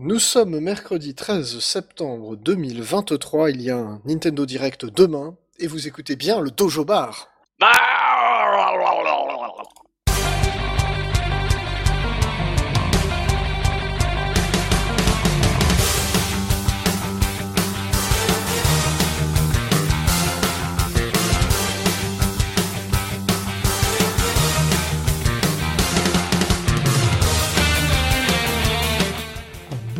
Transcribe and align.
Nous 0.00 0.20
sommes 0.20 0.60
mercredi 0.60 1.16
13 1.16 1.58
septembre 1.58 2.36
2023, 2.36 3.50
il 3.50 3.62
y 3.62 3.70
a 3.72 3.78
un 3.78 4.00
Nintendo 4.04 4.46
Direct 4.46 4.86
demain, 4.86 5.34
et 5.58 5.66
vous 5.66 5.88
écoutez 5.88 6.14
bien 6.14 6.40
le 6.40 6.52
Dojo 6.52 6.84
Bar. 6.84 7.26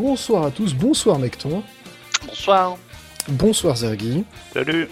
Bonsoir 0.08 0.46
à 0.46 0.50
tous, 0.50 0.72
bonsoir 0.72 1.18
Mecton, 1.18 1.62
Bonsoir. 2.26 2.78
bonsoir 3.28 3.76
Zergi. 3.76 4.24
Salut 4.54 4.88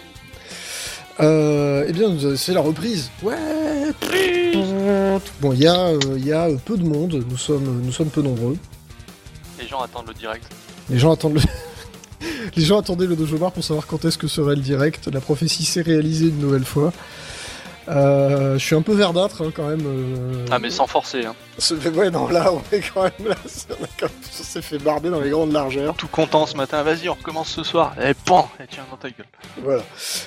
Euh, 1.20 1.86
eh 1.88 1.92
bien, 1.95 2.14
c'est 2.36 2.52
la 2.52 2.60
reprise. 2.60 3.08
Ouais. 3.22 3.34
Bon, 5.41 5.55
il 5.55 5.62
y 5.62 5.66
a, 5.66 5.74
euh, 5.86 5.98
il 6.18 6.27
y 6.27 6.34
a 6.34 6.48
peu 6.62 6.77
de 6.77 6.84
monde. 6.86 7.24
Nous 7.30 7.38
sommes, 7.38 7.80
nous 7.82 7.92
sommes 7.92 8.10
peu 8.10 8.20
nombreux. 8.20 8.58
Les 9.58 9.66
gens 9.66 9.80
attendent 9.80 10.08
le 10.08 10.12
direct. 10.12 10.44
Les 10.91 10.98
gens 10.98 11.12
attendent 11.12 11.36
le. 11.36 11.41
Les 12.56 12.62
gens 12.62 12.78
attendaient 12.78 13.06
le 13.06 13.16
Dojo 13.16 13.38
Bar 13.38 13.52
pour 13.52 13.64
savoir 13.64 13.86
quand 13.86 14.05
est-ce 14.05 14.19
que 14.19 14.28
serait 14.28 14.55
le 14.55 14.60
direct. 14.60 15.08
La 15.10 15.22
prophétie 15.22 15.64
s'est 15.64 15.80
réalisée 15.80 16.27
une 16.27 16.41
nouvelle 16.41 16.66
fois. 16.66 16.92
Euh, 17.88 18.58
je 18.58 18.64
suis 18.64 18.74
un 18.74 18.82
peu 18.82 18.95
verdâtre 18.95 19.42
hein, 19.42 19.52
quand 19.54 19.68
même. 19.68 19.82
euh. 19.86 20.46
Ah 20.50 20.58
mais 20.58 20.70
sans 20.70 20.86
forcer. 20.86 21.24
Hein. 21.24 21.34
Ouais, 21.94 22.10
non, 22.10 22.28
là, 22.28 22.52
on 22.52 22.62
est 22.74 22.82
quand 22.92 23.02
même 23.02 23.28
là. 23.28 23.36
On, 24.02 24.42
s'est 24.42 24.62
fait 24.62 24.78
barber 24.78 25.10
dans 25.10 25.20
les 25.20 25.30
grandes 25.30 25.52
largeurs. 25.52 25.94
Tout 25.96 26.08
content 26.08 26.46
ce 26.46 26.56
matin. 26.56 26.82
Vas-y, 26.82 27.08
on 27.08 27.14
recommence 27.14 27.48
ce 27.48 27.62
soir. 27.62 27.94
Eh 28.02 28.12
pan 28.14 28.50
Et 28.60 28.66
tiens 28.68 28.84
dans 28.91 28.96
ta 28.96 29.08
gueule. 29.08 29.27
Voilà. 29.62 29.83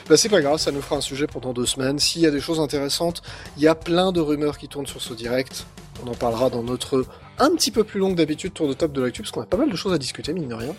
Bah, 0.09 0.17
c'est 0.17 0.30
pas 0.30 0.42
grave, 0.42 0.58
ça 0.58 0.72
nous 0.72 0.81
fera 0.81 0.95
un 0.97 1.02
sujet 1.02 1.28
pendant 1.28 1.53
deux 1.53 1.66
semaines. 1.66 2.00
S'il 2.00 2.22
y 2.22 2.25
a 2.25 2.31
des 2.31 2.42
choses 2.42 2.59
intéressantes, 2.59 3.22
il 3.58 3.64
y 3.64 3.67
a 3.67 3.75
plein 3.75 4.12
de 4.12 4.19
rumeurs 4.19 4.58
qui 4.58 4.67
tournent 4.67 4.88
sur 4.88 5.02
ce 5.02 5.14
direct. 5.14 5.66
On 6.03 6.09
en 6.09 6.16
parlera 6.16 6.50
dans 6.50 6.64
notre 6.64 7.06
un 7.38 7.52
petit 7.52 7.72
peu 7.72 7.84
plus 7.84 8.00
long 8.00 8.12
que 8.12 8.16
d'habitude 8.16 8.53
tour 8.53 8.67
de 8.67 8.73
table 8.73 8.94
de 8.94 9.02
l'actu, 9.02 9.22
parce 9.22 9.31
qu'on 9.31 9.41
a 9.41 9.45
pas 9.45 9.58
mal 9.58 9.69
de 9.69 9.75
choses 9.75 9.94
à 9.94 9.97
discuter, 9.97 10.34
mine 10.34 10.50
de 10.50 10.56
rien. 10.56 10.75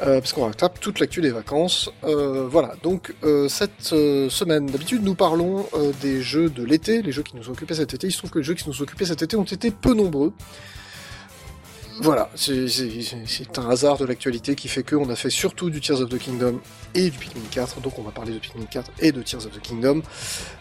Euh, 0.00 0.20
parce 0.20 0.34
qu'on 0.34 0.44
rattrape 0.44 0.78
toute 0.78 1.00
l'actu 1.00 1.22
des 1.22 1.30
vacances. 1.30 1.90
Euh, 2.04 2.46
voilà, 2.50 2.74
donc 2.82 3.14
euh, 3.24 3.48
cette 3.48 3.80
semaine, 3.80 4.66
d'habitude, 4.66 5.02
nous 5.02 5.14
parlons 5.14 5.66
des 6.00 6.22
jeux 6.22 6.50
de 6.50 6.62
l'été, 6.64 7.02
les 7.02 7.12
jeux 7.12 7.22
qui 7.22 7.36
nous 7.36 7.48
occupés 7.48 7.74
cet 7.74 7.94
été. 7.94 8.06
Il 8.06 8.12
se 8.12 8.18
trouve 8.18 8.30
que 8.30 8.38
les 8.38 8.44
jeux 8.44 8.54
qui 8.54 8.68
nous 8.68 8.82
occupés 8.82 9.06
cet 9.06 9.22
été 9.22 9.36
ont 9.36 9.44
été 9.44 9.70
peu 9.70 9.94
nombreux. 9.94 10.32
Voilà, 12.00 12.28
c'est 12.34 13.58
un 13.58 13.70
hasard 13.70 13.96
de 13.96 14.04
l'actualité 14.04 14.54
qui 14.54 14.68
fait 14.68 14.82
qu'on 14.82 15.08
a 15.08 15.16
fait 15.16 15.30
surtout 15.30 15.70
du 15.70 15.80
Tears 15.80 16.02
of 16.02 16.10
the 16.10 16.18
Kingdom 16.18 16.60
et 16.94 17.08
du 17.08 17.16
Pikmin 17.16 17.40
4, 17.50 17.80
donc 17.80 17.98
on 17.98 18.02
va 18.02 18.10
parler 18.10 18.34
de 18.34 18.38
Pikmin 18.38 18.66
4 18.66 18.90
et 19.00 19.12
de 19.12 19.22
Tears 19.22 19.46
of 19.46 19.52
the 19.52 19.62
Kingdom. 19.62 20.02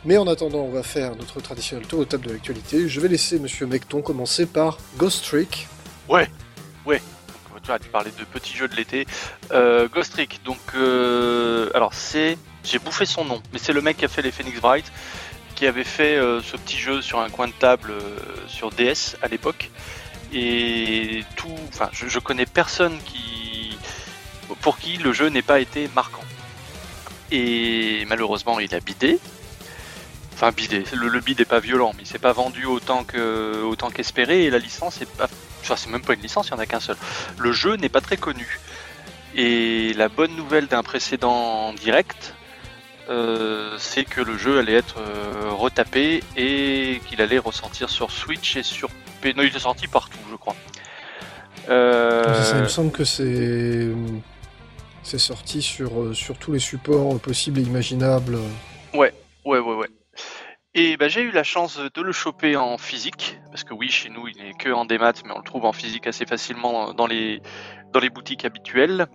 Mais 0.05 0.15
en 0.15 0.27
attendant, 0.27 0.59
on 0.59 0.71
va 0.71 0.81
faire 0.81 1.13
notre 1.17 1.41
traditionnel 1.41 1.85
tour 1.87 1.99
de 1.99 2.05
table 2.05 2.25
de 2.25 2.31
l'actualité. 2.31 2.87
Je 2.87 3.01
vais 3.01 3.09
laisser 3.09 3.37
Monsieur 3.37 3.67
Mecton 3.67 4.01
commencer 4.01 4.45
par 4.45 4.77
Ghost 4.97 5.25
Trick. 5.25 5.67
Ouais. 6.07 6.29
Ouais. 6.85 7.01
Tu 7.81 7.89
parlais 7.89 8.11
de 8.11 8.23
petits 8.25 8.55
jeux 8.55 8.67
de 8.67 8.75
l'été. 8.75 9.07
Euh, 9.51 9.87
Ghost 9.87 10.13
Trick. 10.13 10.41
Donc 10.43 10.59
euh, 10.75 11.69
alors 11.73 11.93
c'est. 11.93 12.37
J'ai 12.63 12.79
bouffé 12.79 13.05
son 13.05 13.25
nom, 13.25 13.41
mais 13.53 13.59
c'est 13.59 13.73
le 13.73 13.81
mec 13.81 13.97
qui 13.97 14.05
a 14.05 14.07
fait 14.07 14.21
les 14.21 14.31
Phoenix 14.31 14.59
Bright, 14.59 14.91
qui 15.55 15.67
avait 15.67 15.83
fait 15.83 16.15
euh, 16.15 16.41
ce 16.41 16.57
petit 16.57 16.77
jeu 16.77 17.01
sur 17.01 17.19
un 17.19 17.29
coin 17.29 17.47
de 17.47 17.53
table 17.53 17.91
euh, 17.91 18.17
sur 18.47 18.71
DS 18.71 19.17
à 19.21 19.27
l'époque. 19.27 19.71
Et 20.33 21.23
tout. 21.35 21.55
Enfin, 21.69 21.89
je, 21.91 22.19
connais 22.19 22.45
personne 22.45 22.97
qui. 23.03 23.77
pour 24.61 24.77
qui 24.77 24.97
le 24.97 25.11
jeu 25.13 25.29
n'ait 25.29 25.41
pas 25.41 25.59
été 25.59 25.89
marquant. 25.95 26.23
Et 27.31 28.05
malheureusement, 28.07 28.59
il 28.59 28.73
a 28.75 28.79
bidé. 28.79 29.19
Enfin, 30.33 30.51
bidé. 30.51 30.83
Le, 30.93 31.07
le 31.07 31.19
bid 31.19 31.39
est 31.39 31.45
pas 31.45 31.59
violent, 31.59 31.93
mais 31.95 32.03
il 32.03 32.07
s'est 32.07 32.19
pas 32.19 32.33
vendu 32.33 32.65
autant 32.65 33.05
autant 33.63 33.89
qu'espéré. 33.89 34.45
Et 34.45 34.49
la 34.51 34.59
licence 34.59 35.01
est 35.01 35.11
pas. 35.17 35.29
Enfin, 35.65 35.75
c'est 35.75 35.89
même 35.89 36.03
pas 36.03 36.13
une 36.13 36.21
licence, 36.21 36.49
il 36.49 36.51
y 36.51 36.53
en 36.53 36.59
a 36.59 36.67
qu'un 36.67 36.79
seul. 36.79 36.95
Le 37.39 37.51
jeu 37.51 37.75
n'est 37.75 37.89
pas 37.89 38.01
très 38.01 38.17
connu. 38.17 38.59
Et 39.35 39.93
la 39.95 40.09
bonne 40.09 40.35
nouvelle 40.35 40.67
d'un 40.67 40.83
précédent 40.83 41.73
direct, 41.73 42.35
euh, 43.09 43.75
c'est 43.79 44.05
que 44.05 44.21
le 44.21 44.37
jeu 44.37 44.59
allait 44.59 44.75
être 44.75 44.97
euh, 44.99 45.49
retapé 45.49 46.23
et 46.37 47.01
qu'il 47.07 47.19
allait 47.19 47.39
ressortir 47.39 47.89
sur 47.89 48.11
Switch 48.11 48.55
et 48.57 48.63
sur 48.63 48.89
P. 49.21 49.33
Non, 49.33 49.41
il 49.41 49.55
est 49.55 49.59
sorti 49.59 49.87
partout, 49.87 50.19
je 50.29 50.35
crois. 50.35 50.55
Euh, 51.67 52.43
Ça, 52.43 52.57
il 52.57 52.63
me 52.63 52.67
semble 52.67 52.91
que 52.91 53.03
c'est 53.03 53.89
c'est 55.01 55.19
sorti 55.19 55.61
sur, 55.63 56.15
sur 56.15 56.37
tous 56.37 56.51
les 56.51 56.59
supports 56.59 57.19
possibles 57.19 57.59
et 57.59 57.63
imaginables. 57.63 58.37
Ouais, 58.93 59.13
ouais, 59.45 59.59
ouais. 59.59 59.87
Et 60.77 60.97
bah, 60.97 61.07
j'ai 61.07 61.21
eu 61.21 61.31
la 61.31 61.43
chance 61.43 61.79
de 61.79 62.01
le 62.01 62.11
choper 62.11 62.57
en 62.57 62.77
physique, 62.77 63.39
parce 63.49 63.63
que 63.63 63.73
oui, 63.73 63.89
chez 63.89 64.09
nous, 64.09 64.27
il 64.27 64.35
n'est 64.35 64.53
que 64.53 64.69
en 64.69 64.83
démat, 64.83 65.13
mais 65.23 65.31
on 65.33 65.37
le 65.37 65.43
trouve 65.43 65.63
en 65.63 65.71
physique 65.71 66.05
assez 66.05 66.25
facilement 66.25 66.93
dans 66.93 67.07
les, 67.07 67.41
dans 67.93 68.01
les 68.01 68.09
boutiques 68.09 68.43
habituelles. 68.43 69.07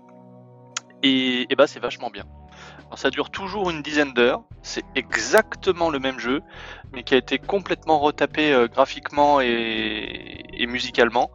Et, 1.03 1.47
et 1.53 1.57
bah, 1.57 1.67
c'est 1.67 1.79
vachement 1.79 2.09
bien. 2.09 2.25
Alors, 2.87 2.99
ça 2.99 3.11
dure 3.11 3.29
toujours 3.29 3.69
une 3.69 3.83
dizaine 3.83 4.15
d'heures, 4.15 4.43
c'est 4.63 4.85
exactement 4.95 5.91
le 5.91 5.99
même 5.99 6.19
jeu, 6.19 6.41
mais 6.93 7.03
qui 7.03 7.13
a 7.13 7.19
été 7.19 7.39
complètement 7.39 7.99
retapé 7.99 8.55
euh, 8.55 8.67
graphiquement 8.67 9.43
et, 9.43 10.43
et 10.55 10.67
musicalement. 10.67 11.31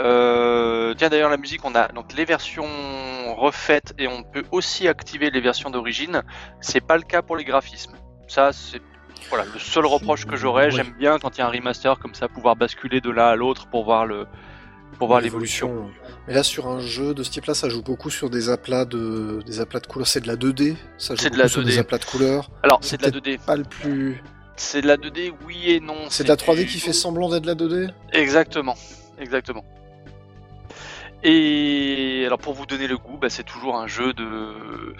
Euh, 0.00 0.94
tiens 0.94 1.08
d'ailleurs 1.08 1.28
la 1.28 1.36
musique 1.36 1.64
on 1.64 1.74
a 1.74 1.88
donc 1.88 2.12
les 2.12 2.24
versions 2.24 2.68
refaites 3.34 3.94
et 3.98 4.06
on 4.06 4.22
peut 4.22 4.44
aussi 4.52 4.86
activer 4.86 5.28
les 5.30 5.40
versions 5.40 5.70
d'origine. 5.70 6.22
C'est 6.60 6.80
pas 6.80 6.96
le 6.96 7.02
cas 7.02 7.20
pour 7.20 7.36
les 7.36 7.44
graphismes. 7.44 7.96
Ça 8.28 8.52
c'est 8.52 8.80
voilà 9.28 9.44
le 9.52 9.58
seul 9.58 9.86
reproche 9.86 10.24
que 10.26 10.36
j'aurais. 10.36 10.66
Ouais. 10.66 10.70
J'aime 10.70 10.94
bien 10.98 11.18
quand 11.18 11.36
il 11.36 11.40
y 11.40 11.42
a 11.42 11.46
un 11.46 11.50
remaster 11.50 11.98
comme 11.98 12.14
ça 12.14 12.28
pouvoir 12.28 12.56
basculer 12.56 13.00
de 13.00 13.10
l'un 13.10 13.26
à 13.26 13.36
l'autre 13.36 13.66
pour 13.68 13.84
voir 13.84 14.06
le 14.06 14.26
pour 14.98 15.06
voir 15.08 15.20
l'évolution. 15.20 15.90
Mais 16.26 16.34
là, 16.34 16.42
sur 16.42 16.66
un 16.66 16.80
jeu 16.80 17.14
de 17.14 17.22
ce 17.22 17.30
type-là, 17.30 17.54
ça 17.54 17.68
joue 17.68 17.82
beaucoup 17.82 18.10
sur 18.10 18.30
des 18.30 18.48
aplats 18.50 18.84
de, 18.84 19.40
des 19.46 19.60
aplats 19.60 19.78
de 19.80 19.86
couleurs. 19.86 20.08
C'est 20.08 20.20
de 20.20 20.26
la 20.26 20.34
2D. 20.36 20.76
Ça 20.96 21.14
joue 21.14 21.28
de 21.28 21.36
la 21.36 21.46
sur 21.48 21.60
2D. 21.62 21.66
des 21.66 21.78
aplats 21.78 21.98
de 21.98 22.04
couleurs. 22.04 22.50
Alors 22.62 22.78
C'est 22.82 22.96
de 22.96 23.02
la 23.04 23.10
2D. 23.10 23.38
Pas 23.38 23.56
le 23.56 23.64
plus. 23.64 24.22
C'est 24.56 24.80
de 24.82 24.88
la 24.88 24.96
2D 24.96 25.32
oui 25.46 25.70
et 25.70 25.78
non. 25.80 25.94
C'est 26.08 26.24
de 26.24 26.28
la 26.28 26.36
3D 26.36 26.64
du- 26.64 26.66
qui 26.66 26.80
fait 26.80 26.92
semblant 26.92 27.28
d'être 27.28 27.42
de 27.42 27.46
la 27.48 27.54
2D 27.54 27.90
Exactement, 28.12 28.74
exactement. 29.20 29.62
Et 31.22 32.22
alors 32.26 32.38
pour 32.38 32.54
vous 32.54 32.66
donner 32.66 32.86
le 32.86 32.96
goût, 32.96 33.18
bah, 33.18 33.28
c'est 33.30 33.44
toujours 33.44 33.76
un 33.76 33.86
jeu 33.86 34.12
de. 34.12 34.94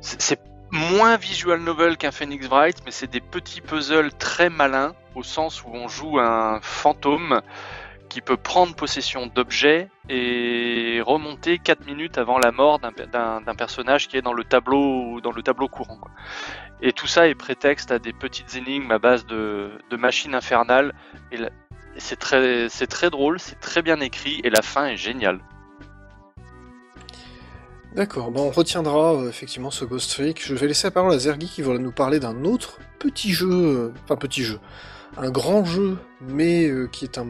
C'est 0.00 0.40
moins 0.74 1.16
visual 1.16 1.60
novel 1.60 1.96
qu'un 1.96 2.10
Phoenix 2.10 2.46
Wright, 2.48 2.76
mais 2.84 2.90
c'est 2.90 3.10
des 3.10 3.20
petits 3.20 3.60
puzzles 3.60 4.12
très 4.12 4.50
malins, 4.50 4.94
au 5.14 5.22
sens 5.22 5.62
où 5.62 5.70
on 5.72 5.88
joue 5.88 6.18
un 6.18 6.60
fantôme 6.60 7.40
qui 8.08 8.20
peut 8.20 8.36
prendre 8.36 8.74
possession 8.74 9.26
d'objets 9.26 9.88
et 10.08 11.00
remonter 11.04 11.58
4 11.58 11.86
minutes 11.86 12.18
avant 12.18 12.38
la 12.38 12.52
mort 12.52 12.78
d'un 12.80 13.54
personnage 13.56 14.08
qui 14.08 14.16
est 14.16 14.22
dans 14.22 14.32
le 14.32 14.44
tableau, 14.44 15.20
courant. 15.70 16.00
Et 16.82 16.92
tout 16.92 17.06
ça 17.06 17.28
est 17.28 17.34
prétexte 17.34 17.90
à 17.90 17.98
des 17.98 18.12
petites 18.12 18.56
énigmes 18.56 18.90
à 18.90 18.98
base 18.98 19.26
de, 19.26 19.78
machines 19.92 20.34
infernales. 20.34 20.92
C'est 21.96 22.18
très 22.18 23.10
drôle, 23.10 23.38
c'est 23.38 23.60
très 23.60 23.82
bien 23.82 24.00
écrit 24.00 24.40
et 24.44 24.50
la 24.50 24.62
fin 24.62 24.86
est 24.86 24.96
géniale. 24.96 25.40
D'accord, 27.94 28.32
bon, 28.32 28.48
on 28.48 28.50
retiendra 28.50 29.14
euh, 29.14 29.28
effectivement 29.28 29.70
ce 29.70 29.84
Ghost 29.84 30.10
Trick. 30.10 30.44
Je 30.44 30.56
vais 30.56 30.66
laisser 30.66 30.88
la 30.88 30.90
parole 30.90 31.12
à 31.12 31.18
Zergi 31.18 31.46
qui 31.46 31.62
va 31.62 31.78
nous 31.78 31.92
parler 31.92 32.18
d'un 32.18 32.44
autre 32.44 32.80
petit 32.98 33.30
jeu, 33.30 33.52
euh, 33.52 33.92
enfin 34.02 34.16
petit 34.16 34.42
jeu, 34.42 34.58
un 35.16 35.30
grand 35.30 35.64
jeu, 35.64 35.96
mais 36.20 36.66
euh, 36.66 36.88
qui 36.88 37.04
est 37.04 37.18
un, 37.18 37.28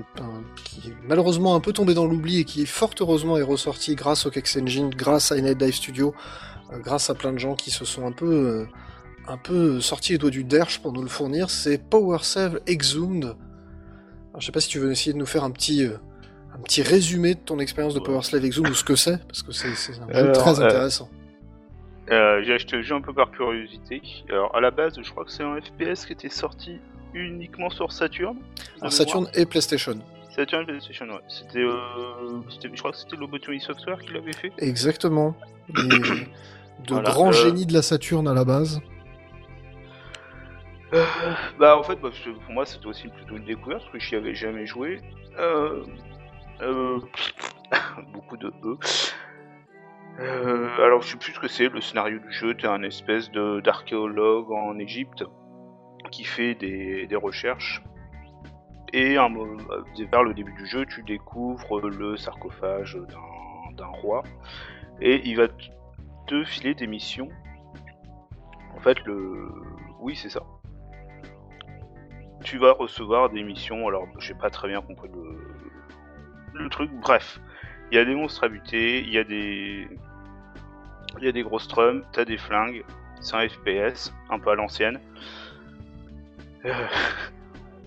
qui 0.64 0.94
malheureusement 1.06 1.54
un 1.54 1.60
peu 1.60 1.74
tombé 1.74 1.92
dans 1.92 2.06
l'oubli 2.06 2.38
et 2.38 2.44
qui 2.44 2.64
fort 2.64 2.94
heureusement 2.98 3.36
est 3.36 3.42
ressorti 3.42 3.94
grâce 3.94 4.24
au 4.24 4.30
Kex 4.30 4.56
Engine, 4.56 4.88
grâce 4.88 5.32
à 5.32 5.36
Night 5.38 5.58
Dive 5.58 5.74
Studio, 5.74 6.14
grâce 6.82 7.10
à 7.10 7.14
plein 7.14 7.34
de 7.34 7.38
gens 7.38 7.56
qui 7.56 7.70
se 7.70 7.84
sont 7.84 8.06
un 8.06 8.12
peu, 9.36 9.80
sortis 9.82 10.12
les 10.12 10.18
doigts 10.18 10.30
du 10.30 10.44
derche 10.44 10.80
pour 10.80 10.94
nous 10.94 11.02
le 11.02 11.08
fournir. 11.08 11.50
C'est 11.50 11.76
Power 11.76 12.20
Save 12.22 12.60
Exhumed. 12.66 13.24
Alors, 13.24 14.40
je 14.40 14.46
sais 14.46 14.52
pas 14.52 14.60
si 14.60 14.68
tu 14.68 14.78
veux 14.78 14.90
essayer 14.90 15.12
de 15.12 15.18
nous 15.18 15.26
faire 15.26 15.44
un 15.44 15.50
petit 15.50 15.86
un 16.54 16.58
petit 16.60 16.82
résumé 16.82 17.34
de 17.34 17.40
ton 17.40 17.58
expérience 17.58 17.94
de 17.94 18.00
Power 18.00 18.22
Slave 18.22 18.44
Exhumed 18.44 18.70
ou 18.70 18.74
ce 18.74 18.84
que 18.84 18.94
c'est, 18.94 19.18
parce 19.26 19.42
que 19.42 19.52
c'est 19.52 19.68
un 19.68 20.12
jeu 20.12 20.14
Alors, 20.14 20.32
très 20.32 20.60
euh, 20.60 20.66
intéressant. 20.66 21.08
Euh, 22.10 22.42
J'ai 22.44 22.54
acheté 22.54 22.76
le 22.76 22.82
jeu 22.82 22.94
un 22.94 23.00
peu 23.00 23.12
par 23.12 23.30
curiosité. 23.30 24.02
Alors 24.28 24.54
à 24.54 24.60
la 24.60 24.70
base, 24.70 24.94
je 25.02 25.10
crois 25.10 25.24
que 25.24 25.32
c'est 25.32 25.42
un 25.42 25.56
FPS 25.60 26.06
qui 26.06 26.12
était 26.12 26.28
sorti 26.28 26.78
uniquement 27.12 27.70
sur 27.70 27.92
Saturn. 27.92 28.36
Alors 28.80 28.92
Saturn 28.92 29.28
et 29.34 29.46
PlayStation. 29.46 29.98
Saturn 30.30 30.62
et 30.62 30.66
PlayStation, 30.66 31.06
ouais. 31.06 31.20
C'était, 31.28 31.60
euh, 31.60 31.72
je 32.62 32.78
crois 32.78 32.92
que 32.92 32.98
c'était 32.98 33.16
Lobotomy 33.16 33.60
Software 33.60 33.98
qui 34.00 34.12
l'avait 34.12 34.32
fait. 34.32 34.52
Exactement. 34.58 35.34
De 36.86 36.92
Voilà, 36.92 37.10
grands 37.10 37.28
euh, 37.28 37.32
génies 37.32 37.66
de 37.66 37.72
la 37.72 37.82
Saturne 37.82 38.28
à 38.28 38.34
la 38.34 38.44
base. 38.44 38.80
Bah 41.58 41.78
en 41.78 41.82
fait, 41.82 41.96
bah, 41.96 42.10
pour 42.44 42.52
moi 42.52 42.66
c'était 42.66 42.86
aussi 42.86 43.08
plutôt 43.08 43.36
une 43.36 43.44
découverte 43.44 43.80
parce 43.80 43.92
que 43.92 43.98
j'y 44.00 44.16
avais 44.16 44.34
jamais 44.34 44.66
joué. 44.66 45.00
Euh, 46.64 46.98
beaucoup 48.12 48.36
de 48.36 48.48
E. 48.48 48.78
Euh, 50.20 50.68
alors 50.78 51.02
je 51.02 51.08
sais 51.08 51.16
plus 51.16 51.32
ce 51.32 51.40
que 51.40 51.48
c'est 51.48 51.68
le 51.68 51.80
scénario 51.80 52.18
du 52.20 52.32
jeu, 52.32 52.54
t'es 52.54 52.68
un 52.68 52.82
espèce 52.82 53.30
d'archéologue 53.30 54.50
en 54.52 54.78
Égypte 54.78 55.24
qui 56.10 56.24
fait 56.24 56.54
des, 56.54 57.08
recherches 57.16 57.82
et 58.92 59.14
vers 59.14 60.22
le 60.22 60.34
début 60.34 60.52
du 60.52 60.66
jeu 60.66 60.86
tu 60.86 61.02
découvres 61.02 61.80
le 61.80 62.16
sarcophage 62.16 62.96
d'un- 63.76 63.86
roi 63.86 64.22
et 65.00 65.20
il 65.28 65.36
va 65.36 65.48
te 66.28 66.44
filer 66.44 66.74
des 66.74 66.86
missions. 66.86 67.28
En 68.76 68.80
fait 68.80 69.04
le... 69.04 69.48
Oui 69.98 70.14
c'est 70.14 70.30
ça. 70.30 70.42
Tu 72.44 72.58
vas 72.58 72.72
recevoir 72.72 73.30
des 73.30 73.42
missions, 73.42 73.88
alors 73.88 74.06
j'ai 74.18 74.34
pas 74.34 74.50
très 74.50 74.68
bien 74.68 74.80
compris 74.80 75.08
le, 75.08 75.43
le 76.54 76.68
truc, 76.68 76.90
bref. 77.02 77.40
Il 77.90 77.96
y 77.96 78.00
a 78.00 78.04
des 78.04 78.14
monstres 78.14 78.44
à 78.44 78.48
buter, 78.48 79.00
il 79.00 79.10
y 79.12 79.18
a 79.18 79.24
des. 79.24 79.88
Il 81.18 81.24
y 81.24 81.28
a 81.28 81.32
des 81.32 81.42
gros 81.42 81.58
strums, 81.60 82.02
t'as 82.12 82.24
des 82.24 82.38
flingues, 82.38 82.84
c'est 83.20 83.36
un 83.36 83.48
FPS, 83.48 84.12
un 84.30 84.38
peu 84.38 84.50
à 84.50 84.54
l'ancienne. 84.56 84.98
Euh, 86.64 86.72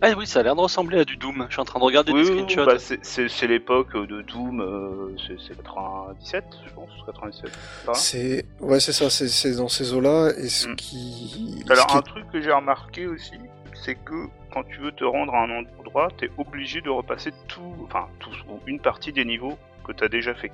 Ah 0.02 0.12
oui, 0.16 0.28
ça 0.28 0.40
a 0.42 0.44
l'air 0.44 0.56
de 0.56 0.62
ressembler 0.62 1.00
à 1.00 1.04
du 1.06 1.18
Doom. 1.18 1.46
Je 1.50 1.54
suis 1.54 1.60
en 1.62 1.66
train 1.66 1.80
de 1.80 1.84
regarder 1.84 2.12
oui, 2.14 2.24
des 2.24 2.30
oui, 2.30 2.38
screenshots. 2.44 2.66
bah, 2.68 2.78
c'est- 2.80 3.04
c'est 3.04 3.28
c'est 3.28 3.48
l'époque 3.48 3.98
de 3.98 4.22
Doom, 4.22 4.62
euh, 4.62 5.16
c'est 5.28 5.38
c'est 5.40 5.58
97, 5.58 6.46
je 6.68 6.72
pense, 6.74 6.90
97. 7.08 7.52
pas 7.86 7.94
C'est 7.96 8.46
ouais, 8.60 8.80
c'est 8.80 8.94
ça, 8.94 9.10
c'est 9.10 9.28
c'est 9.28 9.56
dans 9.56 9.68
ces 9.68 9.94
eaux-là 9.94 10.30
et 10.38 10.48
ce 10.50 10.68
Mm. 10.70 10.76
qui. 10.76 11.66
Alors 11.70 11.96
un 11.98 12.02
truc 12.04 12.30
que 12.32 12.40
j'ai 12.40 12.52
remarqué 12.52 13.08
aussi, 13.08 13.34
c'est 13.74 13.96
que 13.96 14.28
quand 14.58 14.64
tu 14.64 14.80
veux 14.80 14.92
te 14.92 15.04
rendre 15.04 15.36
à 15.36 15.44
un 15.44 15.52
endroit, 15.52 16.10
t'es 16.18 16.32
obligé 16.38 16.82
de 16.82 16.90
repasser 16.90 17.32
tout, 17.48 17.76
enfin 17.84 18.08
tout 18.20 18.32
ou 18.50 18.60
une 18.66 18.80
partie 18.80 19.14
des 19.14 19.24
niveaux 19.24 19.56
que 19.86 19.92
t'as 19.92 20.08
déjà 20.08 20.34
fait. 20.34 20.52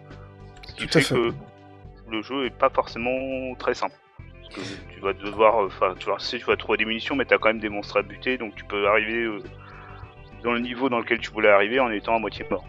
Ce 0.68 0.76
qui 0.76 0.88
Tout 0.88 0.98
à 0.98 1.02
fait 1.02 1.08
fait. 1.08 1.16
que 1.16 1.32
le 2.12 2.22
jeu 2.22 2.46
est 2.46 2.58
pas 2.58 2.70
forcément 2.70 3.56
très 3.56 3.74
simple. 3.74 3.96
Parce 4.42 4.56
que 4.56 4.94
tu 4.94 5.00
vas 5.00 5.14
devoir, 5.14 5.64
euh, 5.64 5.68
enfin 5.68 5.96
tu 5.98 6.08
vas, 6.10 6.18
tu 6.18 6.26
sais, 6.26 6.38
tu 6.38 6.44
vas 6.46 6.58
trouver 6.58 6.78
des 6.80 6.86
munitions, 6.86 7.16
mais 7.16 7.24
t'as 7.24 7.38
quand 7.38 7.48
même 7.48 7.62
des 7.62 7.70
monstres 7.70 7.98
à 7.98 8.02
buter, 8.02 8.38
donc 8.38 8.56
tu 8.56 8.66
peux 8.66 8.88
arriver 8.90 9.24
euh, 9.24 9.40
dans 10.44 10.52
le 10.52 10.60
niveau 10.60 10.90
dans 10.90 11.00
lequel 11.00 11.20
tu 11.20 11.32
voulais 11.32 11.50
arriver 11.50 11.80
en 11.80 11.90
étant 11.90 12.16
à 12.16 12.20
moitié 12.20 12.46
mort. 12.52 12.66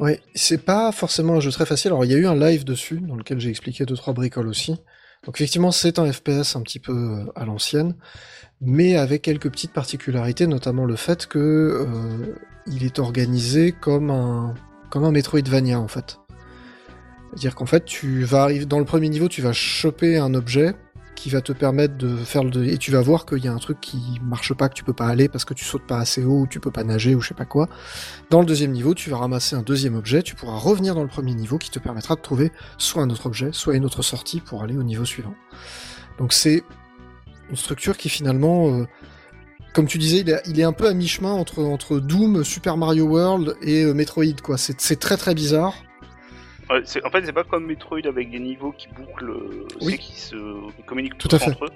Ouais, 0.00 0.20
c'est 0.34 0.64
pas 0.64 0.90
forcément 0.90 1.34
un 1.34 1.40
jeu 1.40 1.52
très 1.52 1.66
facile. 1.66 1.92
Alors 1.92 2.04
il 2.04 2.10
y 2.10 2.14
a 2.14 2.18
eu 2.18 2.26
un 2.26 2.34
live 2.34 2.64
dessus 2.64 2.98
dans 3.00 3.14
lequel 3.14 3.38
j'ai 3.38 3.50
expliqué 3.50 3.84
deux 3.84 3.96
trois 3.96 4.14
bricoles 4.14 4.48
aussi. 4.48 4.72
Donc 5.24 5.36
effectivement, 5.36 5.70
c'est 5.70 5.98
un 5.98 6.10
FPS 6.10 6.56
un 6.56 6.62
petit 6.62 6.80
peu 6.80 6.92
euh, 6.92 7.32
à 7.36 7.44
l'ancienne, 7.44 7.94
mais 8.60 8.96
avec 8.96 9.22
quelques 9.22 9.50
petites 9.50 9.72
particularités, 9.72 10.46
notamment 10.46 10.84
le 10.84 10.96
fait 10.96 11.26
que 11.26 11.38
euh, 11.38 12.36
il 12.66 12.84
est 12.84 12.98
organisé 12.98 13.72
comme 13.72 14.10
un 14.10 14.54
comme 14.90 15.04
un 15.04 15.12
Metroidvania 15.12 15.78
en 15.78 15.88
fait. 15.88 16.18
C'est-à-dire 17.30 17.54
qu'en 17.54 17.66
fait, 17.66 17.84
tu 17.84 18.24
vas 18.24 18.42
arriver 18.42 18.66
dans 18.66 18.80
le 18.80 18.84
premier 18.84 19.08
niveau, 19.08 19.28
tu 19.28 19.40
vas 19.40 19.52
choper 19.52 20.18
un 20.18 20.34
objet 20.34 20.74
qui 21.14 21.30
va 21.30 21.40
te 21.42 21.52
permettre 21.52 21.96
de 21.96 22.16
faire 22.16 22.42
le 22.42 22.66
et 22.66 22.78
tu 22.78 22.90
vas 22.90 23.02
voir 23.02 23.26
qu'il 23.26 23.44
y 23.44 23.48
a 23.48 23.52
un 23.52 23.58
truc 23.58 23.78
qui 23.80 24.00
marche 24.22 24.54
pas, 24.54 24.68
que 24.68 24.74
tu 24.74 24.84
peux 24.84 24.94
pas 24.94 25.06
aller 25.06 25.28
parce 25.28 25.44
que 25.44 25.54
tu 25.54 25.64
sautes 25.64 25.86
pas 25.86 25.98
assez 25.98 26.24
haut, 26.24 26.40
ou 26.40 26.46
tu 26.46 26.60
peux 26.60 26.70
pas 26.70 26.82
nager 26.82 27.14
ou 27.14 27.20
je 27.20 27.28
sais 27.28 27.34
pas 27.34 27.44
quoi. 27.44 27.68
Dans 28.30 28.40
le 28.40 28.46
deuxième 28.46 28.72
niveau, 28.72 28.94
tu 28.94 29.10
vas 29.10 29.18
ramasser 29.18 29.54
un 29.54 29.62
deuxième 29.62 29.94
objet, 29.94 30.22
tu 30.22 30.34
pourras 30.34 30.56
revenir 30.56 30.94
dans 30.94 31.02
le 31.02 31.08
premier 31.08 31.34
niveau 31.34 31.58
qui 31.58 31.70
te 31.70 31.78
permettra 31.78 32.16
de 32.16 32.20
trouver 32.20 32.52
soit 32.78 33.02
un 33.02 33.10
autre 33.10 33.26
objet, 33.26 33.50
soit 33.52 33.76
une 33.76 33.84
autre 33.84 34.02
sortie 34.02 34.40
pour 34.40 34.62
aller 34.62 34.76
au 34.76 34.82
niveau 34.82 35.04
suivant. 35.04 35.34
Donc 36.18 36.32
c'est 36.32 36.64
une 37.50 37.56
structure 37.56 37.96
qui 37.96 38.08
finalement, 38.08 38.70
euh, 38.80 38.86
comme 39.74 39.86
tu 39.86 39.98
disais, 39.98 40.18
il 40.20 40.30
est, 40.30 40.42
il 40.46 40.58
est 40.60 40.64
un 40.64 40.72
peu 40.72 40.86
à 40.88 40.94
mi-chemin 40.94 41.32
entre, 41.32 41.62
entre 41.62 41.98
Doom, 42.00 42.44
Super 42.44 42.76
Mario 42.76 43.04
World 43.06 43.56
et 43.62 43.82
euh, 43.84 43.92
Metroid, 43.94 44.40
quoi. 44.42 44.56
C'est 44.58 44.98
très 44.98 45.16
très 45.16 45.34
bizarre. 45.34 45.74
Ouais, 46.70 46.82
c'est- 46.84 47.04
en 47.04 47.10
fait, 47.10 47.24
c'est 47.24 47.32
pas 47.32 47.44
comme 47.44 47.66
Metroid 47.66 48.06
avec 48.06 48.30
des 48.30 48.38
niveaux 48.38 48.72
qui 48.72 48.86
bouclent, 48.88 49.30
euh, 49.30 49.66
Oui. 49.80 49.98
qui 49.98 50.18
se 50.20 50.36
qui 50.76 50.82
communiquent 50.84 51.18
Tout 51.18 51.28
à 51.32 51.38
fait. 51.38 51.50
entre 51.50 51.64
eux. 51.66 51.70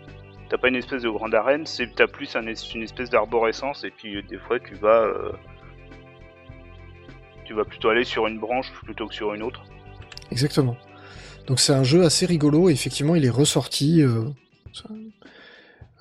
T'as 0.48 0.58
pas 0.58 0.68
une 0.68 0.76
espèce 0.76 1.02
de 1.02 1.08
grande 1.08 1.34
arène, 1.34 1.66
c'est 1.66 1.92
t'as 1.96 2.06
plus 2.06 2.36
un 2.36 2.42
une 2.42 2.82
espèce 2.82 3.10
d'arborescence 3.10 3.82
et 3.82 3.90
puis 3.90 4.16
euh, 4.16 4.22
des 4.28 4.38
fois 4.38 4.60
tu 4.60 4.74
vas 4.74 5.00
euh, 5.00 5.32
tu 7.44 7.54
vas 7.54 7.64
plutôt 7.64 7.88
aller 7.88 8.04
sur 8.04 8.26
une 8.26 8.38
branche 8.38 8.70
plutôt 8.84 9.06
que 9.08 9.14
sur 9.14 9.34
une 9.34 9.42
autre. 9.42 9.62
Exactement. 10.30 10.76
Donc 11.46 11.60
c'est 11.60 11.72
un 11.72 11.82
jeu 11.82 12.04
assez 12.04 12.26
rigolo 12.26 12.68
et 12.68 12.72
effectivement 12.72 13.14
il 13.16 13.24
est 13.24 13.30
ressorti. 13.30 14.00
euh, 14.02 14.24
euh, 14.90 14.94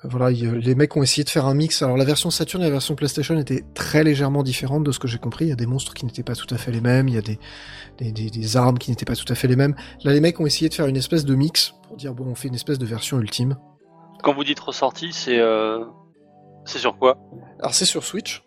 voilà, 0.04 0.30
il- 0.30 0.50
les 0.50 0.74
mecs 0.74 0.96
ont 0.96 1.02
essayé 1.02 1.24
de 1.24 1.30
faire 1.30 1.46
un 1.46 1.54
mix. 1.54 1.82
Alors 1.82 1.96
la 1.96 2.04
version 2.04 2.30
Saturn 2.30 2.62
et 2.62 2.66
la 2.66 2.70
version 2.70 2.94
PlayStation 2.94 3.38
étaient 3.38 3.64
très 3.74 4.04
légèrement 4.04 4.42
différentes 4.42 4.84
de 4.84 4.92
ce 4.92 4.98
que 4.98 5.08
j'ai 5.08 5.18
compris. 5.18 5.46
Il 5.46 5.48
y 5.48 5.52
a 5.52 5.56
des 5.56 5.66
monstres 5.66 5.94
qui 5.94 6.04
n'étaient 6.06 6.22
pas 6.22 6.34
tout 6.34 6.52
à 6.54 6.58
fait 6.58 6.70
les 6.70 6.80
mêmes, 6.80 7.08
il 7.08 7.14
y 7.14 7.18
a 7.18 7.22
des, 7.22 7.38
des, 7.98 8.12
des- 8.12 8.30
des 8.30 8.56
armes 8.56 8.78
qui 8.78 8.90
n'étaient 8.90 9.04
pas 9.04 9.16
tout 9.16 9.30
à 9.30 9.34
fait 9.34 9.48
les 9.48 9.56
mêmes. 9.56 9.74
Là 10.04 10.12
les 10.12 10.20
mecs 10.20 10.38
ont 10.40 10.46
essayé 10.46 10.68
de 10.68 10.74
faire 10.74 10.86
une 10.86 10.96
espèce 10.96 11.24
de 11.24 11.34
mix 11.34 11.74
pour 11.88 11.96
dire 11.96 12.14
bon 12.14 12.26
on 12.26 12.34
fait 12.34 12.48
une 12.48 12.54
espèce 12.54 12.78
de 12.78 12.86
version 12.86 13.18
ultime. 13.18 13.56
Quand 14.22 14.34
vous 14.34 14.44
dites 14.44 14.60
ressorti, 14.60 15.12
c'est 15.12 15.38
euh... 15.38 15.84
c'est 16.64 16.78
sur 16.78 16.96
quoi? 16.98 17.18
Alors 17.60 17.74
c'est 17.74 17.84
sur 17.84 18.04
Switch, 18.04 18.42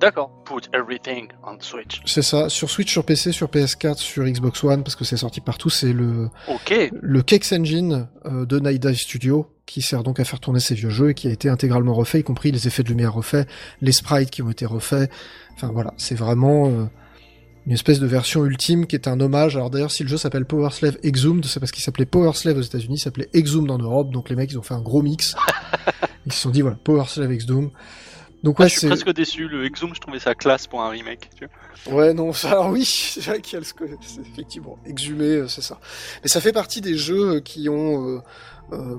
D'accord. 0.00 0.30
Put 0.44 0.68
everything 0.72 1.28
on 1.46 1.60
Switch. 1.60 2.00
c'est 2.06 2.22
ça, 2.22 2.48
sur 2.48 2.70
Switch, 2.70 2.90
sur 2.90 3.04
PC, 3.04 3.32
sur 3.32 3.48
PS4, 3.48 3.98
sur 3.98 4.24
Xbox 4.24 4.64
One 4.64 4.82
parce 4.82 4.96
que 4.96 5.04
c'est 5.04 5.18
sorti 5.18 5.40
partout. 5.40 5.68
C'est 5.68 5.92
le 5.92 6.30
Ok. 6.48 6.90
le 6.90 7.22
Kex 7.22 7.52
Engine 7.52 8.08
euh, 8.24 8.46
de 8.46 8.58
Night 8.58 8.80
Dive 8.82 8.96
Studio, 8.96 9.46
qui 9.66 9.82
sert 9.82 10.02
donc 10.02 10.18
à 10.18 10.24
faire 10.24 10.40
tourner 10.40 10.60
ces 10.60 10.74
vieux 10.74 10.88
jeux 10.90 11.10
et 11.10 11.14
qui 11.14 11.28
a 11.28 11.30
été 11.30 11.48
intégralement 11.50 11.92
refait, 11.92 12.20
y 12.20 12.24
compris 12.24 12.50
les 12.50 12.66
effets 12.66 12.82
de 12.82 12.88
lumière 12.88 13.12
refaits, 13.12 13.46
les 13.82 13.92
sprites 13.92 14.30
qui 14.30 14.40
ont 14.42 14.50
été 14.50 14.64
refaits. 14.64 15.10
Enfin 15.54 15.70
voilà, 15.72 15.92
c'est 15.98 16.14
vraiment 16.14 16.68
euh, 16.68 16.84
une 17.66 17.72
espèce 17.72 18.00
de 18.00 18.06
version 18.06 18.46
ultime 18.46 18.86
qui 18.86 18.96
est 18.96 19.06
un 19.06 19.20
hommage. 19.20 19.56
Alors 19.56 19.68
d'ailleurs, 19.68 19.90
si 19.90 20.02
le 20.02 20.08
jeu 20.08 20.16
s'appelle 20.16 20.46
Power 20.46 20.70
Slave 20.70 20.96
Exhumed, 21.02 21.44
c'est 21.44 21.60
parce 21.60 21.72
qu'il 21.72 21.82
s'appelait 21.84 22.06
Power 22.06 22.32
Slave 22.32 22.56
aux 22.56 22.62
États-Unis, 22.62 22.94
il 22.96 23.00
s'appelait 23.00 23.28
Exhumed 23.34 23.70
en 23.70 23.78
Europe. 23.78 24.10
Donc 24.10 24.30
les 24.30 24.36
mecs, 24.36 24.50
ils 24.50 24.58
ont 24.58 24.62
fait 24.62 24.74
un 24.74 24.80
gros 24.80 25.02
mix. 25.02 25.36
ils 26.26 26.32
se 26.32 26.40
sont 26.40 26.50
dit 26.50 26.62
voilà, 26.62 26.78
Power 26.82 27.04
Slave 27.06 27.32
Exhumed. 27.32 27.68
Donc 28.42 28.56
Ah, 28.58 28.68
je 28.68 28.78
suis 28.78 28.86
presque 28.86 29.12
déçu. 29.12 29.48
Le 29.48 29.64
Exum, 29.64 29.94
je 29.94 30.00
trouvais 30.00 30.18
ça 30.18 30.34
classe 30.34 30.66
pour 30.66 30.82
un 30.82 30.88
remake. 30.88 31.28
Tu 31.36 31.46
vois. 31.46 31.94
Ouais, 31.94 32.14
non, 32.14 32.32
alors 32.44 32.70
oui, 32.70 32.84
c'est 32.84 33.20
vrai 33.20 33.40
qu'il 33.40 33.54
y 33.54 33.56
a 33.56 33.60
le 33.60 33.96
effectivement, 34.32 34.78
exhumé, 34.86 35.26
euh, 35.26 35.48
c'est 35.48 35.62
ça. 35.62 35.78
Mais 36.22 36.28
ça 36.28 36.40
fait 36.40 36.52
partie 36.52 36.80
des 36.80 36.96
jeux 36.96 37.36
euh, 37.36 37.40
qui 37.40 37.68
ont, 37.68 38.08
euh, 38.08 38.20
euh, 38.72 38.96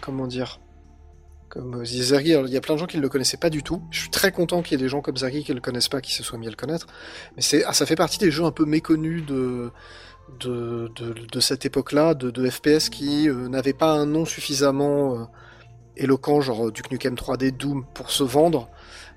comment 0.00 0.26
dire, 0.26 0.60
comme 1.48 1.84
Zergi, 1.84 2.30
il 2.30 2.50
y 2.50 2.56
a 2.56 2.60
plein 2.62 2.74
de 2.74 2.80
gens 2.80 2.86
qui 2.86 2.96
ne 2.96 3.02
le 3.02 3.10
connaissaient 3.10 3.36
pas 3.36 3.50
du 3.50 3.62
tout. 3.62 3.82
Je 3.90 4.00
suis 4.00 4.10
très 4.10 4.32
content 4.32 4.62
qu'il 4.62 4.72
y 4.78 4.80
ait 4.80 4.84
des 4.84 4.88
gens 4.88 5.02
comme 5.02 5.18
Zergi 5.18 5.44
qui 5.44 5.52
le 5.52 5.60
connaissent 5.60 5.90
pas, 5.90 6.00
qui 6.00 6.14
se 6.14 6.22
soient 6.22 6.38
mis 6.38 6.46
à 6.46 6.50
le 6.50 6.56
connaître. 6.56 6.86
Mais 7.36 7.42
c'est, 7.42 7.62
ah, 7.64 7.74
ça 7.74 7.84
fait 7.84 7.96
partie 7.96 8.18
des 8.18 8.30
jeux 8.30 8.44
un 8.44 8.52
peu 8.52 8.64
méconnus 8.64 9.22
de, 9.26 9.70
de, 10.40 10.90
de, 10.96 11.14
de 11.30 11.40
cette 11.40 11.66
époque-là, 11.66 12.14
de, 12.14 12.30
de 12.30 12.48
FPS 12.48 12.88
qui 12.88 13.28
euh, 13.28 13.48
n'avaient 13.48 13.74
pas 13.74 13.92
un 13.92 14.06
nom 14.06 14.24
suffisamment 14.24 15.28
éloquent, 16.02 16.40
genre 16.40 16.68
euh, 16.68 16.72
Duke 16.72 16.90
Nukem 16.90 17.14
3D, 17.14 17.50
Doom, 17.56 17.84
pour 17.94 18.10
se 18.10 18.22
vendre 18.24 18.68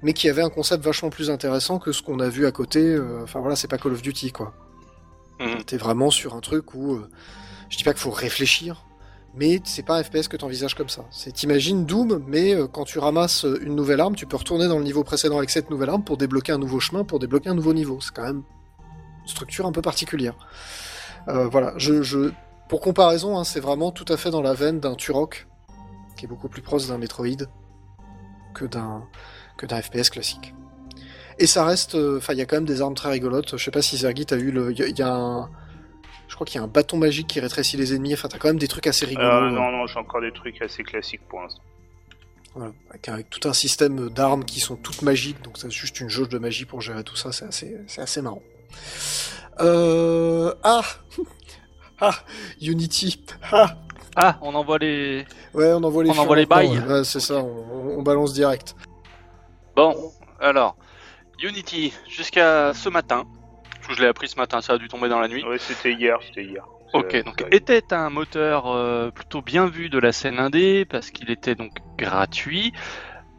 mais 0.03 0.13
qui 0.13 0.29
avait 0.29 0.43
un 0.43 0.49
concept 0.49 0.83
vachement 0.83 1.09
plus 1.09 1.31
intéressant 1.31 1.79
que 1.79 1.91
ce 1.91 2.03
qu'on 2.03 2.19
a 2.19 2.27
vu 2.29 2.45
à 2.45 2.51
côté. 2.51 2.79
euh, 2.79 3.23
Enfin 3.23 3.39
voilà, 3.39 3.55
c'est 3.55 3.67
pas 3.69 3.77
Call 3.77 3.93
of 3.93 4.01
Duty 4.01 4.31
quoi. 4.31 4.53
Mhm. 5.39 5.63
T'es 5.63 5.77
vraiment 5.77 6.11
sur 6.11 6.35
un 6.35 6.41
truc 6.41 6.75
où 6.75 6.93
euh, 6.95 7.09
je 7.69 7.77
dis 7.77 7.83
pas 7.83 7.93
qu'il 7.93 8.01
faut 8.01 8.11
réfléchir, 8.11 8.85
mais 9.35 9.61
c'est 9.63 9.83
pas 9.83 9.97
un 9.97 10.03
FPS 10.03 10.27
que 10.27 10.37
t'envisages 10.37 10.75
comme 10.75 10.89
ça. 10.89 11.05
C'est 11.11 11.31
t'imagines 11.33 11.85
Doom, 11.85 12.23
mais 12.27 12.55
quand 12.71 12.83
tu 12.83 12.99
ramasses 12.99 13.45
une 13.61 13.75
nouvelle 13.75 13.99
arme, 13.99 14.15
tu 14.15 14.25
peux 14.27 14.37
retourner 14.37 14.67
dans 14.67 14.77
le 14.77 14.83
niveau 14.83 15.03
précédent 15.03 15.37
avec 15.37 15.49
cette 15.49 15.69
nouvelle 15.71 15.89
arme 15.89 16.03
pour 16.03 16.17
débloquer 16.17 16.51
un 16.51 16.57
nouveau 16.59 16.79
chemin, 16.79 17.03
pour 17.03 17.19
débloquer 17.19 17.49
un 17.49 17.55
nouveau 17.55 17.73
niveau. 17.73 17.99
C'est 18.01 18.13
quand 18.13 18.23
même 18.23 18.43
une 19.23 19.27
structure 19.27 19.65
un 19.65 19.71
peu 19.71 19.81
particulière. 19.81 20.35
Euh, 21.29 21.47
voilà, 21.47 21.73
je, 21.77 22.03
je, 22.03 22.31
pour 22.69 22.79
comparaison, 22.81 23.37
hein, 23.39 23.43
c'est 23.43 23.59
vraiment 23.59 23.91
tout 23.91 24.05
à 24.09 24.17
fait 24.17 24.29
dans 24.29 24.41
la 24.41 24.53
veine 24.53 24.79
d'un 24.79 24.93
Turok, 24.95 25.47
qui 26.15 26.25
est 26.25 26.27
beaucoup 26.27 26.49
plus 26.49 26.61
proche 26.61 26.87
d'un 26.87 26.97
Metroid 26.97 27.45
que 28.53 28.65
d'un 28.65 29.03
que 29.57 29.65
d'un 29.65 29.81
FPS 29.81 30.09
classique. 30.09 30.53
Et 31.39 31.47
ça 31.47 31.65
reste, 31.65 31.95
euh, 31.95 32.17
enfin, 32.17 32.33
il 32.33 32.39
y 32.39 32.41
a 32.41 32.45
quand 32.45 32.55
même 32.57 32.65
des 32.65 32.81
armes 32.81 32.93
très 32.95 33.09
rigolotes. 33.09 33.57
Je 33.57 33.63
sais 33.63 33.71
pas 33.71 33.81
si 33.81 33.97
Zergi, 33.97 34.25
t'as 34.25 34.37
eu 34.37 34.51
le, 34.51 34.71
il 34.71 34.79
y, 34.79 34.83
a- 34.83 34.87
y 34.87 35.01
a 35.01 35.13
un, 35.13 35.49
je 36.29 36.35
crois 36.35 36.45
qu'il 36.45 36.55
y 36.59 36.61
a 36.61 36.63
un 36.63 36.67
bâton 36.69 36.97
magique 36.97 37.27
qui 37.27 37.39
rétrécit 37.41 37.75
les 37.77 37.93
ennemis. 37.93 38.13
Enfin, 38.13 38.29
t'as 38.29 38.37
quand 38.37 38.47
même 38.47 38.57
des 38.59 38.67
trucs 38.69 38.87
assez 38.87 39.05
rigolos. 39.05 39.27
Euh, 39.27 39.47
euh, 39.47 39.49
non, 39.51 39.71
non, 39.71 39.85
j'ai 39.87 39.99
encore 39.99 40.21
des 40.21 40.31
trucs 40.31 40.61
assez 40.61 40.83
classiques 40.83 41.27
pour 41.27 41.41
l'instant. 41.41 41.61
voilà, 42.53 42.71
avec, 42.89 43.09
avec 43.09 43.29
tout 43.29 43.47
un 43.49 43.53
système 43.53 44.09
d'armes 44.09 44.45
qui 44.45 44.61
sont 44.61 44.77
toutes 44.77 45.01
magiques, 45.01 45.41
donc 45.41 45.57
c'est 45.57 45.69
juste 45.69 45.99
une 45.99 46.07
jauge 46.09 46.29
de 46.29 46.37
magie 46.39 46.63
pour 46.65 46.79
gérer 46.79 47.03
tout 47.03 47.17
ça. 47.17 47.33
C'est 47.33 47.45
assez, 47.45 47.77
c'est 47.87 48.01
assez 48.01 48.21
marrant. 48.21 48.41
Euh, 49.59 50.53
ah, 50.63 50.83
ah, 51.99 52.15
Unity. 52.61 53.23
Ah, 53.51 53.75
Ah, 54.15 54.37
on 54.41 54.55
envoie 54.55 54.77
les. 54.77 55.25
ouais, 55.53 55.73
on 55.73 55.83
envoie 55.83 56.03
les. 56.03 56.09
On 56.11 56.17
envoie 56.17 56.35
les 56.35 56.45
bails. 56.45 56.79
ouais. 56.79 57.03
C'est 57.03 57.19
ça. 57.19 57.35
On, 57.35 57.97
on 57.97 58.01
balance 58.01 58.33
direct. 58.33 58.75
Bon, 59.75 59.93
alors 60.39 60.77
Unity 61.43 61.93
jusqu'à 62.07 62.73
ce 62.73 62.89
matin. 62.89 63.25
parce 63.75 63.87
que 63.87 63.93
Je 63.95 64.01
l'ai 64.01 64.07
appris 64.07 64.27
ce 64.29 64.37
matin, 64.37 64.61
ça 64.61 64.73
a 64.73 64.77
dû 64.77 64.87
tomber 64.87 65.09
dans 65.09 65.19
la 65.19 65.27
nuit. 65.27 65.43
Ouais, 65.45 65.57
c'était 65.57 65.93
hier, 65.93 66.17
c'était 66.25 66.43
hier. 66.43 66.65
Ok, 66.93 67.23
donc 67.25 67.43
était 67.51 67.93
un 67.93 68.09
moteur 68.09 68.67
euh, 68.67 69.11
plutôt 69.11 69.41
bien 69.41 69.67
vu 69.67 69.89
de 69.89 69.99
la 69.99 70.13
scène 70.13 70.39
indé 70.39 70.85
parce 70.85 71.11
qu'il 71.11 71.29
était 71.29 71.55
donc 71.55 71.71
gratuit. 71.97 72.71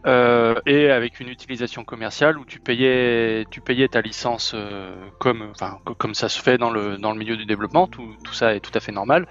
Euh, 0.07 0.55
et 0.67 0.91
avec 0.91 1.19
une 1.19 1.29
utilisation 1.29 1.83
commerciale 1.85 2.39
où 2.39 2.45
tu 2.45 2.61
payais, 2.61 3.45
tu 3.51 3.61
payais 3.61 3.89
ta 3.89 4.03
licence 4.03 4.53
euh, 4.55 4.95
comme, 5.19 5.49
enfin, 5.51 5.79
comme 5.99 6.15
ça 6.15 6.29
se 6.29 6.41
fait 6.41 6.59
dans 6.59 6.71
le, 6.71 6.97
dans 6.97 7.11
le 7.13 7.19
milieu 7.19 7.37
du 7.37 7.45
développement, 7.45 7.89
tout, 7.89 8.15
tout 8.23 8.33
ça 8.35 8.55
est 8.55 8.61
tout 8.61 8.71
à 8.75 8.79
fait 8.81 8.93
normal. 8.93 9.27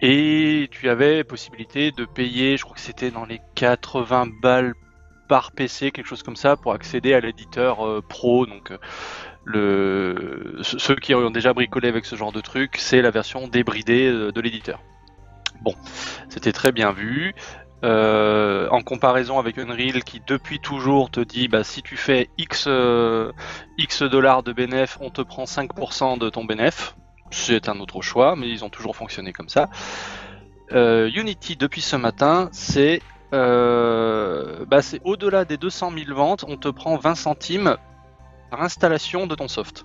Et 0.00 0.68
tu 0.70 0.88
avais 0.88 1.24
possibilité 1.24 1.90
de 1.90 2.04
payer, 2.04 2.56
je 2.56 2.64
crois 2.64 2.76
que 2.76 2.80
c'était 2.80 3.10
dans 3.10 3.24
les 3.24 3.40
80 3.56 4.28
balles 4.40 4.74
par 5.28 5.52
PC, 5.52 5.90
quelque 5.90 6.06
chose 6.06 6.22
comme 6.22 6.36
ça, 6.36 6.56
pour 6.56 6.72
accéder 6.72 7.14
à 7.14 7.20
l'éditeur 7.20 7.86
euh, 7.86 8.02
pro. 8.08 8.46
Donc, 8.46 8.72
le, 9.44 10.58
ceux 10.62 10.96
qui 10.96 11.14
ont 11.14 11.30
déjà 11.30 11.52
bricolé 11.52 11.88
avec 11.88 12.04
ce 12.04 12.16
genre 12.16 12.32
de 12.32 12.40
truc, 12.40 12.76
c'est 12.78 13.02
la 13.02 13.10
version 13.10 13.48
débridée 13.48 14.10
de 14.10 14.40
l'éditeur. 14.40 14.80
Bon, 15.62 15.74
c'était 16.28 16.52
très 16.52 16.72
bien 16.72 16.92
vu. 16.92 17.34
Euh, 17.84 18.68
en 18.70 18.80
comparaison 18.80 19.38
avec 19.38 19.56
Unreal 19.56 20.02
qui 20.02 20.20
depuis 20.26 20.58
toujours 20.58 21.12
te 21.12 21.20
dit 21.20 21.46
bah 21.46 21.62
si 21.62 21.80
tu 21.80 21.96
fais 21.96 22.28
X 22.36 22.64
euh, 22.66 23.30
X 23.78 24.02
dollars 24.02 24.42
de 24.42 24.52
bénéf, 24.52 24.98
on 25.00 25.10
te 25.10 25.22
prend 25.22 25.44
5% 25.44 26.18
de 26.18 26.28
ton 26.28 26.44
bénéf. 26.44 26.96
C'est 27.30 27.68
un 27.68 27.80
autre 27.80 28.02
choix, 28.02 28.36
mais 28.36 28.48
ils 28.48 28.64
ont 28.64 28.70
toujours 28.70 28.96
fonctionné 28.96 29.32
comme 29.32 29.48
ça. 29.48 29.68
Euh, 30.72 31.10
Unity 31.14 31.56
depuis 31.56 31.80
ce 31.80 31.96
matin, 31.96 32.48
c'est 32.52 33.02
bah, 33.30 34.82
c'est 34.82 35.00
au-delà 35.04 35.44
des 35.44 35.56
200 35.58 35.92
000 35.92 36.14
ventes, 36.14 36.44
on 36.48 36.56
te 36.56 36.68
prend 36.68 36.96
20 36.96 37.14
centimes 37.14 37.76
par 38.50 38.62
installation 38.62 39.26
de 39.26 39.34
ton 39.34 39.48
soft. 39.48 39.84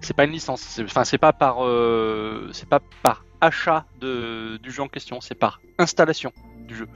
C'est 0.00 0.14
pas 0.14 0.24
une 0.24 0.32
licence, 0.32 0.80
enfin 0.82 1.04
c'est 1.04 1.18
pas 1.18 1.32
par 1.32 1.58
c'est 2.52 2.68
pas 2.68 2.80
par 3.02 3.24
achat 3.40 3.84
de, 4.00 4.56
du 4.58 4.70
jeu 4.70 4.82
en 4.82 4.88
question, 4.88 5.20
c'est 5.20 5.34
par 5.34 5.60
installation 5.78 6.32
du 6.66 6.76
jeu. 6.76 6.88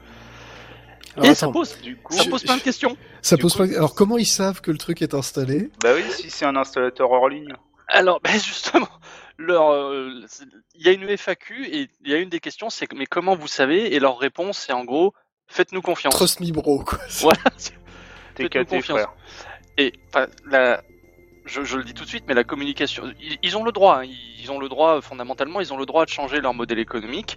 Et 1.22 1.34
ça 1.34 1.48
pose, 1.48 1.78
du 1.82 1.96
coup, 1.96 2.14
ça 2.14 2.24
pose 2.24 2.42
plein 2.42 2.56
de 2.56 2.62
questions. 2.62 2.96
Ça 3.20 3.36
pose 3.36 3.60
Alors 3.76 3.94
comment 3.94 4.16
ils 4.16 4.26
savent 4.26 4.60
que 4.60 4.70
le 4.70 4.78
truc 4.78 5.02
est 5.02 5.14
installé? 5.14 5.70
Bah 5.82 5.90
oui, 5.94 6.04
si 6.10 6.30
c'est 6.30 6.46
un 6.46 6.56
installateur 6.56 7.10
hors 7.10 7.28
ligne. 7.28 7.54
Alors, 7.92 8.20
bah 8.20 8.30
justement, 8.32 8.88
leur, 9.36 9.70
euh, 9.70 10.24
il 10.74 10.86
y 10.86 10.88
a 10.88 10.92
une 10.92 11.16
FAQ 11.16 11.66
et 11.66 11.90
il 12.00 12.10
y 12.10 12.14
a 12.14 12.18
une 12.18 12.30
des 12.30 12.40
questions, 12.40 12.70
c'est 12.70 12.90
mais 12.94 13.04
comment 13.04 13.36
vous 13.36 13.48
savez? 13.48 13.94
Et 13.94 14.00
leur 14.00 14.18
réponse, 14.18 14.58
c'est 14.58 14.72
en 14.72 14.84
gros, 14.84 15.12
faites-nous 15.46 15.82
confiance. 15.82 16.14
Trust 16.14 16.40
me 16.40 16.50
bro, 16.50 16.82
quoi. 16.82 16.98
Voilà. 17.20 17.42
T'es 18.34 18.48
confiance. 18.48 18.98
Frère. 18.98 19.12
Et 19.76 19.92
la, 20.46 20.82
je, 21.44 21.76
le 21.76 21.84
dis 21.84 21.92
tout 21.92 22.04
de 22.04 22.08
suite, 22.08 22.24
mais 22.26 22.34
la 22.34 22.44
communication, 22.44 23.12
ils, 23.42 23.56
ont 23.58 23.64
le 23.64 23.72
droit, 23.72 23.98
hein. 24.00 24.08
ils 24.38 24.50
ont 24.50 24.58
le 24.58 24.70
droit 24.70 25.02
fondamentalement, 25.02 25.60
ils 25.60 25.72
ont 25.74 25.76
le 25.76 25.86
droit 25.86 26.06
de 26.06 26.10
changer 26.10 26.40
leur 26.40 26.54
modèle 26.54 26.78
économique, 26.78 27.36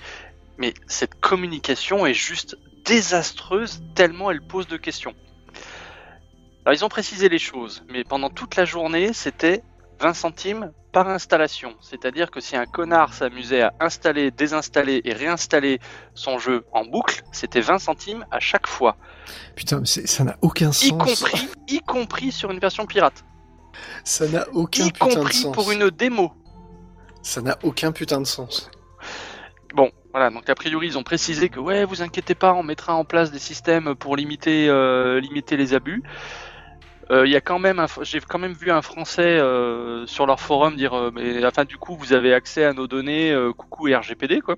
mais 0.57 0.73
cette 0.87 1.15
communication 1.19 2.05
est 2.05 2.13
juste 2.13 2.57
désastreuse 2.85 3.83
tellement 3.93 4.31
elle 4.31 4.41
pose 4.41 4.67
de 4.67 4.77
questions. 4.77 5.15
Alors 6.63 6.79
ils 6.79 6.85
ont 6.85 6.89
précisé 6.89 7.27
les 7.29 7.39
choses, 7.39 7.83
mais 7.89 8.03
pendant 8.03 8.29
toute 8.29 8.55
la 8.55 8.65
journée, 8.65 9.11
c'était 9.11 9.63
20 9.99 10.13
centimes 10.13 10.71
par 10.91 11.09
installation. 11.09 11.75
C'est-à-dire 11.81 12.31
que 12.31 12.39
si 12.39 12.55
un 12.55 12.65
connard 12.65 13.13
s'amusait 13.13 13.61
à 13.61 13.73
installer, 13.79 14.31
désinstaller 14.31 15.01
et 15.03 15.13
réinstaller 15.13 15.79
son 16.13 16.39
jeu 16.39 16.65
en 16.71 16.85
boucle, 16.85 17.21
c'était 17.31 17.61
20 17.61 17.79
centimes 17.79 18.25
à 18.31 18.39
chaque 18.39 18.67
fois. 18.67 18.95
Putain, 19.55 19.81
mais 19.81 19.85
ça 19.85 20.23
n'a 20.23 20.37
aucun 20.41 20.71
sens. 20.71 20.85
Y 20.85 20.91
compris, 20.91 21.49
y 21.67 21.79
compris 21.79 22.31
sur 22.31 22.51
une 22.51 22.59
version 22.59 22.85
pirate. 22.85 23.25
Ça 24.03 24.27
n'a 24.27 24.47
aucun 24.53 24.87
putain 24.87 25.23
de 25.23 25.31
sens. 25.31 25.53
pour 25.53 25.71
une 25.71 25.89
démo. 25.89 26.31
Ça 27.21 27.41
n'a 27.41 27.57
aucun 27.63 27.91
putain 27.91 28.21
de 28.21 28.25
sens. 28.25 28.69
Bon, 29.73 29.91
voilà, 30.11 30.29
donc 30.29 30.49
a 30.49 30.55
priori 30.55 30.87
ils 30.87 30.97
ont 30.97 31.03
précisé 31.03 31.49
que 31.49 31.59
ouais, 31.59 31.83
vous 31.83 32.01
inquiétez 32.01 32.35
pas, 32.35 32.53
on 32.53 32.63
mettra 32.63 32.95
en 32.95 33.03
place 33.03 33.31
des 33.31 33.39
systèmes 33.39 33.95
pour 33.95 34.15
limiter, 34.15 34.69
euh, 34.69 35.19
limiter 35.19 35.57
les 35.57 35.73
abus. 35.73 36.03
Euh, 37.11 37.27
il 37.27 37.31
y 37.31 37.35
a 37.35 37.41
quand 37.41 37.59
même, 37.59 37.85
j'ai 38.01 38.19
quand 38.19 38.39
même 38.39 38.53
vu 38.53 38.71
un 38.71 38.81
Français 38.81 39.39
euh, 39.39 40.07
sur 40.07 40.25
leur 40.25 40.39
forum 40.39 40.75
dire, 40.75 41.11
mais 41.13 41.45
enfin 41.45 41.63
du 41.63 41.77
coup 41.77 41.95
vous 41.95 42.13
avez 42.13 42.33
accès 42.33 42.63
à 42.65 42.73
nos 42.73 42.87
données, 42.87 43.35
coucou 43.57 43.85
RGPD 43.85 44.41
quoi. 44.41 44.55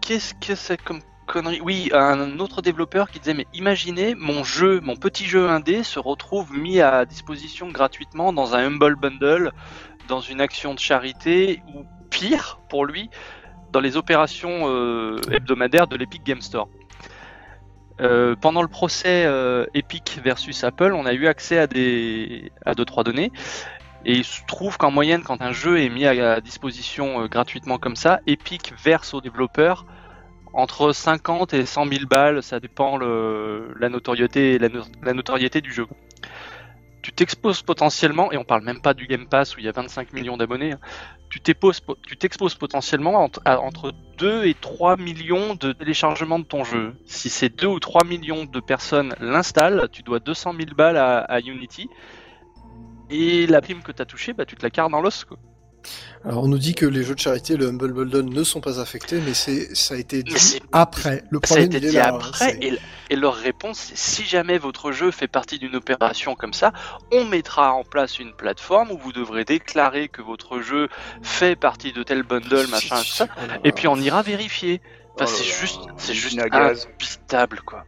Qu'est-ce 0.00 0.34
que 0.34 0.54
c'est 0.54 0.80
comme 0.82 1.00
oui, 1.62 1.90
un 1.94 2.38
autre 2.40 2.62
développeur 2.62 3.10
qui 3.10 3.18
disait 3.18 3.34
mais 3.34 3.46
imaginez 3.54 4.14
mon 4.14 4.44
jeu, 4.44 4.80
mon 4.80 4.96
petit 4.96 5.24
jeu 5.24 5.48
indé 5.48 5.82
se 5.82 5.98
retrouve 5.98 6.52
mis 6.52 6.80
à 6.80 7.04
disposition 7.04 7.68
gratuitement 7.68 8.32
dans 8.32 8.54
un 8.54 8.66
Humble 8.66 8.96
Bundle, 8.96 9.52
dans 10.08 10.20
une 10.20 10.40
action 10.40 10.74
de 10.74 10.78
charité 10.78 11.62
ou 11.74 11.84
pire 12.10 12.60
pour 12.68 12.84
lui, 12.84 13.08
dans 13.72 13.80
les 13.80 13.96
opérations 13.96 14.68
euh, 14.68 15.16
hebdomadaires 15.30 15.86
de 15.86 15.96
l'Epic 15.96 16.22
Game 16.24 16.42
Store. 16.42 16.68
Euh, 18.00 18.34
pendant 18.40 18.62
le 18.62 18.68
procès 18.68 19.24
euh, 19.26 19.66
Epic 19.74 20.18
versus 20.24 20.64
Apple, 20.64 20.92
on 20.94 21.06
a 21.06 21.12
eu 21.12 21.26
accès 21.26 21.58
à 21.58 21.66
des 21.66 22.50
à 22.64 22.74
deux 22.74 22.84
trois 22.84 23.04
données 23.04 23.30
et 24.04 24.14
il 24.14 24.24
se 24.24 24.40
trouve 24.46 24.78
qu'en 24.78 24.90
moyenne, 24.90 25.22
quand 25.22 25.42
un 25.42 25.52
jeu 25.52 25.80
est 25.80 25.88
mis 25.88 26.06
à 26.06 26.40
disposition 26.40 27.26
gratuitement 27.26 27.78
comme 27.78 27.94
ça, 27.94 28.20
Epic 28.26 28.72
verse 28.82 29.14
aux 29.14 29.20
développeurs 29.20 29.86
entre 30.52 30.92
50 30.92 31.54
et 31.54 31.66
100 31.66 31.86
000 31.86 32.06
balles, 32.06 32.42
ça 32.42 32.60
dépend 32.60 32.96
le, 32.96 33.74
la 33.78 33.88
notoriété 33.88 34.58
la, 34.58 35.12
notoriété 35.12 35.60
du 35.60 35.72
jeu. 35.72 35.86
Tu 37.00 37.12
t'exposes 37.12 37.62
potentiellement, 37.62 38.30
et 38.32 38.36
on 38.36 38.44
parle 38.44 38.62
même 38.62 38.80
pas 38.80 38.94
du 38.94 39.06
Game 39.06 39.26
Pass 39.26 39.56
où 39.56 39.60
il 39.60 39.64
y 39.64 39.68
a 39.68 39.72
25 39.72 40.12
millions 40.12 40.36
d'abonnés, 40.36 40.72
hein. 40.72 40.80
Tu 41.40 42.16
t'exposes 42.16 42.54
potentiellement 42.54 43.24
entre, 43.24 43.92
2 44.18 44.44
et 44.44 44.54
3 44.54 44.96
millions 44.98 45.54
de 45.54 45.72
téléchargements 45.72 46.38
de 46.38 46.44
ton 46.44 46.64
jeu. 46.64 46.94
Si 47.06 47.28
c'est 47.28 47.48
2 47.48 47.66
ou 47.66 47.80
3 47.80 48.04
millions 48.04 48.44
de 48.44 48.60
personnes 48.60 49.14
l'installent, 49.20 49.88
tu 49.90 50.02
dois 50.02 50.20
200 50.20 50.54
000 50.54 50.74
balles 50.76 50.96
à, 50.96 51.20
à 51.20 51.40
Unity, 51.40 51.88
et 53.10 53.46
la 53.46 53.60
prime 53.60 53.82
que 53.82 53.92
tu 53.92 54.00
as 54.00 54.06
touchée, 54.06 54.32
bah, 54.32 54.46
tu 54.46 54.56
te 54.56 54.62
la 54.62 54.70
carres 54.70 54.88
dans 54.88 55.00
l'os. 55.00 55.26
Alors 56.24 56.44
on 56.44 56.48
nous 56.48 56.58
dit 56.58 56.74
que 56.74 56.86
les 56.86 57.02
jeux 57.02 57.14
de 57.14 57.20
charité, 57.20 57.56
le 57.56 57.68
Humble 57.68 57.92
Bundle, 57.92 58.32
ne 58.32 58.44
sont 58.44 58.60
pas 58.60 58.80
affectés, 58.80 59.20
mais 59.24 59.34
c'est 59.34 59.74
ça 59.74 59.94
a 59.94 59.96
été 59.96 60.22
dit 60.22 60.60
après. 60.70 61.24
Le 61.30 61.40
problème, 61.40 61.70
ça 61.70 61.74
a 61.74 61.78
été 61.78 61.88
dit 61.88 61.98
après, 61.98 62.58
et, 63.10 63.16
leur 63.16 63.34
réponse, 63.34 63.78
c'est 63.78 63.98
si 63.98 64.24
jamais 64.24 64.56
votre 64.58 64.92
jeu 64.92 65.10
fait 65.10 65.28
partie 65.28 65.58
d'une 65.58 65.76
opération 65.76 66.34
comme 66.34 66.54
ça, 66.54 66.72
on 67.12 67.24
mettra 67.24 67.72
en 67.72 67.84
place 67.84 68.18
une 68.18 68.32
plateforme 68.32 68.90
où 68.90 68.98
vous 68.98 69.12
devrez 69.12 69.44
déclarer 69.44 70.08
que 70.08 70.22
votre 70.22 70.60
jeu 70.60 70.88
fait 71.22 71.56
partie 71.56 71.92
de 71.92 72.02
tel 72.02 72.22
bundle, 72.22 72.68
machin, 72.68 72.96
tout 72.96 73.04
ça, 73.04 73.26
et 73.64 73.72
puis 73.72 73.88
on 73.88 73.96
ira 73.96 74.22
vérifier. 74.22 74.80
Enfin, 75.14 75.26
oh 75.28 75.30
c'est 75.30 75.44
juste, 75.44 75.80
c'est 75.98 76.14
juste 76.14 76.38
quoi. 77.66 77.84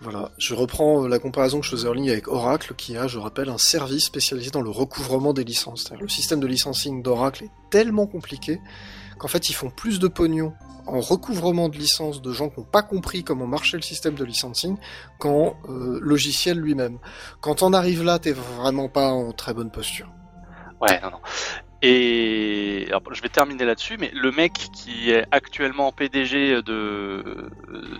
Voilà, 0.00 0.32
je 0.38 0.54
reprends 0.54 1.06
la 1.06 1.18
comparaison 1.18 1.60
que 1.60 1.66
je 1.66 1.70
faisais 1.70 1.88
en 1.88 1.92
ligne 1.92 2.10
avec 2.10 2.28
Oracle, 2.28 2.74
qui 2.76 2.96
a, 2.96 3.06
je 3.06 3.18
rappelle, 3.18 3.48
un 3.48 3.58
service 3.58 4.04
spécialisé 4.04 4.50
dans 4.50 4.62
le 4.62 4.70
recouvrement 4.70 5.32
des 5.32 5.44
licences. 5.44 5.90
Le 5.98 6.08
système 6.08 6.40
de 6.40 6.46
licensing 6.46 7.02
d'Oracle 7.02 7.44
est 7.44 7.50
tellement 7.70 8.06
compliqué 8.06 8.60
qu'en 9.18 9.28
fait 9.28 9.48
ils 9.48 9.54
font 9.54 9.70
plus 9.70 9.98
de 9.98 10.08
pognon 10.08 10.52
en 10.86 11.00
recouvrement 11.00 11.68
de 11.68 11.78
licences 11.78 12.20
de 12.20 12.32
gens 12.32 12.50
qui 12.50 12.60
n'ont 12.60 12.66
pas 12.66 12.82
compris 12.82 13.24
comment 13.24 13.46
marchait 13.46 13.76
le 13.76 13.82
système 13.82 14.14
de 14.14 14.24
licensing 14.24 14.76
qu'en 15.18 15.56
euh, 15.68 15.98
logiciel 16.02 16.58
lui-même. 16.58 16.98
Quand 17.40 17.62
on 17.62 17.72
arrive 17.72 18.02
là, 18.04 18.18
t'es 18.18 18.32
vraiment 18.32 18.88
pas 18.88 19.10
en 19.10 19.32
très 19.32 19.54
bonne 19.54 19.70
posture. 19.70 20.10
Ouais, 20.80 21.00
non, 21.00 21.10
non. 21.10 21.18
Et 21.86 22.88
je 23.12 23.20
vais 23.20 23.28
terminer 23.28 23.66
là-dessus, 23.66 23.98
mais 23.98 24.10
le 24.14 24.32
mec 24.32 24.54
qui 24.54 25.10
est 25.10 25.26
actuellement 25.30 25.92
PDG 25.92 26.62
de, 26.62 27.50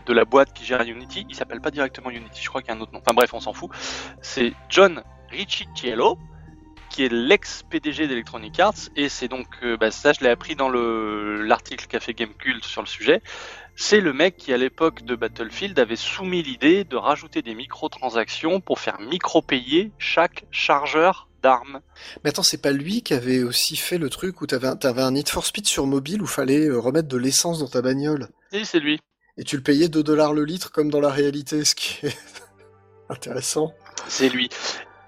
de 0.06 0.12
la 0.14 0.24
boîte 0.24 0.54
qui 0.54 0.64
gère 0.64 0.80
Unity, 0.80 1.26
il 1.28 1.34
s'appelle 1.34 1.60
pas 1.60 1.70
directement 1.70 2.08
Unity, 2.08 2.40
je 2.42 2.48
crois 2.48 2.62
qu'il 2.62 2.70
y 2.70 2.72
a 2.72 2.78
un 2.78 2.80
autre 2.80 2.94
nom. 2.94 3.00
Enfin 3.00 3.12
bref, 3.12 3.34
on 3.34 3.40
s'en 3.40 3.52
fout. 3.52 3.70
C'est 4.22 4.54
John 4.70 5.02
Ricciello, 5.28 6.16
qui 6.88 7.04
est 7.04 7.12
l'ex-PDG 7.12 8.06
d'Electronic 8.06 8.58
Arts, 8.58 8.88
et 8.96 9.10
c'est 9.10 9.28
donc, 9.28 9.48
euh, 9.62 9.76
bah, 9.76 9.90
ça 9.90 10.14
je 10.14 10.20
l'ai 10.20 10.30
appris 10.30 10.56
dans 10.56 10.70
l'article 10.70 11.86
qu'a 11.86 12.00
fait 12.00 12.14
Gamecult 12.14 12.64
sur 12.64 12.80
le 12.80 12.86
sujet, 12.86 13.20
c'est 13.76 14.00
le 14.00 14.14
mec 14.14 14.38
qui 14.38 14.54
à 14.54 14.56
l'époque 14.56 15.02
de 15.02 15.14
Battlefield 15.14 15.78
avait 15.78 15.96
soumis 15.96 16.42
l'idée 16.42 16.84
de 16.84 16.96
rajouter 16.96 17.42
des 17.42 17.54
microtransactions 17.54 18.62
pour 18.62 18.80
faire 18.80 18.98
micro-payer 18.98 19.92
chaque 19.98 20.44
chargeur 20.50 21.28
mais 22.22 22.30
attends, 22.30 22.42
c'est 22.42 22.60
pas 22.60 22.72
lui 22.72 23.02
qui 23.02 23.14
avait 23.14 23.42
aussi 23.42 23.76
fait 23.76 23.98
le 23.98 24.10
truc 24.10 24.40
où 24.40 24.46
t'avais 24.46 24.68
un, 24.68 24.78
avais 24.82 25.02
un 25.02 25.12
Need 25.12 25.28
for 25.28 25.44
Speed 25.44 25.66
sur 25.66 25.86
mobile 25.86 26.22
où 26.22 26.26
fallait 26.26 26.66
euh, 26.66 26.78
remettre 26.78 27.08
de 27.08 27.16
l'essence 27.16 27.58
dans 27.58 27.68
ta 27.68 27.82
bagnole? 27.82 28.28
Oui, 28.52 28.64
c'est 28.64 28.80
lui. 28.80 29.00
Et 29.36 29.44
tu 29.44 29.56
le 29.56 29.62
payais 29.62 29.88
2 29.88 30.02
dollars 30.02 30.32
le 30.32 30.44
litre 30.44 30.70
comme 30.70 30.90
dans 30.90 31.00
la 31.00 31.10
réalité, 31.10 31.64
ce 31.64 31.74
qui 31.74 32.06
est 32.06 32.16
intéressant. 33.08 33.72
C'est 34.08 34.28
lui. 34.28 34.48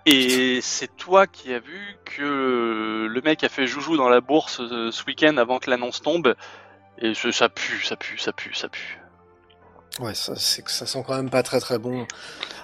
Et 0.05 0.61
c'est 0.61 0.95
toi 0.97 1.27
qui 1.27 1.53
as 1.53 1.59
vu 1.59 1.97
que 2.05 3.07
le 3.07 3.21
mec 3.23 3.43
a 3.43 3.49
fait 3.49 3.67
joujou 3.67 3.97
dans 3.97 4.09
la 4.09 4.21
bourse 4.21 4.61
euh, 4.61 4.91
ce 4.91 5.05
week-end 5.05 5.37
avant 5.37 5.59
que 5.59 5.71
l'annonce 5.71 6.03
tombe. 6.03 6.35
Et 6.99 7.13
ça 7.15 7.49
pue, 7.49 7.85
ça 7.85 7.97
pue, 7.97 8.19
ça 8.19 8.33
pue, 8.33 8.55
ça 8.55 8.69
pue. 8.69 8.99
Ouais, 10.01 10.15
ça, 10.15 10.35
c'est, 10.37 10.69
ça 10.69 10.85
sent 10.87 11.03
quand 11.07 11.17
même 11.17 11.31
pas 11.31 11.43
très 11.43 11.59
très 11.61 11.79
bon. 11.79 12.07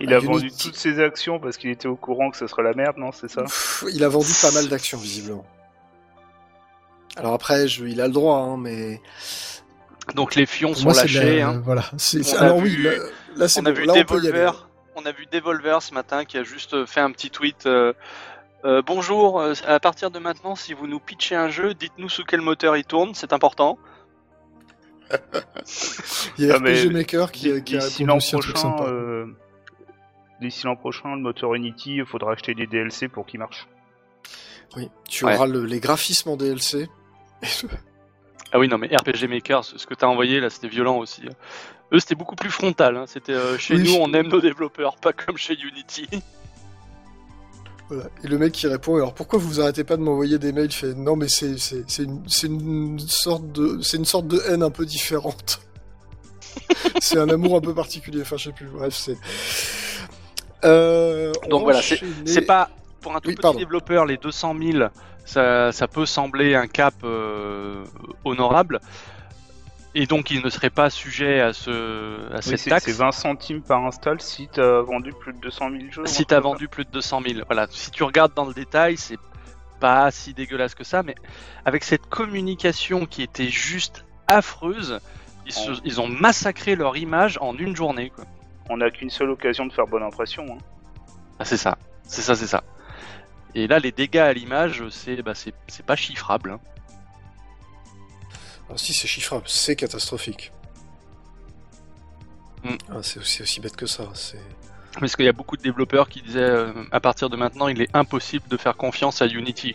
Il 0.01 0.13
a 0.13 0.19
vendu 0.19 0.51
toutes 0.51 0.77
ses 0.77 1.01
actions 1.03 1.39
parce 1.41 1.57
qu'il 1.57 1.71
était 1.71 1.89
au 1.89 1.97
courant 1.97 2.31
que 2.31 2.37
ce 2.37 2.47
serait 2.47 2.63
la 2.63 2.75
merde, 2.75 2.97
non 2.99 3.11
C'est 3.13 3.31
ça 3.31 3.45
Il 3.93 4.05
a 4.05 4.09
vendu 4.09 4.33
pas 4.43 4.51
mal 4.51 4.69
d'actions, 4.69 4.99
visiblement. 4.99 5.45
Alors 7.17 7.33
après, 7.35 7.69
je, 7.69 7.85
il 7.85 8.01
a 8.01 8.07
le 8.07 8.13
droit, 8.13 8.37
hein, 8.39 8.57
mais 8.59 9.01
Donc 10.15 10.35
les 10.35 10.47
fions 10.47 10.69
Pour 10.71 10.79
sont 10.79 10.85
moi, 10.85 10.95
lâchés. 10.95 11.39
la- 11.39 11.49
hein. 11.49 11.63
Voilà. 11.65 11.85
C'est- 11.99 12.35
a 12.37 12.41
Alors 12.43 12.59
vu- 12.61 12.77
oui, 12.77 12.83
là, 12.83 12.91
là, 13.37 13.49
c'est 13.49 13.61
on 13.61 13.67
a 13.67 13.71
bon. 13.73 13.77
vu 13.81 13.85
Là, 13.87 13.93
on 13.97 14.05
peut 14.05 14.15
y 14.17 14.29
aller. 14.29 14.33
Devolver. 14.39 14.69
On 14.97 15.07
a 15.07 15.13
vu 15.13 15.27
Devolver 15.31 15.81
ce 15.83 15.95
matin 15.95 16.25
qui 16.25 16.37
a 16.39 16.43
juste 16.45 16.85
fait 16.87 17.01
un 17.01 17.11
petit 17.13 17.31
tweet. 17.31 17.67
euh, 17.67 17.93
euh, 18.65 18.83
bonjour, 18.85 19.41
euh, 19.41 19.55
à 19.67 19.81
partir 19.81 20.11
de 20.11 20.19
maintenant, 20.19 20.55
si 20.55 20.73
vous 20.75 20.87
nous 20.87 21.01
pitchez 21.01 21.35
un 21.35 21.49
jeu, 21.49 21.75
dites-nous 21.75 22.09
sous 22.09 22.25
quel 22.25 22.41
moteur 22.43 22.77
il 22.77 22.85
tourne, 22.85 23.15
c'est 23.15 23.33
important. 23.33 23.79
Il 26.39 26.47
y 26.47 26.51
a 26.51 26.57
RPG 26.57 26.91
Maker 26.93 27.31
qui, 27.33 27.51
a- 27.53 27.61
qui 27.61 27.77
a 27.77 27.81
prochain, 27.81 28.57
sympa. 28.57 28.85
euh, 28.85 29.27
d'ici 30.41 30.65
l'an 30.67 30.77
prochain, 30.77 31.15
le 31.15 31.21
moteur 31.21 31.55
Unity, 31.55 31.97
il 31.97 32.07
faudra 32.07 32.33
acheter 32.33 32.55
des 32.55 32.67
DLC 32.67 33.09
pour 33.09 33.27
qu'il 33.27 33.41
marche. 33.41 33.67
Oui, 34.77 34.89
tu 35.09 35.25
Ouais. 35.25 35.35
auras 35.37 35.47
le- 35.47 35.65
les 35.67 35.81
graphismes 35.81 36.31
en 36.31 36.37
DLC. 36.37 36.89
Ah 38.55 38.59
oui, 38.59 38.69
non, 38.69 38.77
mais 38.77 38.89
RPG 38.95 39.29
Maker, 39.29 39.65
ce 39.65 39.79
ce 39.79 39.87
que 39.87 39.95
t'as 39.95 40.07
envoyé 40.07 40.39
là, 40.39 40.51
c'était 40.51 40.69
violent 40.69 40.99
aussi. 40.99 41.23
Eux, 41.91 41.99
c'était 41.99 42.15
beaucoup 42.15 42.37
plus 42.37 42.51
frontal. 42.51 42.99
hein. 42.99 43.05
C'était 43.07 43.33
euh, 43.33 43.57
chez 43.57 43.77
Oui. 43.77 43.85
nous, 43.85 43.95
on 43.99 44.13
aime 44.13 44.29
nos 44.29 44.43
développeurs, 44.43 44.97
pas 44.99 45.15
comme 45.15 45.39
chez 45.39 45.59
Unity. 45.59 46.07
Voilà. 47.93 48.09
Et 48.25 48.29
le 48.29 48.39
mec 48.39 48.53
qui 48.53 48.67
répond, 48.67 48.97
alors 48.97 49.13
pourquoi 49.15 49.39
vous 49.39 49.61
arrêtez 49.61 49.85
pas 49.85 49.97
de 49.97 50.03
m'envoyer 50.03 50.39
des 50.39 50.53
mails? 50.53 50.67
Il 50.71 50.73
fait, 50.73 50.95
non 50.95 51.15
mais 51.17 51.29
c'est 51.29 51.49
une, 52.45 52.99
sorte 52.99 53.53
de 53.53 53.81
c'est 53.83 53.97
une 53.99 54.05
sorte 54.05 54.27
de 54.29 54.41
haine 54.49 54.63
un 54.63 54.71
peu 54.71 54.87
différente. 54.87 55.61
c'est 57.01 57.19
un 57.19 57.29
amour 57.29 57.57
un 57.57 57.61
peu 57.61 57.75
particulier. 57.75 58.23
Enfin, 58.23 58.37
je 58.37 58.45
sais 58.45 58.53
plus. 58.53 58.67
Bref, 58.67 58.95
c'est. 58.95 59.17
Euh, 60.65 61.33
on 61.45 61.49
Donc 61.49 61.63
voilà, 61.65 61.83
c'est- 61.83 62.41
pas 62.43 62.71
pour 63.01 63.15
un 63.17 63.21
tout 63.21 63.29
Oui, 63.29 63.35
petit 63.35 63.43
pardon. 63.43 63.59
développeur, 63.59 64.07
les 64.07 64.17
200 64.17 64.55
000, 64.73 64.85
ça, 65.25 65.73
ça 65.73 65.89
peut 65.89 66.07
sembler 66.07 66.55
un 66.55 66.69
cap 66.69 66.95
euh, 67.05 67.85
honorable. 68.25 68.81
Et 69.95 70.07
donc, 70.07 70.31
il 70.31 70.43
ne 70.43 70.49
serait 70.49 70.71
pas 70.71 70.89
sujet 70.89 71.41
à, 71.41 71.53
ce, 71.53 71.71
à 72.33 72.37
Oui, 72.37 72.43
cette 72.59 72.71
taxe. 72.71 72.85
c'est 72.87 72.93
20 72.93 73.13
centimes 73.13 73.63
par 73.63 73.85
install 73.85 74.21
si 74.23 74.49
t'as 74.51 74.81
vendu 74.81 75.13
plus 75.13 75.35
de 75.35 75.39
200 75.41 75.71
000 75.71 75.83
jeux. 75.91 76.07
Si 76.07 76.25
tu 76.25 76.33
as 76.35 76.41
vendu 76.41 76.67
plus 76.69 76.85
de 76.87 76.91
200 76.91 77.21
000. 77.27 77.41
Voilà. 77.47 77.67
Si 77.71 77.91
tu 77.91 78.03
regardes 78.03 78.33
dans 78.35 78.47
le 78.47 78.55
détail, 78.55 78.97
c'est 78.97 79.19
pas 79.81 80.11
si 80.11 80.33
dégueulasse 80.33 80.75
que 80.75 80.85
ça, 80.85 81.03
mais 81.03 81.15
avec 81.67 81.85
cette 81.85 82.07
communication 82.07 83.05
qui 83.05 83.23
était 83.23 83.49
juste 83.49 84.07
affreuse, 84.29 85.01
ils, 85.45 85.53
se- 85.53 85.81
ils 85.85 86.01
ont 86.01 86.07
massacré 86.09 86.75
leur 86.77 86.97
image 86.97 87.37
en 87.43 87.55
une 87.59 87.75
journée. 87.77 88.11
Quoi. 88.11 88.25
On 88.71 88.79
n'a 88.79 88.91
qu'une 88.91 89.11
seule 89.11 89.29
occasion 89.31 89.67
de 89.67 89.73
faire 89.73 89.87
bonne 89.87 90.05
impression. 90.05 90.47
hein. 90.53 90.59
Ah, 91.39 91.45
c'est 91.45 91.57
ça, 91.57 91.77
c'est 92.05 92.23
ça, 92.23 92.35
c'est 92.37 92.47
ça. 92.47 92.63
Et 93.55 93.67
là, 93.67 93.79
les 93.79 93.93
dégâts 93.93 94.19
à 94.19 94.33
l'image, 94.33 94.85
c'est 94.91 95.21
bah, 95.21 95.33
pas 95.87 95.97
chiffrable. 95.97 96.53
hein. 96.53 96.61
Ah, 98.71 98.75
si 98.77 98.93
c'est 98.95 99.09
chiffrable, 99.09 99.45
c'est 99.47 99.77
catastrophique. 99.77 100.53
Mm. 102.65 102.77
Ah, 102.91 102.95
c'est 103.03 103.19
aussi 103.19 103.43
aussi 103.43 103.61
bête 103.61 103.77
que 103.77 103.87
ça. 103.87 104.05
C'est. 104.15 104.39
Parce 105.01 105.17
qu'il 105.17 105.25
y 105.25 105.29
a 105.29 105.33
beaucoup 105.33 105.57
de 105.57 105.63
développeurs 105.63 106.09
qui 106.09 106.23
disaient 106.23 106.41
euh, 106.41 106.73
à 106.93 107.01
partir 107.01 107.29
de 107.31 107.37
maintenant, 107.37 107.69
il 107.69 107.81
est 107.81 107.89
impossible 107.95 108.47
de 108.49 108.57
faire 108.57 108.77
confiance 108.77 109.23
à 109.23 109.27
Unity. 109.27 109.75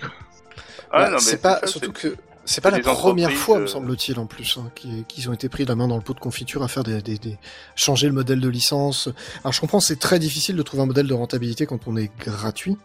Ah, 0.91 0.99
Bah, 0.99 1.05
non, 1.09 1.11
mais 1.15 1.19
c'est 1.19 1.41
pas 1.41 1.59
ça, 1.61 1.67
surtout 1.67 1.91
c'est- 1.95 2.09
que 2.11 2.17
c'est 2.45 2.61
pas 2.61 2.69
la 2.71 2.79
première 2.79 3.31
fois, 3.33 3.57
me 3.59 3.63
euh, 3.63 3.67
semble-t-il, 3.67 4.17
en 4.19 4.25
plus, 4.25 4.57
hein, 4.57 4.71
qui- 4.73 5.03
qu'ils 5.05 5.29
ont 5.29 5.33
été 5.33 5.49
pris 5.49 5.65
la 5.65 5.75
main 5.75 5.87
dans 5.89 5.97
le 5.97 6.01
pot 6.03 6.13
de 6.13 6.19
confiture 6.19 6.63
à 6.63 6.67
faire 6.69 6.83
des, 6.83 7.01
des, 7.01 7.17
des- 7.17 7.37
changer 7.75 8.07
le 8.07 8.13
modèle 8.13 8.39
de 8.39 8.47
licence. 8.47 9.09
Alors 9.43 9.51
je 9.51 9.59
comprends, 9.59 9.81
c'est 9.81 9.97
très 9.99 10.17
difficile 10.19 10.55
de 10.55 10.61
trouver 10.61 10.83
un 10.83 10.85
modèle 10.85 11.07
de 11.07 11.13
rentabilité 11.13 11.65
quand 11.65 11.87
on 11.87 11.97
est 11.97 12.09
gratuit, 12.19 12.77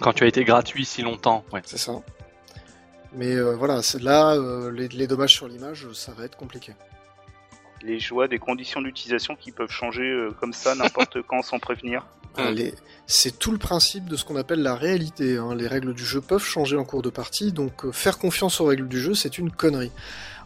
Quand 0.00 0.12
tu 0.14 0.24
as 0.24 0.26
été 0.26 0.42
gratuit 0.44 0.84
si 0.84 1.02
longtemps, 1.02 1.44
ouais. 1.52 1.62
c'est 1.64 1.78
ça. 1.78 1.92
Mais 3.14 3.34
euh, 3.34 3.54
voilà, 3.56 3.80
là 4.00 4.34
euh, 4.34 4.70
les, 4.70 4.88
les 4.88 5.06
dommages 5.06 5.34
sur 5.34 5.48
l'image, 5.48 5.86
ça 5.94 6.12
va 6.12 6.24
être 6.24 6.36
compliqué. 6.36 6.74
les 7.82 7.98
joies 8.00 8.28
des 8.28 8.38
conditions 8.38 8.80
d'utilisation 8.82 9.34
qui 9.36 9.50
peuvent 9.52 9.70
changer 9.70 10.02
euh, 10.10 10.30
comme 10.40 10.52
ça 10.52 10.74
n'importe 10.74 11.22
quand 11.26 11.42
sans 11.42 11.58
prévenir. 11.58 12.06
Ah, 12.36 12.50
les- 12.50 12.74
C'est 13.06 13.38
tout 13.38 13.50
le 13.50 13.58
principe 13.58 14.04
de 14.06 14.14
ce 14.16 14.24
qu'on 14.24 14.36
appelle 14.36 14.62
la 14.62 14.74
réalité. 14.76 15.38
hein. 15.38 15.54
Les 15.54 15.66
règles 15.66 15.94
du 15.94 16.04
jeu 16.04 16.20
peuvent 16.20 16.42
changer 16.44 16.76
en 16.76 16.84
cours 16.84 17.02
de 17.02 17.10
partie, 17.10 17.50
donc 17.52 17.84
euh, 17.86 17.92
faire 17.92 18.18
confiance 18.18 18.60
aux 18.60 18.66
règles 18.66 18.86
du 18.88 19.00
jeu, 19.00 19.14
c'est 19.14 19.38
une 19.38 19.50
connerie. 19.50 19.90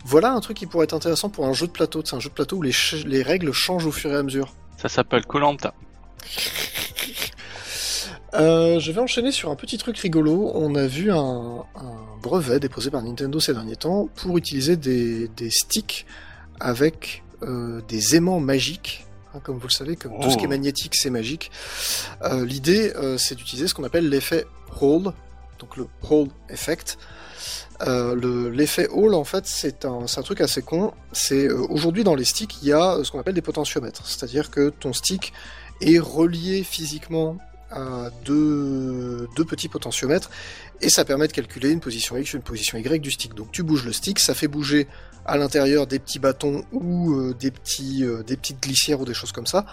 Voilà 0.04 0.32
un 0.32 0.40
truc 0.40 0.56
qui 0.56 0.66
pourrait 0.66 0.84
être 0.84 0.94
intéressant 0.94 1.28
pour 1.30 1.46
un 1.46 1.52
jeu 1.52 1.66
de 1.66 1.72
plateau. 1.72 2.02
C'est 2.04 2.16
un 2.16 2.20
jeu 2.20 2.28
de 2.28 2.34
plateau 2.34 2.56
où 2.56 2.62
les, 2.62 2.72
ch- 2.72 3.04
les 3.04 3.22
règles 3.22 3.52
changent 3.52 3.86
au 3.86 3.92
fur 3.92 4.12
et 4.12 4.16
à 4.16 4.22
mesure. 4.22 4.52
Ça 4.78 4.88
s'appelle 4.88 5.24
Colanta. 5.26 5.74
Euh, 8.34 8.78
je 8.80 8.92
vais 8.92 9.00
enchaîner 9.00 9.30
sur 9.30 9.50
un 9.50 9.56
petit 9.56 9.76
truc 9.78 9.98
rigolo. 9.98 10.50
On 10.54 10.74
a 10.74 10.86
vu 10.86 11.10
un, 11.12 11.64
un 11.74 12.18
brevet 12.22 12.60
déposé 12.60 12.90
par 12.90 13.02
Nintendo 13.02 13.38
ces 13.40 13.52
derniers 13.52 13.76
temps 13.76 14.08
pour 14.16 14.38
utiliser 14.38 14.76
des, 14.76 15.28
des 15.28 15.50
sticks 15.50 16.06
avec 16.60 17.22
euh, 17.42 17.82
des 17.88 18.16
aimants 18.16 18.40
magiques. 18.40 19.04
Hein, 19.34 19.40
comme 19.42 19.58
vous 19.58 19.66
le 19.66 19.72
savez, 19.72 19.96
comme 19.96 20.12
tout 20.20 20.30
ce 20.30 20.36
qui 20.36 20.44
est 20.44 20.46
Oh. 20.46 20.50
magnétique, 20.50 20.94
c'est 20.96 21.10
magique. 21.10 21.50
Euh, 22.22 22.44
L'idée, 22.46 22.92
c'est 23.18 23.34
d'utiliser 23.34 23.66
ce 23.68 23.74
qu'on 23.74 23.84
appelle 23.84 24.08
l'effet 24.08 24.46
Hall, 24.80 25.12
donc 25.58 25.76
le 25.76 25.86
Hall 26.10 26.28
Effect. 26.50 26.98
Euh, 27.86 28.14
le- 28.14 28.50
L'effet 28.50 28.88
Hall, 28.88 29.14
en 29.14 29.24
fait, 29.24 29.46
c'est 29.46 29.84
un, 29.84 30.04
un 30.16 30.22
truc 30.22 30.40
assez 30.40 30.62
con. 30.62 30.92
C'est 31.12 31.50
aujourd'hui 31.50 32.04
dans 32.04 32.14
les 32.14 32.24
sticks, 32.24 32.62
il 32.62 32.68
y 32.68 32.72
a 32.72 32.98
ce 33.02 33.10
qu'on 33.10 33.18
appelle 33.20 33.34
des 33.34 33.42
potentiomètres, 33.42 34.06
c'est-à-dire 34.06 34.50
que 34.50 34.68
ton 34.70 34.92
stick 34.92 35.32
est 35.80 35.98
relié 35.98 36.62
physiquement 36.62 37.38
deux, 38.24 39.28
deux 39.36 39.44
petits 39.44 39.68
potentiomètres 39.68 40.30
et 40.80 40.88
ça 40.90 41.04
permet 41.04 41.26
de 41.28 41.32
calculer 41.32 41.70
une 41.70 41.80
position 41.80 42.16
X, 42.16 42.34
une 42.34 42.42
position 42.42 42.78
Y 42.78 43.00
du 43.00 43.10
stick. 43.10 43.34
Donc 43.34 43.52
tu 43.52 43.62
bouges 43.62 43.84
le 43.84 43.92
stick, 43.92 44.18
ça 44.18 44.34
fait 44.34 44.48
bouger 44.48 44.88
à 45.24 45.36
l'intérieur 45.36 45.86
des 45.86 45.98
petits 45.98 46.18
bâtons 46.18 46.64
ou 46.72 47.12
euh, 47.14 47.34
des, 47.34 47.50
petits, 47.50 48.04
euh, 48.04 48.22
des 48.22 48.36
petites 48.36 48.60
glissières 48.62 49.00
ou 49.00 49.04
des 49.04 49.14
choses 49.14 49.32
comme 49.32 49.46
ça. 49.46 49.64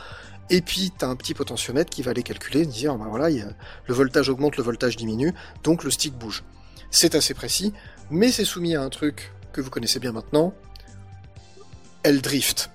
Et 0.51 0.61
puis 0.61 0.91
tu 0.97 1.05
as 1.05 1.07
un 1.07 1.15
petit 1.15 1.33
potentiomètre 1.33 1.89
qui 1.89 2.01
va 2.01 2.11
aller 2.11 2.23
calculer, 2.23 2.65
dire 2.65 2.95
ben 2.95 3.05
voilà, 3.07 3.29
il 3.29 3.37
y 3.37 3.41
a- 3.41 3.51
le 3.87 3.93
voltage 3.93 4.29
augmente, 4.29 4.57
le 4.57 4.63
voltage 4.63 4.95
diminue, 4.95 5.33
donc 5.63 5.83
le 5.83 5.91
stick 5.91 6.13
bouge. 6.15 6.43
C'est 6.91 7.13
assez 7.15 7.33
précis, 7.33 7.73
mais 8.09 8.31
c'est 8.31 8.45
soumis 8.45 8.75
à 8.75 8.81
un 8.81 8.89
truc 8.89 9.31
que 9.53 9.61
vous 9.61 9.69
connaissez 9.69 9.99
bien 9.99 10.11
maintenant, 10.11 10.53
elle 12.03 12.21
drift. 12.21 12.71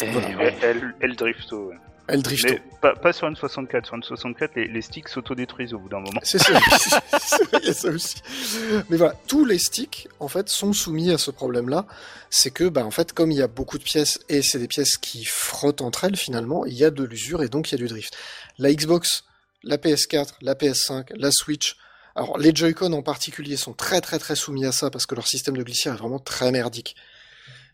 Voilà. 0.00 0.28
Elle, 0.42 0.54
elle, 0.62 0.94
elle 1.00 1.16
drift, 1.16 1.50
ouais. 1.52 1.76
Elle 2.08 2.22
drift. 2.22 2.44
Mais 2.44 2.62
pas, 2.80 2.94
pas 2.96 3.12
sur 3.12 3.28
une 3.28 3.36
64. 3.36 3.86
Sur 3.86 3.96
une 3.96 4.02
64, 4.02 4.56
les, 4.56 4.66
les 4.66 4.82
sticks 4.82 5.08
s'autodétruisent 5.08 5.74
au 5.74 5.78
bout 5.78 5.90
d'un 5.90 6.00
moment. 6.00 6.20
C'est 6.22 6.38
ça, 6.38 6.58
c'est 7.20 7.44
vrai, 7.44 7.60
il 7.62 7.68
y 7.68 7.70
a 7.70 7.74
ça 7.74 7.90
aussi. 7.90 8.16
Mais 8.88 8.96
voilà, 8.96 9.14
tous 9.26 9.44
les 9.44 9.58
sticks, 9.58 10.08
en 10.18 10.28
fait, 10.28 10.48
sont 10.48 10.72
soumis 10.72 11.10
à 11.10 11.18
ce 11.18 11.30
problème-là. 11.30 11.86
C'est 12.30 12.50
que, 12.50 12.64
bah, 12.64 12.84
en 12.84 12.90
fait, 12.90 13.12
comme 13.12 13.30
il 13.30 13.38
y 13.38 13.42
a 13.42 13.46
beaucoup 13.46 13.78
de 13.78 13.84
pièces, 13.84 14.18
et 14.30 14.42
c'est 14.42 14.58
des 14.58 14.68
pièces 14.68 14.96
qui 14.96 15.24
frottent 15.26 15.82
entre 15.82 16.04
elles, 16.04 16.16
finalement, 16.16 16.64
il 16.64 16.74
y 16.74 16.84
a 16.84 16.90
de 16.90 17.04
l'usure 17.04 17.42
et 17.42 17.48
donc 17.48 17.70
il 17.70 17.72
y 17.72 17.74
a 17.74 17.78
du 17.78 17.88
drift. 17.88 18.16
La 18.58 18.72
Xbox, 18.72 19.24
la 19.62 19.76
PS4, 19.76 20.30
la 20.40 20.54
PS5, 20.54 21.08
la 21.14 21.30
Switch, 21.30 21.76
alors 22.18 22.36
les 22.36 22.52
Joy-Con 22.52 22.92
en 22.94 23.02
particulier 23.02 23.56
sont 23.56 23.74
très 23.74 24.00
très 24.00 24.18
très 24.18 24.34
soumis 24.34 24.66
à 24.66 24.72
ça 24.72 24.90
parce 24.90 25.06
que 25.06 25.14
leur 25.14 25.28
système 25.28 25.56
de 25.56 25.62
glissière 25.62 25.94
est 25.94 25.98
vraiment 25.98 26.18
très 26.18 26.50
merdique. 26.50 26.96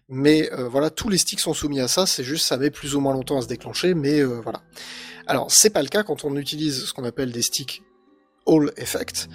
Mais 0.09 0.51
euh, 0.53 0.69
voilà, 0.69 0.91
tous 0.91 1.09
les 1.09 1.19
sticks 1.19 1.41
sont 1.41 1.55
soumis 1.55 1.81
à 1.81 1.89
ça, 1.89 2.07
c'est 2.07 2.25
juste 2.25 2.47
ça 2.47 2.59
met 2.59 2.71
plus 2.71 2.95
ou 2.95 3.01
moins 3.01 3.15
longtemps 3.15 3.39
à 3.39 3.43
se 3.43 3.47
déclencher, 3.47 3.95
mais 3.95 4.21
euh, 4.21 4.41
voilà. 4.43 4.63
Alors 5.27 5.51
c'est 5.51 5.71
pas 5.71 5.83
le 5.83 5.89
cas 5.89 6.03
quand 6.03 6.25
on 6.25 6.37
utilise 6.37 6.85
ce 6.85 6.93
qu'on 6.93 7.05
appelle 7.05 7.33
des 7.33 7.43
sticks 7.43 7.83
Hall 8.45 8.73
Effect. 8.77 9.29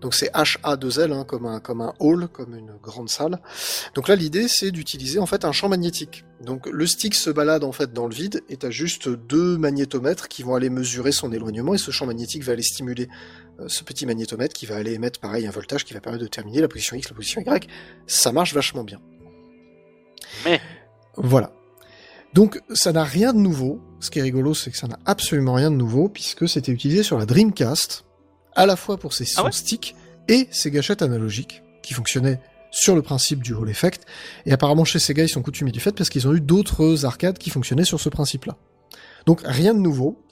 Donc 0.00 0.14
c'est 0.14 0.30
HA2L 0.32 1.12
hein, 1.12 1.24
comme 1.24 1.46
un 1.46 1.58
comme 1.60 1.80
un 1.80 1.94
hall, 2.00 2.28
comme 2.28 2.54
une 2.54 2.76
grande 2.82 3.08
salle. 3.08 3.40
Donc 3.94 4.08
là 4.08 4.16
l'idée 4.16 4.46
c'est 4.48 4.70
d'utiliser 4.70 5.18
en 5.18 5.26
fait 5.26 5.44
un 5.44 5.52
champ 5.52 5.68
magnétique. 5.68 6.24
Donc 6.42 6.66
le 6.66 6.86
stick 6.86 7.14
se 7.14 7.30
balade 7.30 7.64
en 7.64 7.72
fait 7.72 7.92
dans 7.92 8.06
le 8.06 8.14
vide 8.14 8.42
et 8.48 8.56
t'as 8.56 8.70
juste 8.70 9.08
deux 9.08 9.58
magnétomètres 9.58 10.28
qui 10.28 10.42
vont 10.42 10.54
aller 10.54 10.70
mesurer 10.70 11.12
son 11.12 11.32
éloignement 11.32 11.74
et 11.74 11.78
ce 11.78 11.90
champ 11.90 12.06
magnétique 12.06 12.42
va 12.42 12.52
aller 12.52 12.62
stimuler 12.62 13.08
euh, 13.58 13.68
ce 13.68 13.84
petit 13.84 14.06
magnétomètre 14.06 14.54
qui 14.54 14.66
va 14.66 14.76
aller 14.76 14.92
émettre 14.92 15.20
pareil 15.20 15.46
un 15.46 15.50
voltage 15.50 15.84
qui 15.84 15.94
va 15.94 16.00
permettre 16.00 16.24
de 16.24 16.28
terminer 16.28 16.60
la 16.60 16.68
position 16.68 16.96
X, 16.96 17.08
la 17.08 17.16
position 17.16 17.40
Y. 17.40 17.68
Ça 18.06 18.32
marche 18.32 18.54
vachement 18.54 18.84
bien. 18.84 19.00
Mais 20.44 20.60
Voilà. 21.16 21.52
Donc 22.34 22.60
ça 22.72 22.92
n'a 22.92 23.04
rien 23.04 23.32
de 23.32 23.38
nouveau. 23.38 23.80
Ce 24.00 24.10
qui 24.10 24.18
est 24.18 24.22
rigolo, 24.22 24.52
c'est 24.54 24.70
que 24.70 24.76
ça 24.76 24.86
n'a 24.86 24.98
absolument 25.06 25.54
rien 25.54 25.70
de 25.70 25.76
nouveau, 25.76 26.08
puisque 26.08 26.48
c'était 26.48 26.72
utilisé 26.72 27.02
sur 27.02 27.18
la 27.18 27.24
Dreamcast, 27.24 28.04
à 28.54 28.66
la 28.66 28.76
fois 28.76 28.98
pour 28.98 29.14
ses 29.14 29.24
Ah 29.24 29.40
son 29.40 29.44
ouais 29.44 29.52
stick 29.52 29.96
et 30.28 30.48
ses 30.50 30.70
gâchettes 30.70 31.02
analogiques, 31.02 31.62
qui 31.82 31.94
fonctionnaient 31.94 32.40
sur 32.70 32.94
le 32.94 33.02
principe 33.02 33.42
du 33.42 33.54
Hall 33.54 33.70
Effect. 33.70 34.04
Et 34.44 34.52
apparemment 34.52 34.84
chez 34.84 34.98
Sega, 34.98 35.22
ils 35.22 35.28
sont 35.28 35.42
coutumiers 35.42 35.72
du 35.72 35.80
fait 35.80 35.92
parce 35.92 36.10
qu'ils 36.10 36.28
ont 36.28 36.34
eu 36.34 36.40
d'autres 36.40 37.06
arcades 37.06 37.38
qui 37.38 37.50
fonctionnaient 37.50 37.84
sur 37.84 38.00
ce 38.00 38.08
principe-là. 38.10 38.56
Donc 39.24 39.40
rien 39.44 39.72
de 39.72 39.80
nouveau. 39.80 40.22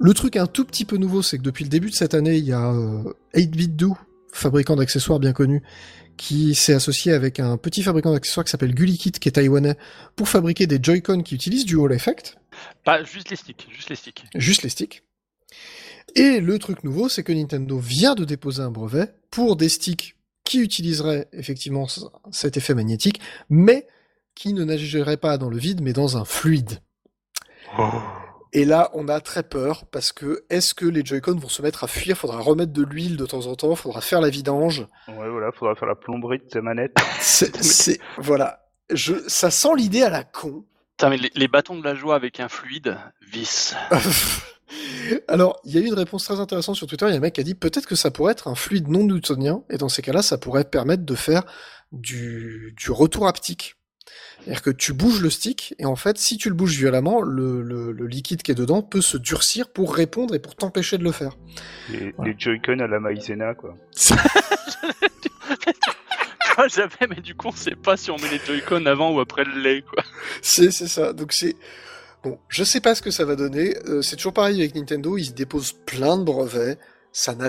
Le 0.00 0.14
truc 0.14 0.36
un 0.36 0.46
tout 0.46 0.64
petit 0.64 0.84
peu 0.84 0.96
nouveau, 0.96 1.22
c'est 1.22 1.38
que 1.38 1.42
depuis 1.42 1.64
le 1.64 1.70
début 1.70 1.90
de 1.90 1.94
cette 1.94 2.14
année, 2.14 2.36
il 2.36 2.44
y 2.44 2.52
a 2.52 2.72
euh, 2.72 3.12
8BitDo, 3.34 3.94
fabricant 4.32 4.76
d'accessoires 4.76 5.18
bien 5.18 5.32
connu, 5.32 5.62
qui 6.18 6.54
s'est 6.54 6.74
associé 6.74 7.12
avec 7.12 7.40
un 7.40 7.56
petit 7.56 7.82
fabricant 7.82 8.12
d'accessoires 8.12 8.44
qui 8.44 8.50
s'appelle 8.50 8.74
Gulikit, 8.74 9.12
qui 9.12 9.28
est 9.28 9.32
taïwanais, 9.32 9.76
pour 10.16 10.28
fabriquer 10.28 10.66
des 10.66 10.78
Joy-Con 10.82 11.22
qui 11.22 11.34
utilisent 11.34 11.64
du 11.64 11.76
Hall 11.76 11.92
Effect, 11.94 12.36
pas 12.84 13.02
juste 13.04 13.30
les 13.30 13.36
sticks, 13.36 13.66
juste 13.70 13.90
les 13.90 13.96
sticks. 13.96 14.24
juste 14.34 14.62
les 14.62 14.68
sticks. 14.68 15.02
Et 16.14 16.40
le 16.40 16.58
truc 16.58 16.84
nouveau, 16.84 17.08
c'est 17.08 17.22
que 17.22 17.32
Nintendo 17.32 17.78
vient 17.78 18.14
de 18.14 18.24
déposer 18.24 18.62
un 18.62 18.70
brevet 18.70 19.14
pour 19.30 19.56
des 19.56 19.68
sticks 19.68 20.16
qui 20.44 20.60
utiliserait 20.60 21.28
effectivement 21.32 21.86
cet 22.30 22.56
effet 22.56 22.74
magnétique, 22.74 23.20
mais 23.50 23.86
qui 24.34 24.52
ne 24.52 24.64
nagerait 24.64 25.18
pas 25.18 25.36
dans 25.36 25.50
le 25.50 25.58
vide, 25.58 25.82
mais 25.82 25.92
dans 25.92 26.16
un 26.16 26.24
fluide. 26.24 26.80
Oh. 27.78 27.90
Et 28.52 28.64
là, 28.64 28.90
on 28.94 29.08
a 29.08 29.20
très 29.20 29.42
peur 29.42 29.84
parce 29.86 30.12
que 30.12 30.44
est-ce 30.48 30.74
que 30.74 30.86
les 30.86 31.04
Joy-Con 31.04 31.36
vont 31.36 31.48
se 31.48 31.62
mettre 31.62 31.84
à 31.84 31.86
fuir? 31.86 32.16
Faudra 32.16 32.40
remettre 32.40 32.72
de 32.72 32.82
l'huile 32.82 33.16
de 33.16 33.26
temps 33.26 33.46
en 33.46 33.54
temps, 33.54 33.74
faudra 33.74 34.00
faire 34.00 34.20
la 34.20 34.30
vidange. 34.30 34.86
Ouais, 35.08 35.28
voilà, 35.28 35.52
faudra 35.52 35.74
faire 35.74 35.88
la 35.88 35.94
plomberie 35.94 36.38
de 36.38 36.46
ces 36.50 36.60
manettes. 36.60 36.96
C'est, 37.20 38.00
voilà, 38.16 38.66
je, 38.90 39.14
ça 39.26 39.50
sent 39.50 39.74
l'idée 39.76 40.02
à 40.02 40.10
la 40.10 40.24
con. 40.24 40.64
Putain, 40.96 41.10
mais 41.10 41.18
les, 41.34 41.48
bâtons 41.48 41.78
de 41.78 41.84
la 41.84 41.94
joie 41.94 42.16
avec 42.16 42.40
un 42.40 42.48
fluide, 42.48 42.98
vis. 43.30 43.74
Alors, 45.28 45.60
il 45.64 45.72
y 45.72 45.78
a 45.78 45.80
eu 45.80 45.86
une 45.86 45.94
réponse 45.94 46.24
très 46.24 46.40
intéressante 46.40 46.76
sur 46.76 46.86
Twitter. 46.86 47.06
Il 47.06 47.10
y 47.10 47.14
a 47.14 47.18
un 47.18 47.20
mec 47.20 47.34
qui 47.34 47.40
a 47.40 47.44
dit 47.44 47.54
peut-être 47.54 47.86
que 47.86 47.94
ça 47.94 48.10
pourrait 48.10 48.32
être 48.32 48.48
un 48.48 48.54
fluide 48.54 48.88
non 48.88 49.04
newtonien, 49.04 49.62
et 49.70 49.78
dans 49.78 49.88
ces 49.88 50.02
cas-là, 50.02 50.22
ça 50.22 50.38
pourrait 50.38 50.64
permettre 50.64 51.04
de 51.04 51.14
faire 51.14 51.44
du, 51.92 52.74
du 52.76 52.90
retour 52.90 53.28
haptique. 53.28 53.77
C'est-à-dire 54.40 54.62
que 54.62 54.70
tu 54.70 54.92
bouges 54.92 55.20
le 55.20 55.30
stick, 55.30 55.74
et 55.78 55.84
en 55.84 55.96
fait, 55.96 56.16
si 56.18 56.36
tu 56.36 56.48
le 56.48 56.54
bouges 56.54 56.76
violemment, 56.76 57.20
le, 57.20 57.60
le, 57.62 57.92
le, 57.92 58.06
liquide 58.06 58.42
qui 58.42 58.52
est 58.52 58.54
dedans 58.54 58.82
peut 58.82 59.00
se 59.00 59.16
durcir 59.16 59.68
pour 59.68 59.94
répondre 59.94 60.34
et 60.34 60.38
pour 60.38 60.54
t'empêcher 60.54 60.96
de 60.96 61.04
le 61.04 61.12
faire. 61.12 61.36
Les, 61.90 62.14
les 62.24 62.34
Joy-Con 62.38 62.78
à 62.78 62.86
la 62.86 63.00
maïzena, 63.00 63.54
quoi. 63.54 63.76
jamais, 66.66 66.90
mais 67.08 67.20
du 67.20 67.34
coup, 67.34 67.48
on 67.48 67.52
sait 67.52 67.76
pas 67.76 67.96
si 67.96 68.10
on 68.10 68.16
met 68.16 68.28
les 68.30 68.38
Joy-Con 68.38 68.86
avant 68.86 69.12
ou 69.12 69.20
après 69.20 69.44
le 69.44 69.60
lait, 69.60 69.82
quoi. 69.82 70.02
C'est, 70.42 70.70
c'est 70.72 70.88
ça. 70.88 71.12
Donc 71.12 71.32
c'est, 71.32 71.54
bon, 72.24 72.38
je 72.48 72.64
sais 72.64 72.80
pas 72.80 72.94
ce 72.94 73.02
que 73.02 73.10
ça 73.10 73.24
va 73.24 73.36
donner. 73.36 73.76
Euh, 73.86 74.02
c'est 74.02 74.16
toujours 74.16 74.32
pareil 74.32 74.60
avec 74.60 74.74
Nintendo, 74.74 75.16
ils 75.16 75.26
se 75.26 75.32
déposent 75.32 75.72
plein 75.86 76.16
de 76.16 76.24
brevets. 76.24 76.78
Ça 77.12 77.34
n'a 77.34 77.48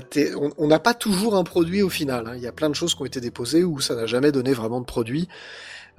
on 0.57 0.67
n'a 0.67 0.79
pas 0.79 0.93
toujours 0.93 1.35
un 1.35 1.43
produit 1.43 1.81
au 1.81 1.89
final. 1.89 2.27
Hein. 2.27 2.33
Il 2.35 2.41
y 2.41 2.47
a 2.47 2.51
plein 2.51 2.69
de 2.69 2.75
choses 2.75 2.95
qui 2.95 3.01
ont 3.01 3.05
été 3.05 3.19
déposées 3.19 3.63
où 3.63 3.79
ça 3.79 3.93
n'a 3.93 4.05
jamais 4.05 4.31
donné 4.31 4.53
vraiment 4.53 4.79
de 4.79 4.85
produit. 4.85 5.27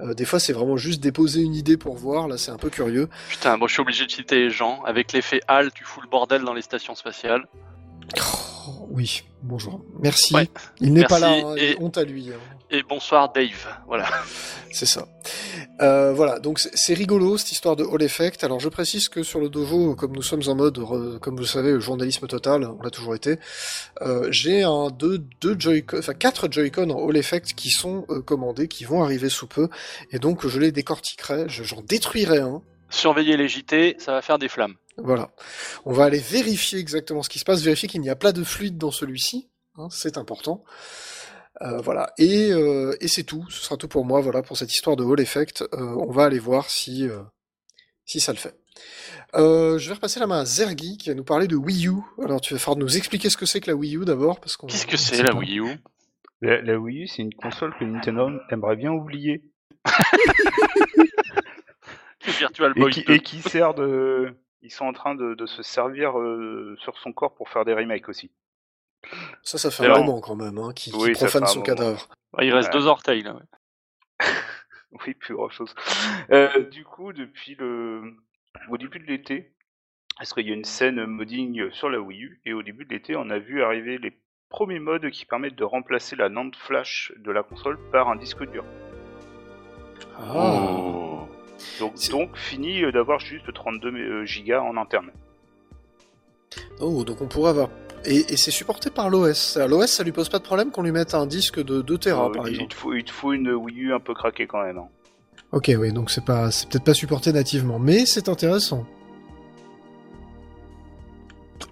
Euh, 0.01 0.13
des 0.13 0.25
fois, 0.25 0.39
c'est 0.39 0.53
vraiment 0.53 0.77
juste 0.77 1.01
déposer 1.01 1.41
une 1.41 1.55
idée 1.55 1.77
pour 1.77 1.95
voir. 1.95 2.27
Là, 2.27 2.37
c'est 2.37 2.51
un 2.51 2.57
peu 2.57 2.69
curieux. 2.69 3.07
Putain, 3.29 3.57
moi, 3.57 3.67
je 3.67 3.73
suis 3.73 3.81
obligé 3.81 4.05
de 4.05 4.11
citer 4.11 4.35
les 4.35 4.49
gens. 4.49 4.83
Avec 4.83 5.13
l'effet 5.13 5.41
HAL, 5.47 5.71
tu 5.71 5.83
fous 5.83 6.01
le 6.01 6.07
bordel 6.07 6.43
dans 6.43 6.53
les 6.53 6.61
stations 6.61 6.95
spatiales. 6.95 7.45
Oh, 8.67 8.87
oui, 8.91 9.23
bonjour. 9.41 9.81
Merci. 9.99 10.35
Il 10.79 10.93
n'est 10.93 11.05
pas 11.05 11.19
là, 11.19 11.31
hein, 11.31 11.55
et... 11.57 11.75
honte 11.79 11.97
à 11.97 12.03
lui. 12.03 12.29
Hein. 12.29 12.39
Et 12.73 12.83
bonsoir 12.83 13.33
Dave, 13.33 13.67
voilà. 13.85 14.07
C'est 14.71 14.85
ça. 14.85 15.05
Euh, 15.81 16.13
voilà, 16.13 16.39
donc 16.39 16.59
c'est 16.59 16.93
rigolo 16.93 17.37
cette 17.37 17.51
histoire 17.51 17.75
de 17.75 17.83
Hall 17.83 18.01
Effect. 18.01 18.45
Alors 18.45 18.61
je 18.61 18.69
précise 18.69 19.09
que 19.09 19.23
sur 19.23 19.41
le 19.41 19.49
dojo, 19.49 19.95
comme 19.95 20.13
nous 20.13 20.21
sommes 20.21 20.43
en 20.47 20.55
mode, 20.55 20.79
comme 21.19 21.35
vous 21.35 21.41
le 21.41 21.47
savez, 21.47 21.81
journalisme 21.81 22.27
total, 22.27 22.63
on 22.63 22.81
l'a 22.81 22.89
toujours 22.89 23.13
été, 23.13 23.37
euh, 24.01 24.27
j'ai 24.31 24.63
un 24.63 24.89
deux, 24.89 25.17
deux 25.41 25.59
joy 25.59 25.83
enfin 25.93 26.13
quatre 26.13 26.47
Joy-Con 26.49 26.89
en 26.91 26.99
Hall 26.99 27.17
Effect 27.17 27.53
qui 27.53 27.69
sont 27.69 28.05
euh, 28.09 28.21
commandés, 28.21 28.69
qui 28.69 28.85
vont 28.85 29.03
arriver 29.03 29.27
sous 29.27 29.47
peu, 29.47 29.67
et 30.11 30.19
donc 30.19 30.47
je 30.47 30.57
les 30.57 30.71
décortiquerai, 30.71 31.47
j'en 31.49 31.81
détruirai 31.81 32.37
un. 32.37 32.61
Surveiller 32.89 33.35
les 33.35 33.49
JT, 33.49 33.97
ça 33.99 34.13
va 34.13 34.21
faire 34.21 34.39
des 34.39 34.47
flammes. 34.47 34.75
Voilà. 34.97 35.31
On 35.85 35.93
va 35.93 36.05
aller 36.05 36.19
vérifier 36.19 36.79
exactement 36.79 37.23
ce 37.23 37.29
qui 37.29 37.39
se 37.39 37.45
passe, 37.45 37.61
vérifier 37.61 37.87
qu'il 37.87 38.01
n'y 38.01 38.09
a 38.09 38.15
pas 38.15 38.31
de 38.31 38.43
fluide 38.43 38.77
dans 38.77 38.91
celui-ci, 38.91 39.49
hein, 39.77 39.87
c'est 39.89 40.17
important. 40.17 40.63
Euh, 41.61 41.79
voilà, 41.79 42.13
et, 42.17 42.51
euh, 42.51 42.95
et 43.01 43.07
c'est 43.07 43.23
tout. 43.23 43.45
Ce 43.49 43.61
sera 43.61 43.77
tout 43.77 43.87
pour 43.87 44.03
moi. 44.03 44.19
Voilà 44.21 44.41
pour 44.41 44.57
cette 44.57 44.73
histoire 44.73 44.95
de 44.95 45.03
Hall 45.03 45.19
Effect. 45.19 45.61
Euh, 45.61 45.95
on 45.99 46.11
va 46.11 46.25
aller 46.25 46.39
voir 46.39 46.69
si 46.69 47.07
si 48.05 48.19
ça 48.19 48.31
le 48.31 48.37
fait. 48.37 48.55
je 49.35 49.87
vais 49.87 49.93
repasser 49.93 50.19
la 50.19 50.27
main 50.27 50.39
à 50.41 50.45
Zergi 50.45 50.97
qui 50.97 51.09
va 51.09 51.15
nous 51.15 51.23
parler 51.23 51.47
de 51.47 51.55
Wii 51.55 51.87
U. 51.87 51.97
Alors 52.23 52.41
tu 52.41 52.53
vas 52.53 52.59
falloir 52.59 52.79
nous 52.79 52.97
expliquer 52.97 53.29
ce 53.29 53.37
que 53.37 53.45
c'est 53.45 53.59
que 53.61 53.69
la 53.69 53.75
Wii 53.75 53.97
U 53.97 54.05
d'abord 54.05 54.39
parce 54.39 54.57
qu'on. 54.57 54.67
Qu'est-ce 54.67 54.87
que 54.87 54.97
c'est 54.97 55.21
la 55.21 55.35
Wii 55.35 55.59
U? 55.59 55.77
La, 56.41 56.79
Wii 56.79 57.03
U, 57.03 57.07
c'est 57.07 57.21
une 57.21 57.33
console 57.35 57.75
que 57.79 57.83
Nintendo 57.83 58.31
aimerait 58.49 58.75
bien 58.75 58.91
oublier. 58.91 59.43
Virtual 62.39 62.73
Boy 62.73 62.91
et, 63.07 63.19
qui, 63.19 63.41
sert 63.41 63.75
de. 63.75 64.33
Ils 64.61 64.71
sont 64.71 64.85
en 64.85 64.93
train 64.93 65.15
de, 65.15 65.33
de 65.33 65.45
se 65.45 65.63
servir 65.63 66.13
sur 66.79 66.97
son 66.97 67.13
corps 67.13 67.33
pour 67.33 67.49
faire 67.49 67.65
des 67.65 67.73
remakes 67.73 68.09
aussi. 68.09 68.31
Ça, 69.43 69.57
ça 69.57 69.71
fait 69.71 69.87
un 69.87 69.97
moment 69.97 70.21
quand 70.21 70.35
même, 70.35 70.57
hein, 70.57 70.71
qui, 70.75 70.91
profane 70.91 71.47
son 71.47 71.61
cadavre. 71.61 72.07
il 72.39 72.53
reste 72.53 72.71
deux 72.71 72.85
orteils 72.85 73.23
là. 73.23 73.35
oui, 74.91 75.13
plus 75.13 75.35
grand 75.35 75.49
chose. 75.49 75.73
Euh, 76.31 76.63
du 76.69 76.83
coup, 76.83 77.13
depuis 77.13 77.55
le, 77.55 78.13
au 78.69 78.77
début 78.77 78.99
de 78.99 79.05
l'été, 79.05 79.53
parce 80.17 80.33
qu'il 80.33 80.47
y 80.47 80.51
a 80.51 80.53
une 80.53 80.65
scène 80.65 81.03
modding 81.05 81.71
sur 81.71 81.89
la 81.89 81.99
Wii 81.99 82.23
U, 82.23 82.41
et 82.45 82.53
au 82.53 82.61
début 82.61 82.85
de 82.85 82.93
l'été, 82.93 83.15
on 83.15 83.29
a 83.29 83.39
vu 83.39 83.63
arriver 83.63 83.97
les 83.97 84.19
premiers 84.49 84.79
modes 84.79 85.09
qui 85.09 85.25
permettent 85.25 85.55
de 85.55 85.63
remplacer 85.63 86.15
la 86.15 86.29
NAND 86.29 86.55
flash 86.55 87.13
de 87.17 87.31
la 87.31 87.41
console 87.41 87.79
par 87.91 88.09
un 88.09 88.15
disque 88.15 88.45
dur. 88.51 88.65
Oh. 90.19 91.10
Donc, 91.79 91.93
donc, 92.09 92.37
fini 92.37 92.81
d'avoir 92.91 93.19
juste 93.19 93.51
32 93.53 94.25
Go 94.45 94.53
en 94.55 94.77
interne. 94.77 95.11
Oh, 96.79 97.03
donc 97.03 97.21
on 97.21 97.27
pourrait 97.27 97.51
avoir 97.51 97.69
et, 98.05 98.35
c'est 98.37 98.51
supporté 98.51 98.89
par 98.89 99.09
l'OS. 99.09 99.57
L'OS, 99.57 99.91
ça 99.91 100.03
lui 100.03 100.11
pose 100.11 100.29
pas 100.29 100.39
de 100.39 100.43
problème 100.43 100.71
qu'on 100.71 100.81
lui 100.81 100.91
mette 100.91 101.13
un 101.13 101.25
disque 101.25 101.63
de 101.63 101.81
2 101.81 101.97
Tera, 101.97 102.27
euh, 102.27 102.31
par 102.31 102.47
exemple. 102.47 102.73
il 102.97 103.03
te 103.03 103.11
faut 103.11 103.33
une 103.33 103.51
Wii 103.51 103.81
U 103.81 103.93
un 103.93 103.99
peu 103.99 104.13
craquée 104.13 104.47
quand 104.47 104.63
même. 104.63 104.77
Hein. 104.77 104.87
Ok, 105.51 105.71
oui, 105.77 105.91
donc 105.91 106.09
c'est 106.09 106.25
pas, 106.25 106.49
c'est 106.49 106.69
peut-être 106.69 106.83
pas 106.83 106.93
supporté 106.93 107.33
nativement, 107.33 107.77
mais 107.77 108.05
c'est 108.05 108.29
intéressant. 108.29 108.85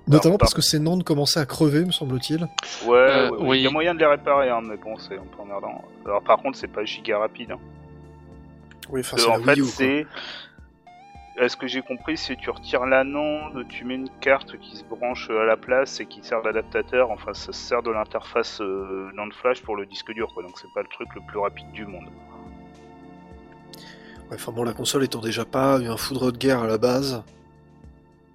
Notamment 0.07 0.37
parce 0.37 0.55
que 0.55 0.61
ces 0.61 0.79
Nantes 0.79 1.03
commençaient 1.03 1.39
à 1.39 1.45
crever, 1.45 1.85
me 1.85 1.91
semble-t-il. 1.91 2.47
Ouais, 2.85 2.97
euh, 2.97 3.29
oui. 3.39 3.59
il 3.59 3.63
y 3.63 3.67
a 3.67 3.69
moyen 3.69 3.93
de 3.93 3.99
les 3.99 4.07
réparer, 4.07 4.49
hein, 4.49 4.61
mais 4.63 4.75
bon, 4.77 4.97
c'est 4.97 5.15
un 5.15 5.25
peu 5.35 5.41
emmerdant. 5.41 5.83
Alors 6.05 6.23
par 6.23 6.37
contre, 6.37 6.57
c'est 6.57 6.67
pas 6.67 6.83
giga 6.83 7.19
rapide. 7.19 7.51
Hein. 7.51 7.59
Oui, 8.89 9.01
enfin, 9.01 9.17
c'est 9.17 9.27
en 9.27 9.41
fait, 9.41 9.63
c'est 9.63 10.07
ce 11.47 11.55
que 11.55 11.67
j'ai 11.67 11.81
compris, 11.81 12.17
c'est 12.17 12.35
tu 12.35 12.49
retires 12.49 12.85
l'anneau, 12.85 13.63
tu 13.69 13.85
mets 13.85 13.95
une 13.95 14.09
carte 14.19 14.57
qui 14.59 14.75
se 14.75 14.83
branche 14.83 15.29
à 15.29 15.45
la 15.45 15.55
place 15.55 15.99
et 16.01 16.05
qui 16.05 16.21
sert 16.21 16.41
d'adaptateur. 16.41 17.11
Enfin, 17.11 17.33
ça 17.33 17.53
sert 17.53 17.81
de 17.81 17.91
l'interface 17.91 18.59
euh, 18.59 19.09
NAND 19.13 19.33
flash 19.33 19.61
pour 19.61 19.77
le 19.77 19.85
disque 19.85 20.11
dur, 20.11 20.31
quoi. 20.33 20.43
Donc 20.43 20.57
c'est 20.59 20.71
pas 20.73 20.81
le 20.81 20.89
truc 20.89 21.07
le 21.15 21.21
plus 21.27 21.39
rapide 21.39 21.71
du 21.71 21.85
monde. 21.85 22.07
Ouais, 24.29 24.35
enfin 24.35 24.51
bon, 24.51 24.63
la 24.63 24.73
console 24.73 25.03
étant 25.03 25.21
déjà 25.21 25.45
pas 25.45 25.77
un 25.77 25.97
foudre 25.97 26.31
de 26.31 26.37
guerre 26.37 26.59
à 26.59 26.67
la 26.67 26.77
base, 26.77 27.23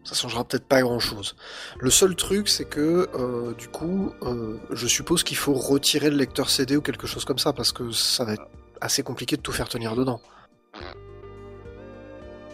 ça 0.03 0.15
changera 0.15 0.45
peut-être 0.45 0.67
pas 0.67 0.81
grand-chose. 0.81 1.37
Le 1.79 1.91
seul 1.91 2.17
truc, 2.17 2.49
c'est 2.49 2.69
que 2.69 3.09
euh, 3.15 3.53
du 3.55 3.69
coup, 3.69 4.13
euh, 4.23 4.57
je 4.71 4.87
suppose 4.87 5.25
qu'il 5.25 5.37
faut 5.37 5.55
retirer 5.55 6.11
le 6.11 6.17
lecteur 6.17 6.49
CD 6.49 6.77
ou 6.77 6.81
quelque 6.81 7.07
chose 7.07 7.25
comme 7.25 7.39
ça 7.39 7.53
parce 7.53 7.73
que 7.73 7.91
ça 7.91 8.25
va 8.25 8.33
être 8.33 8.49
assez 8.81 9.03
compliqué 9.03 9.37
de 9.37 9.43
tout 9.43 9.53
faire 9.53 9.69
tenir 9.69 9.95
dedans. 9.95 10.21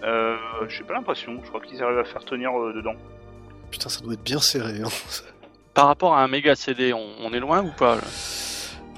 Euh, 0.03 0.37
j'ai 0.69 0.85
pas 0.85 0.95
l'impression. 0.95 1.39
Je 1.43 1.49
crois 1.49 1.61
qu'ils 1.61 1.83
arrivent 1.83 1.99
à 1.99 2.05
faire 2.05 2.25
tenir 2.25 2.51
euh, 2.59 2.73
dedans. 2.75 2.95
Putain, 3.71 3.89
ça 3.89 4.01
doit 4.01 4.15
être 4.15 4.23
bien 4.23 4.41
serré. 4.41 4.81
Hein. 4.83 4.89
Par 5.75 5.87
rapport 5.87 6.15
à 6.15 6.23
un 6.23 6.29
méga 6.29 6.55
CD, 6.55 6.93
on, 6.93 7.33
est 7.33 7.41
loin 7.41 7.63
ou 7.63 7.71
pas 7.71 7.99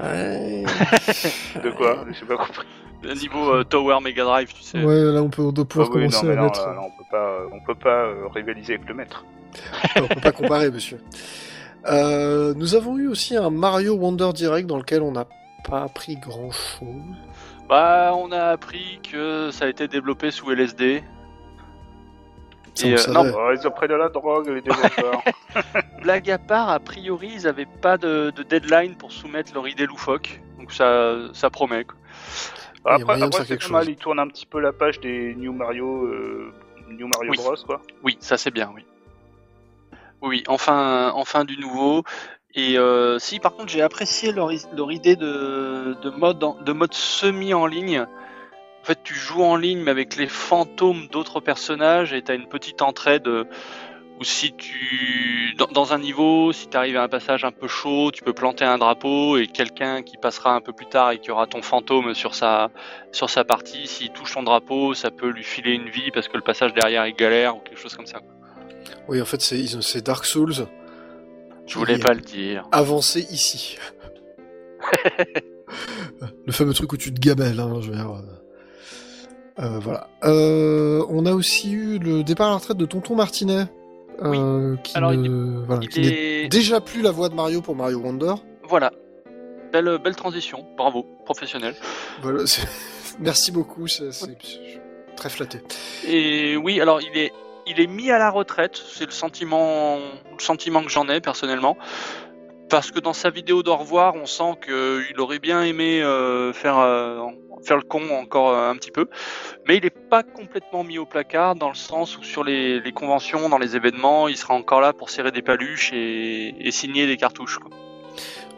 Ouais. 0.01 0.63
de 1.63 1.71
quoi? 1.71 2.05
J'ai 2.19 2.27
pas 2.27 2.37
compris. 2.37 2.67
Niveau 3.05 3.53
euh, 3.53 3.65
Tower 3.65 3.99
Mega 4.03 4.25
Drive, 4.25 4.53
tu 4.55 4.63
sais. 4.63 4.83
Ouais, 4.83 5.03
là 5.13 5.23
on 5.23 5.29
peut, 5.29 5.53
pouvoir 5.65 5.89
ah 5.91 5.93
commencer 5.93 6.31
à 6.31 6.37
mettre. 6.37 6.69
on 6.81 6.91
peut 6.91 7.09
pas, 7.11 7.39
on 7.53 7.61
peut 7.61 7.75
pas 7.75 8.05
euh, 8.05 8.29
rivaliser 8.29 8.75
avec 8.75 8.89
le 8.89 8.95
maître. 8.95 9.25
on 9.97 10.07
peut 10.07 10.21
pas 10.21 10.33
comparer, 10.33 10.71
monsieur. 10.71 11.01
nous 11.85 12.75
avons 12.75 12.97
eu 12.99 13.09
aussi 13.09 13.37
un 13.37 13.51
Mario 13.51 13.97
Wonder 13.97 14.33
Direct 14.33 14.69
dans 14.69 14.79
lequel 14.79 15.03
on 15.03 15.13
n'a 15.13 15.27
pas 15.69 15.83
appris 15.83 16.17
grand 16.17 16.53
chose. 16.53 17.17
Bah, 17.73 18.13
on 18.15 18.31
a 18.33 18.49
appris 18.49 19.01
que 19.03 19.51
ça 19.51 19.65
a 19.65 19.69
été 19.69 19.89
développé 19.89 20.31
sous 20.31 20.51
LSD. 20.51 21.03
Et, 22.85 22.93
euh, 22.93 22.97
non, 23.09 23.25
ils 23.51 23.67
ont 23.67 23.71
pris 23.71 23.89
de 23.89 23.95
la 23.95 24.11
drogue, 24.11 24.51
les 24.51 24.61
développeurs. 24.61 25.23
Blague 26.03 26.31
à 26.31 26.37
part, 26.37 26.69
a 26.69 26.79
priori, 26.81 27.31
ils 27.35 27.45
n'avaient 27.45 27.65
pas 27.65 27.97
de, 27.97 28.31
deadline 28.47 28.95
pour 28.95 29.11
soumettre 29.11 29.55
leur 29.55 29.67
idée 29.67 29.87
loufoque. 29.87 30.43
Donc 30.59 30.71
ça, 30.71 31.15
ça 31.33 31.49
promet. 31.49 31.87
Quoi. 31.87 31.97
après, 32.85 33.23
après 33.23 33.45
c'est 33.47 33.71
mal, 33.71 33.89
ils 33.89 33.97
tournent 33.97 34.21
un 34.21 34.29
petit 34.29 34.45
peu 34.45 34.61
la 34.61 34.75
page 34.75 35.01
des 35.01 35.35
New 35.35 35.55
Mario, 35.55 36.05
euh, 36.05 36.53
New 36.91 37.09
Mario 37.09 37.33
Bros. 37.33 37.57
Quoi. 37.65 37.81
Oui, 38.03 38.19
ça 38.21 38.37
c'est 38.37 38.51
bien, 38.51 38.71
oui. 38.75 38.85
Oui, 40.21 40.45
enfin, 40.47 41.11
enfin 41.15 41.47
du 41.47 41.57
nouveau. 41.57 42.05
Et 42.55 42.79
euh, 42.79 43.19
si 43.19 43.41
par 43.41 43.55
contre 43.55 43.73
j'ai 43.73 43.83
apprécié 43.83 44.33
leur, 44.33 44.51
leur 44.77 44.93
idée 44.93 45.17
de, 45.17 45.97
de, 46.03 46.11
mode 46.11 46.39
de 46.65 46.73
mode 46.73 46.95
semi 46.95 47.55
en 47.55 47.67
ligne. 47.67 48.01
En 48.01 48.85
fait, 48.85 48.99
tu 49.05 49.15
joues 49.15 49.43
en 49.43 49.57
ligne 49.57 49.81
mais 49.81 49.93
avec 49.93 50.17
les 50.17 50.27
fantômes 50.27 51.07
d'autres 51.07 51.41
personnages 51.41 52.13
et 52.13 52.21
t'as 52.21 52.35
une 52.35 52.49
petite 52.49 52.83
entraide 52.83 53.29
où 53.29 54.25
si 54.25 54.53
tu 54.53 55.55
dans, 55.57 55.69
dans 55.69 55.95
un 55.95 55.99
niveau, 55.99 56.53
si 56.53 56.69
tu 56.69 56.77
arrives 56.77 56.97
à 56.97 57.05
un 57.05 57.09
passage 57.09 57.45
un 57.45 57.53
peu 57.53 57.69
chaud, 57.69 58.11
tu 58.13 58.23
peux 58.23 58.35
planter 58.35 58.65
un 58.65 58.77
drapeau 58.77 59.39
et 59.39 59.47
quelqu'un 59.47 60.03
qui 60.03 60.19
passera 60.19 60.55
un 60.55 60.61
peu 60.61 60.73
plus 60.73 60.87
tard 60.87 61.13
et 61.13 61.21
qui 61.21 61.31
aura 61.31 61.47
ton 61.47 61.63
fantôme 61.63 62.13
sur 62.13 62.35
sa 62.35 62.71
sur 63.13 63.31
sa 63.31 63.45
partie, 63.45 63.87
s'il 63.87 64.11
touche 64.11 64.35
ton 64.35 64.43
drapeau, 64.43 64.93
ça 64.93 65.11
peut 65.11 65.31
lui 65.31 65.45
filer 65.45 65.73
une 65.73 65.89
vie 65.89 66.11
parce 66.13 66.29
que 66.29 66.37
le 66.37 66.43
passage 66.43 66.75
derrière 66.75 67.05
est 67.05 67.13
galère 67.13 67.57
ou 67.57 67.61
quelque 67.61 67.81
chose 67.81 67.95
comme 67.95 68.07
ça. 68.07 68.19
Oui, 69.09 69.23
en 69.23 69.25
fait, 69.25 69.41
c'est 69.41 70.05
Dark 70.05 70.25
Souls 70.27 70.67
je 71.73 71.79
voulais 71.79 71.99
pas 71.99 72.13
le 72.15 72.21
dire. 72.21 72.67
Avancer 72.73 73.27
ici. 73.31 73.79
le 76.47 76.53
fameux 76.53 76.75
truc 76.75 76.93
où 76.93 76.97
tu 76.97 77.13
te 77.13 77.21
gabelles, 77.21 77.59
hein, 77.61 77.81
je 77.81 77.91
veux 77.91 77.97
dire. 77.97 78.11
euh, 78.11 79.63
euh, 79.65 79.79
voilà. 79.81 80.09
Euh, 80.25 81.05
on 81.09 81.27
a 81.27 81.33
aussi 81.33 81.73
eu 81.73 81.99
le 81.99 82.23
départ 82.23 82.49
à 82.49 82.51
la 82.51 82.57
retraite 82.57 82.77
de 82.79 82.87
Tonton 82.87 83.15
Martinet. 83.17 83.65
euh, 84.23 84.77
qui 84.79 84.97
Alors, 84.97 85.13
ne- 85.13 85.65
voilà, 85.65 85.83
Il 85.83 85.89
qui 85.89 86.01
n'est 86.01 86.45
est... 86.45 86.49
déjà 86.49 86.81
plus 86.81 87.03
la 87.03 87.11
voix 87.11 87.29
de 87.29 87.35
Mario 87.35 87.61
pour 87.63 87.75
Mario 87.77 87.99
Wonder. 87.99 88.35
Voilà. 88.69 88.93
Belle, 89.73 89.99
belle 90.05 90.17
transition, 90.17 90.67
bravo, 90.77 91.07
professionnel. 91.25 91.75
Voilà, 92.23 92.45
Merci 93.21 93.53
beaucoup, 93.53 93.87
c'est 93.89 94.11
très 95.17 95.29
flatté. 95.31 95.61
Et 96.07 96.57
oui, 96.57 96.81
alors 96.81 97.01
il 97.01 97.17
est, 97.19 97.33
il 97.67 97.81
est 97.81 97.87
mis 97.87 98.11
à 98.11 98.19
la 98.19 98.31
retraite, 98.31 98.77
c'est 98.77 99.07
le 99.07 99.13
sentiment, 99.13 99.97
le 99.97 100.43
sentiment 100.43 100.83
que 100.83 100.91
j'en 100.91 101.09
ai 101.09 101.21
personnellement. 101.21 101.77
Parce 102.69 102.91
que 102.91 103.01
dans 103.01 103.13
sa 103.13 103.29
vidéo 103.29 103.63
d'au 103.63 103.77
revoir, 103.77 104.15
on 104.15 104.25
sent 104.25 104.59
qu'il 104.65 105.21
aurait 105.21 105.39
bien 105.39 105.63
aimé 105.63 106.03
euh, 106.03 106.55
faire, 106.55 106.79
euh, 106.79 107.27
faire 107.63 107.77
le 107.77 107.83
con 107.83 108.01
encore 108.11 108.51
euh, 108.51 108.71
un 108.71 108.77
petit 108.77 108.91
peu. 108.91 109.09
Mais 109.69 109.77
il 109.77 109.83
n'est 109.83 109.91
pas 109.91 110.23
complètement 110.23 110.83
mis 110.83 110.97
au 110.99 111.05
placard 111.05 111.55
dans 111.55 111.69
le 111.69 111.75
sens 111.75 112.17
où 112.17 112.23
sur 112.23 112.45
les, 112.45 112.81
les 112.81 112.93
conventions, 112.93 113.51
dans 113.51 113.59
les 113.59 113.77
événements, 113.77 114.27
il 114.27 114.39
sera 114.39 114.55
encore 114.55 114.81
là 114.81 114.95
pour 114.95 115.11
serrer 115.11 115.33
des 115.33 115.43
paluches 115.43 115.93
et, 115.93 116.55
et 116.67 116.71
signer 116.71 117.07
des 117.07 117.19
cartouches. 117.19 117.59
quoi. 117.59 117.71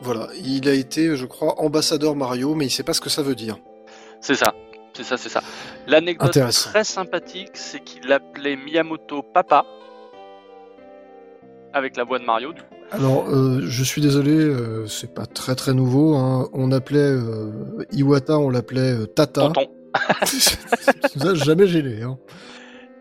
Voilà, 0.00 0.28
il 0.44 0.68
a 0.68 0.74
été, 0.74 1.16
je 1.16 1.26
crois, 1.26 1.60
ambassadeur 1.60 2.14
Mario, 2.14 2.54
mais 2.54 2.66
il 2.66 2.70
sait 2.70 2.82
pas 2.82 2.92
ce 2.94 3.00
que 3.00 3.10
ça 3.10 3.22
veut 3.22 3.34
dire. 3.34 3.56
C'est 4.20 4.34
ça, 4.34 4.54
c'est 4.94 5.04
ça, 5.04 5.16
c'est 5.16 5.28
ça. 5.28 5.42
L'anecdote 5.86 6.38
très 6.50 6.84
sympathique, 6.84 7.50
c'est 7.54 7.80
qu'il 7.80 8.06
l'appelait 8.06 8.56
Miyamoto 8.56 9.22
Papa. 9.22 9.64
Avec 11.72 11.96
la 11.96 12.04
voix 12.04 12.18
de 12.20 12.24
Mario, 12.24 12.52
du 12.52 12.62
coup. 12.62 12.68
Alors, 12.92 13.26
euh, 13.28 13.60
je 13.64 13.82
suis 13.82 14.00
désolé, 14.00 14.30
euh, 14.30 14.86
c'est 14.86 15.12
pas 15.12 15.26
très 15.26 15.56
très 15.56 15.74
nouveau. 15.74 16.14
hein. 16.14 16.48
On 16.52 16.70
appelait 16.70 16.98
euh, 17.00 17.50
Iwata, 17.92 18.38
on 18.38 18.50
l'appelait 18.50 19.06
Tata. 19.08 19.42
Tonton. 19.48 19.66
ça 20.24 20.56
nous 21.16 21.26
a 21.26 21.34
jamais 21.34 21.66
gêné. 21.66 22.02
Hein. 22.02 22.18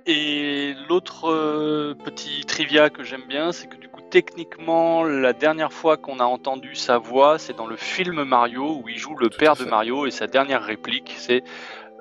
Et 0.06 0.74
l'autre 0.90 1.94
petit 2.04 2.44
trivia 2.46 2.90
que 2.90 3.04
j'aime 3.04 3.24
bien, 3.30 3.52
c'est 3.52 3.68
que 3.68 3.78
du 3.78 3.88
coup, 3.88 4.02
techniquement, 4.10 5.04
la 5.04 5.32
dernière 5.34 5.72
fois 5.72 5.96
qu'on 5.96 6.20
a 6.20 6.26
entendu 6.26 6.76
sa 6.76 6.98
voix, 6.98 7.38
c'est 7.40 7.56
dans 7.56 7.68
le 7.68 7.78
film 7.78 8.24
Mario 8.24 8.82
où 8.84 8.90
il 8.90 8.98
joue 8.98 9.16
le 9.16 9.30
Tout 9.30 9.38
père 9.38 9.56
de. 9.56 9.64
Mario 9.64 10.06
et 10.06 10.12
sa 10.12 10.28
dernière 10.28 10.64
réplique, 10.64 11.16
c'est 11.18 11.44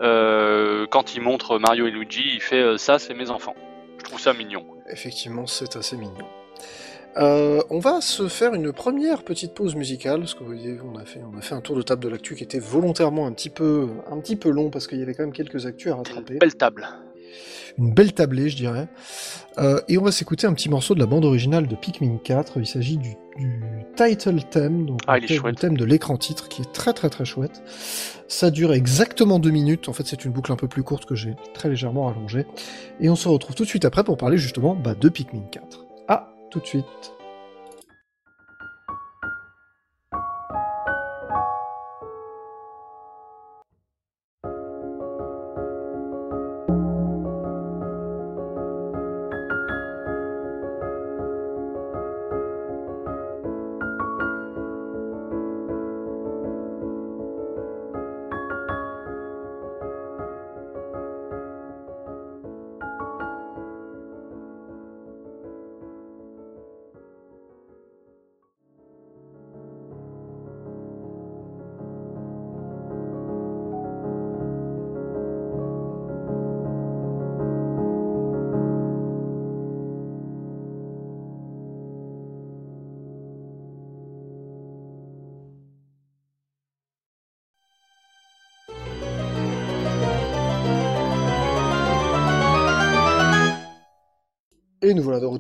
quand 0.03 1.15
il 1.15 1.23
montre 1.23 1.59
Mario 1.59 1.87
et 1.87 1.91
Luigi, 1.91 2.23
il 2.35 2.41
fait 2.41 2.63
euh, 2.63 2.77
ça, 2.77 2.99
c'est 2.99 3.15
mes 3.15 3.31
enfants. 3.31 3.55
Je 3.99 4.05
trouve 4.05 4.21
ça 4.21 4.33
mignon. 4.33 4.65
Effectivement, 4.91 5.47
c'est 5.47 5.77
assez 5.77 5.97
mignon. 5.97 6.27
Euh, 7.19 7.61
on 7.69 7.79
va 7.79 8.01
se 8.01 8.29
faire 8.29 8.55
une 8.55 8.73
première 8.73 9.23
petite 9.23 9.55
pause 9.55 9.75
musicale, 9.75 10.21
parce 10.21 10.35
que 10.35 10.41
vous 10.41 10.47
voyez, 10.47 10.79
on 10.83 10.99
a 10.99 11.05
fait, 11.05 11.21
on 11.31 11.37
a 11.37 11.43
fait 11.43 11.55
un 11.55 11.61
tour 11.61 11.77
de 11.77 11.83
table 11.83 12.03
de 12.03 12.09
l'actu 12.09 12.35
qui 12.35 12.43
était 12.43 12.59
volontairement 12.59 13.27
un 13.27 13.33
petit 13.33 13.51
peu, 13.51 13.89
un 14.11 14.19
petit 14.19 14.37
peu 14.37 14.51
long, 14.51 14.71
parce 14.71 14.87
qu'il 14.87 14.99
y 14.99 15.03
avait 15.03 15.15
quand 15.15 15.25
même 15.25 15.33
quelques 15.33 15.67
actus 15.67 15.93
à 15.93 15.97
rattraper. 15.97 16.35
Une 16.35 16.39
belle 16.39 16.55
table. 16.55 16.89
Une 17.79 17.93
belle 17.93 18.13
tablée, 18.13 18.49
je 18.49 18.57
dirais. 18.57 18.89
Euh, 19.59 19.81
et 19.89 19.99
on 19.99 20.03
va 20.03 20.13
s'écouter 20.13 20.47
un 20.47 20.53
petit 20.55 20.69
morceau 20.69 20.95
de 20.95 21.01
la 21.01 21.07
bande 21.07 21.25
originale 21.25 21.67
de 21.67 21.75
Pikmin 21.75 22.19
4. 22.23 22.55
Il 22.57 22.67
s'agit 22.67 22.97
du, 22.97 23.11
du 23.37 23.61
title 23.97 24.41
theme, 24.51 24.87
donc 24.87 25.01
Ah, 25.07 25.19
le 25.19 25.53
thème- 25.55 25.77
de 25.77 25.85
l'écran 25.85 26.17
titre, 26.17 26.49
qui 26.49 26.63
est 26.63 26.73
très 26.73 26.93
très 26.93 27.11
très 27.11 27.25
chouette. 27.25 27.63
Ça 28.29 28.51
dure 28.51 28.73
exactement 28.73 29.39
deux 29.39 29.51
minutes. 29.51 29.89
En 29.89 29.93
fait, 29.93 30.07
c'est 30.07 30.25
une 30.25 30.33
boucle 30.33 30.53
un 30.53 30.57
peu 30.57 30.69
plus 30.69 30.83
courte 30.83 31.05
que 31.05 31.15
j'ai 31.15 31.35
très 31.55 31.69
légèrement 31.69 32.07
rallongée. 32.07 32.47
Et 33.01 33.11
on 33.11 33.17
se 33.17 33.29
retrouve 33.29 33.55
tout 33.55 33.65
de 33.65 33.69
suite 33.69 33.85
après 33.85 34.05
pour 34.05 34.17
parler 34.17 34.39
justement 34.39 34.75
bah, 34.75 34.95
de 34.95 35.09
Pikmin 35.09 35.43
4. 35.51 35.87
Ah, 36.09 36.33
tout 36.51 36.61
de 36.61 36.67
suite. 36.67 36.85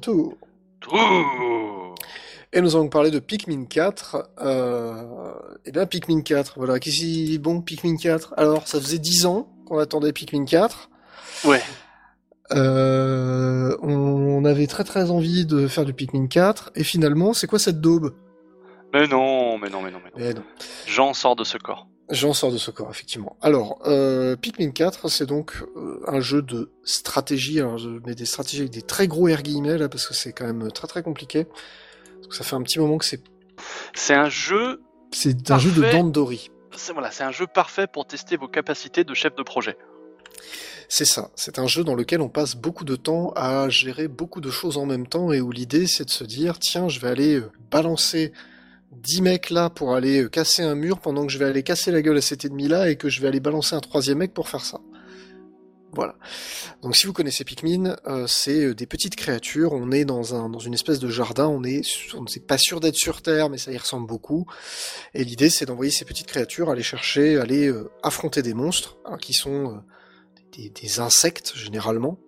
Et 0.08 0.10
nous. 0.10 1.94
Et 2.54 2.58
allons 2.58 2.88
parler 2.88 3.10
de 3.10 3.18
Pikmin 3.18 3.64
4. 3.64 4.30
Euh... 4.40 5.32
Eh 5.64 5.72
bien, 5.72 5.86
Pikmin 5.86 6.22
4, 6.22 6.54
voilà. 6.56 6.78
Qu'est-ce 6.78 6.96
qui 6.96 7.34
est 7.34 7.38
bon, 7.38 7.62
Pikmin 7.62 7.96
4 7.96 8.34
Alors, 8.36 8.68
ça 8.68 8.80
faisait 8.80 8.98
10 8.98 9.26
ans 9.26 9.48
qu'on 9.66 9.78
attendait 9.78 10.12
Pikmin 10.12 10.44
4. 10.44 10.90
Ouais. 11.44 11.62
Euh, 12.52 13.76
on 13.80 14.44
avait 14.44 14.66
très 14.66 14.84
très 14.84 15.10
envie 15.10 15.46
de 15.46 15.66
faire 15.66 15.84
du 15.84 15.94
Pikmin 15.94 16.26
4, 16.26 16.72
et 16.74 16.84
finalement, 16.84 17.32
c'est 17.32 17.46
quoi 17.46 17.58
cette 17.58 17.80
daube? 17.80 18.14
Mais 18.92 19.06
non, 19.06 19.56
mais 19.58 19.70
non, 19.70 19.80
mais 19.80 19.90
non, 19.90 20.00
mais 20.04 20.10
non. 20.10 20.30
Eh 20.30 20.34
non, 20.34 20.42
Jean 20.86 21.14
sort 21.14 21.36
de 21.36 21.44
ce 21.44 21.56
corps. 21.56 21.86
J'en 22.10 22.32
sors 22.32 22.52
de 22.52 22.58
ce 22.58 22.70
corps, 22.70 22.90
effectivement. 22.90 23.36
Alors, 23.40 23.80
euh, 23.86 24.36
Pikmin 24.36 24.70
4, 24.70 25.08
c'est 25.08 25.26
donc 25.26 25.62
euh, 25.76 26.00
un 26.06 26.20
jeu 26.20 26.42
de 26.42 26.72
stratégie, 26.84 27.60
alors 27.60 27.78
je 27.78 27.88
mets 27.88 28.14
des 28.14 28.26
stratégies 28.26 28.60
avec 28.60 28.72
des 28.72 28.82
très 28.82 29.08
gros 29.08 29.28
air 29.28 29.42
guillemets, 29.42 29.78
là, 29.78 29.88
parce 29.88 30.06
que 30.06 30.14
c'est 30.14 30.32
quand 30.32 30.46
même 30.46 30.70
très 30.70 30.86
très 30.86 31.02
compliqué. 31.02 31.44
Parce 31.44 32.28
que 32.28 32.34
ça 32.34 32.44
fait 32.44 32.56
un 32.56 32.62
petit 32.62 32.78
moment 32.78 32.98
que 32.98 33.04
c'est 33.04 33.22
C'est 33.94 34.14
un 34.14 34.28
jeu, 34.28 34.82
c'est 35.12 35.50
un 35.50 35.58
jeu 35.58 35.70
de. 35.70 35.82
Dandori. 35.90 36.50
c'est 36.76 36.92
voilà, 36.92 37.10
un 37.20 37.32
jeu 37.32 37.46
parfait 37.46 37.86
pour 37.86 38.06
tester 38.06 38.36
vos 38.36 38.48
capacités 38.48 39.04
de 39.04 39.14
chef 39.14 39.34
de 39.34 39.42
projet. 39.42 39.76
C'est 40.94 41.06
ça, 41.06 41.30
c'est 41.36 41.58
un 41.58 41.66
jeu 41.66 41.84
dans 41.84 41.94
lequel 41.94 42.20
on 42.20 42.28
passe 42.28 42.54
beaucoup 42.54 42.84
de 42.84 42.96
temps 42.96 43.32
à 43.34 43.70
gérer 43.70 44.08
beaucoup 44.08 44.42
de 44.42 44.50
choses 44.50 44.76
en 44.76 44.84
même 44.84 45.06
temps 45.06 45.32
et 45.32 45.40
où 45.40 45.50
l'idée 45.50 45.86
c'est 45.86 46.04
de 46.04 46.10
se 46.10 46.22
dire 46.22 46.58
tiens 46.58 46.88
je 46.88 47.00
vais 47.00 47.08
aller 47.08 47.36
euh, 47.36 47.50
balancer 47.70 48.32
10 48.92 49.22
mecs 49.22 49.50
là 49.50 49.70
pour 49.70 49.94
aller 49.94 50.22
euh, 50.22 50.28
casser 50.28 50.62
un 50.62 50.74
mur 50.74 51.00
pendant 51.00 51.26
que 51.26 51.33
je 51.33 51.38
vais 51.38 51.46
aller 51.46 51.62
casser 51.62 51.90
la 51.90 52.02
gueule 52.02 52.18
à 52.18 52.22
cet 52.22 52.44
ennemi 52.44 52.68
là 52.68 52.90
et 52.90 52.96
que 52.96 53.09
je 53.09 53.20
vais 53.20 53.28
aller 53.28 53.40
balancer 53.40 53.74
un 53.74 53.81
troisième 53.81 54.18
mec 54.18 54.35
pour 54.35 54.48
faire 54.48 54.64
ça. 54.64 54.81
Voilà. 55.94 56.14
Donc 56.83 56.96
si 56.96 57.07
vous 57.07 57.12
connaissez 57.12 57.44
Pikmin, 57.44 57.96
euh, 58.07 58.26
c'est 58.26 58.64
euh, 58.64 58.74
des 58.74 58.87
petites 58.87 59.14
créatures, 59.14 59.72
on 59.72 59.90
est 59.90 60.07
dans, 60.07 60.35
un, 60.35 60.48
dans 60.48 60.59
une 60.59 60.72
espèce 60.72 60.98
de 60.98 61.09
jardin, 61.09 61.48
on 61.48 61.64
est 61.64 61.83
on 62.14 62.24
n'est 62.24 62.46
pas 62.46 62.57
sûr 62.57 62.81
d'être 62.81 62.96
sur 62.96 63.20
Terre 63.20 63.50
mais 63.50 63.59
ça 63.59 63.72
y 63.72 63.78
ressemble 63.78 64.07
beaucoup. 64.07 64.46
Et 65.14 65.24
l'idée 65.24 65.50
c'est 65.50 65.66
d'envoyer 65.66 65.90
ces 65.90 66.05
petites 66.05 66.26
créatures 66.26 66.70
aller 66.70 66.83
chercher, 66.83 67.38
aller 67.38 67.68
euh, 67.68 67.90
affronter 68.02 68.42
des 68.42 68.55
monstres 68.55 68.98
hein, 69.05 69.18
qui 69.18 69.35
sont 69.35 69.83
des, 70.57 70.70
des 70.70 71.00
insectes 71.00 71.52
généralement. 71.57 72.18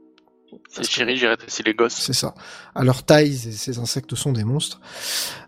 C'est 0.68 0.84
chéri, 0.88 1.16
j'ai 1.16 1.28
rétréci 1.28 1.62
les 1.62 1.74
gosses. 1.74 1.94
C'est 1.94 2.12
ça. 2.12 2.34
À 2.74 2.84
leur 2.84 3.02
taille, 3.04 3.34
ces- 3.34 3.78
insectes 3.78 4.14
sont 4.14 4.32
des 4.32 4.44
monstres. 4.44 4.80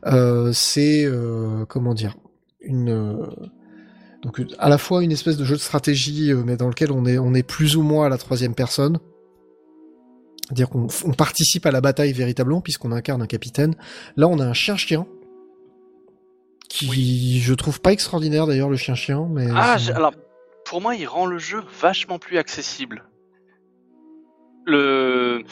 Euh, 0.06 0.52
c'est 0.52 1.04
euh, 1.04 1.64
comment 1.66 1.94
dire 1.94 2.14
une 2.60 2.90
euh, 2.90 3.26
donc 4.22 4.40
à 4.58 4.68
la 4.68 4.78
fois 4.78 5.02
une 5.04 5.12
espèce 5.12 5.36
de 5.36 5.44
jeu 5.44 5.54
de 5.56 5.60
stratégie, 5.60 6.32
mais 6.34 6.56
dans 6.56 6.68
lequel 6.68 6.90
on 6.90 7.04
est 7.06 7.18
on 7.18 7.34
est 7.34 7.42
plus 7.42 7.76
ou 7.76 7.82
moins 7.82 8.06
à 8.06 8.08
la 8.08 8.18
troisième 8.18 8.54
personne. 8.54 8.98
C'est-à-dire 10.46 10.68
qu'on 10.68 10.86
on 11.04 11.12
participe 11.12 11.66
à 11.66 11.70
la 11.72 11.80
bataille 11.80 12.12
véritablement 12.12 12.60
puisqu'on 12.60 12.92
incarne 12.92 13.20
un 13.22 13.26
capitaine. 13.26 13.74
Là, 14.16 14.28
on 14.28 14.38
a 14.38 14.44
un 14.44 14.52
chien-chien 14.52 15.06
qui 16.68 17.40
je 17.40 17.54
trouve 17.54 17.80
pas 17.80 17.92
extraordinaire 17.92 18.46
d'ailleurs 18.46 18.68
le 18.68 18.76
chien-chien, 18.76 19.26
mais 19.30 19.46
Ah, 19.54 19.76
alors, 19.94 20.12
pour 20.64 20.80
moi, 20.80 20.94
il 20.96 21.06
rend 21.06 21.26
le 21.26 21.38
jeu 21.38 21.62
vachement 21.80 22.18
plus 22.18 22.38
accessible. 22.38 23.04
Le... 24.66 25.42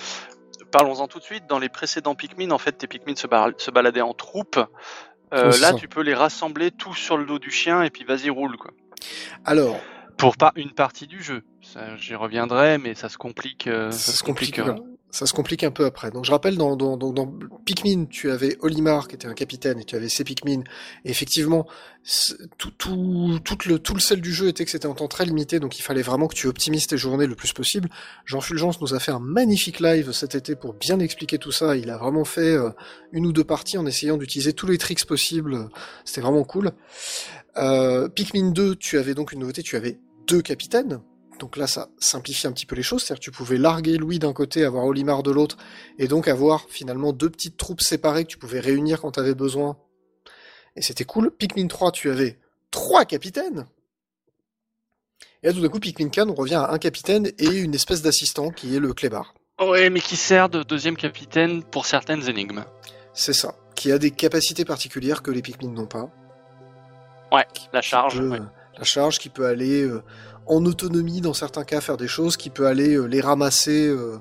Parlons-en 0.70 1.06
tout 1.08 1.18
de 1.20 1.24
suite. 1.24 1.46
Dans 1.48 1.58
les 1.58 1.68
précédents 1.68 2.14
Pikmin, 2.14 2.50
en 2.50 2.58
fait, 2.58 2.72
tes 2.72 2.86
Pikmin 2.88 3.14
se, 3.16 3.26
ba- 3.26 3.50
se 3.56 3.70
baladaient 3.70 4.00
en 4.00 4.12
troupe. 4.14 4.58
Euh, 5.32 5.50
là, 5.60 5.72
tu 5.78 5.88
peux 5.88 6.02
les 6.02 6.14
rassembler 6.14 6.70
tous 6.70 6.94
sur 6.94 7.16
le 7.16 7.24
dos 7.24 7.38
du 7.38 7.50
chien 7.50 7.82
et 7.82 7.90
puis 7.90 8.04
vas-y 8.04 8.30
roule 8.30 8.56
quoi. 8.56 8.70
alors 9.44 9.80
Pour 10.16 10.36
pas 10.36 10.52
une 10.56 10.72
partie 10.72 11.06
du 11.06 11.22
jeu. 11.22 11.42
J'y 11.96 12.14
reviendrai, 12.14 12.78
mais 12.78 12.94
ça 12.94 13.08
se 13.08 13.16
complique. 13.18 13.66
euh, 13.66 13.90
ça, 13.90 14.12
se 14.12 14.22
complique, 14.22 14.58
euh. 14.60 14.76
Ça 15.14 15.26
se 15.26 15.32
complique 15.32 15.62
un 15.62 15.70
peu 15.70 15.84
après. 15.84 16.10
Donc 16.10 16.24
je 16.24 16.32
rappelle, 16.32 16.56
dans, 16.56 16.74
dans, 16.74 16.96
dans, 16.96 17.12
dans 17.12 17.32
Pikmin, 17.64 18.06
tu 18.06 18.32
avais 18.32 18.56
Olimar 18.60 19.06
qui 19.06 19.14
était 19.14 19.28
un 19.28 19.34
capitaine 19.34 19.78
et 19.78 19.84
tu 19.84 19.94
avais 19.94 20.08
ses 20.08 20.24
Pikmin. 20.24 20.64
Effectivement, 21.04 21.68
tout, 22.58 22.72
tout, 22.72 23.38
tout, 23.44 23.56
le, 23.66 23.78
tout 23.78 23.94
le 23.94 24.00
sel 24.00 24.20
du 24.20 24.34
jeu 24.34 24.48
était 24.48 24.64
que 24.64 24.72
c'était 24.72 24.88
en 24.88 24.94
temps 24.94 25.06
très 25.06 25.24
limité, 25.24 25.60
donc 25.60 25.78
il 25.78 25.82
fallait 25.82 26.02
vraiment 26.02 26.26
que 26.26 26.34
tu 26.34 26.48
optimises 26.48 26.88
tes 26.88 26.98
journées 26.98 27.28
le 27.28 27.36
plus 27.36 27.52
possible. 27.52 27.88
Jean 28.24 28.40
Fulgence 28.40 28.80
nous 28.80 28.92
a 28.92 28.98
fait 28.98 29.12
un 29.12 29.20
magnifique 29.20 29.78
live 29.78 30.10
cet 30.10 30.34
été 30.34 30.56
pour 30.56 30.74
bien 30.74 30.98
expliquer 30.98 31.38
tout 31.38 31.52
ça. 31.52 31.76
Il 31.76 31.90
a 31.90 31.96
vraiment 31.96 32.24
fait 32.24 32.56
euh, 32.56 32.70
une 33.12 33.24
ou 33.24 33.32
deux 33.32 33.44
parties 33.44 33.78
en 33.78 33.86
essayant 33.86 34.16
d'utiliser 34.16 34.52
tous 34.52 34.66
les 34.66 34.78
tricks 34.78 35.04
possibles. 35.06 35.68
C'était 36.04 36.22
vraiment 36.22 36.42
cool. 36.42 36.72
Euh, 37.56 38.08
Pikmin 38.08 38.50
2, 38.50 38.74
tu 38.74 38.98
avais 38.98 39.14
donc 39.14 39.30
une 39.30 39.38
nouveauté, 39.38 39.62
tu 39.62 39.76
avais 39.76 40.00
deux 40.26 40.42
capitaines. 40.42 41.00
Donc 41.38 41.56
là, 41.56 41.66
ça 41.66 41.88
simplifie 41.98 42.46
un 42.46 42.52
petit 42.52 42.66
peu 42.66 42.76
les 42.76 42.82
choses, 42.82 43.02
c'est-à-dire 43.02 43.20
que 43.20 43.24
tu 43.24 43.30
pouvais 43.32 43.56
larguer 43.58 43.96
Louis 43.96 44.18
d'un 44.18 44.32
côté, 44.32 44.64
avoir 44.64 44.84
Olimar 44.84 45.22
de 45.22 45.30
l'autre, 45.32 45.56
et 45.98 46.06
donc 46.08 46.28
avoir 46.28 46.66
finalement 46.68 47.12
deux 47.12 47.28
petites 47.30 47.56
troupes 47.56 47.80
séparées 47.80 48.24
que 48.24 48.30
tu 48.30 48.38
pouvais 48.38 48.60
réunir 48.60 49.00
quand 49.00 49.12
tu 49.12 49.20
avais 49.20 49.34
besoin. 49.34 49.76
Et 50.76 50.82
c'était 50.82 51.04
cool. 51.04 51.30
Pikmin 51.32 51.66
3, 51.66 51.92
tu 51.92 52.10
avais 52.10 52.38
trois 52.70 53.04
capitaines. 53.04 53.66
Et 55.42 55.48
là, 55.48 55.52
tout 55.52 55.60
d'un 55.60 55.68
coup, 55.68 55.80
Pikmin 55.80 56.08
4, 56.08 56.30
on 56.30 56.34
revient 56.34 56.54
à 56.54 56.70
un 56.72 56.78
capitaine 56.78 57.30
et 57.38 57.46
une 57.48 57.74
espèce 57.74 58.00
d'assistant 58.02 58.50
qui 58.50 58.74
est 58.74 58.80
le 58.80 58.92
clébard. 58.94 59.34
Ouais, 59.60 59.90
mais 59.90 60.00
qui 60.00 60.16
sert 60.16 60.48
de 60.48 60.62
deuxième 60.62 60.96
capitaine 60.96 61.62
pour 61.62 61.86
certaines 61.86 62.28
énigmes. 62.28 62.64
C'est 63.12 63.32
ça. 63.34 63.54
Qui 63.76 63.92
a 63.92 63.98
des 63.98 64.10
capacités 64.10 64.64
particulières 64.64 65.22
que 65.22 65.30
les 65.30 65.42
Pikmin 65.42 65.70
n'ont 65.72 65.86
pas. 65.86 66.10
Ouais, 67.30 67.46
la 67.72 67.82
charge. 67.82 68.18
peut, 68.18 68.28
ouais. 68.30 68.38
euh, 68.40 68.44
La 68.78 68.84
charge 68.84 69.18
qui 69.18 69.28
peut 69.28 69.46
aller 69.46 69.82
euh, 69.82 70.02
en 70.46 70.64
autonomie 70.64 71.20
dans 71.20 71.34
certains 71.34 71.64
cas 71.64 71.80
faire 71.80 71.96
des 71.96 72.08
choses, 72.08 72.36
qui 72.36 72.50
peut 72.50 72.66
aller 72.66 72.94
euh, 72.94 73.04
les 73.04 73.20
ramasser, 73.20 73.86
euh, 73.86 74.18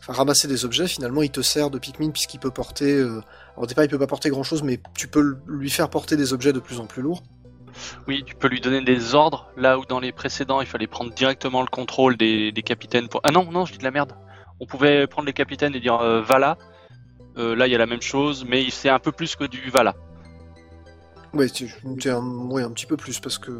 enfin 0.00 0.12
ramasser 0.12 0.48
des 0.48 0.64
objets. 0.64 0.86
Finalement, 0.86 1.22
il 1.22 1.30
te 1.30 1.40
sert 1.42 1.70
de 1.70 1.78
Pikmin 1.78 2.10
puisqu'il 2.10 2.38
peut 2.38 2.50
porter. 2.50 2.92
euh, 2.92 3.22
alors, 3.52 3.64
au 3.64 3.66
départ, 3.66 3.84
il 3.84 3.88
peut 3.88 3.98
pas 3.98 4.06
porter 4.06 4.30
grand 4.30 4.42
chose, 4.42 4.62
mais 4.62 4.80
tu 4.96 5.08
peux 5.08 5.38
lui 5.46 5.70
faire 5.70 5.90
porter 5.90 6.16
des 6.16 6.32
objets 6.32 6.52
de 6.52 6.60
plus 6.60 6.80
en 6.80 6.86
plus 6.86 7.02
lourds. 7.02 7.22
Oui, 8.06 8.22
tu 8.24 8.34
peux 8.34 8.48
lui 8.48 8.60
donner 8.60 8.82
des 8.82 9.14
ordres, 9.14 9.50
là 9.56 9.78
où 9.78 9.84
dans 9.84 10.00
les 10.00 10.12
précédents, 10.12 10.60
il 10.60 10.66
fallait 10.66 10.86
prendre 10.86 11.12
directement 11.12 11.60
le 11.60 11.68
contrôle 11.68 12.16
des, 12.16 12.52
des 12.52 12.62
capitaines 12.62 13.08
pour... 13.08 13.20
Ah 13.24 13.32
non, 13.32 13.50
non, 13.50 13.64
je 13.64 13.72
dis 13.72 13.78
de 13.78 13.84
la 13.84 13.90
merde. 13.90 14.12
On 14.60 14.66
pouvait 14.66 15.06
prendre 15.08 15.26
les 15.26 15.32
capitaines 15.32 15.74
et 15.74 15.80
dire 15.80 16.00
euh, 16.00 16.22
va 16.22 16.38
là. 16.38 16.56
Euh, 17.36 17.56
là, 17.56 17.66
il 17.66 17.72
y 17.72 17.74
a 17.74 17.78
la 17.78 17.86
même 17.86 18.02
chose, 18.02 18.44
mais 18.48 18.70
c'est 18.70 18.88
un 18.88 19.00
peu 19.00 19.10
plus 19.10 19.34
que 19.34 19.44
du 19.44 19.70
va 19.70 19.82
là. 19.82 19.94
Ouais, 21.32 21.48
un, 22.06 22.20
ouais, 22.48 22.62
un 22.62 22.70
petit 22.70 22.86
peu 22.86 22.96
plus 22.96 23.18
parce 23.18 23.38
que. 23.38 23.50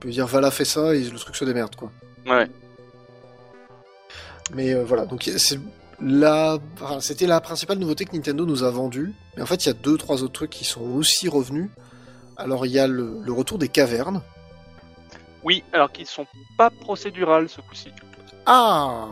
On 0.00 0.04
peut 0.04 0.10
dire 0.10 0.26
Vala 0.26 0.50
fait 0.50 0.64
ça 0.64 0.94
et 0.94 1.00
le 1.00 1.18
truc 1.18 1.36
se 1.36 1.44
démerde 1.44 1.76
quoi. 1.76 1.92
Ouais. 2.26 2.48
Mais 4.54 4.72
euh, 4.72 4.82
voilà, 4.82 5.04
donc 5.04 5.30
c'est 5.36 5.60
la, 6.00 6.58
enfin, 6.80 7.00
c'était 7.00 7.26
la 7.26 7.40
principale 7.40 7.78
nouveauté 7.78 8.06
que 8.06 8.16
Nintendo 8.16 8.46
nous 8.46 8.62
a 8.62 8.70
vendue. 8.70 9.12
Mais 9.36 9.42
en 9.42 9.46
fait, 9.46 9.66
il 9.66 9.68
y 9.68 9.70
a 9.70 9.74
deux, 9.74 9.98
trois 9.98 10.22
autres 10.22 10.32
trucs 10.32 10.50
qui 10.50 10.64
sont 10.64 10.80
aussi 10.80 11.28
revenus. 11.28 11.68
Alors, 12.36 12.64
il 12.64 12.72
y 12.72 12.78
a 12.78 12.86
le, 12.86 13.20
le 13.22 13.32
retour 13.32 13.58
des 13.58 13.68
cavernes. 13.68 14.22
Oui, 15.44 15.62
alors 15.72 15.92
qu'ils 15.92 16.06
sont 16.06 16.26
pas 16.56 16.70
procédurales 16.70 17.48
ce 17.48 17.60
coup-ci. 17.60 17.90
Ah 18.46 19.08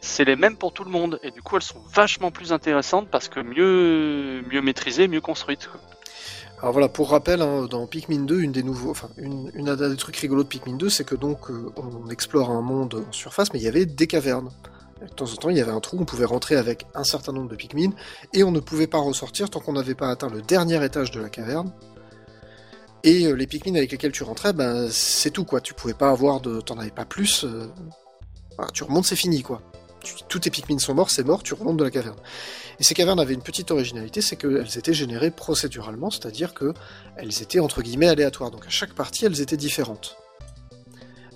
C'est 0.00 0.24
les 0.24 0.36
mêmes 0.36 0.56
pour 0.56 0.72
tout 0.72 0.84
le 0.84 0.90
monde, 0.90 1.20
et 1.22 1.30
du 1.30 1.40
coup, 1.40 1.56
elles 1.56 1.62
sont 1.62 1.82
vachement 1.94 2.32
plus 2.32 2.52
intéressantes 2.52 3.08
parce 3.08 3.28
que 3.28 3.40
mieux, 3.40 4.42
mieux 4.50 4.60
maîtrisées, 4.60 5.06
mieux 5.06 5.20
construites. 5.20 5.70
Alors 6.60 6.72
voilà, 6.72 6.88
pour 6.88 7.10
rappel, 7.10 7.40
hein, 7.40 7.66
dans 7.70 7.86
Pikmin 7.86 8.24
2, 8.24 8.40
une 8.40 8.50
des 8.52 8.64
nouveaux, 8.64 8.90
enfin, 8.90 9.08
une, 9.16 9.50
des 9.52 9.96
trucs 9.96 10.16
rigolos 10.16 10.42
de 10.42 10.48
Pikmin 10.48 10.76
2, 10.76 10.88
c'est 10.88 11.04
que 11.04 11.14
donc 11.14 11.50
euh, 11.50 11.72
on 11.76 12.10
explore 12.10 12.50
un 12.50 12.62
monde 12.62 13.04
en 13.08 13.12
surface, 13.12 13.52
mais 13.52 13.60
il 13.60 13.62
y 13.62 13.68
avait 13.68 13.86
des 13.86 14.08
cavernes. 14.08 14.50
De 15.00 15.06
temps 15.06 15.30
en 15.30 15.36
temps, 15.36 15.50
il 15.50 15.56
y 15.56 15.60
avait 15.60 15.70
un 15.70 15.78
trou, 15.78 15.96
on 16.00 16.04
pouvait 16.04 16.24
rentrer 16.24 16.56
avec 16.56 16.86
un 16.96 17.04
certain 17.04 17.32
nombre 17.32 17.48
de 17.48 17.54
Pikmin, 17.54 17.90
et 18.34 18.42
on 18.42 18.50
ne 18.50 18.58
pouvait 18.58 18.88
pas 18.88 18.98
ressortir 18.98 19.50
tant 19.50 19.60
qu'on 19.60 19.74
n'avait 19.74 19.94
pas 19.94 20.08
atteint 20.10 20.28
le 20.28 20.42
dernier 20.42 20.84
étage 20.84 21.12
de 21.12 21.20
la 21.20 21.28
caverne. 21.28 21.72
Et 23.04 23.26
euh, 23.26 23.34
les 23.34 23.46
Pikmin 23.46 23.76
avec 23.76 23.92
lesquels 23.92 24.10
tu 24.10 24.24
rentrais, 24.24 24.52
ben 24.52 24.88
c'est 24.90 25.30
tout 25.30 25.44
quoi. 25.44 25.60
Tu 25.60 25.74
pouvais 25.74 25.94
pas 25.94 26.10
avoir 26.10 26.40
de, 26.40 26.60
t'en 26.60 26.76
avais 26.78 26.90
pas 26.90 27.04
plus. 27.04 27.44
euh, 27.44 27.68
tu 28.74 28.82
remontes, 28.82 29.04
c'est 29.04 29.14
fini 29.14 29.42
quoi. 29.42 29.62
Tu- 30.16 30.24
tous 30.28 30.38
tes 30.38 30.50
Pikmin 30.50 30.78
sont 30.78 30.94
morts, 30.94 31.10
c'est 31.10 31.24
mort, 31.24 31.42
tu 31.42 31.54
remontes 31.54 31.76
de 31.76 31.84
la 31.84 31.90
caverne. 31.90 32.16
Et 32.80 32.84
ces 32.84 32.94
cavernes 32.94 33.20
avaient 33.20 33.34
une 33.34 33.42
petite 33.42 33.70
originalité, 33.70 34.20
c'est 34.20 34.36
qu'elles 34.36 34.78
étaient 34.78 34.94
générées 34.94 35.30
procéduralement, 35.30 36.10
c'est-à-dire 36.10 36.54
que 36.54 36.72
elles 37.16 37.42
étaient 37.42 37.58
entre 37.60 37.82
guillemets 37.82 38.08
aléatoires. 38.08 38.50
Donc 38.50 38.66
à 38.66 38.70
chaque 38.70 38.92
partie, 38.94 39.24
elles 39.26 39.40
étaient 39.40 39.56
différentes. 39.56 40.16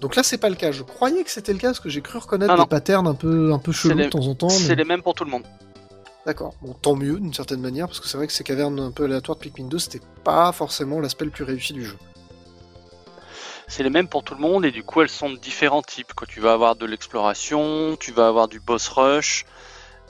Donc 0.00 0.16
là, 0.16 0.22
c'est 0.22 0.38
pas 0.38 0.48
le 0.48 0.56
cas. 0.56 0.72
Je 0.72 0.82
croyais 0.82 1.22
que 1.22 1.30
c'était 1.30 1.52
le 1.52 1.58
cas 1.58 1.68
parce 1.68 1.80
que 1.80 1.88
j'ai 1.88 2.00
cru 2.02 2.18
reconnaître 2.18 2.52
des 2.64 2.68
patterns 2.68 3.06
un 3.06 3.14
peu 3.14 3.52
un 3.52 3.58
peu 3.58 3.70
chelous 3.72 3.96
les- 3.96 4.04
de 4.06 4.10
temps 4.10 4.26
en 4.26 4.34
temps. 4.34 4.48
C'est 4.48 4.68
mais- 4.70 4.74
les 4.76 4.84
mêmes 4.84 5.02
pour 5.02 5.14
tout 5.14 5.24
le 5.24 5.30
monde. 5.30 5.44
D'accord. 6.26 6.54
Bon, 6.62 6.72
tant 6.72 6.94
mieux 6.96 7.18
d'une 7.18 7.34
certaine 7.34 7.60
manière 7.60 7.86
parce 7.86 7.98
que 8.00 8.08
c'est 8.08 8.16
vrai 8.16 8.26
que 8.26 8.32
ces 8.32 8.44
cavernes 8.44 8.78
un 8.80 8.90
peu 8.92 9.04
aléatoires 9.04 9.36
de 9.38 9.42
Pikmin 9.42 9.66
2, 9.68 9.78
c'était 9.78 10.00
pas 10.24 10.50
forcément 10.52 11.00
l'aspect 11.00 11.24
le 11.24 11.30
plus 11.32 11.44
réussi 11.44 11.72
du 11.72 11.84
jeu. 11.84 11.96
C'est 13.74 13.82
les 13.82 13.88
mêmes 13.88 14.06
pour 14.06 14.22
tout 14.22 14.34
le 14.34 14.40
monde, 14.40 14.66
et 14.66 14.70
du 14.70 14.82
coup, 14.82 15.00
elles 15.00 15.08
sont 15.08 15.30
de 15.30 15.36
différents 15.38 15.80
types. 15.80 16.12
Quoi. 16.12 16.26
Tu 16.26 16.40
vas 16.40 16.52
avoir 16.52 16.76
de 16.76 16.84
l'exploration, 16.84 17.96
tu 17.98 18.12
vas 18.12 18.26
avoir 18.26 18.46
du 18.46 18.60
boss 18.60 18.86
rush, 18.88 19.46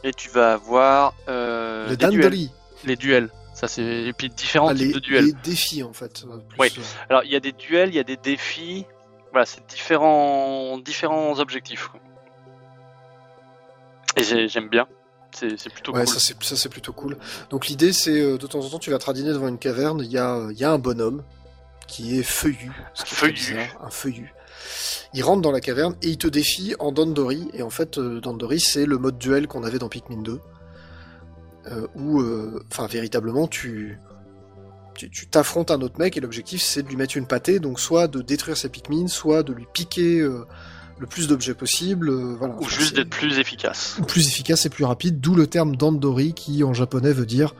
et 0.02 0.12
tu 0.12 0.28
vas 0.30 0.54
avoir 0.54 1.14
euh, 1.28 1.90
le 1.90 1.96
des 1.96 2.08
duels. 2.08 2.48
Les 2.84 2.96
duels. 2.96 3.30
Ça, 3.54 3.68
c'est... 3.68 3.84
Et 3.84 4.12
puis 4.12 4.30
différents 4.30 4.66
Ah, 4.66 4.74
types 4.74 4.88
les, 4.88 4.92
de 4.94 4.98
duels. 4.98 5.26
les 5.26 5.32
défis 5.44 5.84
en 5.84 5.92
fait. 5.92 6.24
euh, 6.28 6.38
plus, 6.48 6.58
Oui. 6.58 6.72
euh, 6.76 6.82
Alors, 7.08 7.22
il 7.22 7.30
y 7.30 7.36
a 7.36 7.40
des 7.40 7.52
duels, 7.52 7.90
il 7.90 7.94
y 7.94 8.00
a 8.00 8.02
des 8.02 8.16
défis. 8.16 8.84
Voilà, 9.30 9.46
c'est 9.46 9.64
différents, 9.68 10.76
différents 10.78 11.38
objectifs. 11.38 11.86
quoi. 11.86 12.00
Et 14.16 14.24
j'ai- 14.24 14.48
j'aime 14.48 14.68
bien. 14.68 14.88
C'est, 15.34 15.56
plutôt 15.72 15.92
Ouais, 15.92 16.04
cool. 16.04 16.08
ça 16.12 16.18
c'est 16.20 16.42
ça 16.42 16.56
c'est 16.56 16.68
plutôt 16.68 16.92
cool. 16.92 17.16
Donc 17.48 17.68
l'idée 17.68 17.94
c'est 17.94 18.36
de 18.36 18.46
temps 18.46 18.60
en 18.60 18.68
temps 18.68 18.78
tu 18.78 18.90
vas 18.90 18.98
te 18.98 19.06
radiner 19.06 19.30
devant 19.30 19.48
une 19.48 19.56
caverne, 19.58 20.00
il 20.04 20.10
y 20.10 20.18
a 20.18 20.48
il 20.50 20.58
y 20.58 20.64
a 20.64 20.70
un 20.70 20.78
bonhomme 20.78 21.22
qui 21.86 22.18
est 22.18 22.22
feuillu, 22.22 22.72
ce 22.94 23.04
qui 23.04 23.14
est 23.14 23.16
très 23.16 23.34
Feuillu. 23.34 23.60
un 23.82 23.90
feuillu. 23.90 24.34
Il 25.14 25.22
rentre 25.24 25.42
dans 25.42 25.50
la 25.52 25.60
caverne 25.60 25.94
et 26.02 26.08
il 26.08 26.18
te 26.18 26.28
défie 26.28 26.74
en 26.78 26.92
Dandori 26.92 27.48
et 27.52 27.62
en 27.62 27.70
fait 27.70 27.98
euh, 27.98 28.20
Dandori 28.20 28.60
c'est 28.60 28.86
le 28.86 28.98
mode 28.98 29.18
duel 29.18 29.46
qu'on 29.48 29.64
avait 29.64 29.78
dans 29.78 29.88
Pikmin 29.88 30.22
2 30.22 30.40
euh, 31.66 31.86
où 31.94 32.20
euh, 32.20 32.62
enfin 32.70 32.86
véritablement 32.86 33.46
tu 33.48 33.98
tu 34.94 35.26
t'affrontes 35.26 35.70
un 35.70 35.80
autre 35.80 35.98
mec 35.98 36.16
et 36.16 36.20
l'objectif 36.20 36.60
c'est 36.62 36.82
de 36.82 36.88
lui 36.88 36.96
mettre 36.96 37.16
une 37.16 37.26
pâtée 37.26 37.58
donc 37.60 37.80
soit 37.80 38.08
de 38.08 38.20
détruire 38.20 38.56
ses 38.56 38.68
Pikmin, 38.68 39.08
soit 39.08 39.42
de 39.42 39.52
lui 39.52 39.66
piquer 39.72 40.20
euh, 40.20 40.44
le 40.98 41.06
plus 41.08 41.26
d'objets 41.26 41.54
possible, 41.54 42.10
euh, 42.10 42.36
voilà. 42.38 42.54
Ou 42.54 42.58
Enfin, 42.64 42.76
juste 42.78 42.94
d'être 42.94 43.10
plus 43.10 43.38
efficace. 43.38 43.96
ou 43.98 44.04
plus 44.04 44.28
efficace 44.28 44.66
et 44.66 44.68
plus 44.68 44.84
rapide, 44.84 45.20
d'où 45.20 45.34
le 45.34 45.46
terme 45.48 45.74
Dandori 45.74 46.32
qui 46.34 46.62
en 46.62 46.74
japonais 46.74 47.12
veut 47.12 47.26
dire 47.26 47.54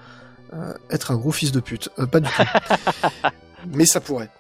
euh, 0.52 0.74
être 0.90 1.10
un 1.10 1.16
gros 1.16 1.32
fils 1.32 1.50
de 1.50 1.58
pute. 1.58 1.88
Euh, 1.98 2.06
pas 2.06 2.20
du 2.20 2.28
tout. 2.28 2.42
Mais 3.68 3.86
ça 3.86 4.00
pourrait. 4.00 4.30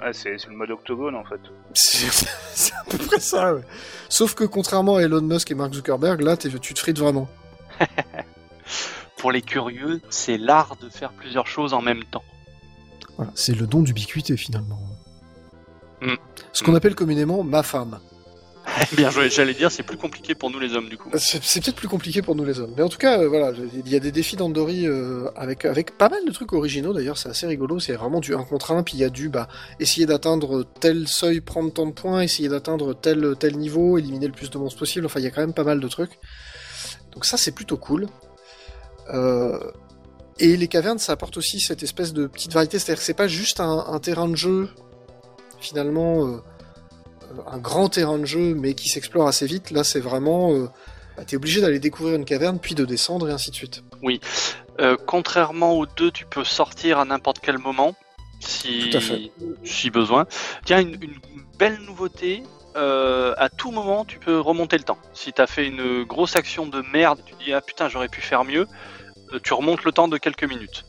Ah, 0.00 0.12
c'est 0.12 0.38
c'est 0.38 0.48
le 0.48 0.56
mode 0.56 0.70
octogone 0.70 1.14
en 1.14 1.24
fait. 1.24 1.40
C'est 1.74 2.72
à 2.74 2.84
peu 2.88 2.98
près 2.98 3.20
ça, 3.20 3.54
ouais. 3.54 3.62
Sauf 4.08 4.34
que 4.34 4.44
contrairement 4.44 4.96
à 4.96 5.02
Elon 5.02 5.20
Musk 5.20 5.50
et 5.50 5.54
Mark 5.54 5.72
Zuckerberg, 5.74 6.20
là 6.22 6.36
t'es- 6.36 6.48
tu 6.58 6.74
te 6.74 6.78
frites 6.80 6.98
vraiment. 6.98 7.28
Pour 9.18 9.32
les 9.32 9.42
curieux, 9.42 10.00
c'est 10.10 10.38
l'art 10.38 10.76
de 10.80 10.88
faire 10.88 11.12
plusieurs 11.12 11.46
choses 11.46 11.74
en 11.74 11.82
même 11.82 12.04
temps. 12.04 12.24
Voilà, 13.16 13.30
c'est 13.34 13.54
le 13.54 13.66
don 13.66 13.82
d'ubiquité 13.82 14.36
finalement. 14.36 14.80
Mm. 16.00 16.14
Ce 16.52 16.62
qu'on 16.64 16.72
Mm. 16.72 16.76
appelle 16.76 16.94
communément 16.94 17.42
ma 17.44 17.62
femme. 17.62 17.98
Bien 18.96 19.10
j'allais 19.10 19.54
dire, 19.54 19.70
c'est 19.70 19.82
plus 19.82 19.96
compliqué 19.96 20.34
pour 20.34 20.50
nous 20.50 20.58
les 20.58 20.74
hommes 20.74 20.88
du 20.88 20.96
coup. 20.96 21.10
C'est 21.14 21.62
peut-être 21.62 21.76
plus 21.76 21.88
compliqué 21.88 22.22
pour 22.22 22.34
nous 22.34 22.44
les 22.44 22.60
hommes. 22.60 22.72
Mais 22.76 22.82
en 22.82 22.88
tout 22.88 22.98
cas, 22.98 23.20
euh, 23.20 23.28
voilà, 23.28 23.52
il 23.74 23.88
y 23.88 23.96
a 23.96 24.00
des 24.00 24.12
défis 24.12 24.36
d'Andori 24.36 24.86
euh, 24.86 25.28
avec, 25.36 25.64
avec 25.64 25.96
pas 25.96 26.08
mal 26.08 26.24
de 26.26 26.32
trucs 26.32 26.52
originaux 26.52 26.92
d'ailleurs, 26.92 27.18
c'est 27.18 27.28
assez 27.28 27.46
rigolo. 27.46 27.80
C'est 27.80 27.94
vraiment 27.94 28.20
du 28.20 28.34
1 28.34 28.44
contre 28.44 28.72
1, 28.72 28.82
puis 28.82 28.94
il 28.94 29.00
y 29.00 29.04
a 29.04 29.10
du 29.10 29.28
bah, 29.28 29.48
essayer 29.78 30.06
d'atteindre 30.06 30.64
tel 30.80 31.08
seuil, 31.08 31.40
prendre 31.40 31.72
tant 31.72 31.86
de 31.86 31.92
points, 31.92 32.22
essayer 32.22 32.48
d'atteindre 32.48 32.94
tel, 32.94 33.34
tel 33.38 33.56
niveau, 33.56 33.98
éliminer 33.98 34.26
le 34.26 34.32
plus 34.32 34.50
de 34.50 34.58
monstres 34.58 34.78
possible. 34.78 35.06
Enfin, 35.06 35.20
il 35.20 35.24
y 35.24 35.28
a 35.28 35.30
quand 35.30 35.42
même 35.42 35.54
pas 35.54 35.64
mal 35.64 35.80
de 35.80 35.88
trucs. 35.88 36.18
Donc 37.12 37.24
ça, 37.24 37.36
c'est 37.36 37.52
plutôt 37.52 37.76
cool. 37.76 38.06
Euh, 39.12 39.58
et 40.38 40.56
les 40.56 40.68
cavernes, 40.68 40.98
ça 40.98 41.12
apporte 41.12 41.36
aussi 41.36 41.60
cette 41.60 41.82
espèce 41.82 42.12
de 42.12 42.26
petite 42.26 42.52
variété. 42.52 42.78
C'est-à-dire 42.78 43.00
que 43.00 43.04
c'est 43.04 43.14
pas 43.14 43.28
juste 43.28 43.60
un, 43.60 43.98
terrain 44.00 44.28
de 44.28 44.36
jeu, 44.36 44.68
finalement, 45.58 46.26
euh, 46.26 46.42
un 47.50 47.58
grand 47.58 47.88
terrain 47.88 48.18
de 48.18 48.24
jeu, 48.24 48.54
mais 48.54 48.74
qui 48.74 48.88
s'explore 48.88 49.26
assez 49.26 49.46
vite. 49.46 49.70
Là, 49.70 49.84
c'est 49.84 50.00
vraiment. 50.00 50.52
Euh, 50.52 50.68
bah, 51.16 51.24
T'es 51.24 51.36
obligé 51.36 51.60
d'aller 51.60 51.78
découvrir 51.78 52.16
une 52.16 52.24
caverne, 52.24 52.58
puis 52.58 52.74
de 52.74 52.84
descendre, 52.84 53.28
et 53.28 53.32
ainsi 53.32 53.50
de 53.50 53.56
suite. 53.56 53.82
Euh, 54.80 54.96
contrairement 55.06 55.72
aux 55.74 55.86
deux, 55.86 56.10
tu 56.10 56.24
peux 56.26 56.44
sortir 56.44 56.98
à 56.98 57.04
n'importe 57.04 57.40
quel 57.40 57.58
moment, 57.58 57.94
si, 58.40 58.88
Tout 58.90 58.96
à 58.96 59.00
fait. 59.00 59.30
si 59.64 59.90
besoin. 59.90 60.26
Tiens, 60.64 60.80
une, 60.80 60.94
une 61.02 61.44
belle 61.58 61.78
nouveauté, 61.86 62.42
euh, 62.76 63.34
à 63.36 63.48
tout 63.48 63.70
moment, 63.70 64.04
tu 64.04 64.18
peux 64.18 64.38
remonter 64.40 64.78
le 64.78 64.84
temps. 64.84 64.98
Si 65.12 65.32
t'as 65.32 65.46
fait 65.46 65.66
une 65.66 66.04
grosse 66.04 66.36
action 66.36 66.66
de 66.66 66.82
merde, 66.92 67.20
tu 67.26 67.34
dis 67.44 67.52
ah 67.52 67.60
putain 67.60 67.88
j'aurais 67.88 68.08
pu 68.08 68.20
faire 68.20 68.44
mieux, 68.44 68.66
tu 69.42 69.52
remontes 69.54 69.84
le 69.84 69.92
temps 69.92 70.08
de 70.08 70.18
quelques 70.18 70.44
minutes. 70.44 70.84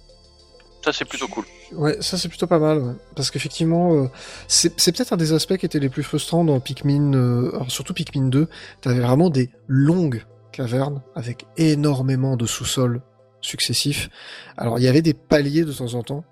Ça, 0.84 0.92
c'est 0.92 1.06
plutôt 1.06 1.28
cool. 1.28 1.46
Ouais, 1.74 1.98
ça 2.02 2.18
c'est 2.18 2.28
plutôt 2.28 2.48
pas 2.48 2.60
mal, 2.60 2.80
ouais. 2.80 2.94
parce 3.16 3.30
qu'effectivement, 3.30 3.94
euh, 3.94 4.08
c'est 4.48 4.92
peut-être 4.92 5.14
un 5.14 5.18
des 5.18 5.32
aspects 5.34 5.58
qui 5.58 5.66
étaient 5.66 5.80
les 5.80 5.90
plus 5.90 6.04
frustrants 6.04 6.44
dans 6.44 6.60
Pikmin, 6.60 7.14
euh, 7.14 7.52
surtout 7.68 7.94
Pikmin 7.94 8.30
2, 8.30 8.48
t'avais 8.82 9.00
vraiment 9.00 9.30
des 9.30 9.52
longues 9.68 10.24
cavernes 10.52 11.02
avec 11.16 11.46
énormément 11.58 12.36
de 12.36 12.46
sous-sols 12.46 13.02
successifs. 13.42 14.10
Alors 14.58 14.80
il 14.80 14.84
y 14.84 14.88
avait 14.88 15.02
des 15.02 15.14
paliers 15.14 15.66
de 15.66 15.74
temps 15.74 15.94
en 15.94 16.04
temps. 16.04 16.24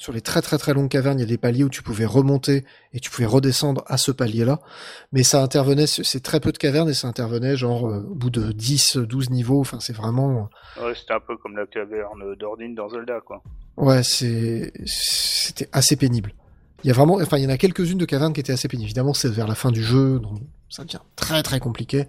Sur 0.00 0.14
les 0.14 0.22
très 0.22 0.40
très 0.40 0.56
très 0.56 0.72
longues 0.72 0.88
cavernes, 0.88 1.18
il 1.18 1.20
y 1.20 1.24
a 1.24 1.28
des 1.28 1.36
paliers 1.36 1.62
où 1.62 1.68
tu 1.68 1.82
pouvais 1.82 2.06
remonter 2.06 2.64
et 2.94 3.00
tu 3.00 3.10
pouvais 3.10 3.26
redescendre 3.26 3.84
à 3.86 3.98
ce 3.98 4.10
palier-là. 4.10 4.58
Mais 5.12 5.22
ça 5.22 5.42
intervenait, 5.42 5.86
c'est 5.86 6.22
très 6.22 6.40
peu 6.40 6.52
de 6.52 6.56
cavernes 6.56 6.88
et 6.88 6.94
ça 6.94 7.06
intervenait 7.06 7.54
genre 7.54 7.86
euh, 7.86 8.06
au 8.10 8.14
bout 8.14 8.30
de 8.30 8.50
10, 8.50 8.96
12 8.96 9.28
niveaux. 9.28 9.60
Enfin, 9.60 9.78
c'est 9.78 9.92
vraiment, 9.92 10.48
Ouais, 10.80 10.94
c'était 10.94 11.12
un 11.12 11.20
peu 11.20 11.36
comme 11.36 11.54
la 11.54 11.66
caverne 11.66 12.34
d'Ordine 12.36 12.74
dans 12.74 12.88
Zelda, 12.88 13.20
quoi. 13.20 13.42
Ouais, 13.76 14.02
c'est 14.02 14.72
c'était 14.86 15.68
assez 15.70 15.96
pénible. 15.96 16.32
Il 16.82 16.86
y 16.86 16.90
a 16.90 16.94
vraiment, 16.94 17.16
enfin, 17.16 17.36
il 17.36 17.44
y 17.44 17.46
en 17.46 17.50
a 17.50 17.58
quelques-unes 17.58 17.98
de 17.98 18.06
cavernes 18.06 18.32
qui 18.32 18.40
étaient 18.40 18.54
assez 18.54 18.68
pénibles. 18.68 18.86
Évidemment, 18.86 19.12
c'est 19.12 19.28
vers 19.28 19.48
la 19.48 19.54
fin 19.54 19.70
du 19.70 19.82
jeu, 19.82 20.18
donc 20.18 20.40
ça 20.70 20.82
devient 20.82 21.02
très 21.14 21.42
très 21.42 21.60
compliqué. 21.60 22.06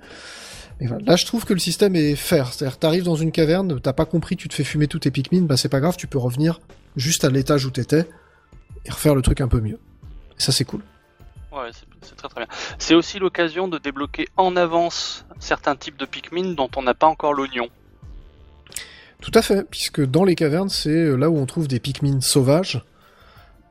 Voilà. 0.80 1.04
Là, 1.04 1.16
je 1.18 1.26
trouve 1.26 1.44
que 1.44 1.54
le 1.54 1.60
système 1.60 1.98
est 1.98 2.16
fair. 2.16 2.54
C'est-à-dire, 2.54 2.80
t'arrives 2.80 3.04
dans 3.04 3.18
une 3.18 3.34
caverne, 3.34 3.82
t'as 3.82 3.92
pas 3.92 4.06
compris, 4.06 4.38
tu 4.38 4.48
te 4.48 4.54
fais 4.54 4.64
fumer 4.64 4.88
tous 4.88 5.00
tes 5.00 5.12
Pikmin, 5.12 5.42
bah 5.42 5.58
c'est 5.58 5.68
pas 5.68 5.82
grave, 5.82 5.98
tu 5.98 6.08
peux 6.08 6.18
revenir 6.18 6.62
juste 6.96 7.24
à 7.26 7.30
l'étage 7.30 7.66
où 7.66 7.72
t'étais 7.72 8.08
et 8.86 8.92
refaire 8.92 9.16
le 9.16 9.22
truc 9.22 9.42
un 9.42 9.48
peu 9.48 9.60
mieux. 9.62 9.80
Et 10.38 10.42
ça, 10.42 10.52
c'est 10.52 10.66
cool. 10.66 10.82
Ouais, 11.52 11.70
c'est 12.02 12.16
très 12.16 12.30
très 12.30 12.42
bien. 12.46 12.48
C'est 12.80 12.96
aussi 12.96 13.20
l'occasion 13.20 13.68
de 13.68 13.78
débloquer 13.78 14.28
en 14.38 14.56
avance 14.56 15.26
certains 15.40 15.76
types 15.76 15.98
de 15.98 16.06
Pikmin 16.06 16.54
dont 16.54 16.70
on 16.78 16.82
n'a 16.82 16.94
pas 16.94 17.08
encore 17.08 17.34
l'oignon. 17.34 17.68
Tout 19.22 19.32
à 19.36 19.42
fait, 19.42 19.68
puisque 19.70 20.02
dans 20.04 20.24
les 20.24 20.36
cavernes, 20.36 20.70
c'est 20.70 20.90
euh, 20.90 21.16
là 21.16 21.30
où 21.30 21.38
on 21.38 21.46
trouve 21.46 21.68
des 21.68 21.80
Pikmin 21.80 22.22
sauvages. 22.22 22.82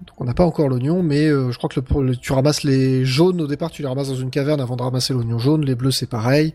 Donc 0.06 0.18
on 0.20 0.24
n'a 0.24 0.34
pas 0.34 0.44
encore 0.44 0.68
l'oignon, 0.68 1.02
mais 1.02 1.26
euh, 1.26 1.50
je 1.50 1.58
crois 1.58 1.68
que 1.68 1.80
le, 1.80 2.02
le- 2.06 2.16
tu 2.16 2.32
ramasses 2.32 2.62
les 2.62 3.04
jaunes 3.04 3.40
au 3.40 3.46
départ, 3.46 3.70
tu 3.70 3.82
les 3.82 3.88
ramasses 3.88 4.08
dans 4.08 4.14
une 4.16 4.30
caverne 4.30 4.60
avant 4.60 4.76
de 4.76 4.82
ramasser 4.82 5.12
l'oignon 5.12 5.38
jaune. 5.38 5.64
Les 5.64 5.74
bleus, 5.74 5.90
c'est 5.90 6.06
pareil. 6.08 6.54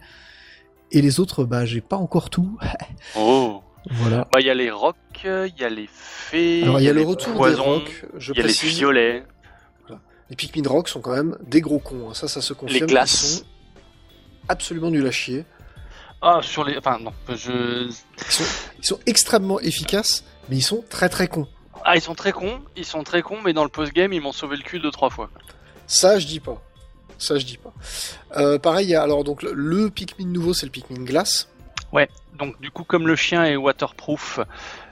Et 0.91 1.01
les 1.01 1.19
autres, 1.19 1.43
bah 1.43 1.65
j'ai 1.65 1.81
pas 1.81 1.97
encore 1.97 2.29
tout. 2.29 2.57
Oh 3.17 3.61
voilà. 3.91 4.27
Bah, 4.31 4.39
il 4.41 4.45
y 4.45 4.49
a 4.49 4.53
les 4.53 4.71
rocs, 4.71 4.95
il 5.23 5.53
y 5.59 5.63
a 5.63 5.69
les 5.69 5.87
fées, 5.91 6.63
Alors 6.63 6.79
il 6.79 6.83
y 6.85 6.89
a 6.89 6.93
le 6.93 6.99
les 6.99 7.05
retour 7.05 7.47
des 7.47 7.53
rocs. 7.55 8.05
Je 8.17 8.33
il 8.33 8.37
y 8.37 8.41
a 8.41 8.45
les 8.47 8.53
violets. 8.53 9.23
les 10.29 10.35
Pikmin 10.35 10.67
rocs 10.67 10.89
sont 10.89 11.01
quand 11.01 11.15
même 11.15 11.37
des 11.45 11.61
gros 11.61 11.79
cons. 11.79 12.09
hein. 12.09 12.13
Ça, 12.13 12.27
ça 12.27 12.41
se 12.41 12.53
confirme. 12.53 12.87
glaces. 12.87 13.23
Ils 13.23 13.37
sont 13.39 13.45
absolument 14.47 14.89
nuls 14.89 15.05
à 15.07 15.11
chier. 15.11 15.45
Ah, 16.21 16.39
sur 16.41 16.63
les. 16.63 16.77
Enfin, 16.77 16.97
non, 16.99 17.13
je. 17.29 17.87
Ils 17.87 18.31
sont, 18.31 18.43
ils 18.79 18.85
sont 18.85 18.99
extrêmement 19.05 19.59
efficaces, 19.59 20.23
mais 20.49 20.55
ils 20.57 20.61
sont 20.63 20.83
très 20.89 21.09
très 21.09 21.27
cons. 21.27 21.47
Ah, 21.83 21.95
ils 21.95 22.01
sont 22.01 22.15
très 22.15 22.31
cons, 22.31 22.61
ils 22.75 22.85
sont 22.85 23.03
très 23.03 23.21
cons, 23.21 23.41
mais 23.43 23.53
dans 23.53 23.63
le 23.63 23.69
post-game, 23.69 24.11
ils 24.13 24.21
m'ont 24.21 24.31
sauvé 24.31 24.57
le 24.57 24.63
cul 24.63 24.79
deux, 24.79 24.89
trois 24.89 25.11
fois. 25.11 25.29
Ça, 25.85 26.17
je 26.17 26.25
dis 26.25 26.39
pas. 26.39 26.59
Ça, 27.19 27.37
je 27.37 27.45
dis 27.45 27.57
pas. 27.57 27.73
Euh, 28.37 28.57
pareil, 28.57 28.87
il 28.87 28.89
y 28.89 28.95
a, 28.95 29.03
alors 29.03 29.23
donc 29.23 29.43
le, 29.43 29.53
le 29.53 29.89
Pikmin 29.91 30.25
nouveau, 30.27 30.53
c'est 30.55 30.65
le 30.65 30.71
Pikmin 30.71 31.03
glace. 31.03 31.47
Ouais, 31.91 32.09
donc 32.37 32.59
du 32.61 32.71
coup, 32.71 32.83
comme 32.83 33.07
le 33.07 33.15
chien 33.15 33.45
est 33.45 33.55
waterproof, 33.55 34.39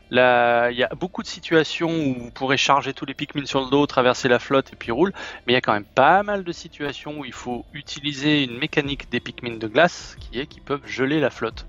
là, 0.10 0.70
il 0.72 0.78
y 0.78 0.84
a 0.84 0.89
beaucoup 0.89 1.22
de 1.22 1.28
situations 1.28 1.89
où 1.89 2.14
vous 2.16 2.32
pourrez 2.32 2.58
charger 2.58 2.94
tous 2.94 3.06
les 3.06 3.14
Pikmin 3.14 3.46
sur 3.46 3.62
le 3.62 3.70
dos, 3.70 3.86
traverser 3.86 4.30
la 4.30 4.39
flotte 4.39 4.72
et 4.74 4.76
puis 4.76 4.91
roule, 4.91 5.12
mais 5.46 5.54
il 5.54 5.56
y 5.56 5.58
a 5.58 5.62
quand 5.62 5.74
même 5.74 5.86
pas 5.86 6.24
mal 6.24 6.44
de 6.44 6.52
situations 6.52 7.20
où 7.20 7.26
il 7.26 7.34
faut 7.34 7.66
utiliser 7.74 8.44
une 8.44 8.58
mécanique 8.58 9.10
des 9.12 9.20
Pikmin 9.20 9.58
de 9.58 9.68
glace 9.68 10.16
qui 10.20 10.39
est 10.39 10.46
qu'ils 10.46 10.64
peuvent 10.64 10.86
geler 10.86 11.20
la 11.20 11.30
flotte 11.30 11.66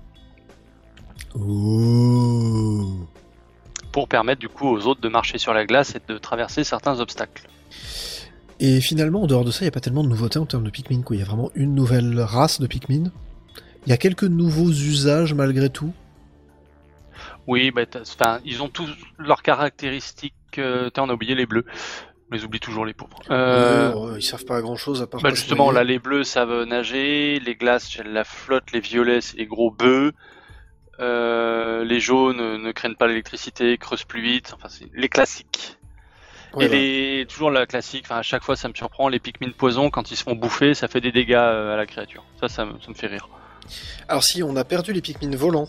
pour 3.91 4.07
permettre 4.07 4.39
du 4.39 4.49
coup 4.49 4.67
aux 4.67 4.87
autres 4.87 5.01
de 5.01 5.09
marcher 5.09 5.37
sur 5.37 5.53
la 5.53 5.65
glace 5.65 5.95
et 5.95 6.01
de 6.07 6.17
traverser 6.17 6.63
certains 6.63 6.99
obstacles. 6.99 7.47
Et 8.59 8.79
finalement, 8.79 9.23
en 9.23 9.27
dehors 9.27 9.43
de 9.43 9.51
ça, 9.51 9.59
il 9.61 9.63
n'y 9.63 9.69
a 9.69 9.71
pas 9.71 9.81
tellement 9.81 10.03
de 10.03 10.09
nouveautés 10.09 10.39
en 10.39 10.45
termes 10.45 10.63
de 10.63 10.69
Pikmin. 10.69 11.01
Quoi. 11.01 11.15
Il 11.15 11.19
y 11.19 11.21
a 11.21 11.25
vraiment 11.25 11.51
une 11.55 11.75
nouvelle 11.75 12.19
race 12.19 12.59
de 12.61 12.67
Pikmin. 12.67 13.11
Il 13.85 13.89
y 13.89 13.93
a 13.93 13.97
quelques 13.97 14.23
nouveaux 14.23 14.69
usages 14.69 15.33
malgré 15.33 15.69
tout. 15.69 15.93
Oui, 17.47 17.71
bah, 17.71 17.83
enfin, 18.01 18.39
ils 18.43 18.63
ont 18.63 18.69
tous 18.69 18.89
leurs 19.17 19.43
caractéristiques. 19.43 20.33
Euh, 20.57 20.89
on 20.97 21.09
a 21.09 21.13
oublié 21.13 21.35
les 21.35 21.45
bleus. 21.45 21.65
On 22.31 22.35
les 22.35 22.43
oublie 22.43 22.59
toujours 22.59 22.85
les 22.85 22.93
pauvres. 22.93 23.19
Euh, 23.29 23.93
Euh, 23.93 24.17
ils 24.17 24.23
servent 24.23 24.45
pas 24.45 24.57
à 24.57 24.61
grand 24.61 24.75
chose 24.77 25.01
à 25.01 25.07
part. 25.07 25.21
Bah 25.21 25.29
justement, 25.29 25.69
là, 25.69 25.83
les 25.83 25.99
bleus 25.99 26.23
savent 26.23 26.63
nager, 26.63 27.39
les 27.39 27.55
glaces, 27.55 27.97
la 28.03 28.23
flotte, 28.23 28.71
les 28.71 28.79
violets, 28.79 29.21
c'est 29.21 29.37
les 29.37 29.45
gros 29.45 29.69
bœufs, 29.69 30.11
euh, 30.99 31.83
les 31.83 31.99
jaunes 31.99 32.57
ne 32.57 32.71
craignent 32.71 32.95
pas 32.95 33.07
l'électricité, 33.07 33.77
creusent 33.77 34.05
plus 34.05 34.21
vite, 34.21 34.53
enfin, 34.55 34.69
c'est 34.69 34.89
les 34.95 35.09
classiques. 35.09 35.77
Ouais, 36.55 36.69
et 36.71 37.25
toujours 37.27 37.51
la 37.51 37.65
classique, 37.65 38.05
enfin, 38.05 38.17
à 38.17 38.21
chaque 38.23 38.43
fois, 38.43 38.55
ça 38.55 38.69
me 38.69 38.73
surprend, 38.73 39.09
les 39.09 39.19
Pikmin 39.19 39.51
poison, 39.51 39.89
quand 39.89 40.09
ils 40.09 40.15
se 40.15 40.23
font 40.23 40.35
bouffer, 40.35 40.73
ça 40.73 40.87
fait 40.87 41.01
des 41.01 41.11
dégâts 41.11 41.33
euh, 41.33 41.73
à 41.73 41.77
la 41.77 41.85
créature. 41.85 42.23
Ça, 42.39 42.47
ça 42.47 42.65
me, 42.65 42.79
ça 42.79 42.89
me 42.89 42.93
fait 42.95 43.07
rire. 43.07 43.27
Alors 44.07 44.23
si, 44.23 44.43
on 44.43 44.55
a 44.55 44.63
perdu 44.63 44.93
les 44.93 45.01
Pikmin 45.01 45.35
volants. 45.35 45.67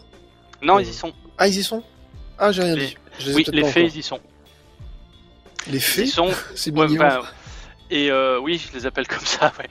Non, 0.62 0.76
Euh, 0.78 0.82
ils 0.82 0.88
y 0.88 0.94
sont. 0.94 1.12
Ah, 1.38 1.48
ils 1.48 1.56
y 1.58 1.62
sont? 1.62 1.82
Ah, 2.38 2.52
j'ai 2.52 2.62
rien 2.62 2.74
Les- 2.76 2.86
dit. 2.86 2.96
Je 3.18 3.26
les 3.26 3.32
ai 3.32 3.34
Oui, 3.36 3.44
les 3.52 3.64
fées, 3.64 3.84
ils 3.84 3.96
y 3.98 4.02
sont. 4.02 4.20
Les 5.70 5.80
fées 5.80 6.06
sont. 6.06 6.30
C'est 6.54 6.70
Ouais, 6.72 6.86
mignon. 6.86 7.04
enfin, 7.06 7.22
et 7.90 8.10
euh, 8.10 8.38
oui, 8.40 8.60
je 8.72 8.76
les 8.76 8.86
appelle 8.86 9.06
comme 9.06 9.24
ça, 9.24 9.52
ouais. 9.58 9.66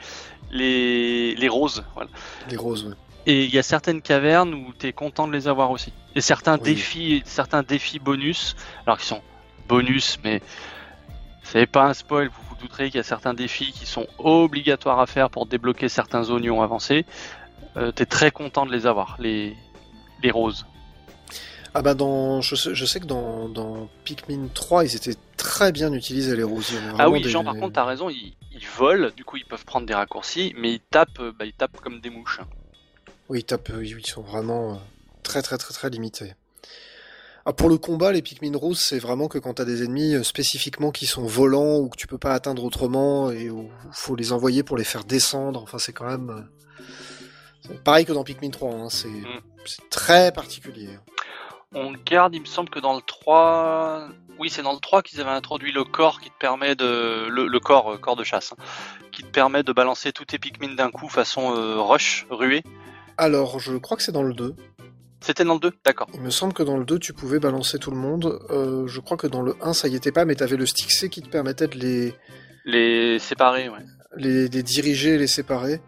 Les, 0.52 1.36
les 1.36 1.48
roses, 1.50 1.84
voilà. 1.96 2.10
Les 2.50 2.58
roses, 2.58 2.86
ouais. 2.86 2.94
Et 3.28 3.46
il 3.46 3.54
y 3.54 3.58
a 3.58 3.64
certaines 3.64 4.02
cavernes 4.02 4.54
où 4.54 4.72
tu 4.78 4.88
es 4.88 4.94
content 4.94 5.28
de 5.28 5.34
les 5.34 5.48
avoir 5.48 5.72
aussi. 5.72 5.92
Et 6.16 6.22
certains 6.22 6.58
Oui. 6.58 6.76
défis, 6.76 7.24
certains 7.26 7.64
défis 7.64 7.98
bonus, 8.00 8.56
alors 8.86 8.98
qu'ils 8.98 9.08
sont 9.08 9.22
bonus, 9.68 10.20
mais 10.24 10.42
c'est 11.44 11.66
pas 11.66 11.86
un 11.88 11.94
spoil, 11.94 12.28
vous 12.28 12.42
vous 12.50 12.56
douterez 12.62 12.86
qu'il 12.92 12.98
y 12.98 13.00
a 13.00 13.04
certains 13.04 13.34
défis 13.34 13.72
qui 13.72 13.86
sont 13.88 14.06
obligatoires 14.20 15.00
à 15.00 15.08
faire 15.08 15.30
pour 15.32 15.48
débloquer 15.48 15.90
certains 15.90 16.30
oignons 16.30 16.62
avancés. 16.62 17.06
Euh, 17.78 17.92
T'es 17.92 18.06
très 18.06 18.32
content 18.32 18.66
de 18.66 18.72
les 18.72 18.86
avoir, 18.88 19.18
les, 19.20 19.56
les 20.24 20.32
roses. 20.32 20.66
Ah 21.74 21.82
bah 21.82 21.94
dans, 21.94 22.40
je 22.40 22.56
sais, 22.56 22.74
je 22.74 22.86
sais 22.86 23.02
que 23.02 23.06
dans, 23.06 23.50
dans 23.50 23.90
Pikmin 24.06 24.48
3, 24.54 24.86
ils 24.86 24.96
étaient 24.96 25.18
très 25.36 25.74
bien 25.74 25.92
utilisés 25.92 26.36
les 26.38 26.44
roses. 26.44 26.72
Ah 26.98 27.10
oui, 27.10 27.22
des- 27.22 27.28
Jean, 27.30 27.44
par 27.44 27.56
contre, 27.58 27.74
t'as 27.74 27.84
raison, 27.84 28.10
ils, 28.10 28.34
ils 28.54 28.66
volent, 28.78 29.10
du 29.16 29.26
coup 29.26 29.36
ils 29.36 29.44
peuvent 29.46 29.66
prendre 29.66 29.86
des 29.86 29.94
raccourcis, 29.94 30.56
mais 30.58 30.72
ils 30.76 30.80
tapent, 30.80 31.20
euh, 31.20 31.34
bah, 31.38 31.44
ils 31.46 31.52
tapent 31.54 31.82
comme 31.82 32.00
des 32.00 32.10
mouches. 32.10 32.40
Oui, 33.28 33.40
ils 33.40 33.44
tapent, 33.44 33.72
euh, 33.72 33.84
ils 33.86 34.06
sont 34.06 34.22
vraiment 34.22 34.80
très 35.24 35.42
très 35.42 35.58
très 35.58 35.74
très 35.74 35.90
limités. 35.90 36.34
Ah, 37.46 37.52
pour 37.52 37.68
le 37.68 37.78
combat, 37.78 38.14
les 38.14 38.22
Pikmin 38.22 38.56
roses, 38.58 38.80
c'est 38.80 38.98
vraiment 38.98 39.28
que 39.28 39.38
quand 39.38 39.56
t'as 39.56 39.66
des 39.66 39.84
ennemis 39.84 40.24
spécifiquement 40.24 40.92
qui 40.92 41.06
sont 41.08 41.26
volants 41.26 41.78
ou 41.80 41.90
que 41.90 41.98
tu 41.98 42.08
peux 42.08 42.18
pas 42.18 42.34
atteindre 42.34 42.64
autrement 42.64 43.32
et 43.32 43.50
où 43.50 43.70
faut 43.92 44.16
les 44.16 44.32
envoyer 44.32 44.64
pour 44.64 44.78
les 44.78 44.84
faire 44.86 45.04
descendre. 45.04 45.62
Enfin, 45.62 45.78
c'est 45.78 45.94
quand 45.94 46.08
même 46.08 46.48
pareil 47.84 48.06
que 48.06 48.14
dans 48.14 48.24
Pikmin 48.24 48.50
3. 48.52 48.72
hein, 48.74 48.90
c'est 48.90 49.08
Mm. 49.08 49.40
c'est 49.66 49.90
très 49.90 50.32
particulier. 50.32 50.90
On 51.74 51.94
garde, 52.06 52.34
il 52.36 52.42
me 52.42 52.46
semble 52.46 52.70
que 52.70 52.80
dans 52.80 52.96
le 52.96 53.02
3, 53.02 54.08
oui, 54.40 54.50
c'est 54.50 54.62
dans 54.62 54.72
le 54.74 54.80
3 54.80 55.02
qu'ils 55.02 55.20
avaient 55.20 55.30
introduit 55.32 55.72
le 55.74 55.84
corps 55.84 56.22
qui 56.22 56.30
te 56.30 56.38
permet 56.40 56.76
de, 56.76 57.28
le, 57.28 57.48
le 57.48 57.60
corps, 57.60 57.94
euh, 57.94 57.98
corps 57.98 58.16
de 58.16 58.24
chasse, 58.24 58.54
hein, 58.54 58.64
qui 59.12 59.24
te 59.24 59.28
permet 59.30 59.62
de 59.64 59.74
balancer 59.74 60.14
tous 60.14 60.24
tes 60.26 60.40
Pikmin 60.40 60.76
d'un 60.76 60.90
coup 60.92 61.10
façon 61.10 61.54
euh, 61.56 61.82
rush, 61.82 62.28
ruée. 62.30 62.64
Alors, 63.18 63.60
je 63.60 63.76
crois 63.78 63.98
que 63.98 64.04
c'est 64.04 64.12
dans 64.14 64.24
le 64.24 64.34
2. 64.34 64.56
C'était 65.20 65.44
dans 65.44 65.56
le 65.56 65.60
2 65.60 65.72
D'accord. 65.84 66.08
Il 66.14 66.22
me 66.22 66.30
semble 66.30 66.54
que 66.54 66.64
dans 66.64 66.78
le 66.78 66.86
2, 66.86 67.00
tu 67.00 67.12
pouvais 67.14 67.40
balancer 67.40 67.78
tout 67.80 67.92
le 67.92 67.98
monde. 67.98 68.40
Euh, 68.52 68.88
je 68.88 69.00
crois 69.02 69.18
que 69.18 69.28
dans 69.28 69.42
le 69.42 69.56
1, 69.62 69.74
ça 69.74 69.88
y 69.90 69.96
était 69.96 70.12
pas, 70.12 70.24
mais 70.24 70.36
t'avais 70.36 70.58
le 70.58 70.66
stick 70.66 70.92
C 70.92 71.10
qui 71.10 71.22
te 71.22 71.30
permettait 71.30 71.68
de 71.68 71.76
les, 71.78 72.14
Les 72.66 73.20
séparer, 73.20 73.68
ouais. 73.70 73.80
les, 74.16 74.48
les 74.48 74.64
diriger 74.64 75.16
et 75.16 75.18
les 75.18 75.28
séparer. 75.28 75.82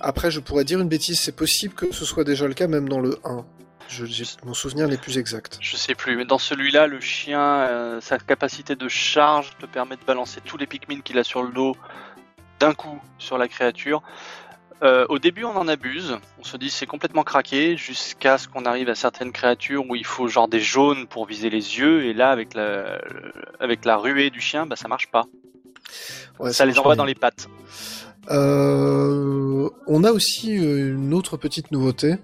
Après, 0.00 0.30
je 0.30 0.40
pourrais 0.40 0.64
dire 0.64 0.80
une 0.80 0.88
bêtise, 0.88 1.20
c'est 1.20 1.36
possible 1.36 1.74
que 1.74 1.92
ce 1.92 2.04
soit 2.04 2.24
déjà 2.24 2.46
le 2.46 2.54
cas 2.54 2.66
même 2.66 2.88
dans 2.88 3.00
le 3.00 3.18
1. 3.24 3.44
Je, 3.88 4.06
j'ai 4.06 4.24
mon 4.44 4.54
souvenir 4.54 4.88
les 4.88 4.96
plus 4.96 5.18
exact. 5.18 5.58
Je 5.60 5.76
sais 5.76 5.94
plus, 5.94 6.16
mais 6.16 6.24
dans 6.24 6.38
celui-là, 6.38 6.86
le 6.86 7.00
chien, 7.00 7.40
euh, 7.40 8.00
sa 8.00 8.18
capacité 8.18 8.76
de 8.76 8.88
charge 8.88 9.50
te 9.58 9.66
permet 9.66 9.96
de 9.96 10.04
balancer 10.04 10.40
tous 10.44 10.56
les 10.56 10.66
Pikmin 10.66 11.00
qu'il 11.00 11.18
a 11.18 11.24
sur 11.24 11.42
le 11.42 11.52
dos 11.52 11.76
d'un 12.60 12.72
coup 12.72 13.00
sur 13.18 13.38
la 13.38 13.48
créature. 13.48 14.02
Euh, 14.82 15.06
au 15.08 15.18
début, 15.18 15.44
on 15.44 15.56
en 15.56 15.68
abuse. 15.68 16.18
On 16.38 16.44
se 16.44 16.56
dit 16.56 16.70
c'est 16.70 16.86
complètement 16.86 17.22
craqué 17.22 17.76
jusqu'à 17.76 18.38
ce 18.38 18.48
qu'on 18.48 18.64
arrive 18.64 18.88
à 18.88 18.94
certaines 18.94 19.32
créatures 19.32 19.84
où 19.88 19.94
il 19.94 20.04
faut 20.04 20.28
genre 20.28 20.48
des 20.48 20.60
jaunes 20.60 21.06
pour 21.06 21.26
viser 21.26 21.48
les 21.48 21.78
yeux. 21.78 22.04
Et 22.04 22.12
là, 22.12 22.30
avec 22.30 22.54
la, 22.54 23.00
avec 23.60 23.84
la 23.84 23.96
ruée 23.96 24.30
du 24.30 24.40
chien, 24.40 24.66
bah 24.66 24.76
ça 24.76 24.88
marche 24.88 25.08
pas. 25.08 25.24
Ouais, 26.38 26.52
ça 26.52 26.66
les 26.66 26.78
envoie 26.78 26.96
dans 26.96 27.04
les 27.04 27.14
pattes. 27.14 27.48
Euh, 28.30 29.68
on 29.86 30.04
a 30.04 30.12
aussi 30.12 30.56
euh, 30.58 30.94
une 30.94 31.12
autre 31.14 31.36
petite 31.36 31.70
nouveauté. 31.70 32.16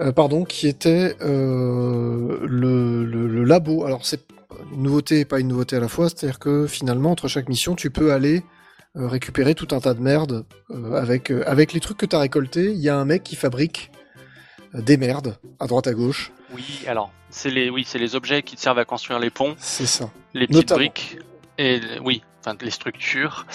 Euh, 0.00 0.12
pardon, 0.12 0.44
qui 0.44 0.68
était 0.68 1.16
euh, 1.22 2.38
le, 2.46 3.04
le- 3.04 3.26
le 3.28 3.44
labo. 3.44 3.84
Alors 3.84 4.04
c'est 4.04 4.20
une 4.72 4.82
nouveauté 4.82 5.20
et 5.20 5.24
pas 5.24 5.40
une 5.40 5.48
nouveauté 5.48 5.76
à 5.76 5.80
la 5.80 5.88
fois, 5.88 6.08
c'est-à-dire 6.08 6.38
que 6.38 6.66
finalement 6.66 7.10
entre 7.12 7.28
chaque 7.28 7.48
mission 7.48 7.74
tu 7.74 7.90
peux 7.90 8.12
aller 8.12 8.42
récupérer 8.94 9.54
tout 9.54 9.68
un 9.72 9.80
tas 9.80 9.92
de 9.92 10.00
merde 10.00 10.46
avec, 10.94 11.30
avec 11.30 11.74
les 11.74 11.80
trucs 11.80 11.98
que 11.98 12.06
tu 12.06 12.16
as 12.16 12.18
récoltés. 12.18 12.72
Il 12.72 12.78
y 12.78 12.88
a 12.88 12.96
un 12.96 13.04
mec 13.04 13.22
qui 13.22 13.36
fabrique 13.36 13.90
des 14.72 14.96
merdes 14.96 15.36
à 15.60 15.66
droite 15.66 15.86
à 15.86 15.92
gauche. 15.92 16.32
Oui, 16.54 16.82
alors, 16.86 17.10
c'est 17.28 17.50
les, 17.50 17.68
oui, 17.68 17.84
c'est 17.86 17.98
les 17.98 18.14
objets 18.14 18.42
qui 18.42 18.56
te 18.56 18.60
servent 18.62 18.78
à 18.78 18.86
construire 18.86 19.18
les 19.18 19.28
ponts, 19.30 19.54
C'est 19.58 19.84
ça. 19.86 20.10
les 20.32 20.46
petites 20.46 20.70
Notamment. 20.70 20.78
briques, 20.78 21.18
et 21.58 21.80
oui, 22.02 22.22
enfin 22.40 22.56
les 22.60 22.70
structures. 22.70 23.46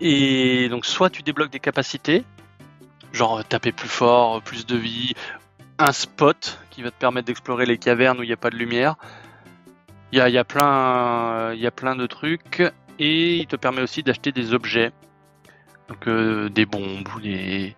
Et 0.00 0.68
donc, 0.68 0.86
soit 0.86 1.10
tu 1.10 1.22
débloques 1.22 1.50
des 1.50 1.60
capacités, 1.60 2.24
genre 3.12 3.38
euh, 3.38 3.42
taper 3.42 3.72
plus 3.72 3.88
fort, 3.88 4.42
plus 4.42 4.66
de 4.66 4.76
vie, 4.76 5.14
un 5.78 5.92
spot 5.92 6.58
qui 6.70 6.82
va 6.82 6.90
te 6.90 6.98
permettre 6.98 7.26
d'explorer 7.26 7.66
les 7.66 7.78
cavernes 7.78 8.18
où 8.18 8.22
il 8.22 8.26
n'y 8.26 8.32
a 8.32 8.38
pas 8.38 8.50
de 8.50 8.56
lumière. 8.56 8.96
Il 10.12 10.18
y 10.18 10.20
a, 10.20 10.28
y 10.28 10.38
a 10.38 10.44
plein, 10.44 11.52
y 11.54 11.66
a 11.66 11.70
plein 11.70 11.96
de 11.96 12.06
trucs, 12.06 12.62
et 12.98 13.36
il 13.36 13.46
te 13.46 13.56
permet 13.56 13.82
aussi 13.82 14.02
d'acheter 14.02 14.32
des 14.32 14.54
objets. 14.54 14.92
Donc 15.88 16.08
euh, 16.08 16.48
des 16.48 16.66
bombes 16.66 17.08
ou 17.14 17.20
des, 17.20 17.76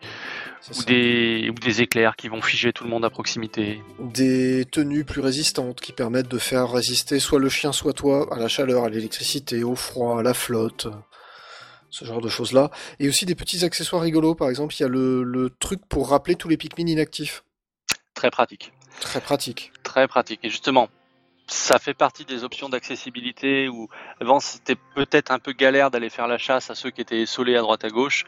ou 0.71 0.73
ça. 0.75 0.85
des, 0.85 1.51
ou 1.51 1.55
des 1.55 1.83
éclairs 1.83 2.17
qui 2.17 2.29
vont 2.29 2.43
figer 2.43 2.73
tout 2.73 2.85
le 2.85 2.91
monde 2.91 3.05
à 3.05 3.11
proximité. 3.11 3.83
Des 3.99 4.65
tenues 4.65 5.05
plus 5.05 5.21
résistantes 5.21 5.81
qui 5.81 5.93
permettent 5.93 6.29
de 6.29 6.39
faire 6.39 6.71
résister 6.71 7.21
soit 7.21 7.39
le 7.39 7.49
chien, 7.49 7.73
soit 7.73 7.93
toi 7.93 8.33
à 8.35 8.39
la 8.39 8.49
chaleur, 8.49 8.85
à 8.85 8.89
l'électricité, 8.89 9.65
au 9.65 9.75
froid, 9.75 10.21
à 10.21 10.23
la 10.23 10.35
flotte. 10.35 10.89
Ce 11.91 12.05
genre 12.05 12.21
de 12.21 12.29
choses-là. 12.29 12.71
Et 12.99 13.09
aussi 13.09 13.25
des 13.25 13.35
petits 13.35 13.65
accessoires 13.65 14.03
rigolos. 14.03 14.35
Par 14.35 14.51
exemple, 14.51 14.75
il 14.75 14.83
y 14.83 14.85
a 14.85 14.89
le, 14.89 15.23
le 15.23 15.49
truc 15.49 15.81
pour 15.89 16.11
rappeler 16.11 16.35
tous 16.35 16.49
les 16.49 16.59
Pikmin 16.59 16.87
inactifs. 16.87 17.45
Très 18.15 18.31
pratique. 18.31 18.73
Très 19.01 19.21
pratique. 19.21 19.73
Très 19.85 20.07
pratique. 20.07 20.41
Et 20.43 20.51
justement, 20.51 20.89
ça 21.47 21.79
fait 21.79 21.95
partie 21.95 22.25
des 22.25 22.45
options 22.45 22.69
d'accessibilité 22.69 23.69
où 23.69 23.89
avant 24.21 24.39
c'était 24.39 24.77
peut-être 24.95 25.31
un 25.31 25.39
peu 25.39 25.53
galère 25.53 25.91
d'aller 25.91 26.11
faire 26.11 26.29
la 26.29 26.37
chasse 26.37 26.71
à 26.71 26.75
ceux 26.75 26.91
qui 26.91 27.01
étaient 27.01 27.23
essolés 27.23 27.57
à 27.57 27.61
droite 27.61 27.85
à 27.85 27.89
gauche. 27.89 28.27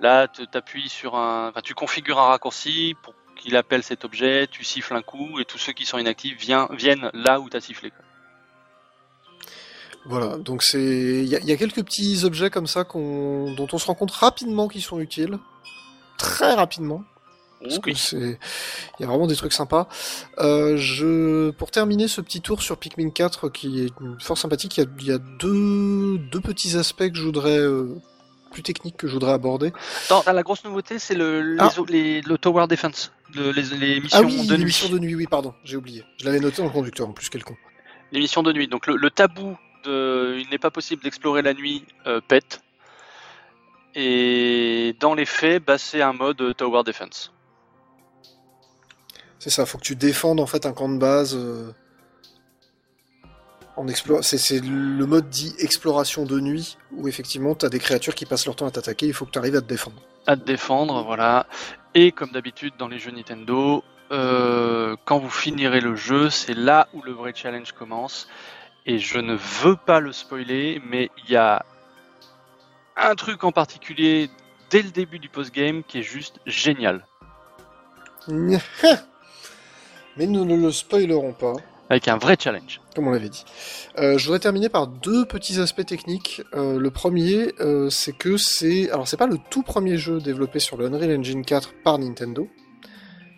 Là, 0.00 0.28
tu 0.28 0.42
appuies 0.54 0.88
sur 0.88 1.14
un, 1.16 1.48
enfin, 1.50 1.60
tu 1.62 1.74
configures 1.74 2.18
un 2.18 2.28
raccourci 2.28 2.94
pour 3.02 3.14
qu'il 3.36 3.56
appelle 3.56 3.82
cet 3.82 4.04
objet, 4.04 4.46
tu 4.50 4.64
siffles 4.64 4.94
un 4.94 5.02
coup 5.02 5.38
et 5.40 5.44
tous 5.44 5.58
ceux 5.58 5.72
qui 5.72 5.86
sont 5.86 5.98
inactifs 5.98 6.38
vient- 6.38 6.68
viennent 6.72 7.10
là 7.14 7.40
où 7.40 7.48
tu 7.50 7.56
as 7.56 7.60
sifflé. 7.60 7.90
quoi. 7.90 8.00
Voilà, 10.06 10.38
donc 10.38 10.62
c'est 10.62 10.80
il 11.22 11.26
y, 11.28 11.36
a- 11.36 11.40
il 11.40 11.44
y 11.46 11.52
a 11.52 11.56
quelques 11.56 11.84
petits 11.84 12.24
objets 12.24 12.48
comme 12.50 12.66
ça 12.66 12.84
qu'on 12.84 13.52
dont 13.54 13.68
on 13.72 13.78
se 13.78 13.86
rend 13.86 13.94
compte 13.94 14.10
rapidement 14.12 14.66
qu'ils 14.68 14.82
sont 14.82 14.98
utiles, 15.00 15.38
très 16.16 16.54
rapidement. 16.54 17.04
Parce 17.62 17.78
que 17.78 17.90
Oui. 17.90 17.96
c'est 17.96 18.38
il 18.98 19.00
y 19.00 19.04
a 19.04 19.06
vraiment 19.06 19.26
des 19.26 19.36
trucs 19.36 19.52
sympas. 19.52 19.86
Euh, 20.38 20.78
je 20.78 21.50
pour 21.50 21.70
terminer 21.70 22.08
ce 22.08 22.22
petit 22.22 22.40
tour 22.40 22.62
sur 22.62 22.78
Pikmin 22.78 23.10
4 23.10 23.50
qui 23.50 23.82
est 23.84 23.92
fort 24.18 24.38
sympathique, 24.38 24.78
il 24.78 24.84
y 24.84 24.86
a, 24.86 24.90
il 25.00 25.06
y 25.06 25.12
a 25.12 25.18
deux 25.18 26.16
deux 26.32 26.40
petits 26.40 26.78
aspects 26.78 27.10
que 27.10 27.14
je 27.16 27.22
voudrais 27.22 27.58
euh, 27.58 27.94
plus 28.50 28.62
techniques 28.62 28.96
que 28.96 29.06
je 29.06 29.12
voudrais 29.12 29.32
aborder. 29.32 29.72
La 30.26 30.42
grosse 30.42 30.64
nouveauté, 30.64 30.98
c'est 30.98 31.14
le, 31.14 31.40
les 31.54 31.60
Ah. 31.60 31.70
les- 31.88 32.20
le 32.22 32.38
Tower 32.38 32.66
Defense, 32.66 33.12
le- 33.34 33.52
les, 33.52 33.62
les 33.62 34.00
missions 34.00 34.18
Ah 34.20 34.22
oui, 34.26 34.36
de 34.46 34.52
nuit. 34.52 34.58
l'émission 34.58 34.88
de 34.88 34.98
nuit, 34.98 35.14
oui, 35.14 35.26
pardon, 35.26 35.54
j'ai 35.64 35.76
oublié. 35.76 36.04
Je 36.18 36.24
l'avais 36.26 36.40
noté 36.40 36.58
dans 36.58 36.64
le 36.64 36.70
conducteur 36.70 37.08
en 37.08 37.12
plus, 37.12 37.28
quel 37.28 37.44
con. 37.44 37.56
Les 38.12 38.18
missions 38.20 38.42
de 38.42 38.52
nuit. 38.52 38.66
Donc 38.68 38.86
le, 38.86 38.96
le 38.96 39.10
tabou 39.10 39.56
de 39.84 40.36
il 40.38 40.48
n'est 40.50 40.58
pas 40.58 40.70
possible 40.70 41.02
d'explorer 41.02 41.42
la 41.42 41.54
nuit 41.54 41.84
euh, 42.06 42.20
pète. 42.20 42.60
Et 43.94 44.94
dans 45.00 45.14
les 45.14 45.26
faits, 45.26 45.64
bah, 45.64 45.78
c'est 45.78 46.02
un 46.02 46.12
mode 46.12 46.40
euh, 46.40 46.54
Tower 46.54 46.82
Defense. 46.84 47.32
C'est 49.38 49.50
ça, 49.50 49.64
faut 49.66 49.78
que 49.78 49.82
tu 49.84 49.96
défendes 49.96 50.38
en 50.38 50.46
fait 50.46 50.66
un 50.66 50.72
camp 50.72 50.88
de 50.88 50.98
base. 50.98 51.34
euh, 51.34 51.72
en 53.80 53.86
c'est 54.22 54.60
le 54.62 55.06
mode 55.06 55.30
dit 55.30 55.54
exploration 55.58 56.26
de 56.26 56.38
nuit, 56.38 56.76
où 56.92 57.08
effectivement 57.08 57.54
tu 57.54 57.64
as 57.64 57.70
des 57.70 57.78
créatures 57.78 58.14
qui 58.14 58.26
passent 58.26 58.44
leur 58.44 58.56
temps 58.56 58.66
à 58.66 58.70
t'attaquer, 58.70 59.06
il 59.06 59.14
faut 59.14 59.24
que 59.24 59.30
tu 59.30 59.38
arrives 59.38 59.56
à 59.56 59.62
te 59.62 59.66
défendre. 59.66 59.96
à 60.26 60.36
te 60.36 60.44
défendre, 60.44 61.02
voilà. 61.02 61.46
Et 61.94 62.12
comme 62.12 62.30
d'habitude 62.30 62.74
dans 62.78 62.88
les 62.88 62.98
jeux 62.98 63.10
Nintendo, 63.10 63.82
euh, 64.12 64.96
quand 65.04 65.18
vous 65.18 65.30
finirez 65.30 65.80
le 65.80 65.96
jeu, 65.96 66.28
c'est 66.30 66.54
là 66.54 66.88
où 66.92 67.02
le 67.02 67.12
vrai 67.12 67.32
challenge 67.34 67.72
commence. 67.72 68.28
Et 68.84 68.98
je 68.98 69.18
ne 69.18 69.34
veux 69.34 69.76
pas 69.76 70.00
le 70.00 70.12
spoiler, 70.12 70.82
mais 70.86 71.10
il 71.24 71.30
y 71.30 71.36
a 71.36 71.64
un 72.96 73.14
truc 73.14 73.44
en 73.44 73.52
particulier 73.52 74.30
dès 74.68 74.82
le 74.82 74.90
début 74.90 75.18
du 75.18 75.28
post-game 75.28 75.82
qui 75.84 76.00
est 76.00 76.02
juste 76.02 76.38
génial. 76.44 77.06
Mais 80.16 80.26
nous 80.26 80.44
ne 80.44 80.56
le 80.56 80.72
spoilerons 80.72 81.32
pas, 81.32 81.54
Avec 81.90 82.06
un 82.06 82.16
vrai 82.18 82.36
challenge. 82.38 82.80
comme 82.94 83.08
on 83.08 83.10
l'avait 83.10 83.28
dit. 83.28 83.44
Euh, 83.98 84.16
je 84.16 84.24
voudrais 84.24 84.38
terminer 84.38 84.68
par 84.68 84.86
deux 84.86 85.24
petits 85.26 85.58
aspects 85.60 85.84
techniques. 85.84 86.40
Euh, 86.54 86.78
le 86.78 86.90
premier, 86.92 87.52
euh, 87.60 87.90
c'est 87.90 88.16
que 88.16 88.36
c'est... 88.36 88.88
Alors 88.92 89.08
c'est 89.08 89.16
pas 89.16 89.26
le 89.26 89.38
tout 89.50 89.62
premier 89.64 89.96
jeu 89.96 90.20
développé 90.20 90.60
sur 90.60 90.76
le 90.76 90.86
Unreal 90.86 91.18
Engine 91.18 91.44
4 91.44 91.74
par 91.82 91.98
Nintendo. 91.98 92.48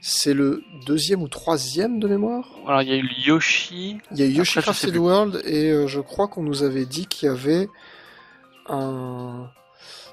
C'est 0.03 0.35
le 0.35 0.63
deuxième 0.85 1.23
ou 1.23 1.29
troisième 1.29 1.99
de 1.99 2.09
mémoire 2.09 2.47
Alors 2.67 2.83
il 2.83 2.89
y 2.89 2.93
a 2.93 2.97
eu 2.97 3.03
le 3.03 3.27
Yoshi. 3.27 3.99
Il 4.11 4.19
y 4.19 4.23
a 4.23 4.27
eu 4.27 4.31
Yoshi 4.33 4.59
Après, 4.59 4.73
Crafted. 4.73 4.97
World 4.97 5.41
et 5.47 5.71
euh, 5.71 5.87
je 5.87 6.01
crois 6.01 6.29
qu'on 6.29 6.43
nous 6.43 6.63
avait 6.63 6.85
dit 6.87 7.07
qu'il 7.07 7.29
y 7.29 7.33
avait 7.33 7.69
un. 8.69 9.49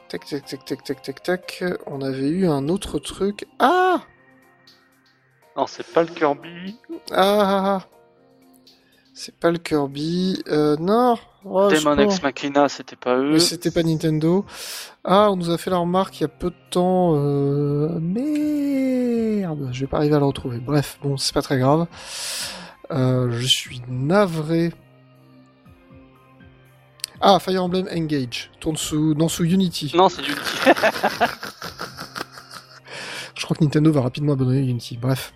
Tac, 0.07 0.25
tac, 0.25 0.45
tac, 0.45 0.63
tac, 0.63 0.83
tac, 0.83 1.01
tac, 1.01 1.23
tac. 1.23 1.63
On 1.87 2.01
avait 2.01 2.29
eu 2.29 2.47
un 2.47 2.69
autre 2.69 2.99
truc. 2.99 3.45
Ah 3.59 4.03
Non, 5.57 5.67
c'est 5.67 5.85
pas 5.85 6.03
le 6.03 6.09
Kirby. 6.09 6.77
Ah, 7.11 7.15
ah, 7.17 7.63
ah. 7.65 7.98
C'est 9.21 9.35
pas 9.35 9.51
le 9.51 9.57
Kirby. 9.57 10.41
Euh, 10.47 10.77
non 10.79 11.17
Oh, 11.43 11.67
Demon. 11.69 11.97
Ex 11.97 12.23
Machina, 12.23 12.69
c'était 12.69 12.95
pas 12.95 13.17
eux. 13.17 13.33
Mais 13.33 13.39
c'était 13.39 13.69
pas 13.69 13.83
Nintendo. 13.83 14.45
Ah, 15.03 15.29
on 15.29 15.35
nous 15.35 15.49
a 15.49 15.57
fait 15.57 15.69
la 15.69 15.75
remarque 15.75 16.21
il 16.21 16.23
y 16.23 16.25
a 16.25 16.29
peu 16.29 16.51
de 16.51 16.55
temps. 16.69 17.15
Euh... 17.17 17.99
Merde, 17.99 19.67
je 19.73 19.81
vais 19.81 19.87
pas 19.87 19.97
arriver 19.97 20.15
à 20.15 20.19
le 20.19 20.25
retrouver. 20.25 20.59
Bref, 20.59 20.99
bon, 21.03 21.17
c'est 21.17 21.33
pas 21.33 21.41
très 21.41 21.59
grave. 21.59 21.87
Euh, 22.91 23.29
je 23.31 23.45
suis 23.45 23.81
navré. 23.89 24.71
Ah, 27.19 27.39
Fire 27.39 27.61
Emblem 27.61 27.89
Engage. 27.93 28.51
Tourne 28.61 28.77
sous, 28.77 29.15
non, 29.15 29.27
sous 29.27 29.43
Unity. 29.43 29.91
Non, 29.95 30.07
c'est 30.07 30.21
Unity. 30.21 30.39
Je 33.35 33.43
crois 33.43 33.57
que 33.57 33.65
Nintendo 33.65 33.91
va 33.91 33.99
rapidement 33.99 34.31
abandonner 34.31 34.59
Unity. 34.59 34.95
Bref. 34.95 35.33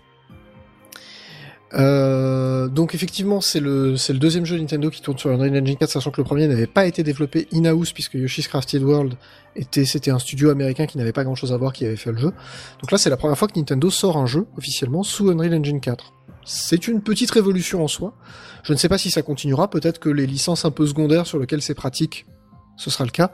Euh, 1.74 2.68
donc 2.68 2.94
effectivement, 2.94 3.40
c'est 3.40 3.60
le, 3.60 3.96
c'est 3.96 4.12
le 4.12 4.18
deuxième 4.18 4.44
jeu 4.44 4.56
Nintendo 4.56 4.90
qui 4.90 5.02
tourne 5.02 5.18
sur 5.18 5.30
Unreal 5.30 5.60
Engine 5.60 5.76
4, 5.76 5.90
sachant 5.90 6.10
que 6.10 6.20
le 6.20 6.24
premier 6.24 6.46
n'avait 6.46 6.66
pas 6.66 6.86
été 6.86 7.02
développé 7.02 7.48
in-house 7.52 7.92
puisque 7.92 8.14
Yoshi's 8.14 8.46
Crafted 8.46 8.82
World 8.82 9.14
était, 9.56 9.84
c'était 9.84 10.10
un 10.10 10.18
studio 10.18 10.50
américain 10.50 10.86
qui 10.86 10.98
n'avait 10.98 11.12
pas 11.12 11.24
grand 11.24 11.34
chose 11.34 11.52
à 11.52 11.56
voir 11.56 11.72
qui 11.72 11.84
avait 11.84 11.96
fait 11.96 12.12
le 12.12 12.18
jeu. 12.18 12.32
Donc 12.80 12.92
là, 12.92 12.98
c'est 12.98 13.10
la 13.10 13.16
première 13.16 13.36
fois 13.36 13.48
que 13.48 13.58
Nintendo 13.58 13.90
sort 13.90 14.16
un 14.16 14.26
jeu 14.26 14.46
officiellement 14.56 15.02
sous 15.02 15.30
Unreal 15.30 15.54
Engine 15.54 15.80
4. 15.80 16.12
C'est 16.44 16.88
une 16.88 17.00
petite 17.00 17.30
révolution 17.30 17.82
en 17.82 17.88
soi. 17.88 18.14
Je 18.62 18.72
ne 18.72 18.78
sais 18.78 18.88
pas 18.88 18.98
si 18.98 19.10
ça 19.10 19.22
continuera. 19.22 19.68
Peut-être 19.68 19.98
que 19.98 20.10
les 20.10 20.26
licences 20.26 20.64
un 20.64 20.70
peu 20.70 20.86
secondaires 20.86 21.26
sur 21.26 21.38
lesquelles 21.38 21.62
c'est 21.62 21.74
pratique, 21.74 22.26
ce 22.76 22.90
sera 22.90 23.04
le 23.04 23.10
cas. 23.10 23.32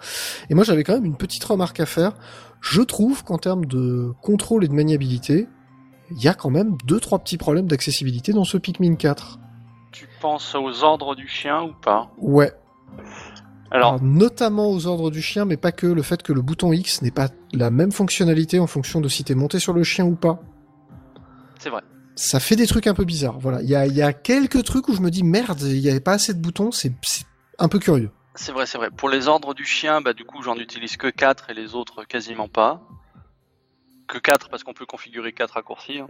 Et 0.49 0.55
moi, 0.55 0.65
j'avais 0.65 0.85
quand 0.85 0.95
même 0.95 1.05
une 1.05 1.17
petite 1.17 1.45
remarque 1.45 1.81
à 1.81 1.87
faire. 1.87 2.13
Je 2.61 2.83
trouve 2.83 3.25
qu'en 3.25 3.39
termes 3.39 3.65
de 3.65 4.13
contrôle 4.23 4.65
et 4.65 4.69
de 4.69 4.75
maniabilité, 4.75 5.49
il 6.11 6.23
y 6.23 6.29
a 6.29 6.35
quand 6.35 6.51
même 6.51 6.77
deux 6.85 7.01
trois 7.01 7.19
petits 7.19 7.39
problèmes 7.39 7.67
d'accessibilité 7.67 8.33
dans 8.33 8.45
ce 8.45 8.57
Pikmin 8.59 8.95
4. 8.97 9.39
tu 9.93 10.09
penses 10.21 10.55
aux 10.55 10.83
ordres 10.85 11.15
du 11.15 11.27
chien 11.29 11.63
ou 11.63 11.73
pas? 11.73 12.11
Ouais. 12.19 12.53
Alors, 13.73 13.95
Alors, 13.95 14.03
notamment 14.03 14.71
aux 14.71 14.87
ordres 14.87 15.11
du 15.11 15.23
chien, 15.23 15.45
mais 15.45 15.57
pas 15.57 15.71
que 15.73 15.87
le 15.87 16.03
fait 16.03 16.23
que 16.23 16.33
le 16.33 16.43
bouton 16.43 16.73
X 16.73 17.03
n'ait 17.03 17.11
pas 17.13 17.29
la 17.53 17.71
même 17.71 17.93
fonctionnalité 17.93 18.59
en 18.59 18.67
fonction 18.67 19.01
de 19.01 19.09
si 19.09 19.23
t'es 19.23 19.35
monté 19.37 19.59
sur 19.61 19.73
le 19.73 19.85
chien 19.85 20.05
ou 20.05 20.17
pas. 20.17 20.41
c'est 21.59 21.71
vrai. 21.71 21.83
Ça 22.17 22.41
fait 22.41 22.57
des 22.57 22.67
trucs 22.67 22.87
un 22.89 22.95
peu 22.95 23.05
bizarres. 23.05 23.39
Voilà, 23.39 23.63
il 23.63 23.69
y 23.69 23.75
a, 23.77 23.87
il 23.87 23.95
y 23.95 24.03
a 24.03 24.13
quelques 24.13 24.65
trucs 24.65 24.89
où 24.89 24.95
je 24.95 25.01
me 25.01 25.11
dis 25.11 25.23
merde, 25.23 25.61
il 25.63 25.81
n'y 25.81 25.89
avait 25.89 26.01
pas 26.01 26.13
assez 26.15 26.35
de 26.35 26.41
boutons, 26.41 26.71
c'est 26.73 26.93
c'est 27.03 27.25
un 27.59 27.69
peu 27.69 27.79
curieux. 27.79 28.11
C'est 28.35 28.53
vrai, 28.53 28.67
c'est 28.67 28.77
vrai. 28.79 28.91
Pour 28.91 29.09
les 29.09 29.29
ordres 29.29 29.55
du 29.55 29.65
chien, 29.65 30.01
bah 30.01 30.13
du 30.13 30.25
coup 30.25 30.43
j'en 30.43 30.57
utilise 30.57 30.97
que 30.97 31.07
4 31.09 31.51
et 31.51 31.55
les 31.55 31.75
autres 31.75 32.05
quasiment 32.05 32.49
pas. 32.49 32.83
Que 34.11 34.19
4 34.19 34.49
parce 34.49 34.65
qu'on 34.65 34.75
peut 34.75 34.87
configurer 34.87 35.33
4 35.33 35.53
raccourcis. 35.53 36.01
hein. 36.01 36.09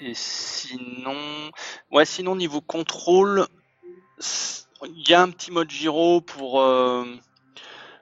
Et 0.00 0.14
sinon, 0.14 1.50
ouais, 1.90 2.06
sinon 2.06 2.34
niveau 2.34 2.62
contrôle, 2.62 3.46
il 4.84 5.08
y 5.08 5.12
a 5.14 5.20
un 5.20 5.30
petit 5.30 5.50
mode 5.50 5.70
gyro 5.70 6.22
pour 6.22 6.62
euh, 6.62 7.04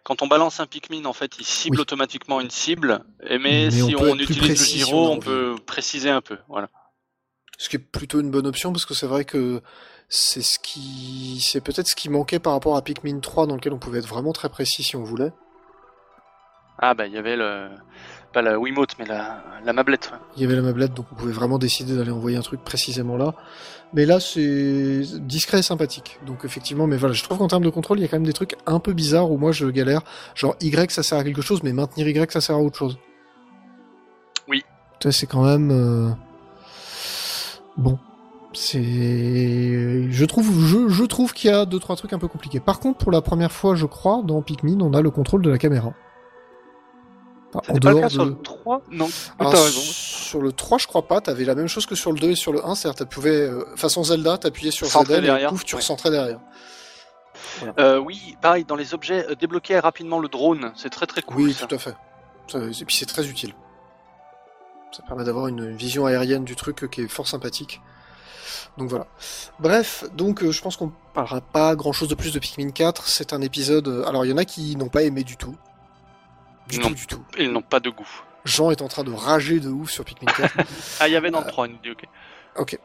quand 0.04 0.22
on 0.22 0.28
balance 0.28 0.60
un 0.60 0.66
Pikmin, 0.66 1.04
en 1.04 1.12
fait, 1.12 1.38
il 1.38 1.44
cible 1.44 1.76
Oui. 1.76 1.82
automatiquement 1.82 2.40
une 2.40 2.50
cible. 2.50 3.04
Et 3.28 3.38
mais, 3.38 3.64
Mais 3.64 3.70
si 3.70 3.96
on 3.96 4.16
utilise 4.16 4.60
le 4.60 4.78
gyro, 4.78 5.06
a 5.06 5.10
on 5.10 5.18
peut 5.18 5.56
préciser 5.66 6.10
un 6.10 6.20
peu. 6.20 6.38
Voilà. 6.48 6.68
Ce 7.58 7.68
qui 7.68 7.76
est 7.76 7.80
plutôt 7.80 8.20
une 8.20 8.30
bonne 8.30 8.46
option 8.46 8.72
parce 8.72 8.86
que 8.86 8.94
c'est 8.94 9.06
vrai 9.06 9.24
que 9.24 9.62
c'est 10.08 10.42
ce 10.42 10.58
qui, 10.60 11.40
c'est 11.40 11.60
peut-être 11.60 11.88
ce 11.88 11.96
qui 11.96 12.08
manquait 12.08 12.38
par 12.38 12.52
rapport 12.52 12.76
à 12.76 12.82
Pikmin 12.82 13.18
3 13.20 13.46
dans 13.46 13.56
lequel 13.56 13.72
on 13.72 13.78
pouvait 13.78 13.98
être 13.98 14.08
vraiment 14.08 14.32
très 14.32 14.48
précis 14.48 14.82
si 14.84 14.94
on 14.94 15.02
voulait. 15.04 15.32
Ah 16.78 16.94
bah 16.94 17.06
il 17.06 17.12
y 17.12 17.18
avait 17.18 17.36
le 17.36 17.68
pas 18.32 18.42
la 18.42 18.58
Wiimote 18.58 18.96
mais 18.98 19.04
la 19.06 19.42
la 19.64 19.72
mablette. 19.72 20.10
ouais. 20.12 20.18
Il 20.36 20.42
y 20.42 20.44
avait 20.44 20.56
la 20.56 20.62
mablette, 20.62 20.92
donc 20.94 21.06
on 21.12 21.14
pouvait 21.14 21.32
vraiment 21.32 21.58
décider 21.58 21.96
d'aller 21.96 22.10
envoyer 22.10 22.36
un 22.36 22.42
truc 22.42 22.62
précisément 22.64 23.16
là. 23.16 23.34
Mais 23.92 24.06
là, 24.06 24.18
c'est 24.18 25.02
discret 25.20 25.60
et 25.60 25.62
sympathique. 25.62 26.18
Donc 26.26 26.44
effectivement, 26.44 26.88
mais 26.88 26.96
voilà, 26.96 27.14
je 27.14 27.22
trouve 27.22 27.38
qu'en 27.38 27.46
termes 27.46 27.62
de 27.62 27.70
contrôle, 27.70 28.00
il 28.00 28.02
y 28.02 28.04
a 28.04 28.08
quand 28.08 28.16
même 28.16 28.26
des 28.26 28.32
trucs 28.32 28.56
un 28.66 28.80
peu 28.80 28.92
bizarres 28.92 29.30
où 29.30 29.38
moi 29.38 29.52
je 29.52 29.66
galère. 29.66 30.00
Genre 30.34 30.56
Y, 30.60 30.90
ça 30.90 31.04
sert 31.04 31.18
à 31.18 31.22
quelque 31.24 31.42
chose, 31.42 31.62
mais 31.62 31.72
maintenir 31.72 32.08
Y, 32.08 32.32
ça 32.32 32.40
sert 32.40 32.56
à 32.56 32.58
autre 32.58 32.76
chose. 32.76 32.98
Oui. 34.48 34.64
C'est 35.10 35.26
quand 35.26 35.44
même 35.44 35.70
euh, 35.70 36.10
bon. 37.76 37.98
C'est, 38.52 38.82
je 40.10 40.24
trouve, 40.24 40.50
je, 40.64 40.88
je 40.88 41.04
trouve 41.04 41.32
qu'il 41.32 41.50
y 41.50 41.52
a 41.52 41.64
deux 41.66 41.78
trois 41.78 41.96
trucs 41.96 42.12
un 42.12 42.18
peu 42.18 42.28
compliqués. 42.28 42.60
Par 42.60 42.80
contre, 42.80 42.98
pour 42.98 43.12
la 43.12 43.20
première 43.20 43.52
fois, 43.52 43.74
je 43.74 43.86
crois, 43.86 44.22
dans 44.24 44.42
Pikmin, 44.42 44.80
on 44.80 44.92
a 44.94 45.02
le 45.02 45.10
contrôle 45.10 45.42
de 45.42 45.50
la 45.50 45.58
caméra. 45.58 45.92
Enfin, 47.54 47.60
en 47.70 47.74
C'était 47.74 47.80
pas 47.80 47.92
le 48.00 48.08
sur 48.08 48.24
le 48.24 48.42
3 48.42 48.82
Non, 48.90 49.08
raison. 49.38 49.80
Sur 49.80 50.40
le 50.42 50.52
3, 50.52 50.78
je 50.78 50.86
crois 50.86 51.06
pas, 51.06 51.20
t'avais 51.20 51.44
la 51.44 51.54
même 51.54 51.68
chose 51.68 51.86
que 51.86 51.94
sur 51.94 52.12
le 52.12 52.18
2 52.18 52.30
et 52.30 52.34
sur 52.34 52.52
le 52.52 52.64
1, 52.66 52.74
c'est-à-dire 52.74 53.06
tu 53.06 53.14
pouvais, 53.14 53.42
euh, 53.42 53.64
façon 53.76 54.02
Zelda, 54.02 54.38
t'appuyais 54.38 54.70
sur 54.72 54.86
Centrer 54.88 55.20
ZL 55.20 55.26
et 55.42 55.46
pouf, 55.46 55.64
tu 55.64 55.74
ouais. 55.74 55.80
recentrais 55.80 56.10
derrière. 56.10 56.40
Euh, 57.78 57.98
oui, 57.98 58.36
pareil, 58.42 58.64
dans 58.64 58.76
les 58.76 58.94
objets, 58.94 59.26
euh, 59.28 59.34
débloquer 59.34 59.78
rapidement 59.78 60.18
le 60.18 60.28
drone, 60.28 60.72
c'est 60.76 60.90
très 60.90 61.06
très 61.06 61.22
cool. 61.22 61.36
Oui, 61.42 61.52
ça. 61.52 61.66
tout 61.66 61.74
à 61.74 61.78
fait. 61.78 61.94
Ça- 62.48 62.58
Et 62.58 62.84
puis 62.84 62.96
c'est 62.96 63.06
très 63.06 63.26
utile. 63.26 63.54
Ça 64.92 65.02
permet 65.06 65.24
d'avoir 65.24 65.48
une 65.48 65.74
vision 65.74 66.06
aérienne 66.06 66.44
du 66.44 66.56
truc 66.56 66.84
euh, 66.84 66.86
qui 66.88 67.02
est 67.02 67.08
fort 67.08 67.26
sympathique. 67.26 67.80
Donc 68.76 68.88
voilà. 68.88 69.06
Bref, 69.60 70.04
donc 70.14 70.42
euh, 70.42 70.50
je 70.52 70.60
pense 70.60 70.76
qu'on 70.76 70.92
parlera 71.14 71.40
pas 71.40 71.74
grand 71.76 71.92
chose 71.92 72.08
de 72.08 72.14
plus 72.14 72.32
de 72.32 72.38
Pikmin 72.38 72.70
4. 72.70 73.06
C'est 73.06 73.32
un 73.32 73.40
épisode. 73.40 74.04
Alors 74.06 74.24
il 74.24 74.30
y 74.30 74.32
en 74.32 74.36
a 74.36 74.44
qui 74.44 74.76
n'ont 74.76 74.88
pas 74.88 75.02
aimé 75.02 75.22
du 75.24 75.36
tout. 75.36 75.56
Du 76.68 76.78
Non. 76.78 76.88
tout, 76.88 76.94
du 76.94 77.06
tout. 77.06 77.22
Ils 77.38 77.50
n'ont 77.52 77.62
pas 77.62 77.80
de 77.80 77.90
goût. 77.90 78.08
Jean 78.44 78.70
est 78.70 78.82
en 78.82 78.88
train 78.88 79.04
de 79.04 79.12
rager 79.12 79.58
de 79.60 79.68
ouf 79.70 79.90
sur 79.90 80.04
Pikmin 80.04 80.30
4. 80.32 80.54
Ah, 81.00 81.08
il 81.08 81.12
y 81.12 81.16
avait 81.16 81.30
dans 81.30 81.40
le 81.40 81.46
3, 81.46 81.68
il 81.68 81.80
dit 81.82 81.90
ok. 81.90 82.04
Ok. 82.56 82.78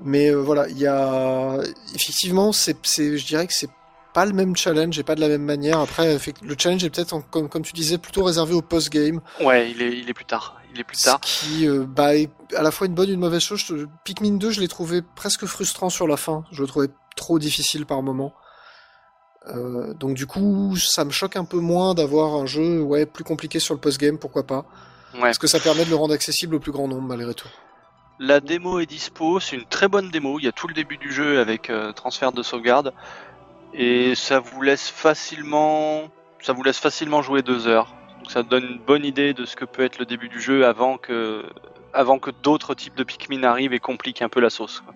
Mais 0.00 0.28
euh, 0.30 0.36
voilà, 0.36 0.68
il 0.68 0.78
y 0.78 0.86
a 0.86 1.58
effectivement, 1.94 2.52
c'est, 2.52 2.76
je 2.96 3.24
dirais 3.26 3.46
que 3.46 3.52
c'est 3.52 3.70
pas 4.14 4.24
le 4.24 4.32
même 4.32 4.56
challenge 4.56 4.98
et 4.98 5.02
pas 5.02 5.14
de 5.14 5.20
la 5.20 5.28
même 5.28 5.42
manière. 5.44 5.78
Après, 5.78 6.18
le 6.42 6.54
challenge 6.58 6.82
est 6.84 6.90
peut-être, 6.90 7.28
comme, 7.30 7.48
comme 7.48 7.62
tu 7.62 7.72
disais, 7.72 7.98
plutôt 7.98 8.24
réservé 8.24 8.54
au 8.54 8.62
post-game, 8.62 9.20
Ouais, 9.40 9.70
il 9.70 9.82
est, 9.82 9.98
il 9.98 10.08
est 10.08 10.14
plus 10.14 10.24
tard. 10.24 10.56
Il 10.74 10.80
est 10.80 10.84
plus 10.84 10.96
ce 10.98 11.04
tard. 11.04 11.20
qui 11.20 11.66
euh, 11.68 11.84
bah, 11.86 12.14
est 12.16 12.30
à 12.56 12.62
la 12.62 12.70
fois 12.70 12.86
une 12.86 12.94
bonne 12.94 13.08
et 13.08 13.12
une 13.12 13.20
mauvaise 13.20 13.42
chose. 13.42 13.86
Pikmin 14.04 14.36
2, 14.36 14.50
je 14.50 14.60
l'ai 14.60 14.68
trouvé 14.68 15.02
presque 15.02 15.46
frustrant 15.46 15.90
sur 15.90 16.06
la 16.06 16.16
fin. 16.16 16.44
Je 16.52 16.62
le 16.62 16.68
trouvais 16.68 16.88
trop 17.16 17.38
difficile 17.38 17.84
par 17.86 18.02
moment. 18.02 18.32
Euh, 19.48 19.94
donc 19.94 20.14
du 20.14 20.26
coup, 20.26 20.76
ça 20.76 21.04
me 21.04 21.10
choque 21.10 21.36
un 21.36 21.44
peu 21.44 21.58
moins 21.58 21.94
d'avoir 21.94 22.34
un 22.34 22.46
jeu 22.46 22.80
ouais 22.80 23.06
plus 23.06 23.24
compliqué 23.24 23.58
sur 23.58 23.74
le 23.74 23.80
post-game, 23.80 24.18
pourquoi 24.18 24.46
pas 24.46 24.64
Ouais. 25.14 25.20
Parce 25.22 25.38
que 25.38 25.46
ça 25.46 25.58
permet 25.58 25.84
de 25.84 25.90
le 25.90 25.96
rendre 25.96 26.12
accessible 26.12 26.56
au 26.56 26.60
plus 26.60 26.72
grand 26.72 26.86
nombre 26.86 27.08
malgré 27.08 27.32
tout. 27.32 27.48
La 28.20 28.40
démo 28.40 28.80
est 28.80 28.86
dispo, 28.86 29.40
c'est 29.40 29.56
une 29.56 29.64
très 29.64 29.88
bonne 29.88 30.10
démo. 30.10 30.38
Il 30.38 30.44
y 30.44 30.48
a 30.48 30.52
tout 30.52 30.68
le 30.68 30.74
début 30.74 30.96
du 30.96 31.12
jeu 31.12 31.40
avec 31.40 31.70
euh, 31.70 31.92
transfert 31.92 32.32
de 32.32 32.42
sauvegarde. 32.42 32.92
Et 33.72 34.14
ça 34.14 34.40
vous 34.40 34.60
laisse 34.60 34.88
facilement. 34.88 36.08
Ça 36.42 36.52
vous 36.52 36.62
laisse 36.62 36.78
facilement 36.78 37.22
jouer 37.22 37.42
deux 37.42 37.66
heures. 37.66 37.94
Donc 38.18 38.30
ça 38.30 38.42
donne 38.42 38.64
une 38.64 38.78
bonne 38.78 39.04
idée 39.04 39.34
de 39.34 39.44
ce 39.44 39.56
que 39.56 39.64
peut 39.64 39.82
être 39.82 39.98
le 39.98 40.04
début 40.04 40.28
du 40.28 40.40
jeu 40.40 40.66
avant 40.66 40.98
que, 40.98 41.44
avant 41.92 42.18
que 42.18 42.30
d'autres 42.30 42.74
types 42.74 42.96
de 42.96 43.04
Pikmin 43.04 43.44
arrivent 43.44 43.72
et 43.72 43.78
compliquent 43.78 44.22
un 44.22 44.28
peu 44.28 44.40
la 44.40 44.50
sauce. 44.50 44.80
quoi. 44.80 44.94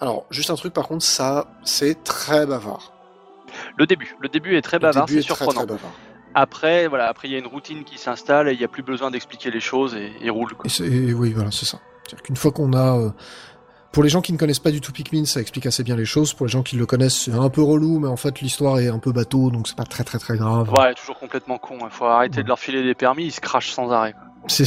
Alors, 0.00 0.26
juste 0.30 0.50
un 0.50 0.56
truc 0.56 0.74
par 0.74 0.88
contre, 0.88 1.04
ça, 1.04 1.46
c'est 1.64 2.04
très 2.04 2.44
bavard. 2.44 2.92
Le 3.78 3.86
début, 3.86 4.16
le 4.20 4.28
début 4.28 4.56
est 4.56 4.62
très 4.62 4.78
bavard, 4.78 5.06
c'est 5.08 5.14
très, 5.14 5.22
surprenant. 5.22 5.52
très 5.60 5.66
bavard. 5.66 5.92
Après, 6.34 6.88
voilà, 6.88 7.08
après 7.08 7.28
il 7.28 7.32
y 7.32 7.34
a 7.34 7.38
une 7.38 7.46
routine 7.46 7.84
qui 7.84 7.98
s'installe 7.98 8.48
et 8.48 8.52
il 8.52 8.58
n'y 8.58 8.64
a 8.64 8.68
plus 8.68 8.82
besoin 8.82 9.10
d'expliquer 9.10 9.50
les 9.50 9.60
choses 9.60 9.94
et, 9.94 10.12
et 10.20 10.30
roule. 10.30 10.52
Quoi. 10.54 10.70
Et, 10.80 11.08
et 11.10 11.14
oui, 11.14 11.32
voilà, 11.32 11.50
c'est 11.50 11.66
ça. 11.66 11.78
C'est-à-dire 12.04 12.22
qu'une 12.22 12.36
fois 12.36 12.50
qu'on 12.52 12.72
a... 12.72 12.98
euh, 12.98 13.10
Pour 13.92 14.02
les 14.02 14.08
gens 14.08 14.20
qui 14.20 14.32
ne 14.32 14.38
connaissent 14.38 14.58
pas 14.58 14.70
du 14.70 14.80
tout 14.80 14.92
Pikmin, 14.92 15.24
ça 15.24 15.40
explique 15.40 15.66
assez 15.66 15.82
bien 15.82 15.96
les 15.96 16.04
choses. 16.04 16.34
Pour 16.34 16.46
les 16.46 16.52
gens 16.52 16.62
qui 16.62 16.76
le 16.76 16.86
connaissent, 16.86 17.22
c'est 17.24 17.32
un 17.32 17.50
peu 17.50 17.62
relou, 17.62 17.98
mais 18.00 18.08
en 18.08 18.16
fait, 18.16 18.40
l'histoire 18.40 18.78
est 18.78 18.88
un 18.88 18.98
peu 18.98 19.12
bateau, 19.12 19.50
donc 19.50 19.68
c'est 19.68 19.76
pas 19.76 19.84
très 19.84 20.04
très 20.04 20.18
très 20.18 20.36
grave. 20.36 20.70
Ouais, 20.72 20.92
toujours 20.94 21.18
complètement 21.18 21.58
con. 21.58 21.78
Il 21.82 21.90
faut 21.90 22.04
arrêter 22.06 22.42
de 22.42 22.48
leur 22.48 22.58
filer 22.58 22.82
des 22.82 22.94
permis, 22.94 23.24
ils 23.26 23.32
se 23.32 23.40
crachent 23.40 23.70
sans 23.72 23.90
arrêt. 23.90 24.14
C'est 24.46 24.66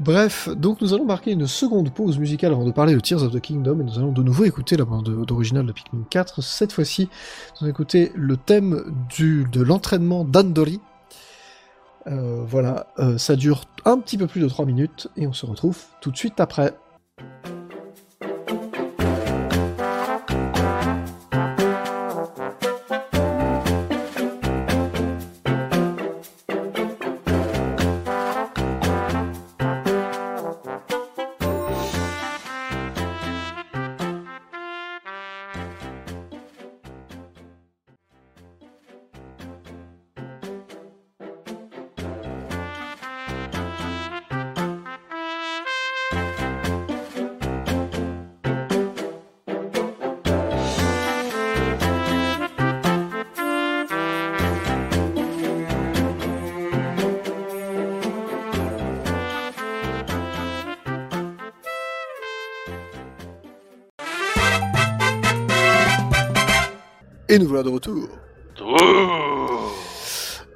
Bref, 0.00 0.48
donc 0.48 0.80
nous 0.80 0.94
allons 0.94 1.04
marquer 1.04 1.32
une 1.32 1.48
seconde 1.48 1.92
pause 1.92 2.18
musicale 2.18 2.52
avant 2.52 2.64
de 2.64 2.70
parler 2.70 2.94
de 2.94 3.00
Tears 3.00 3.24
of 3.24 3.32
the 3.32 3.40
Kingdom 3.40 3.80
et 3.80 3.84
nous 3.84 3.98
allons 3.98 4.12
de 4.12 4.22
nouveau 4.22 4.44
écouter 4.44 4.76
la 4.76 4.84
bande 4.84 5.24
d'original 5.24 5.66
de 5.66 5.72
Pikmin 5.72 6.04
4. 6.08 6.40
Cette 6.40 6.72
fois-ci, 6.72 7.08
nous 7.54 7.64
allons 7.64 7.70
écouter 7.70 8.12
le 8.14 8.36
thème 8.36 8.84
du, 9.08 9.44
de 9.50 9.60
l'entraînement 9.60 10.24
d'Andori. 10.24 10.80
Euh, 12.06 12.44
voilà, 12.46 12.86
euh, 13.00 13.18
ça 13.18 13.34
dure 13.34 13.64
un 13.84 13.98
petit 13.98 14.16
peu 14.16 14.28
plus 14.28 14.40
de 14.40 14.48
3 14.48 14.66
minutes 14.66 15.08
et 15.16 15.26
on 15.26 15.32
se 15.32 15.46
retrouve 15.46 15.78
tout 16.00 16.12
de 16.12 16.16
suite 16.16 16.38
après. 16.38 16.74
Et 67.38 67.40
nous 67.40 67.46
voilà 67.46 67.62
de 67.62 67.68
retour. 67.68 68.08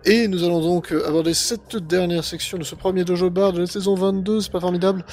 Et 0.05 0.27
nous 0.27 0.43
allons 0.43 0.61
donc 0.61 0.91
aborder 0.91 1.33
cette 1.33 1.77
dernière 1.77 2.25
section 2.25 2.59
de 2.59 2.65
ce 2.65 2.75
premier 2.75 3.05
dojo 3.05 3.31
bar 3.31 3.53
de 3.53 3.61
la 3.61 3.69
saison 3.69 3.95
22, 3.95 4.41
c'est 4.41 4.51
pas 4.51 4.59
formidable 4.59 5.05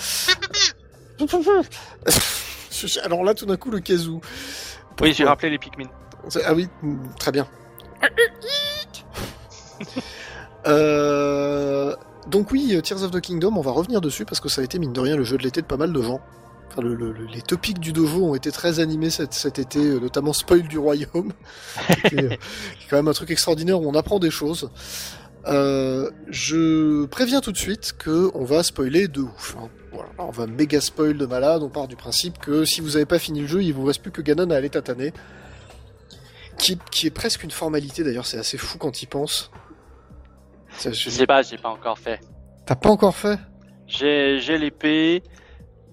Alors 3.03 3.23
là, 3.23 3.35
tout 3.35 3.45
d'un 3.45 3.57
coup, 3.57 3.69
le 3.69 3.81
kazoo. 3.81 4.19
Oui, 4.99 5.13
j'ai 5.13 5.25
rappelé 5.25 5.51
les 5.51 5.59
Pikmin. 5.59 5.89
Ah 6.43 6.55
oui, 6.55 6.67
très 7.19 7.31
bien. 7.31 7.47
Euh, 10.67 11.95
Donc 12.27 12.51
oui, 12.51 12.77
Tears 12.83 13.03
of 13.03 13.11
the 13.11 13.21
Kingdom, 13.21 13.55
on 13.55 13.61
va 13.61 13.71
revenir 13.71 14.01
dessus 14.01 14.25
parce 14.25 14.41
que 14.41 14.49
ça 14.49 14.59
a 14.59 14.63
été 14.65 14.77
mine 14.77 14.91
de 14.91 14.99
rien 14.99 15.15
le 15.15 15.23
jeu 15.23 15.37
de 15.37 15.43
l'été 15.43 15.61
de 15.61 15.65
pas 15.67 15.77
mal 15.77 15.93
de 15.93 16.01
gens. 16.01 16.19
Enfin, 16.79 16.87
le- 16.87 16.95
le- 16.95 17.11
le- 17.11 17.25
les 17.25 17.41
topics 17.41 17.79
du 17.79 17.91
dojo 17.93 18.23
ont 18.25 18.35
été 18.35 18.51
très 18.51 18.79
animés 18.79 19.09
cet, 19.09 19.33
cet 19.33 19.59
été, 19.59 19.79
euh, 19.79 19.99
notamment 19.99 20.33
Spoil 20.33 20.63
du 20.63 20.77
Royaume, 20.77 21.33
qui 22.07 22.15
est, 22.15 22.23
euh, 22.23 22.29
qui 22.29 22.85
est 22.85 22.89
quand 22.89 22.95
même 22.95 23.07
un 23.07 23.13
truc 23.13 23.31
extraordinaire 23.31 23.81
où 23.81 23.87
on 23.89 23.95
apprend 23.95 24.19
des 24.19 24.31
choses. 24.31 24.69
Euh, 25.47 26.09
je 26.29 27.05
préviens 27.05 27.41
tout 27.41 27.51
de 27.51 27.57
suite 27.57 27.93
que 27.97 28.29
on 28.33 28.43
va 28.43 28.61
spoiler 28.63 29.07
de 29.07 29.21
ouf. 29.21 29.55
hein. 29.59 29.69
Voilà, 29.91 30.09
on 30.19 30.29
va 30.31 30.45
méga 30.47 30.79
spoil 30.81 31.17
de 31.17 31.25
malade. 31.25 31.63
On 31.63 31.69
part 31.69 31.87
du 31.87 31.95
principe 31.95 32.37
que 32.37 32.63
si 32.65 32.81
vous 32.81 32.95
avez 32.95 33.05
pas 33.05 33.19
fini 33.19 33.41
le 33.41 33.47
jeu, 33.47 33.63
il 33.63 33.73
vous 33.73 33.85
reste 33.85 34.01
plus 34.01 34.11
que 34.11 34.21
Ganon 34.21 34.49
à 34.51 34.55
aller 34.55 34.69
tataner 34.69 35.13
qui, 36.57 36.77
qui 36.91 37.07
est 37.07 37.11
presque 37.11 37.43
une 37.43 37.51
formalité 37.51 38.03
d'ailleurs, 38.03 38.25
c'est 38.25 38.37
assez 38.37 38.57
fou 38.57 38.77
quand 38.77 39.01
il 39.01 39.07
pense. 39.07 39.49
Je- 40.83 40.91
sais 41.09 41.25
pas, 41.25 41.41
j'ai 41.41 41.57
pas 41.57 41.69
encore 41.69 41.97
fait. 41.97 42.19
T'as 42.65 42.75
pas 42.75 42.89
encore 42.89 43.15
fait? 43.15 43.39
J'ai 43.87 44.57
l'épée. 44.59 45.23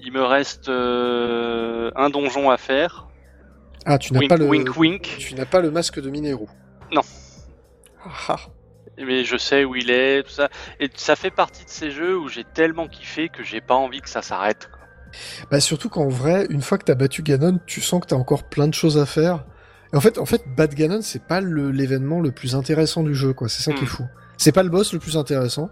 Il 0.01 0.13
me 0.13 0.23
reste 0.23 0.69
euh, 0.69 1.91
un 1.97 2.11
donjon 2.11 2.51
à 2.51 2.57
faire. 2.57 3.09
Ah, 3.85 3.99
tu 3.99 4.13
n'as 4.13 4.27
pas 4.29 4.37
le 4.37 4.47
wink, 4.47 4.77
wink. 4.77 5.17
tu 5.19 5.35
n'as 5.35 5.47
pas 5.47 5.61
le 5.61 5.71
masque 5.71 6.01
de 6.01 6.11
Mineru. 6.11 6.47
Non. 6.93 7.03
Ah, 8.05 8.11
ah. 8.29 8.37
Mais 8.99 9.25
je 9.25 9.37
sais 9.37 9.65
où 9.65 9.75
il 9.77 9.91
est, 9.91 10.23
tout 10.23 10.31
ça. 10.31 10.49
Et 10.81 10.91
ça 10.95 11.17
fait 11.17 11.31
partie 11.31 11.65
de 11.65 11.71
ces 11.71 11.91
jeux 11.91 12.17
où 12.19 12.29
j'ai 12.29 12.45
tellement 12.45 12.89
kiffé 12.89 13.29
que 13.29 13.43
j'ai 13.43 13.61
pas 13.61 13.75
envie 13.75 14.01
que 14.01 14.09
ça 14.09 14.23
s'arrête. 14.23 14.71
Bah 15.51 15.61
surtout 15.61 15.89
qu'en 15.89 16.09
vrai, 16.09 16.47
une 16.51 16.63
fois 16.63 16.79
que 16.79 16.85
t'as 16.85 16.95
battu 16.95 17.23
Ganon, 17.23 17.61
tu 17.67 17.81
sens 17.81 18.01
que 18.01 18.07
t'as 18.07 18.17
encore 18.17 18.45
plein 18.45 18.69
de 18.69 18.75
choses 18.75 18.99
à 18.99 19.07
faire. 19.07 19.45
Et 19.93 19.97
en 19.97 20.01
fait, 20.01 20.19
en 20.19 20.27
fait, 20.27 20.43
battre 20.57 20.75
Ganon, 20.75 21.01
c'est 21.03 21.23
pas 21.25 21.41
l'événement 21.41 22.21
le 22.21 22.33
plus 22.33 22.55
intéressant 22.55 23.03
du 23.03 23.15
jeu, 23.15 23.33
quoi. 23.33 23.49
C'est 23.49 23.63
ça 23.63 23.73
qui 23.73 23.81
est 23.81 23.85
Hmm. 23.85 23.87
fou. 23.87 24.05
C'est 24.37 24.53
pas 24.53 24.63
le 24.63 24.69
boss 24.69 24.93
le 24.93 24.99
plus 24.99 25.17
intéressant. 25.17 25.71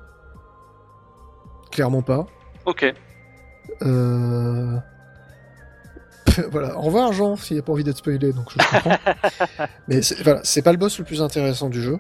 Clairement 1.73 2.03
pas. 2.03 2.27
Ok. 2.67 2.95
Euh... 3.83 4.77
voilà, 6.51 6.77
au 6.79 6.83
revoir 6.83 7.13
Jean, 7.13 7.37
s'il 7.37 7.59
a 7.59 7.63
pas 7.63 7.73
envie 7.73 7.85
d'être 7.85 7.99
spoilé, 7.99 8.33
donc 8.33 8.47
je 8.51 8.59
comprends. 8.59 8.97
Mais 9.89 10.03
c'est- 10.03 10.23
voilà, 10.23 10.41
c'est 10.43 10.63
pas 10.63 10.73
le 10.73 10.79
boss 10.79 10.99
le 10.99 11.05
plus 11.05 11.23
intéressant 11.23 11.69
du 11.69 11.81
jeu. 11.83 11.99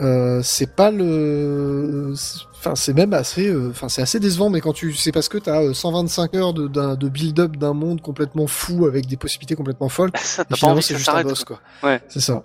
Euh, 0.00 0.40
c'est 0.44 0.76
pas 0.76 0.92
le, 0.92 2.14
enfin 2.54 2.76
c'est 2.76 2.92
même 2.92 3.12
assez, 3.12 3.48
euh, 3.48 3.70
enfin 3.70 3.88
c'est 3.88 4.00
assez 4.00 4.20
décevant, 4.20 4.48
mais 4.48 4.60
quand 4.60 4.72
tu, 4.72 4.92
c'est 4.94 5.10
parce 5.10 5.28
que 5.28 5.38
t'as 5.38 5.60
euh, 5.60 5.74
125 5.74 6.36
heures 6.36 6.54
de, 6.54 6.68
d'un- 6.68 6.94
de 6.94 7.08
build-up 7.08 7.56
d'un 7.56 7.72
monde 7.72 8.00
complètement 8.00 8.46
fou 8.46 8.86
avec 8.86 9.06
des 9.06 9.16
possibilités 9.16 9.56
complètement 9.56 9.88
folles. 9.88 10.12
Ça, 10.16 10.44
Et 10.48 10.54
finalement, 10.54 10.80
c'est 10.82 10.96
juste 10.96 11.08
un 11.08 11.22
boss, 11.24 11.42
quoi. 11.42 11.58
quoi. 11.80 11.90
Ouais. 11.90 12.00
C'est 12.08 12.20
ça. 12.20 12.44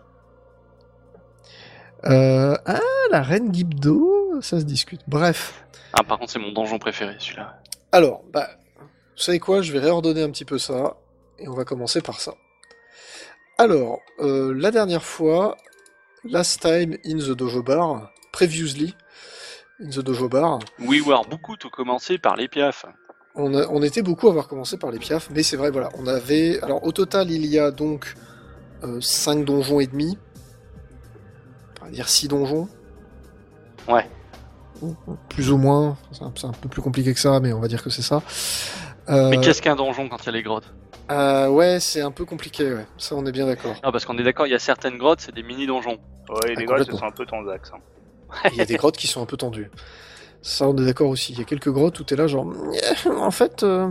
Euh, 2.06 2.56
ah, 2.66 2.80
la 3.12 3.22
reine 3.22 3.54
Gibdo, 3.54 4.10
ça 4.42 4.60
se 4.60 4.66
discute. 4.66 5.02
Bref. 5.08 5.66
Ah, 5.94 6.04
par 6.04 6.18
contre, 6.20 6.32
c'est 6.32 6.40
mon 6.40 6.52
donjon 6.52 6.80
préféré, 6.80 7.16
celui-là. 7.20 7.62
Alors, 7.92 8.24
bah, 8.32 8.50
vous 8.80 8.88
savez 9.22 9.40
quoi, 9.40 9.62
je 9.62 9.72
vais 9.72 9.80
réordonner 9.80 10.24
un 10.24 10.30
petit 10.32 10.46
peu 10.46 10.58
ça, 10.58 10.98
et 11.40 11.48
on 11.48 11.54
va 11.54 11.66
commencer 11.66 12.02
par 12.02 12.20
ça. 12.20 12.34
Alors, 13.58 14.00
euh, 14.20 14.54
la 14.58 14.72
dernière 14.72 15.04
fois, 15.04 15.56
last 16.24 16.62
time 16.62 16.98
in 17.06 17.18
the 17.18 17.32
dojo 17.36 17.62
bar, 17.62 18.12
previously 18.32 18.96
in 19.80 19.90
the 19.90 20.00
dojo 20.00 20.28
bar, 20.30 20.60
Oui, 20.80 21.00
ou 21.02 21.12
alors 21.12 21.28
beaucoup 21.28 21.56
tout 21.58 21.70
commencé 21.70 22.18
par 22.18 22.36
les 22.36 22.48
piafs. 22.48 22.86
on, 23.36 23.54
a- 23.56 23.68
on 23.68 23.82
était 23.84 24.02
beaucoup 24.02 24.28
à 24.28 24.32
avoir 24.32 24.48
commencé 24.48 24.78
par 24.78 24.90
les 24.92 25.00
piafs, 25.00 25.30
mais 25.32 25.44
c'est 25.44 25.58
vrai, 25.58 25.70
voilà, 25.70 25.90
on 25.98 26.08
avait... 26.08 26.60
Alors, 26.64 26.84
au 26.84 26.92
total, 26.92 27.30
il 27.30 27.46
y 27.46 27.60
a 27.60 27.70
donc 27.72 28.16
5 29.00 29.46
donjons 29.46 29.80
et 29.80 29.88
demi, 29.88 30.18
on 31.82 31.86
va 31.86 31.92
dire 31.92 32.10
6 32.10 32.28
donjons. 32.28 32.68
Ouais. 33.88 34.10
Plus 35.30 35.52
ou 35.52 35.58
moins, 35.58 35.98
c'est 36.12 36.24
un, 36.24 36.32
c'est 36.36 36.48
un 36.48 36.52
peu 36.52 36.70
plus 36.70 36.82
compliqué 36.82 37.14
que 37.14 37.20
ça, 37.20 37.40
mais 37.40 37.54
on 37.54 37.60
va 37.60 37.68
dire 37.68 37.84
que 37.84 37.90
c'est 37.90 38.02
ça. 38.02 38.22
Euh, 39.10 39.30
Mais 39.30 39.40
qu'est-ce 39.40 39.62
qu'un 39.62 39.76
donjon 39.76 40.08
quand 40.10 40.18
il 40.24 40.26
y 40.28 40.30
a 40.30 40.32
les 40.32 40.44
grottes 40.44 40.74
euh, 41.12 41.50
ouais, 41.50 41.82
c'est 41.82 42.00
un 42.02 42.12
peu 42.12 42.24
compliqué, 42.24 42.74
ouais. 42.74 42.86
Ça, 42.98 43.16
on 43.16 43.26
est 43.26 43.34
bien 43.34 43.46
d'accord. 43.46 43.74
Non, 43.84 43.92
parce 43.92 44.06
qu'on 44.06 44.18
est 44.18 44.24
d'accord, 44.24 44.48
il 44.48 44.52
y 44.52 44.56
a 44.56 44.60
certaines 44.60 44.98
grottes, 44.98 45.20
c'est 45.20 45.36
des 45.36 45.44
mini-donjons. 45.44 45.98
Ouais, 46.30 46.38
Ah, 46.44 46.48
les 46.48 46.56
ce 46.56 46.62
complètement. 46.66 46.98
sont 46.98 47.06
un 47.06 47.12
peu 47.12 47.26
ton 47.26 47.46
axe. 47.50 47.72
Hein. 47.76 47.80
Il 48.54 48.58
y 48.58 48.62
a 48.62 48.66
des 48.66 48.78
grottes 48.78 48.96
qui 48.96 49.08
sont 49.08 49.22
un 49.22 49.26
peu 49.26 49.36
tendues. 49.36 49.70
Ça, 50.42 50.66
on 50.68 50.78
est 50.78 50.86
d'accord 50.86 51.10
aussi. 51.10 51.34
Il 51.34 51.40
y 51.40 51.42
a 51.42 51.46
quelques 51.46 51.70
grottes 51.70 52.00
où 52.00 52.06
t'es 52.06 52.16
là, 52.16 52.28
genre, 52.28 52.48
en 53.18 53.32
fait, 53.32 53.64
euh, 53.64 53.90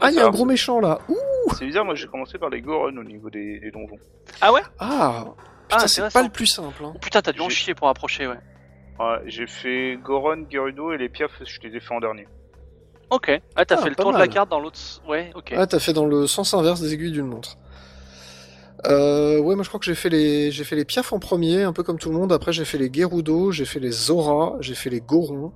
ah, 0.00 0.10
il 0.10 0.16
y 0.16 0.20
a 0.20 0.26
un 0.26 0.30
gros 0.30 0.46
méchant 0.46 0.80
là. 0.80 0.98
C'est 1.58 1.66
bizarre, 1.66 1.84
moi 1.84 1.94
j'ai 1.94 2.06
commencé 2.08 2.38
par 2.38 2.48
les 2.48 2.62
Goron 2.62 2.96
au 2.96 3.04
niveau 3.04 3.28
des, 3.28 3.60
des 3.60 3.70
donjons. 3.70 3.98
Ah 4.40 4.50
ouais? 4.52 4.62
Ah, 4.78 5.26
putain, 5.68 5.86
c'est 5.86 6.00
intéressant. 6.00 6.18
pas 6.18 6.22
le 6.24 6.30
plus 6.32 6.46
simple. 6.46 6.84
Hein. 6.84 6.92
Oh 6.94 6.98
putain, 6.98 7.20
t'as 7.20 7.32
dû 7.32 7.40
en 7.42 7.48
J'ai- 7.50 7.54
chier 7.56 7.74
pour 7.74 7.88
approcher, 7.88 8.26
ouais. 8.26 8.38
Ouais, 9.00 9.18
j'ai 9.26 9.46
fait 9.46 9.98
Goron, 10.02 10.46
Gerudo 10.50 10.92
et 10.92 10.98
les 10.98 11.08
Piaf, 11.08 11.30
je 11.44 11.60
les 11.68 11.76
ai 11.76 11.80
fait 11.80 11.94
en 11.94 12.00
dernier. 12.00 12.26
Ok. 13.10 13.30
Ah, 13.56 13.64
t'as 13.64 13.76
Ah, 13.78 13.82
fait 13.82 13.90
le 13.90 13.96
tour 13.96 14.12
de 14.12 14.18
la 14.18 14.28
carte 14.28 14.50
dans 14.50 14.60
l'autre... 14.60 14.78
Ouais, 15.08 15.30
ok. 15.34 15.52
Ah, 15.56 15.66
t'as 15.66 15.78
fait 15.78 15.92
dans 15.92 16.06
le 16.06 16.26
sens 16.26 16.54
inverse 16.54 16.80
des 16.80 16.94
aiguilles 16.94 17.12
d'une 17.12 17.26
montre. 17.26 17.56
Euh, 18.86 19.38
ouais, 19.40 19.54
moi 19.54 19.62
je 19.64 19.68
crois 19.68 19.80
que 19.80 19.86
j'ai 19.86 19.94
fait 19.94 20.10
les 20.10 20.50
j'ai 20.50 20.62
fait 20.62 20.76
les 20.76 20.84
Piaf 20.84 21.12
en 21.14 21.18
premier, 21.18 21.62
un 21.62 21.72
peu 21.72 21.82
comme 21.82 21.98
tout 21.98 22.10
le 22.10 22.16
monde. 22.16 22.32
Après 22.32 22.52
j'ai 22.52 22.66
fait 22.66 22.76
les 22.76 22.92
Gerudo, 22.92 23.50
j'ai 23.50 23.64
fait 23.64 23.80
les 23.80 23.90
Zora, 23.90 24.56
j'ai 24.60 24.74
fait 24.74 24.90
les 24.90 25.00
Gorons. 25.00 25.52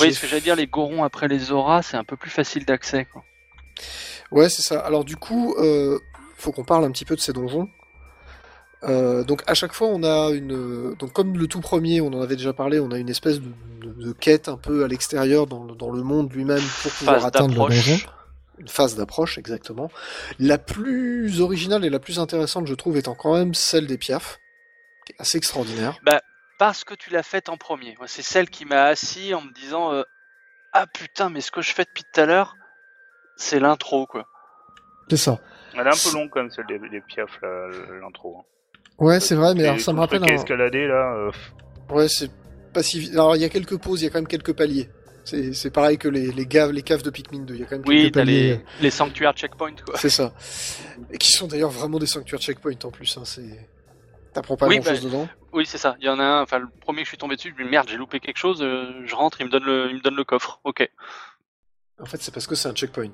Oui, 0.00 0.12
ce 0.12 0.20
que 0.20 0.26
j'allais 0.26 0.40
dire, 0.40 0.56
les 0.56 0.66
Gorons 0.66 1.04
après 1.04 1.28
les 1.28 1.52
Auras, 1.52 1.82
c'est 1.82 1.96
un 1.96 2.04
peu 2.04 2.16
plus 2.16 2.30
facile 2.30 2.64
d'accès, 2.64 3.04
quoi. 3.04 3.22
Ouais, 4.32 4.48
c'est 4.48 4.62
ça. 4.62 4.80
Alors 4.80 5.04
du 5.04 5.16
coup, 5.16 5.54
euh, 5.58 5.98
faut 6.36 6.50
qu'on 6.50 6.64
parle 6.64 6.84
un 6.84 6.90
petit 6.90 7.04
peu 7.04 7.14
de 7.14 7.20
ces 7.20 7.32
donjons. 7.32 7.68
Euh, 8.84 9.24
donc 9.24 9.42
à 9.46 9.54
chaque 9.54 9.72
fois, 9.72 9.88
on 9.88 10.02
a 10.02 10.30
une. 10.30 10.94
Donc 10.96 11.12
comme 11.12 11.36
le 11.38 11.46
tout 11.46 11.60
premier, 11.60 12.00
on 12.00 12.08
en 12.08 12.20
avait 12.20 12.36
déjà 12.36 12.52
parlé, 12.52 12.80
on 12.80 12.90
a 12.90 12.98
une 12.98 13.08
espèce 13.08 13.40
de, 13.40 13.48
de- 13.80 13.92
de 14.08 14.12
quête 14.12 14.48
un 14.48 14.56
peu 14.56 14.84
à 14.84 14.88
l'extérieur 14.88 15.46
dans, 15.46 15.64
le- 15.64 15.74
dans 15.74 15.90
le 15.90 16.02
monde 16.02 16.32
lui-même 16.32 16.62
pour 16.82 16.92
pouvoir 16.92 17.16
Phase 17.16 17.26
atteindre 17.26 17.48
le 17.54 17.54
donjon. 17.56 17.92
d'approche. 17.96 18.06
Une 18.58 18.68
phase 18.68 18.94
d'approche, 18.94 19.36
exactement. 19.38 19.90
La 20.38 20.58
plus 20.58 21.40
originale 21.40 21.84
et 21.84 21.90
la 21.90 21.98
plus 21.98 22.18
intéressante, 22.20 22.66
je 22.68 22.74
trouve, 22.74 22.96
étant 22.96 23.14
quand 23.16 23.34
même 23.34 23.52
celle 23.52 23.86
des 23.88 23.98
Piaf, 23.98 24.38
qui 25.06 25.12
est 25.12 25.20
assez 25.20 25.38
extraordinaire. 25.38 25.98
Parce 26.56 26.84
que 26.84 26.94
tu 26.94 27.10
l'as 27.10 27.24
faite 27.24 27.48
en 27.48 27.56
premier. 27.56 27.96
C'est 28.06 28.22
celle 28.22 28.48
qui 28.48 28.64
m'a 28.64 28.84
assis 28.84 29.34
en 29.34 29.40
me 29.40 29.52
disant 29.52 29.92
euh, 29.92 30.02
Ah 30.72 30.86
putain, 30.86 31.30
mais 31.30 31.40
ce 31.40 31.50
que 31.50 31.62
je 31.62 31.72
fais 31.72 31.84
depuis 31.84 32.04
tout 32.12 32.20
à 32.20 32.26
l'heure, 32.26 32.54
c'est 33.36 33.58
l'intro, 33.58 34.06
quoi. 34.06 34.24
C'est 35.10 35.16
ça. 35.16 35.40
Elle 35.72 35.80
est 35.80 35.88
un 35.88 36.10
peu 36.10 36.14
longue 36.16 36.30
quand 36.30 36.40
même, 36.40 36.50
celle 36.52 36.66
des, 36.66 36.78
des 36.78 37.00
Piaf, 37.00 37.40
là, 37.42 37.66
l'intro. 38.00 38.36
hein. 38.38 38.44
Ouais, 38.98 39.20
c'est 39.20 39.34
vrai, 39.34 39.54
mais 39.54 39.64
alors 39.64 39.80
ça 39.80 39.92
me 39.92 40.00
rappelle 40.00 40.22
un. 40.22 40.26
escalader 40.26 40.86
là. 40.86 41.14
euh, 41.16 41.30
Ouais, 41.90 42.08
c'est 42.08 42.30
pas 42.72 42.82
si. 42.82 43.10
Alors 43.12 43.36
il 43.36 43.42
y 43.42 43.44
a 43.44 43.48
quelques 43.48 43.76
pauses, 43.78 44.02
il 44.02 44.04
y 44.04 44.08
a 44.08 44.10
quand 44.10 44.18
même 44.18 44.26
quelques 44.28 44.52
paliers. 44.54 44.88
C'est 45.24 45.52
c'est 45.54 45.70
pareil 45.70 45.96
que 45.98 46.06
les, 46.08 46.30
les, 46.32 46.46
gaves, 46.46 46.70
les 46.70 46.82
caves 46.82 47.02
de 47.02 47.08
Pikmin 47.10 47.44
2, 47.44 47.54
il 47.54 47.60
y 47.60 47.62
a 47.62 47.66
quand 47.66 47.76
même 47.76 47.84
Oui, 47.86 48.02
quelques 48.02 48.14
t'as 48.14 48.20
paliers. 48.20 48.48
les, 48.56 48.60
les 48.82 48.90
sanctuaires 48.90 49.32
checkpoint, 49.32 49.74
quoi. 49.86 49.96
C'est 49.98 50.10
ça. 50.10 50.34
Et 51.10 51.16
qui 51.18 51.30
sont 51.32 51.46
d'ailleurs 51.46 51.70
vraiment 51.70 51.98
des 51.98 52.06
sanctuaires 52.06 52.40
checkpoint 52.40 52.74
en 52.84 52.90
plus. 52.90 53.16
Hein, 53.16 53.22
c'est... 53.24 53.68
T'apprends 54.34 54.56
pas 54.56 54.66
Oui, 54.68 54.78
grand 54.80 54.90
chose 54.90 55.02
bah, 55.04 55.08
dedans. 55.08 55.28
Oui, 55.52 55.64
c'est 55.64 55.78
ça. 55.78 55.96
Il 56.00 56.04
y 56.06 56.08
en 56.10 56.18
a 56.18 56.24
un, 56.24 56.42
enfin, 56.42 56.58
le 56.58 56.66
premier 56.80 57.00
que 57.02 57.04
je 57.06 57.10
suis 57.10 57.16
tombé 57.18 57.36
dessus, 57.36 57.54
je 57.56 57.62
me 57.62 57.66
dis 57.66 57.70
merde, 57.70 57.88
j'ai 57.88 57.96
loupé 57.96 58.20
quelque 58.20 58.36
chose, 58.36 58.60
euh, 58.62 58.90
je 59.06 59.14
rentre, 59.14 59.40
il 59.40 59.46
me 59.46 59.50
donne 59.50 59.64
le, 59.64 59.88
il 59.90 59.96
me 59.96 60.00
donne 60.00 60.16
le 60.16 60.24
coffre. 60.24 60.60
Ok. 60.64 60.86
En 62.00 62.04
fait, 62.04 62.20
c'est 62.20 62.34
parce 62.34 62.46
que 62.46 62.54
c'est 62.54 62.68
un 62.68 62.74
checkpoint. 62.74 63.12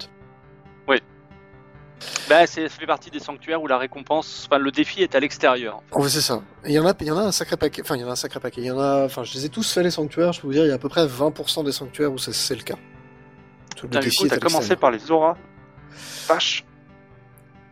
Bah, 2.28 2.46
c'est, 2.46 2.68
ça 2.68 2.78
fait 2.78 2.86
partie 2.86 3.11
des 3.11 3.20
sanctuaires 3.20 3.62
où 3.62 3.66
la 3.66 3.78
récompense, 3.78 4.46
enfin, 4.48 4.59
le 4.59 4.70
défi 4.70 5.03
est 5.03 5.14
à 5.14 5.20
l'extérieur. 5.20 5.82
Fait, 5.92 6.09
c'est 6.09 6.20
ça. 6.20 6.42
Il 6.64 6.72
y 6.72 6.78
en 6.78 6.86
a, 6.86 6.94
il 7.01 7.07
y 7.07 7.11
en 7.11 7.18
a 7.18 7.22
un 7.22 7.32
sacré 7.32 7.57
paquet. 7.57 7.82
Enfin, 7.82 7.96
il 7.96 8.01
y 8.01 8.05
en 8.05 8.09
a 8.09 8.12
un 8.12 8.16
sacré 8.16 8.40
paquet. 8.40 8.61
Il 8.61 8.66
y 8.66 8.70
en 8.70 8.78
a. 8.78 9.05
Enfin, 9.05 9.24
je 9.24 9.34
les 9.34 9.46
ai 9.46 9.48
tous 9.48 9.70
fait 9.72 9.82
les 9.82 9.90
sanctuaires. 9.90 10.32
Je 10.32 10.40
peux 10.40 10.46
vous 10.46 10.53
dire, 10.53 10.64
il 10.64 10.68
y 10.68 10.72
a 10.72 10.74
à 10.74 10.78
peu 10.78 10.88
près 10.88 11.07
20% 11.07 11.64
des 11.64 11.72
sanctuaires 11.72 12.12
où 12.12 12.18
c'est, 12.18 12.55
le 12.55 12.62
cas. 12.62 12.76
Le 13.76 13.88
Putain, 13.88 14.01
du 14.01 14.07
défi 14.07 14.28
t'as 14.28 14.38
commencé 14.38 14.76
par 14.76 14.90
les 14.90 15.11
auras. 15.11 15.36
Vache. 16.28 16.64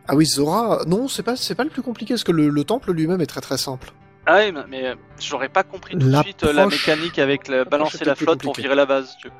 Ah 0.07 0.15
oui, 0.15 0.25
Zora. 0.25 0.83
Non, 0.87 1.07
c'est 1.07 1.21
pas, 1.23 1.35
c'est 1.35 1.53
pas 1.55 1.63
le 1.63 1.69
plus 1.69 1.83
compliqué 1.83 2.15
parce 2.15 2.23
que 2.23 2.31
le, 2.31 2.49
le 2.49 2.63
temple 2.63 2.91
lui-même 2.91 3.21
est 3.21 3.27
très 3.27 3.41
très 3.41 3.57
simple. 3.57 3.91
Ah 4.25 4.39
oui, 4.39 4.53
mais- 4.67 4.95
j'aurais 5.19 5.49
pas 5.49 5.63
compris 5.63 5.97
tout 5.97 6.07
de 6.09 6.21
suite 6.21 6.43
euh, 6.43 6.53
la 6.53 6.65
mécanique 6.67 7.19
avec 7.19 7.47
l'approche 7.47 7.69
balancer 7.69 8.05
la 8.05 8.15
flotte 8.15 8.41
pour 8.41 8.55
virer 8.55 8.75
la 8.75 8.85
base. 8.85 9.15
tu 9.21 9.27
vois. 9.27 9.37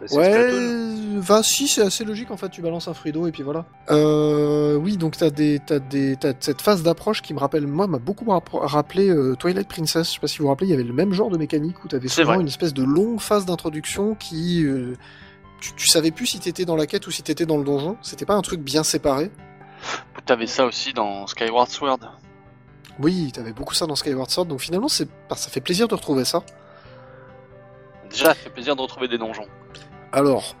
Bah, 0.00 0.06
Ouais, 0.12 0.30
Splatoon. 0.50 1.20
va 1.20 1.42
si 1.42 1.68
c'est 1.68 1.82
assez 1.82 2.04
logique 2.04 2.30
en 2.30 2.36
fait. 2.36 2.48
Tu 2.48 2.62
balances 2.62 2.88
un 2.88 2.94
d'eau 3.10 3.26
et 3.26 3.32
puis 3.32 3.42
voilà. 3.42 3.64
Euh, 3.90 4.74
oui, 4.76 4.96
donc 4.96 5.16
t'as 5.16 5.30
des, 5.30 5.60
t'as 5.64 5.78
des, 5.78 6.16
t'as 6.16 6.32
cette 6.40 6.60
phase 6.62 6.82
d'approche 6.82 7.22
qui 7.22 7.34
me 7.34 7.38
rappelle, 7.38 7.66
moi, 7.66 7.86
m'a 7.86 7.98
beaucoup 7.98 8.26
rappelé 8.52 9.08
euh, 9.08 9.34
Twilight 9.36 9.68
Princess. 9.68 10.08
Je 10.08 10.14
sais 10.14 10.20
pas 10.20 10.28
si 10.28 10.38
vous 10.38 10.44
vous 10.44 10.50
rappelez, 10.50 10.68
il 10.68 10.70
y 10.70 10.74
avait 10.74 10.84
le 10.84 10.92
même 10.92 11.12
genre 11.12 11.30
de 11.30 11.38
mécanique 11.38 11.84
où 11.84 11.88
t'avais 11.88 12.08
souvent 12.08 12.32
vrai. 12.34 12.40
une 12.40 12.48
espèce 12.48 12.74
de 12.74 12.82
longue 12.84 13.20
phase 13.20 13.46
d'introduction 13.46 14.14
qui, 14.14 14.64
euh, 14.64 14.94
tu, 15.60 15.72
tu 15.74 15.86
savais 15.88 16.10
plus 16.10 16.26
si 16.26 16.38
t'étais 16.40 16.64
dans 16.64 16.76
la 16.76 16.86
quête 16.86 17.06
ou 17.06 17.10
si 17.10 17.22
t'étais 17.22 17.46
dans 17.46 17.56
le 17.58 17.64
donjon. 17.64 17.96
C'était 18.02 18.26
pas 18.26 18.34
un 18.34 18.42
truc 18.42 18.60
bien 18.60 18.82
séparé. 18.82 19.30
T'avais 20.26 20.46
ça 20.46 20.66
aussi 20.66 20.92
dans 20.92 21.26
Skyward 21.26 21.68
Sword. 21.70 22.00
Oui, 23.00 23.30
t'avais 23.32 23.52
beaucoup 23.52 23.74
ça 23.74 23.86
dans 23.86 23.94
Skyward 23.94 24.28
Sword. 24.30 24.46
Donc 24.46 24.60
finalement, 24.60 24.88
c'est, 24.88 25.08
bah, 25.30 25.36
ça 25.36 25.50
fait 25.50 25.60
plaisir 25.60 25.86
de 25.88 25.94
retrouver 25.94 26.24
ça. 26.24 26.42
Déjà, 28.10 28.26
ça 28.26 28.34
fait 28.34 28.50
plaisir 28.50 28.74
de 28.74 28.80
retrouver 28.82 29.06
des 29.08 29.18
donjons. 29.18 29.46
Alors, 30.12 30.54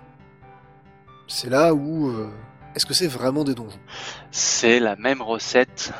c'est 1.26 1.48
là 1.50 1.74
où, 1.74 2.08
euh, 2.10 2.28
est-ce 2.74 2.86
que 2.86 2.94
c'est 2.94 3.06
vraiment 3.08 3.44
des 3.44 3.54
donjons? 3.54 3.78
C'est 4.30 4.80
la 4.80 4.96
même 4.96 5.22
recette. 5.22 5.92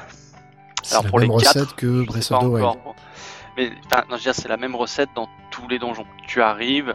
Alors, 0.90 1.04
la 1.04 1.10
pour 1.10 1.18
même 1.20 1.30
les 1.30 1.36
quatre, 1.42 1.54
recette 1.60 1.74
que 1.76 2.02
Je 2.02 2.06
Breath 2.06 2.22
sais 2.22 2.34
of 2.34 2.40
pas 2.40 2.46
the 2.46 2.50
Wild. 2.50 2.64
encore. 2.66 2.94
Mais 3.56 3.72
enfin, 3.86 4.02
non, 4.08 4.10
je 4.10 4.14
veux 4.16 4.20
dire, 4.20 4.34
c'est 4.34 4.48
la 4.48 4.56
même 4.56 4.76
recette 4.76 5.10
dans 5.14 5.28
tous 5.50 5.66
les 5.68 5.78
donjons. 5.78 6.06
Tu 6.26 6.40
arrives, 6.42 6.94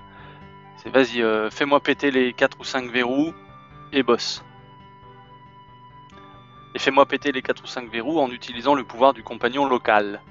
c'est 0.82 0.90
vas-y, 0.90 1.22
euh, 1.22 1.50
fais-moi 1.50 1.82
péter 1.82 2.12
les 2.12 2.34
4 2.34 2.58
ou 2.60 2.64
5 2.64 2.90
verrous 2.92 3.34
et 3.92 4.04
boss. 4.04 4.44
Et 6.76 6.80
fais-moi 6.80 7.06
péter 7.06 7.32
les 7.32 7.42
4 7.42 7.64
ou 7.64 7.68
5 7.68 7.92
verrous 7.92 8.20
en 8.20 8.30
utilisant 8.32 8.74
le 8.76 8.84
pouvoir 8.84 9.14
du 9.14 9.24
compagnon 9.24 9.68
local. 9.68 10.22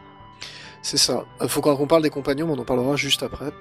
C'est 0.81 0.97
ça. 0.97 1.25
Il 1.41 1.49
faut 1.49 1.61
qu'on 1.61 1.77
qu'on 1.77 1.87
parle 1.87 2.03
des 2.03 2.11
compagnons, 2.11 2.47
mais 2.47 2.55
on 2.55 2.63
en 2.63 2.65
parlera 2.65 2.97
juste 2.97 3.23
après. 3.23 3.53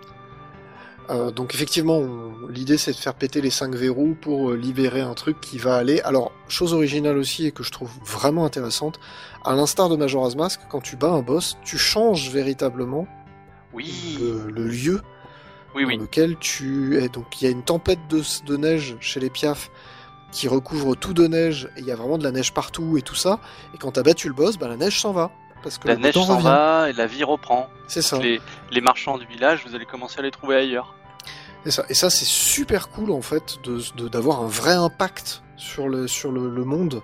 Euh, 1.09 1.31
donc 1.31 1.55
effectivement, 1.55 2.01
l'idée 2.49 2.77
c'est 2.77 2.91
de 2.91 2.97
faire 2.97 3.15
péter 3.15 3.41
les 3.41 3.49
5 3.49 3.73
verrous 3.75 4.15
pour 4.21 4.51
euh, 4.51 4.55
libérer 4.55 5.01
un 5.01 5.13
truc 5.13 5.41
qui 5.41 5.57
va 5.57 5.75
aller. 5.75 5.99
Alors, 6.01 6.31
chose 6.47 6.73
originale 6.73 7.17
aussi 7.17 7.47
et 7.47 7.51
que 7.51 7.63
je 7.63 7.71
trouve 7.71 7.91
vraiment 8.05 8.45
intéressante, 8.45 8.99
à 9.43 9.55
l'instar 9.55 9.89
de 9.89 9.95
Majora's 9.95 10.35
Mask, 10.35 10.61
quand 10.69 10.79
tu 10.81 10.95
bats 10.95 11.11
un 11.11 11.21
boss, 11.21 11.57
tu 11.63 11.77
changes 11.77 12.29
véritablement 12.29 13.07
Oui, 13.73 14.17
le, 14.21 14.51
le 14.51 14.67
lieu 14.67 15.01
oui, 15.75 15.83
dans 15.83 15.89
oui. 15.89 15.97
lequel 15.97 16.37
tu 16.37 16.97
es. 17.01 17.09
Donc 17.09 17.41
il 17.41 17.45
y 17.45 17.47
a 17.47 17.51
une 17.51 17.63
tempête 17.63 17.99
de, 18.09 18.21
de 18.45 18.57
neige 18.57 18.95
chez 18.99 19.19
les 19.19 19.29
Piaf 19.29 19.71
qui 20.31 20.47
recouvre 20.47 20.95
tout 20.95 21.13
de 21.13 21.27
neige, 21.27 21.67
et 21.75 21.81
il 21.81 21.85
y 21.85 21.91
a 21.91 21.95
vraiment 21.95 22.17
de 22.17 22.23
la 22.23 22.31
neige 22.31 22.53
partout 22.53 22.97
et 22.97 23.01
tout 23.01 23.15
ça. 23.15 23.41
Et 23.73 23.77
quand 23.77 23.91
t'as 23.91 24.03
battu 24.03 24.27
le 24.29 24.33
boss, 24.33 24.57
bah, 24.57 24.67
la 24.69 24.77
neige 24.77 24.99
s'en 25.01 25.11
va. 25.11 25.31
Parce 25.63 25.77
que 25.77 25.87
La 25.87 25.95
neige 25.95 26.15
s'en 26.15 26.39
va 26.39 26.89
et 26.89 26.93
la 26.93 27.05
vie 27.05 27.23
reprend. 27.23 27.69
C'est 27.87 28.01
ça. 28.01 28.17
Les, 28.17 28.41
les 28.71 28.81
marchands 28.81 29.17
du 29.17 29.25
village, 29.27 29.63
vous 29.67 29.75
allez 29.75 29.85
commencer 29.85 30.19
à 30.19 30.23
les 30.23 30.31
trouver 30.31 30.55
ailleurs. 30.55 30.95
Et 31.65 31.71
ça, 31.71 31.85
et 31.89 31.93
ça 31.93 32.09
c'est 32.09 32.25
super 32.25 32.89
cool 32.89 33.11
en 33.11 33.21
fait 33.21 33.59
de 33.63 33.79
de- 33.95 34.07
d'avoir 34.07 34.41
un 34.41 34.47
vrai 34.47 34.73
impact 34.73 35.43
sur 35.57 35.87
le 35.87 36.07
sur 36.07 36.31
le, 36.31 36.49
le 36.49 36.63
monde. 36.65 37.03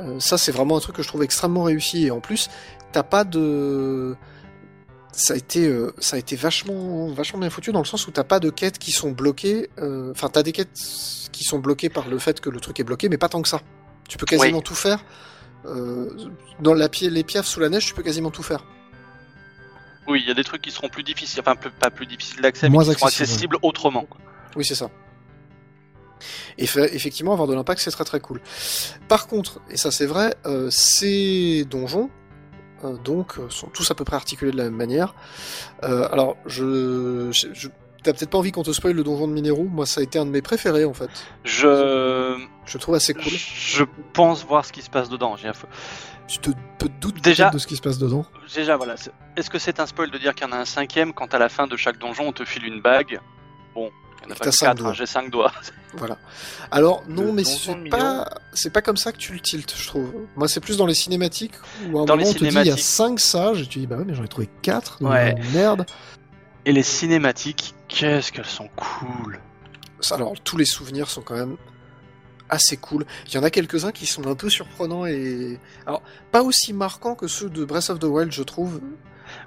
Euh, 0.00 0.18
ça 0.18 0.36
c'est 0.38 0.50
vraiment 0.50 0.76
un 0.76 0.80
truc 0.80 0.96
que 0.96 1.02
je 1.02 1.08
trouve 1.08 1.22
extrêmement 1.22 1.62
réussi 1.64 2.06
et 2.06 2.10
en 2.10 2.20
plus 2.20 2.48
t'as 2.90 3.04
pas 3.04 3.22
de 3.22 4.16
ça 5.12 5.34
a 5.34 5.36
été 5.36 5.66
euh, 5.68 5.92
ça 5.98 6.16
a 6.16 6.18
été 6.18 6.34
vachement 6.34 7.08
vachement 7.12 7.38
bien 7.40 7.50
foutu 7.50 7.70
dans 7.72 7.78
le 7.80 7.84
sens 7.84 8.06
où 8.08 8.10
t'as 8.10 8.24
pas 8.24 8.40
de 8.40 8.50
quêtes 8.50 8.78
qui 8.78 8.90
sont 8.90 9.10
bloquées. 9.12 9.70
euh, 9.78 10.10
Enfin 10.10 10.28
t'as 10.28 10.42
des 10.42 10.52
quêtes 10.52 10.76
qui 11.30 11.44
sont 11.44 11.58
bloquées 11.60 11.90
par 11.90 12.08
le 12.08 12.18
fait 12.18 12.40
que 12.40 12.50
le 12.50 12.58
truc 12.58 12.80
est 12.80 12.84
bloqué, 12.84 13.08
mais 13.08 13.18
pas 13.18 13.28
tant 13.28 13.42
que 13.42 13.48
ça. 13.48 13.60
Tu 14.08 14.18
peux 14.18 14.26
quasiment 14.26 14.58
Oui. 14.58 14.64
tout 14.64 14.74
faire. 14.74 15.04
Euh, 15.66 16.08
dans 16.60 16.74
la 16.74 16.88
les 17.00 17.24
piafs 17.24 17.46
sous 17.46 17.60
la 17.60 17.68
neige, 17.68 17.86
tu 17.86 17.94
peux 17.94 18.02
quasiment 18.02 18.30
tout 18.30 18.42
faire. 18.42 18.64
Oui, 20.06 20.20
il 20.22 20.28
y 20.28 20.30
a 20.30 20.34
des 20.34 20.44
trucs 20.44 20.62
qui 20.62 20.70
seront 20.70 20.88
plus 20.88 21.02
difficiles, 21.02 21.40
enfin 21.40 21.54
plus- 21.56 21.70
pas 21.70 21.90
plus 21.90 22.06
difficiles 22.06 22.40
d'accès, 22.40 22.68
mais 22.68 22.74
Moins 22.74 22.84
qui 22.84 22.92
seront 22.94 23.06
accessibles, 23.06 23.58
autrement. 23.62 24.04
quoi. 24.04 24.20
Oui, 24.56 24.64
c'est 24.64 24.74
ça. 24.74 24.88
Et 26.56 26.66
fait- 26.66 26.94
effectivement, 26.94 27.32
avoir 27.32 27.46
de 27.46 27.54
l'impact, 27.54 27.80
c'est 27.80 27.90
très 27.90 28.04
très 28.04 28.18
cool. 28.20 28.40
Par 29.08 29.26
contre, 29.26 29.60
et 29.70 29.76
ça 29.76 29.90
c'est 29.90 30.06
vrai, 30.06 30.34
euh, 30.46 30.70
ces 30.70 31.64
donjons 31.68 32.10
euh, 32.84 32.96
donc 32.98 33.34
sont 33.50 33.66
tous 33.68 33.90
à 33.90 33.94
peu 33.94 34.04
près 34.04 34.16
articulés 34.16 34.50
de 34.52 34.56
la 34.56 34.64
même 34.64 34.74
manière. 34.76 35.14
Euh, 35.84 36.08
alors, 36.12 36.36
je, 36.46 37.28
je, 37.32 37.48
je- 37.52 37.68
t'as 38.02 38.12
peut-être 38.12 38.30
pas 38.30 38.38
envie 38.38 38.52
qu'on 38.52 38.62
te 38.62 38.72
spoil 38.72 38.94
le 38.94 39.04
donjon 39.04 39.28
de 39.28 39.32
Mineru. 39.32 39.64
Moi, 39.64 39.86
ça 39.86 40.00
a 40.00 40.04
été 40.04 40.18
un 40.18 40.24
de 40.26 40.30
mes 40.30 40.42
préférés 40.42 40.84
en 40.84 40.94
fait. 40.94 41.10
Je, 41.44 42.36
Je 42.66 42.78
trouve 42.78 42.94
assez 42.94 43.14
cool. 43.14 43.24
je 43.24 43.84
pense 44.12 44.44
voir 44.44 44.64
ce 44.64 44.72
qui 44.72 44.82
se 44.82 44.90
passe 44.90 45.08
dedans. 45.08 45.36
J'ai 45.36 45.48
un 45.48 45.52
Tu 46.26 46.38
te 46.40 46.50
douter 47.00 47.20
Déjà- 47.22 47.50
de 47.50 47.58
ce 47.58 47.66
qui 47.66 47.76
se 47.76 47.80
passe 47.82 47.98
dedans. 47.98 48.24
Déjà, 48.54 48.76
voilà. 48.76 48.96
c'est- 48.96 49.12
Est-ce 49.36 49.48
que 49.50 49.58
c'est 49.58 49.80
un 49.80 49.86
spoil 49.86 50.10
de 50.10 50.18
dire 50.18 50.34
qu'il 50.34 50.46
y 50.46 50.50
en 50.50 50.52
a 50.52 50.58
un 50.58 50.64
cinquième 50.66 51.12
quand 51.14 51.32
à 51.34 51.38
la 51.38 51.48
fin 51.48 51.66
de 51.66 51.76
chaque 51.76 51.98
donjon 51.98 52.24
on 52.28 52.32
te 52.32 52.44
file 52.44 52.64
une 52.66 52.80
bague 52.82 53.20
Bon, 53.74 53.90
il 54.22 54.26
n'y 54.26 54.26
en 54.26 54.30
a 54.30 54.34
Et 54.34 54.38
pas 54.38 54.44
t'as 54.44 54.50
que 54.50 54.56
cinq 54.56 54.66
quatre, 54.66 54.78
doigts. 54.78 54.90
hein, 54.90 54.92
j'ai 54.94 55.06
cinq 55.06 55.30
doigts. 55.30 55.52
Voilà. 55.94 56.18
Alors 56.70 57.02
non, 57.08 57.22
Le 57.22 57.32
mais 57.32 57.44
c'est 57.44 57.74
pas 57.88 58.28
c'est 58.52 58.70
pas 58.70 58.82
comme 58.82 58.98
ça 58.98 59.10
que 59.10 59.16
tu 59.16 59.32
le 59.32 59.40
tiltes, 59.40 59.74
je 59.74 59.86
trouve. 59.88 60.12
Moi, 60.36 60.46
c'est 60.46 60.60
plus 60.60 60.76
dans 60.76 60.84
les 60.84 60.92
cinématiques 60.92 61.54
où 61.90 61.98
à 61.98 62.02
un 62.02 62.04
Dans 62.04 62.14
moment 62.14 62.28
on 62.28 62.32
te 62.34 62.40
dit 62.40 62.44
il 62.44 62.52
y 62.52 62.58
a 62.58 62.62
cinématiques. 62.76 62.84
5 62.84 63.18
sages 63.20 63.62
et 63.62 63.66
tu 63.66 63.78
dis 63.78 63.86
bah 63.86 63.96
ouais 63.96 64.04
mais 64.06 64.12
j'en 64.14 64.22
ai 64.22 64.28
trouvé 64.28 64.50
4 64.60 64.98
Ouais. 65.02 65.34
merde. 65.54 65.86
Et 66.68 66.72
les 66.72 66.82
cinématiques, 66.82 67.74
qu'est-ce 67.88 68.30
qu'elles 68.30 68.44
sont 68.44 68.68
cool. 68.76 69.40
Alors 70.12 70.34
tous 70.44 70.58
les 70.58 70.66
souvenirs 70.66 71.08
sont 71.08 71.22
quand 71.22 71.34
même 71.34 71.56
assez 72.50 72.76
cool. 72.76 73.06
Il 73.26 73.34
y 73.34 73.38
en 73.38 73.42
a 73.42 73.48
quelques-uns 73.50 73.90
qui 73.90 74.04
sont 74.04 74.26
un 74.26 74.34
peu 74.34 74.50
surprenants 74.50 75.06
et 75.06 75.58
alors 75.86 76.02
pas 76.30 76.42
aussi 76.42 76.72
marquants 76.74 77.14
que 77.14 77.26
ceux 77.26 77.48
de 77.48 77.64
Breath 77.64 77.88
of 77.88 77.98
the 77.98 78.04
Wild, 78.04 78.32
je 78.32 78.42
trouve. 78.42 78.80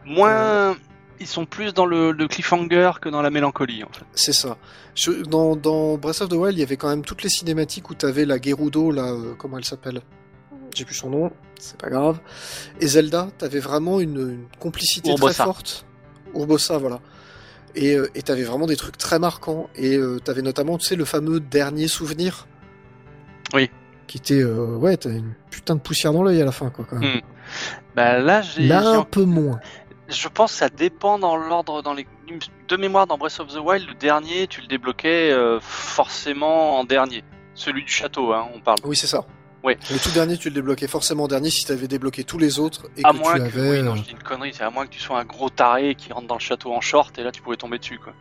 Moins, 0.04 0.76
ils 1.20 1.28
sont 1.28 1.46
plus 1.46 1.74
dans 1.76 1.86
le, 1.86 2.12
le 2.12 2.28
cliffhanger 2.28 2.94
que 3.00 3.10
dans 3.10 3.22
la 3.22 3.30
mélancolie 3.30 3.84
en 3.84 3.92
fait. 3.94 4.04
C'est 4.16 4.34
ça. 4.34 4.58
Je- 4.96 5.24
dans, 5.24 5.56
dans 5.56 5.98
Breath 5.98 6.22
of 6.22 6.30
the 6.30 6.34
Wild, 6.34 6.58
il 6.58 6.62
y 6.62 6.64
avait 6.64 6.78
quand 6.78 6.90
même 6.90 7.04
toutes 7.06 7.22
les 7.24 7.30
cinématiques 7.30 7.90
où 7.92 7.94
t'avais 7.94 8.26
la 8.26 8.42
Gerudo, 8.42 8.92
là, 8.92 9.12
euh, 9.12 9.36
comment 9.38 9.60
elle 9.60 9.66
s'appelle? 9.66 10.02
J'ai 10.76 10.86
plus 10.86 10.96
son 10.96 11.12
nom, 11.12 11.32
c'est 11.60 11.78
pas 11.78 11.90
grave. 11.90 12.20
Et 12.80 12.88
Zelda, 12.88 13.30
t'avais 13.38 13.60
vraiment 13.60 14.00
une, 14.00 14.18
une 14.32 14.46
complicité 14.60 15.10
Urbosa. 15.12 15.34
très 15.34 15.44
forte. 15.44 15.86
Urbosa, 16.34 16.78
voilà. 16.78 17.00
Et 17.76 17.96
euh, 17.96 18.10
et 18.16 18.22
t'avais 18.22 18.44
vraiment 18.44 18.68
des 18.68 18.76
trucs 18.76 18.98
très 18.98 19.20
marquants. 19.20 19.70
Et 19.76 19.96
euh, 19.98 20.20
t'avais 20.20 20.42
notamment, 20.42 20.78
tu 20.78 20.86
sais, 20.86 20.96
le 20.96 21.06
fameux 21.06 21.40
dernier 21.40 21.88
souvenir. 21.88 22.48
Oui. 23.54 23.70
Qui 24.08 24.18
était, 24.18 24.42
euh, 24.42 24.76
ouais, 24.76 24.98
t'avais 24.98 25.18
une 25.18 25.34
putain 25.50 25.76
de 25.76 25.82
poussière 25.82 26.14
dans 26.14 26.24
l'œil 26.24 26.42
à 26.42 26.46
la 26.46 26.52
fin, 26.52 26.70
quoi. 26.70 26.86
Quand 26.90 26.98
même. 26.98 27.18
Hmm. 27.18 27.22
Bah 27.96 28.20
là, 28.20 28.42
j'ai, 28.42 28.68
Là, 28.68 28.88
un 28.88 29.04
peu 29.04 29.24
moins. 29.24 29.60
je 30.08 30.28
pense 30.28 30.52
que 30.54 30.58
ça 30.60 30.70
dépend 30.70 31.20
dans 31.20 31.36
l'ordre, 31.36 31.82
dans 31.82 31.94
les 31.94 32.06
de 32.70 32.78
mémoire 32.78 33.08
dans 33.08 33.18
Breath 33.18 33.40
of 33.40 33.54
the 33.54 33.60
Wild, 33.60 33.88
le 33.88 33.94
dernier, 33.96 34.48
tu 34.48 34.62
le 34.62 34.68
débloquais 34.68 35.32
euh, 35.32 35.60
forcément 35.60 36.80
en 36.80 36.84
dernier. 36.86 37.24
Celui 37.54 37.84
du 37.84 37.92
château, 37.92 38.32
hein, 38.32 38.48
on 38.56 38.62
parle. 38.62 38.78
Oui, 38.86 38.96
c'est 38.96 39.08
ça. 39.08 39.26
Ouais. 39.64 39.78
Le 39.92 40.00
tout 40.00 40.10
dernier, 40.12 40.38
tu 40.38 40.50
le 40.50 40.56
débloquais 40.56 40.88
forcément 40.88 41.26
en 41.26 41.28
dernier 41.28 41.50
si 41.52 41.66
t'avais 41.66 41.88
débloqué 41.88 42.24
tous 42.24 42.40
les 42.40 42.58
autres 42.58 42.90
et 42.98 43.02
À 43.06 43.12
que 43.12 43.18
moins 43.18 43.34
tu 43.34 43.40
que, 43.40 43.44
avais. 43.46 43.70
oui, 43.78 43.84
non, 43.84 43.92
euh, 43.94 43.96
je 43.96 44.02
dis 44.04 44.12
une 44.12 44.24
connerie, 44.24 44.52
c'est 44.56 44.64
à 44.64 44.70
moins 44.72 44.86
que 44.88 44.92
tu 44.92 45.00
sois 45.00 45.20
un 45.20 45.26
gros 45.26 45.50
taré 45.50 45.94
qui 45.96 46.12
rentre 46.12 46.28
dans 46.28 46.36
le 46.36 46.40
château 46.42 46.74
en 46.74 46.82
short 46.82 47.18
et 47.20 47.24
là 47.24 47.32
tu 47.32 47.42
pouvais 47.44 47.58
tomber 47.58 47.78
dessus, 47.78 48.00
quoi. 48.00 48.14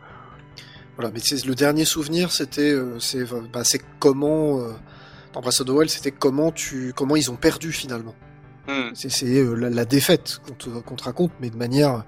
Voilà, 0.97 1.09
mais 1.13 1.19
c'est 1.23 1.43
le 1.45 1.55
dernier 1.55 1.85
souvenir, 1.85 2.31
c'était 2.31 2.71
euh, 2.71 2.99
c'est 2.99 3.23
bah, 3.51 3.63
c'est 3.63 3.81
comment 3.99 4.59
euh, 4.59 4.71
dans 5.33 5.41
Breath 5.41 5.61
of 5.61 5.67
the 5.67 5.71
Wild, 5.71 5.89
c'était 5.89 6.11
comment 6.11 6.51
tu 6.51 6.93
comment 6.95 7.15
ils 7.15 7.31
ont 7.31 7.37
perdu 7.37 7.71
finalement. 7.71 8.13
Hmm. 8.67 8.91
C'est 8.93 9.09
euh, 9.23 9.55
la, 9.55 9.69
la 9.71 9.85
défaite 9.85 10.39
qu'on 10.85 10.95
te, 10.95 11.03
raconte, 11.03 11.31
mais 11.39 11.49
de 11.49 11.57
manière 11.57 12.03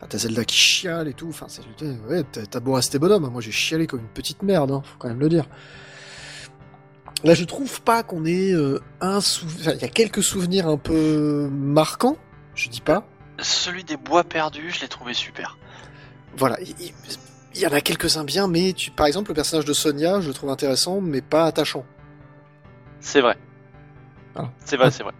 bah, 0.00 0.06
t'as 0.10 0.18
Zelda 0.18 0.44
qui 0.44 0.56
chiale 0.56 1.08
et 1.08 1.14
tout. 1.14 1.28
Enfin, 1.30 1.46
c'est 1.48 1.62
ouais, 2.10 2.22
t'as 2.30 2.44
t'as 2.44 2.60
beau 2.60 2.74
rester 2.74 2.98
bonhomme. 2.98 3.24
hein. 3.24 3.30
Moi, 3.32 3.40
j'ai 3.40 3.52
chialé 3.52 3.86
comme 3.86 4.00
une 4.00 4.08
petite 4.08 4.42
merde, 4.42 4.72
hein, 4.72 4.82
faut 4.84 4.96
quand 4.98 5.08
même 5.08 5.20
le 5.20 5.30
dire. 5.30 5.46
Là, 7.24 7.32
je 7.34 7.44
trouve 7.44 7.80
pas 7.80 8.02
qu'on 8.02 8.24
ait 8.26 8.52
euh, 8.52 8.80
un 9.00 9.20
souvenir. 9.20 9.72
Il 9.74 9.80
y 9.80 9.84
a 9.84 9.88
quelques 9.88 10.22
souvenirs 10.22 10.68
un 10.68 10.76
peu 10.76 11.48
marquants. 11.50 12.18
Je 12.54 12.68
dis 12.68 12.82
pas. 12.82 13.06
Celui 13.40 13.82
des 13.82 13.96
bois 13.96 14.24
perdus, 14.24 14.70
je 14.70 14.82
l'ai 14.82 14.88
trouvé 14.88 15.14
super. 15.14 15.58
Voilà, 16.36 16.58
il 16.60 17.60
y 17.60 17.66
en 17.66 17.72
a 17.72 17.80
quelques-uns 17.80 18.24
bien, 18.24 18.46
mais 18.46 18.72
tu, 18.74 18.90
par 18.90 19.06
exemple, 19.06 19.30
le 19.30 19.34
personnage 19.34 19.64
de 19.64 19.72
Sonia, 19.72 20.20
je 20.20 20.28
le 20.28 20.34
trouve 20.34 20.50
intéressant, 20.50 21.00
mais 21.00 21.22
pas 21.22 21.44
attachant. 21.46 21.84
C'est 23.00 23.20
vrai. 23.20 23.36
Ah. 24.36 24.50
C'est 24.64 24.76
vrai, 24.76 24.86
Ah. 24.88 24.90
c'est 24.90 25.02
vrai. 25.02 25.12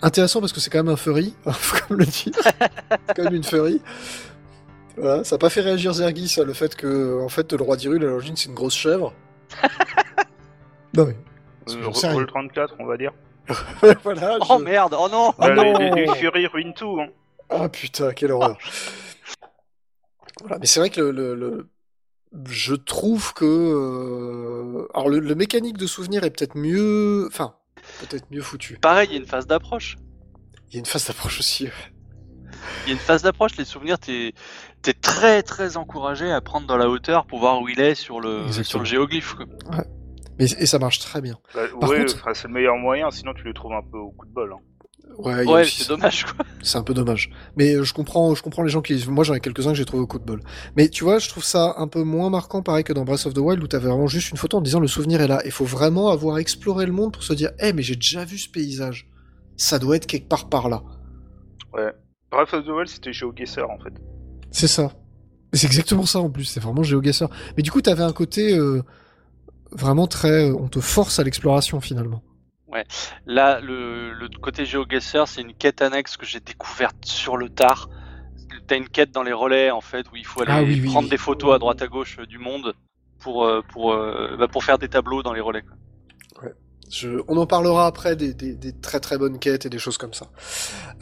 Intéressant 0.00 0.40
parce 0.40 0.52
que 0.52 0.60
c'est 0.60 0.70
quand 0.70 0.78
même 0.78 0.92
un 0.92 0.96
furry, 0.96 1.34
même 1.46 1.98
le 1.98 2.06
dire. 2.06 2.32
c'est 2.42 3.14
quand 3.14 3.24
même 3.24 3.34
une 3.34 3.44
furry. 3.44 3.80
Voilà, 4.96 5.24
ça 5.24 5.34
a 5.36 5.38
pas 5.38 5.50
fait 5.50 5.60
réagir 5.60 5.92
Zergi, 5.92 6.28
ça, 6.28 6.42
le 6.44 6.52
fait 6.52 6.74
que, 6.74 7.20
en 7.22 7.28
fait, 7.28 7.52
le 7.52 7.62
roi 7.62 7.76
d'Irul, 7.76 8.02
à 8.04 8.08
l'origine, 8.08 8.36
c'est 8.36 8.48
une 8.48 8.54
grosse 8.54 8.74
chèvre. 8.76 9.12
non 10.94 11.06
mais, 11.06 11.16
Euh, 11.76 11.82
J'en 11.82 11.92
sais 11.92 12.06
rien. 12.08 12.16
Roll 12.16 12.26
34, 12.26 12.74
on 12.78 12.86
va 12.86 12.96
dire. 12.96 13.12
voilà. 14.04 14.38
Oh 14.48 14.58
merde, 14.58 14.94
oh 14.98 15.08
non 15.10 15.32
Ah 15.38 15.48
Là, 15.48 15.54
non 15.56 15.78
les, 15.78 15.90
les, 15.90 16.06
les 16.06 16.14
Fury 16.14 16.46
ruinent 16.46 16.74
tout. 16.74 16.98
Hein. 17.00 17.08
Ah 17.48 17.68
putain, 17.68 18.12
quelle 18.12 18.32
horreur. 18.32 18.56
voilà, 20.40 20.58
mais 20.58 20.66
c'est 20.66 20.80
vrai 20.80 20.90
que 20.90 21.00
le, 21.00 21.10
le- 21.10 21.34
le- 21.34 21.66
je 22.48 22.74
trouve 22.74 23.32
que, 23.34 23.44
euh, 23.44 24.86
alors 24.94 25.08
le, 25.08 25.18
le 25.18 25.34
mécanique 25.34 25.76
de 25.76 25.86
souvenir 25.86 26.22
est 26.24 26.30
peut-être 26.30 26.56
mieux, 26.56 27.26
enfin, 27.26 27.54
peut-être 28.00 28.24
mieux 28.30 28.40
foutu. 28.42 28.78
Pareil, 28.80 29.08
il 29.10 29.14
y 29.14 29.16
a 29.16 29.20
une 29.20 29.26
phase 29.26 29.46
d'approche. 29.48 29.96
Il 30.68 30.74
y 30.74 30.76
a 30.76 30.78
une 30.80 30.86
phase 30.86 31.06
d'approche 31.06 31.40
aussi. 31.40 31.64
ouais. 31.64 31.72
Il 32.84 32.88
y 32.88 32.90
a 32.90 32.92
une 32.94 33.00
phase 33.00 33.22
d'approche, 33.22 33.56
les 33.56 33.64
souvenirs, 33.64 33.98
t'es 33.98 34.32
es 34.86 34.92
très 34.92 35.42
très 35.42 35.76
encouragé 35.76 36.30
à 36.30 36.40
prendre 36.40 36.66
dans 36.66 36.76
la 36.76 36.88
hauteur 36.88 37.26
pour 37.26 37.40
voir 37.40 37.60
où 37.60 37.68
il 37.68 37.80
est 37.80 37.94
sur 37.96 38.20
le, 38.20 38.42
Exactement. 38.46 38.64
sur 38.64 38.78
le 38.78 38.84
géoglyphe. 38.84 39.34
Mais, 40.40 40.46
et 40.58 40.66
ça 40.66 40.78
marche 40.80 40.98
très 40.98 41.20
bien. 41.20 41.36
Bah, 41.54 41.60
Par 41.80 41.90
ouais, 41.90 42.00
contre- 42.04 42.34
c'est 42.34 42.48
le 42.48 42.54
meilleur 42.54 42.76
moyen, 42.76 43.10
sinon 43.12 43.32
tu 43.34 43.44
les 43.44 43.52
trouves 43.54 43.72
un 43.72 43.82
peu 43.82 43.98
au 43.98 44.10
coup 44.10 44.26
de 44.26 44.32
bol. 44.32 44.52
Hein. 44.52 44.60
Ouais, 45.18 45.44
Ouais, 45.44 45.64
c'est 45.64 45.88
dommage 45.88 46.24
quoi. 46.24 46.44
C'est 46.62 46.78
un 46.78 46.82
peu 46.82 46.94
dommage. 46.94 47.30
Mais 47.56 47.74
euh, 47.74 47.82
je 47.84 47.92
comprends, 47.92 48.34
je 48.34 48.42
comprends 48.42 48.62
les 48.62 48.68
gens 48.70 48.80
qui. 48.80 49.04
Moi, 49.08 49.24
j'en 49.24 49.34
ai 49.34 49.40
quelques-uns 49.40 49.72
que 49.72 49.76
j'ai 49.76 49.84
trouvé 49.84 50.02
au 50.02 50.06
coup 50.06 50.18
de 50.18 50.24
bol. 50.24 50.40
Mais 50.76 50.88
tu 50.88 51.04
vois, 51.04 51.18
je 51.18 51.28
trouve 51.28 51.44
ça 51.44 51.74
un 51.78 51.88
peu 51.88 52.02
moins 52.04 52.30
marquant, 52.30 52.62
pareil 52.62 52.84
que 52.84 52.92
dans 52.92 53.04
Breath 53.04 53.26
of 53.26 53.34
the 53.34 53.38
Wild, 53.38 53.62
où 53.62 53.66
t'avais 53.66 53.88
vraiment 53.88 54.06
juste 54.06 54.30
une 54.30 54.36
photo 54.36 54.58
en 54.58 54.60
disant 54.60 54.80
le 54.80 54.86
souvenir 54.86 55.20
est 55.20 55.26
là. 55.28 55.42
Il 55.44 55.50
faut 55.50 55.64
vraiment 55.64 56.08
avoir 56.10 56.38
exploré 56.38 56.86
le 56.86 56.92
monde 56.92 57.12
pour 57.12 57.22
se 57.22 57.32
dire, 57.34 57.50
eh, 57.58 57.72
mais 57.72 57.82
j'ai 57.82 57.96
déjà 57.96 58.24
vu 58.24 58.38
ce 58.38 58.48
paysage. 58.48 59.08
Ça 59.56 59.78
doit 59.78 59.96
être 59.96 60.06
quelque 60.06 60.28
part 60.28 60.48
par 60.48 60.68
là. 60.68 60.82
Breath 62.30 62.54
of 62.54 62.64
the 62.64 62.68
Wild, 62.68 62.88
c'était 62.88 63.12
GeoGuessr 63.12 63.68
en 63.68 63.78
fait. 63.78 63.92
C'est 64.50 64.68
ça. 64.68 64.92
Mais 65.52 65.58
C'est 65.58 65.66
exactement 65.66 66.06
ça 66.06 66.20
en 66.20 66.30
plus. 66.30 66.44
C'est 66.44 66.60
vraiment 66.60 66.82
GeoGuessr. 66.82 67.28
Mais 67.56 67.62
du 67.62 67.70
coup, 67.70 67.80
t'avais 67.82 68.04
un 68.04 68.12
côté 68.12 68.54
euh, 68.56 68.82
vraiment 69.72 70.06
très. 70.06 70.50
on 70.50 70.68
te 70.68 70.80
force 70.80 71.18
à 71.18 71.24
l'exploration 71.24 71.80
finalement. 71.80 72.22
Là, 73.26 73.60
le, 73.60 74.12
le 74.12 74.28
côté 74.40 74.64
GeoGuessr, 74.64 75.26
c'est 75.26 75.40
une 75.42 75.54
quête 75.54 75.82
annexe 75.82 76.16
que 76.16 76.24
j'ai 76.24 76.38
découverte 76.40 77.04
sur 77.04 77.36
le 77.36 77.48
tard. 77.48 77.88
T'as 78.68 78.76
une 78.76 78.88
quête 78.88 79.10
dans 79.10 79.24
les 79.24 79.32
relais, 79.32 79.70
en 79.72 79.80
fait, 79.80 80.06
où 80.12 80.16
il 80.16 80.24
faut 80.24 80.42
aller 80.42 80.52
Ah 80.54 80.62
oui, 80.62 80.80
oui, 80.80 80.86
prendre 80.88 81.06
oui. 81.06 81.10
des 81.10 81.16
photos 81.16 81.54
à 81.54 81.58
droite 81.58 81.82
à 81.82 81.88
gauche 81.88 82.18
euh, 82.20 82.26
du 82.26 82.38
monde 82.38 82.74
pour, 83.18 83.44
euh, 83.44 83.60
pour, 83.72 83.92
euh, 83.92 84.36
bah, 84.38 84.46
pour 84.46 84.62
faire 84.62 84.78
des 84.78 84.88
tableaux 84.88 85.22
dans 85.24 85.32
les 85.32 85.40
relais. 85.40 85.62
quoi. 85.62 85.72
Je- 86.92 87.20
on 87.28 87.36
en 87.36 87.46
parlera 87.46 87.86
après 87.86 88.16
des, 88.16 88.34
des- 88.34 88.56
des 88.56 88.72
très 88.72 88.98
très 88.98 89.16
bonnes 89.16 89.38
quêtes 89.38 89.64
et 89.64 89.70
des 89.70 89.78
choses 89.78 89.96
comme 89.96 90.12
ça. 90.12 90.26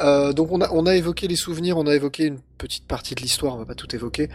Euh, 0.00 0.34
donc 0.34 0.52
on 0.52 0.60
a, 0.60 0.70
on 0.72 0.84
a 0.84 0.94
évoqué 0.94 1.28
les 1.28 1.36
souvenirs, 1.36 1.78
on 1.78 1.86
a 1.86 1.94
évoqué 1.94 2.24
une 2.26 2.40
petite 2.58 2.86
partie 2.86 3.14
de 3.14 3.20
l'histoire, 3.22 3.54
on 3.54 3.58
va 3.58 3.64
pas 3.64 3.74
tout 3.74 3.94
évoquer. 3.96 4.28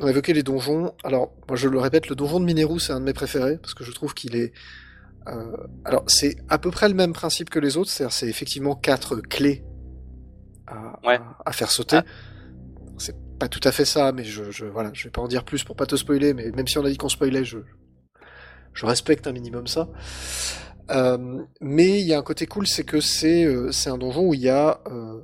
On 0.00 0.06
a 0.06 0.10
évoqué 0.10 0.32
les 0.32 0.42
donjons. 0.42 0.92
Alors 1.04 1.32
moi 1.48 1.56
je 1.56 1.68
le 1.68 1.78
répète, 1.78 2.08
le 2.08 2.16
donjon 2.16 2.40
de 2.40 2.44
Mineru 2.44 2.80
c'est 2.80 2.92
un 2.92 3.00
de 3.00 3.04
mes 3.04 3.12
préférés 3.12 3.58
parce 3.58 3.74
que 3.74 3.84
je 3.84 3.92
trouve 3.92 4.14
qu'il 4.14 4.34
est. 4.36 4.52
euh, 5.28 5.56
alors 5.84 6.04
c'est 6.08 6.36
à 6.48 6.58
peu 6.58 6.70
près 6.70 6.88
le 6.88 6.94
même 6.94 7.12
principe 7.12 7.50
que 7.50 7.58
les 7.58 7.76
autres, 7.76 7.90
c'est-à-dire 7.90 8.12
c'est 8.14 8.28
effectivement 8.28 8.74
quatre 8.74 9.16
clés 9.16 9.64
à, 10.66 10.98
Ouais. 11.06 11.16
à, 11.16 11.36
à 11.46 11.52
faire 11.52 11.70
sauter. 11.70 11.96
Ah. 11.96 12.04
C'est 12.98 13.16
pas 13.38 13.48
tout 13.48 13.60
à 13.64 13.72
fait 13.72 13.84
ça, 13.86 14.12
mais 14.12 14.24
je, 14.24 14.50
je 14.50 14.66
voilà, 14.66 14.90
je 14.92 15.04
vais 15.04 15.10
pas 15.10 15.22
en 15.22 15.28
dire 15.28 15.44
plus 15.44 15.64
pour 15.64 15.74
pas 15.76 15.86
te 15.86 15.96
spoiler, 15.96 16.34
mais 16.34 16.50
même 16.50 16.66
si 16.66 16.78
on 16.78 16.84
a 16.84 16.90
dit 16.90 16.96
qu'on 16.96 17.08
spoilait, 17.08 17.44
je 17.44 17.58
je 18.72 18.86
respecte 18.86 19.26
un 19.26 19.32
minimum 19.32 19.66
ça. 19.66 19.88
Euh, 20.90 21.42
mais 21.60 22.00
il 22.00 22.06
y 22.06 22.14
a 22.14 22.18
un 22.18 22.22
côté 22.22 22.46
cool, 22.46 22.66
c'est 22.66 22.84
que 22.84 23.00
c'est 23.00 23.44
euh, 23.44 23.70
un 23.86 23.98
donjon 23.98 24.28
où 24.28 24.34
il 24.34 24.40
y 24.40 24.48
a 24.48 24.80
euh, 24.90 25.20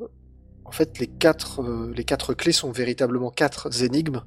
en 0.64 0.70
fait 0.72 0.98
les 0.98 1.06
quatre 1.08 1.62
les 1.94 2.04
quatre 2.04 2.34
clés 2.34 2.52
sont 2.52 2.70
véritablement 2.70 3.30
quatre 3.30 3.82
énigmes 3.82 4.22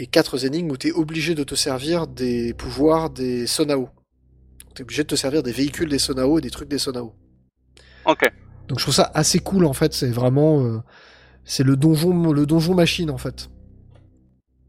et 0.00 0.06
quatre 0.06 0.44
énigmes 0.46 0.70
où 0.70 0.76
tu 0.76 0.88
es 0.88 0.92
obligé 0.92 1.34
de 1.34 1.44
te 1.44 1.54
servir 1.54 2.06
des 2.06 2.54
pouvoirs 2.54 3.10
des 3.10 3.46
Sonao. 3.46 3.88
Tu 4.74 4.80
es 4.80 4.84
obligé 4.84 5.02
de 5.02 5.08
te 5.08 5.14
servir 5.16 5.42
des 5.42 5.52
véhicules 5.52 5.88
des 5.88 5.98
Sonao 5.98 6.38
et 6.38 6.40
des 6.40 6.50
trucs 6.50 6.68
des 6.68 6.78
Sonao. 6.78 7.14
Ok. 8.06 8.30
Donc 8.68 8.78
je 8.78 8.84
trouve 8.84 8.94
ça 8.94 9.10
assez 9.14 9.40
cool 9.40 9.64
en 9.64 9.72
fait, 9.72 9.92
c'est 9.94 10.10
vraiment 10.10 10.62
euh, 10.64 10.78
c'est 11.44 11.64
le 11.64 11.76
donjon 11.76 12.32
le 12.32 12.46
donjon 12.46 12.74
machine 12.74 13.10
en 13.10 13.18
fait. 13.18 13.50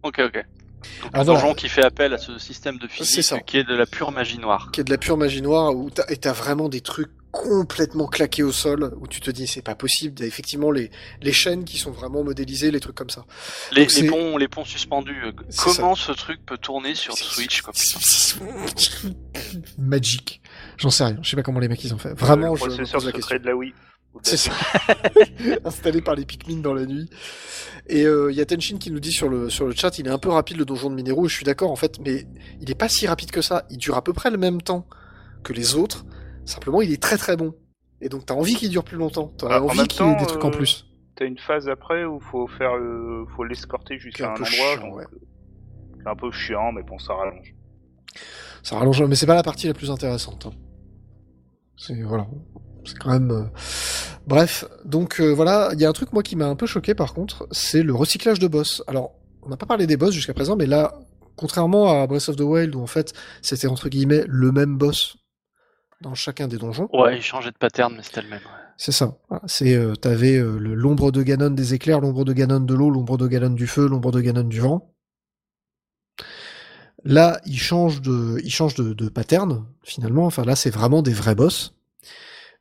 Ok, 0.03 0.19
ok. 0.19 0.33
Donc, 1.03 1.11
Ah, 1.13 1.19
un 1.21 1.23
voilà. 1.23 1.41
donjon 1.41 1.53
qui 1.53 1.67
fait 1.69 1.83
appel 1.83 2.13
à 2.13 2.17
ce 2.17 2.39
système 2.39 2.77
de 2.77 2.87
physique 2.87 3.45
qui 3.45 3.57
est 3.57 3.63
de 3.65 3.75
la 3.75 3.85
pure 3.85 4.11
magie 4.11 4.39
noire. 4.39 4.69
qui 4.71 4.79
est 4.81 4.85
de 4.85 4.89
la 4.89 4.97
pure 4.97 5.17
magie 5.17 5.41
noire 5.41 5.75
où 5.75 5.89
t'as, 5.89 6.05
et 6.09 6.17
t'as 6.17 6.31
vraiment 6.33 6.69
des 6.69 6.81
trucs 6.81 7.11
complètement 7.31 8.07
claqués 8.07 8.43
au 8.43 8.51
sol 8.51 8.93
où 8.99 9.07
tu 9.07 9.21
te 9.21 9.29
dis 9.31 9.45
c'est 9.47 9.61
pas 9.61 9.75
possible. 9.75 10.23
Effectivement 10.23 10.71
les, 10.71 10.89
les 11.21 11.31
chaînes 11.33 11.63
qui 11.63 11.77
sont 11.77 11.91
vraiment 11.91 12.23
modélisées, 12.23 12.71
les 12.71 12.79
trucs 12.79 12.95
comme 12.95 13.09
ça. 13.09 13.25
Les, 13.71 13.83
Donc, 13.85 13.93
les 13.93 14.07
ponts, 14.07 14.37
les 14.37 14.47
ponts 14.47 14.65
suspendus. 14.65 15.23
euh, 15.25 15.31
Comment 15.63 15.95
ce 15.95 16.11
truc 16.11 16.45
peut 16.45 16.57
tourner 16.57 16.95
sur 16.95 17.15
Switch 17.17 17.61
quoi, 17.61 17.73
putain 17.73 18.45
Magic. 19.77 20.41
J'en 20.77 20.89
sais 20.89 21.03
rien. 21.05 21.17
Je 21.21 21.29
sais 21.29 21.35
pas 21.35 21.43
comment 21.43 21.59
les 21.59 21.67
mecs 21.67 21.83
ils 21.83 21.93
ont 21.93 21.97
fait. 21.97 22.13
Vraiment, 22.13 22.53
le 22.53 22.57
je 22.57 22.63
me 22.65 22.69
processeur 22.69 22.99
pose 22.99 23.05
la 23.05 23.11
question. 23.11 23.37
de 23.37 23.45
la 23.45 23.55
Wii. 23.55 23.73
C'est 24.23 24.37
ça. 24.37 24.51
Installé 25.65 26.01
par 26.01 26.15
les 26.15 26.25
Pikmin 26.25 26.57
dans 26.61 26.73
la 26.73 26.85
nuit. 26.85 27.09
Et 27.87 28.01
il 28.01 28.07
euh, 28.07 28.31
y 28.31 28.41
a 28.41 28.45
Tenshin 28.45 28.77
qui 28.77 28.91
nous 28.91 28.99
dit 28.99 29.11
sur 29.11 29.29
le, 29.29 29.49
sur 29.49 29.65
le 29.67 29.73
chat, 29.73 29.97
il 29.99 30.07
est 30.07 30.11
un 30.11 30.17
peu 30.17 30.29
rapide 30.29 30.57
le 30.57 30.65
donjon 30.65 30.89
de 30.89 30.95
Minero, 30.95 31.25
et 31.25 31.29
je 31.29 31.33
suis 31.35 31.45
d'accord 31.45 31.71
en 31.71 31.75
fait, 31.75 31.99
mais 32.03 32.25
il 32.61 32.69
est 32.69 32.75
pas 32.75 32.89
si 32.89 33.07
rapide 33.07 33.31
que 33.31 33.41
ça. 33.41 33.65
Il 33.69 33.77
dure 33.77 33.95
à 33.95 34.03
peu 34.03 34.13
près 34.13 34.29
le 34.31 34.37
même 34.37 34.61
temps 34.61 34.87
que 35.43 35.53
les 35.53 35.75
autres, 35.75 36.05
simplement 36.49 36.81
il 36.81 36.91
est 36.91 37.01
très 37.01 37.17
très 37.17 37.35
bon. 37.37 37.53
Et 38.01 38.09
donc 38.09 38.25
t'as 38.25 38.33
envie 38.33 38.55
qu'il 38.55 38.69
dure 38.69 38.83
plus 38.83 38.97
longtemps, 38.97 39.33
t'as 39.37 39.47
Ah, 39.49 39.61
en 39.61 39.65
envie 39.65 39.77
même 39.79 39.87
qu'il 39.87 40.05
y 40.05 40.09
ait 40.09 40.15
des 40.15 40.25
trucs 40.25 40.43
en 40.43 40.47
euh, 40.49 40.51
plus. 40.51 40.85
T'as 41.15 41.25
une 41.25 41.37
phase 41.37 41.67
après 41.67 42.05
où 42.05 42.19
faut 42.19 42.47
faire, 42.47 42.75
euh, 42.75 43.25
faut 43.35 43.43
l'escorter 43.43 43.99
jusqu'à 43.99 44.27
un 44.29 44.31
endroit. 44.31 44.45
chiant, 44.47 44.81
donc, 44.87 44.95
ouais. 44.97 45.03
euh, 45.13 45.17
C'est 46.03 46.07
un 46.09 46.15
peu 46.15 46.31
chiant, 46.31 46.71
mais 46.71 46.83
bon, 46.83 46.97
ça 46.97 47.13
rallonge. 47.13 47.53
Ça 48.63 48.77
rallonge, 48.77 49.01
mais 49.03 49.15
c'est 49.15 49.25
pas 49.25 49.35
la 49.35 49.43
partie 49.43 49.67
la 49.67 49.73
plus 49.73 49.91
intéressante. 49.91 50.45
hein. 50.47 50.53
C'est 51.77 52.01
voilà, 52.03 52.27
c'est 52.85 52.97
quand 52.97 53.11
même. 53.11 53.31
euh, 53.31 53.43
Bref, 54.27 54.65
donc 54.85 55.19
euh, 55.19 55.33
voilà, 55.33 55.69
il 55.73 55.79
y 55.81 55.85
a 55.85 55.89
un 55.89 55.93
truc 55.93 56.13
moi 56.13 56.23
qui 56.23 56.35
m'a 56.35 56.45
un 56.47 56.55
peu 56.55 56.67
choqué 56.67 56.93
par 56.93 57.13
contre, 57.13 57.47
c'est 57.51 57.83
le 57.83 57.93
recyclage 57.95 58.39
de 58.39 58.47
boss. 58.47 58.83
Alors, 58.87 59.13
on 59.43 59.49
n'a 59.49 59.57
pas 59.57 59.65
parlé 59.65 59.87
des 59.87 59.97
boss 59.97 60.13
jusqu'à 60.13 60.33
présent, 60.33 60.55
mais 60.55 60.65
là, 60.67 60.93
contrairement 61.35 62.01
à 62.01 62.05
Breath 62.07 62.29
of 62.29 62.35
the 62.35 62.41
Wild 62.41 62.75
où 62.75 62.81
en 62.81 62.87
fait 62.87 63.13
c'était 63.41 63.67
entre 63.67 63.89
guillemets 63.89 64.23
le 64.27 64.51
même 64.51 64.77
boss 64.77 65.17
dans 66.01 66.13
chacun 66.15 66.47
des 66.47 66.57
donjons. 66.57 66.87
Ouais, 66.93 67.17
il 67.17 67.21
changeait 67.21 67.51
de 67.51 67.57
pattern, 67.57 67.93
mais 67.95 68.03
c'était 68.03 68.21
le 68.21 68.29
même. 68.29 68.39
ouais. 68.39 68.59
C'est 68.77 68.91
ça. 68.93 69.17
Voilà. 69.27 69.43
C'est, 69.47 69.75
euh, 69.75 69.93
t'avais 69.95 70.37
euh, 70.37 70.57
l'ombre 70.57 71.11
de 71.11 71.21
Ganon 71.21 71.49
des 71.49 71.73
éclairs, 71.73 71.99
l'ombre 71.99 72.23
de 72.23 72.31
Ganon 72.33 72.61
de 72.61 72.73
l'eau, 72.73 72.89
l'ombre 72.89 73.17
de 73.17 73.27
Ganon 73.27 73.49
du 73.49 73.67
feu, 73.67 73.87
l'ombre 73.87 74.11
de 74.11 74.21
Ganon 74.21 74.43
du 74.43 74.59
vent. 74.61 74.93
Là, 77.05 77.39
il 77.45 77.57
change 77.59 78.01
de, 78.01 78.39
il 78.43 78.51
change 78.51 78.75
de, 78.75 78.93
de 78.93 79.09
pattern 79.09 79.65
finalement. 79.83 80.25
Enfin 80.25 80.43
là, 80.43 80.55
c'est 80.55 80.69
vraiment 80.69 81.01
des 81.01 81.13
vrais 81.13 81.35
boss, 81.35 81.75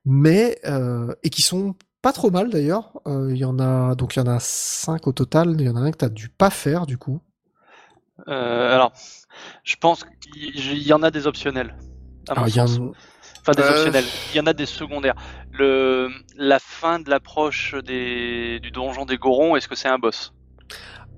mais 0.04 0.58
euh, 0.64 1.12
et 1.24 1.30
qui 1.30 1.42
sont 1.42 1.74
pas 2.02 2.12
trop 2.12 2.30
mal 2.30 2.48
d'ailleurs. 2.50 3.00
Euh, 3.06 3.30
Il 3.32 3.36
y 3.38 3.44
en 3.44 3.58
a 3.58 3.94
donc 3.96 4.14
il 4.16 4.20
y 4.20 4.22
en 4.22 4.28
a 4.28 4.38
cinq 4.40 5.06
au 5.08 5.12
total. 5.12 5.56
Il 5.58 5.62
y 5.66 5.68
en 5.68 5.76
a 5.76 5.80
un 5.80 5.90
que 5.90 5.96
t'as 5.98 6.08
dû 6.08 6.28
pas 6.28 6.50
faire 6.50 6.86
du 6.86 6.98
coup. 6.98 7.20
Euh, 8.28 8.74
alors, 8.74 8.92
je 9.64 9.76
pense 9.76 10.04
qu'il 10.20 10.54
il 10.56 10.82
y 10.86 10.92
en 10.92 11.02
a 11.02 11.10
des 11.10 11.26
optionnels. 11.26 11.76
Alors, 12.28 12.46
il 12.48 12.54
y 12.56 12.60
un- 12.60 12.66
Enfin, 13.48 13.60
des 13.60 13.66
Euh, 13.66 13.70
optionnels. 13.70 14.04
Il 14.32 14.36
y 14.36 14.40
en 14.40 14.46
a 14.46 14.52
des 14.52 14.66
secondaires. 14.66 15.14
Le, 15.52 16.10
la 16.36 16.58
fin 16.58 16.98
de 17.00 17.08
l'approche 17.10 17.74
des, 17.84 18.60
du 18.60 18.70
donjon 18.70 19.04
des 19.06 19.16
Gorons, 19.16 19.56
est-ce 19.56 19.68
que 19.68 19.74
c'est 19.74 19.88
un 19.88 19.98
boss? 19.98 20.32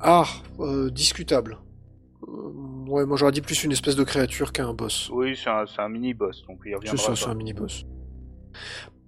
Ah 0.01 0.24
euh, 0.61 0.91
discutable. 0.91 1.59
Euh, 2.26 2.31
ouais, 2.89 3.05
moi 3.05 3.16
j'aurais 3.16 3.33
dit 3.33 3.41
plus 3.41 3.64
une 3.64 3.72
espèce 3.72 3.97
de 3.97 4.05
créature 4.05 4.53
qu'un 4.53 4.72
boss. 4.72 5.11
Oui, 5.12 5.37
c'est 5.43 5.51
un, 5.51 5.64
c'est 5.66 5.83
un 5.83 5.89
mini-boss, 5.89 6.45
donc 6.49 6.61
il 6.64 6.70
C'est 6.70 6.76
reviendra 6.76 7.16
ça, 7.16 7.16
c'est 7.16 7.31
un 7.31 7.35
mini-boss. 7.35 7.85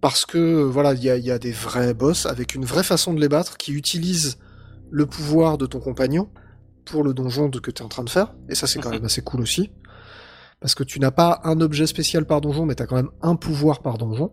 Parce 0.00 0.26
que, 0.26 0.62
voilà, 0.62 0.94
il 0.94 1.04
y 1.04 1.10
a, 1.10 1.16
il 1.16 1.24
y 1.24 1.30
a 1.30 1.38
des 1.38 1.52
vrais 1.52 1.94
boss 1.94 2.26
avec 2.26 2.54
une 2.54 2.64
vraie 2.64 2.82
façon 2.82 3.14
de 3.14 3.20
les 3.20 3.28
battre 3.28 3.56
qui 3.56 3.72
utilisent 3.72 4.38
le 4.90 5.06
pouvoir 5.06 5.58
de 5.58 5.66
ton 5.66 5.78
compagnon 5.80 6.28
pour 6.84 7.04
le 7.04 7.14
donjon 7.14 7.48
de, 7.48 7.60
que 7.60 7.70
tu 7.70 7.82
es 7.82 7.84
en 7.84 7.88
train 7.88 8.04
de 8.04 8.10
faire. 8.10 8.34
Et 8.48 8.54
ça, 8.56 8.66
c'est 8.66 8.80
quand 8.80 8.90
même 8.96 9.04
assez 9.04 9.22
cool 9.22 9.40
aussi. 9.40 9.70
Parce 10.62 10.74
que 10.74 10.84
tu 10.84 10.98
n'as 11.00 11.10
pas 11.10 11.40
un 11.44 11.60
objet 11.60 11.86
spécial 11.86 12.24
par 12.24 12.40
donjon, 12.40 12.64
mais 12.66 12.74
tu 12.74 12.82
as 12.82 12.86
quand 12.86 12.96
même 12.96 13.10
un 13.20 13.36
pouvoir 13.36 13.82
par 13.82 13.98
donjon. 13.98 14.32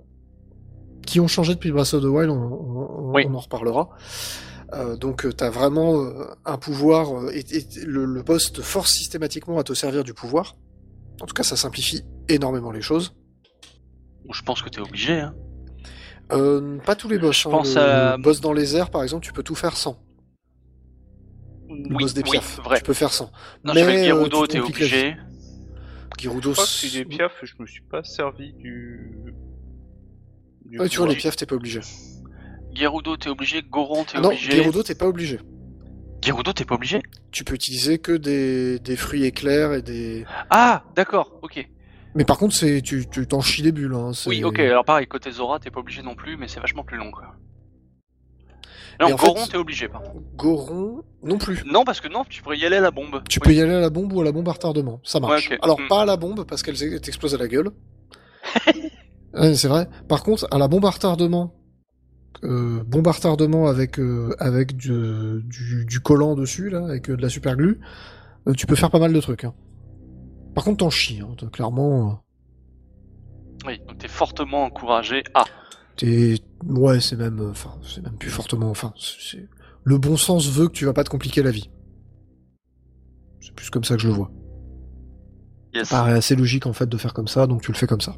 Qui 1.06 1.20
ont 1.20 1.28
changé 1.28 1.56
depuis 1.56 1.72
Breath 1.72 1.94
of 1.96 2.04
the 2.04 2.06
Wild, 2.06 2.30
on, 2.30 2.36
on- 2.36 3.10
on- 3.10 3.14
Oui. 3.14 3.26
on 3.28 3.34
en 3.34 3.40
reparlera. 3.40 3.90
Euh, 4.74 4.96
donc 4.96 5.26
tu 5.36 5.44
as 5.44 5.50
vraiment 5.50 6.00
euh, 6.04 6.26
un 6.46 6.58
pouvoir, 6.58 7.18
euh, 7.18 7.32
et, 7.34 7.40
et 7.58 7.66
le, 7.84 8.06
le 8.06 8.22
boss 8.22 8.54
te 8.54 8.62
force 8.62 8.92
systématiquement 8.92 9.58
à 9.58 9.64
te 9.64 9.74
servir 9.74 10.04
du 10.04 10.14
pouvoir. 10.14 10.56
En 11.22 11.26
tout 11.26 11.34
cas, 11.34 11.42
ça 11.44 11.56
simplifie 11.58 12.04
énormément 12.28 12.72
les 12.72 12.82
choses. 12.84 13.16
Je 14.32 14.42
pense 14.44 14.62
que 14.62 14.70
t'es 14.70 14.80
obligé. 14.82 15.20
Hein. 15.20 15.34
Euh, 16.32 16.78
pas 16.86 16.96
tous 16.96 17.10
les 17.10 17.18
boss. 17.18 17.42
Je 17.42 17.48
hein. 17.48 17.52
pense 17.52 17.74
le, 17.74 17.82
à- 17.82 18.18
le 18.18 18.22
boss 18.22 18.40
dans 18.40 18.54
les 18.54 18.76
airs, 18.76 18.92
par 18.92 19.02
exemple, 19.02 19.26
tu 19.26 19.34
peux 19.34 19.42
tout 19.42 19.56
faire 19.56 19.76
sans. 19.76 19.98
Le 21.70 21.96
Oui, 21.96 22.04
boss 22.04 22.14
des 22.14 22.22
oui, 22.22 22.30
piafs, 22.32 22.60
vrai. 22.64 22.78
tu 22.78 22.84
peux 22.84 22.94
faire 22.94 23.12
sans. 23.14 23.32
Non, 23.64 23.74
Mais, 23.74 23.82
je 23.84 23.90
euh, 23.90 24.16
Gerudo, 24.18 24.46
tu 24.46 24.54
t'es 24.54 24.60
obligé. 24.60 25.16
Gyrudos. 26.20 26.51
Je 26.53 26.55
crois 26.55 27.01
que 27.03 27.07
piafs, 27.07 27.39
je 27.43 27.53
me 27.59 27.67
suis 27.67 27.82
pas 27.82 28.03
servi 28.03 28.53
du. 28.53 29.34
du 30.65 30.80
Ouais, 30.80 30.89
tu 30.89 30.97
vois, 30.97 31.07
les 31.07 31.15
piafs, 31.15 31.36
t'es 31.36 31.45
pas 31.45 31.55
obligé. 31.55 31.82
Gerudo, 32.74 33.17
t'es 33.17 33.30
obligé. 33.30 33.61
Goron, 33.63 34.03
t'es 34.03 34.13
Ah 34.17 34.22
non, 34.22 34.30
obligé. 34.30 34.51
Gerudo, 34.51 34.84
t'es 34.84 34.95
pas 34.95 35.07
obligé. 35.07 35.39
Gerudo, 36.24 36.53
t'es 36.53 36.65
pas 36.65 36.76
obligé 36.76 37.01
Tu 37.32 37.43
peux 37.43 37.55
utiliser 37.55 37.97
que 37.97 38.11
des, 38.11 38.80
des 38.80 38.95
fruits 38.95 39.24
éclairs 39.24 39.74
et 39.74 39.82
des. 39.82 40.26
Ah, 40.49 40.84
d'accord, 40.95 41.39
ok. 41.41 41.67
Mais 42.15 42.26
par 42.26 42.38
contre, 42.38 42.55
c'est 42.55 42.82
tu 42.82 43.07
tu 43.09 43.26
t'en 43.28 43.41
chies 43.41 43.61
des 43.61 43.72
bulles. 43.72 43.93
Hein, 43.93 44.13
c'est- 44.13 44.30
Oui, 44.30 44.43
ok. 44.43 44.59
Alors 44.59 44.84
pareil, 44.86 45.07
côté 45.07 45.32
Zora, 45.32 45.59
t'es 45.59 45.70
pas 45.72 45.80
obligé 45.80 46.01
non 46.01 46.15
plus, 46.15 46.38
mais 46.38 46.47
c'est 46.47 46.59
vachement 46.59 46.84
plus 46.84 46.97
long, 46.97 47.11
quoi. 47.11 47.36
Non, 49.02 49.16
Goron, 49.16 49.45
t'es 49.47 49.58
obligé, 49.58 49.88
par 49.88 50.02
contre. 50.04 50.20
Goron, 50.36 51.04
non 51.24 51.38
plus. 51.38 51.64
Non, 51.66 51.84
parce 51.86 52.02
que 52.02 52.08
non, 52.10 52.24
tu 52.28 52.41
pourrais 52.41 52.58
y 52.58 52.66
aller 52.66 52.76
à 52.78 52.82
la 52.82 52.91
bombe. 52.91 53.22
Tu 53.30 53.39
Oui. 53.39 53.43
peux 53.45 53.54
y 53.54 53.62
aller 53.62 53.74
à 53.74 53.80
la 53.80 53.89
bombe 53.89 54.12
ou 54.12 54.22
à 54.22 54.24
la 54.26 54.32
bombe 54.34 54.50
à 54.50 54.52
retardement. 54.52 55.00
Ça 55.04 55.20
marche. 55.22 55.50
Ouais. 55.50 55.58
Alors, 55.62 55.80
Hmm. 55.80 55.88
pas 55.88 56.02
à 56.02 56.06
la 56.06 56.18
bombe, 56.18 56.43
parce 56.45 56.64
qu'elle 56.64 56.76
s'e- 56.78 57.00
t'explose 57.00 57.34
à 57.34 57.38
la 57.38 57.47
gueule. 57.47 57.72
Ouais, 59.34 59.54
c'est 59.54 59.68
vrai. 59.68 59.88
Par 60.08 60.24
contre, 60.24 60.47
à 60.50 60.58
la 60.58 60.68
bombe 60.68 60.86
à 60.86 60.89
retardement, 60.89 61.54
euh, 62.43 62.84
bombe 62.84 63.08
à 63.08 63.12
retardement 63.12 63.68
avec, 63.68 64.00
euh, 64.00 64.36
avec 64.39 64.76
du, 64.76 65.43
du, 65.45 65.86
du 65.86 66.00
collant 66.00 66.34
dessus, 66.36 66.70
là, 66.70 66.84
avec 66.84 67.10
euh, 67.12 67.16
de 67.16 67.22
la 67.22 67.30
super 67.30 67.56
glue, 67.56 67.80
euh, 68.47 68.54
tu 68.54 68.66
peux 68.66 68.76
faire 68.76 68.89
pas 68.89 68.97
mal 69.00 69.14
de 69.14 69.22
trucs. 69.22 69.43
hein. 69.43 69.54
Par 70.56 70.64
contre, 70.64 70.78
t'en 70.78 70.89
chies, 70.89 71.22
hein, 71.22 71.36
clairement. 71.54 72.10
euh, 72.10 73.68
Oui, 73.68 73.80
donc 73.88 74.00
t'es 74.00 74.08
fortement 74.08 74.64
encouragé 74.64 75.24
à. 75.36 75.43
T'es, 75.95 76.39
ouais, 76.68 76.99
c'est 77.01 77.16
même, 77.16 77.39
euh, 77.39 77.51
enfin, 77.51 77.76
c'est 77.84 78.01
même 78.03 78.18
plus 78.18 78.30
fortement, 78.30 78.70
enfin, 78.70 78.93
c'est, 78.97 79.38
c'est- 79.38 79.47
le 79.84 79.97
bon 79.97 80.18
sens 80.18 80.47
veut 80.49 80.68
que 80.68 80.74
tu 80.74 80.86
vas 80.86 80.93
pas 80.93 81.03
te 81.03 81.10
compliquer 81.10 81.41
la 81.41 81.51
vie. 81.51 81.70
C'est 83.41 83.53
plus 83.55 83.70
comme 83.70 83.84
ça 83.84 83.95
que 83.95 84.01
je 84.01 84.07
le 84.07 84.14
vois. 84.14 84.32
Yes. 85.74 85.88
Ça 85.89 85.97
paraît 85.97 86.14
assez 86.14 86.36
logique 86.36 86.66
en 86.66 86.74
fait 86.74 86.88
de 86.88 86.97
faire 86.97 87.14
comme 87.14 87.28
ça, 87.28 87.47
donc 87.47 87.62
tu 87.62 87.72
le 87.72 87.78
fais 87.78 87.88
comme 87.88 88.01
ça. 88.01 88.16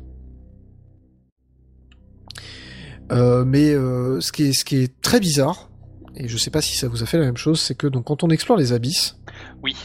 Euh, 3.12 3.44
mais 3.46 3.72
euh, 3.74 4.22
ce 4.22 4.32
qui 4.32 4.44
est 4.44 4.54
ce 4.54 4.64
qui 4.64 4.78
est 4.78 5.02
très 5.02 5.20
bizarre, 5.20 5.70
et 6.16 6.28
je 6.28 6.38
sais 6.38 6.50
pas 6.50 6.62
si 6.62 6.78
ça 6.78 6.88
vous 6.88 7.04
a 7.04 7.06
fait 7.06 7.18
la 7.20 7.26
même 7.26 7.38
chose, 7.38 7.60
c'est 7.60 7.76
que 7.76 7.88
donc 7.88 8.06
quand 8.06 8.24
on 8.24 8.30
explore 8.30 8.58
les 8.58 8.72
abysses, 8.74 9.18
Oui, 9.62 9.76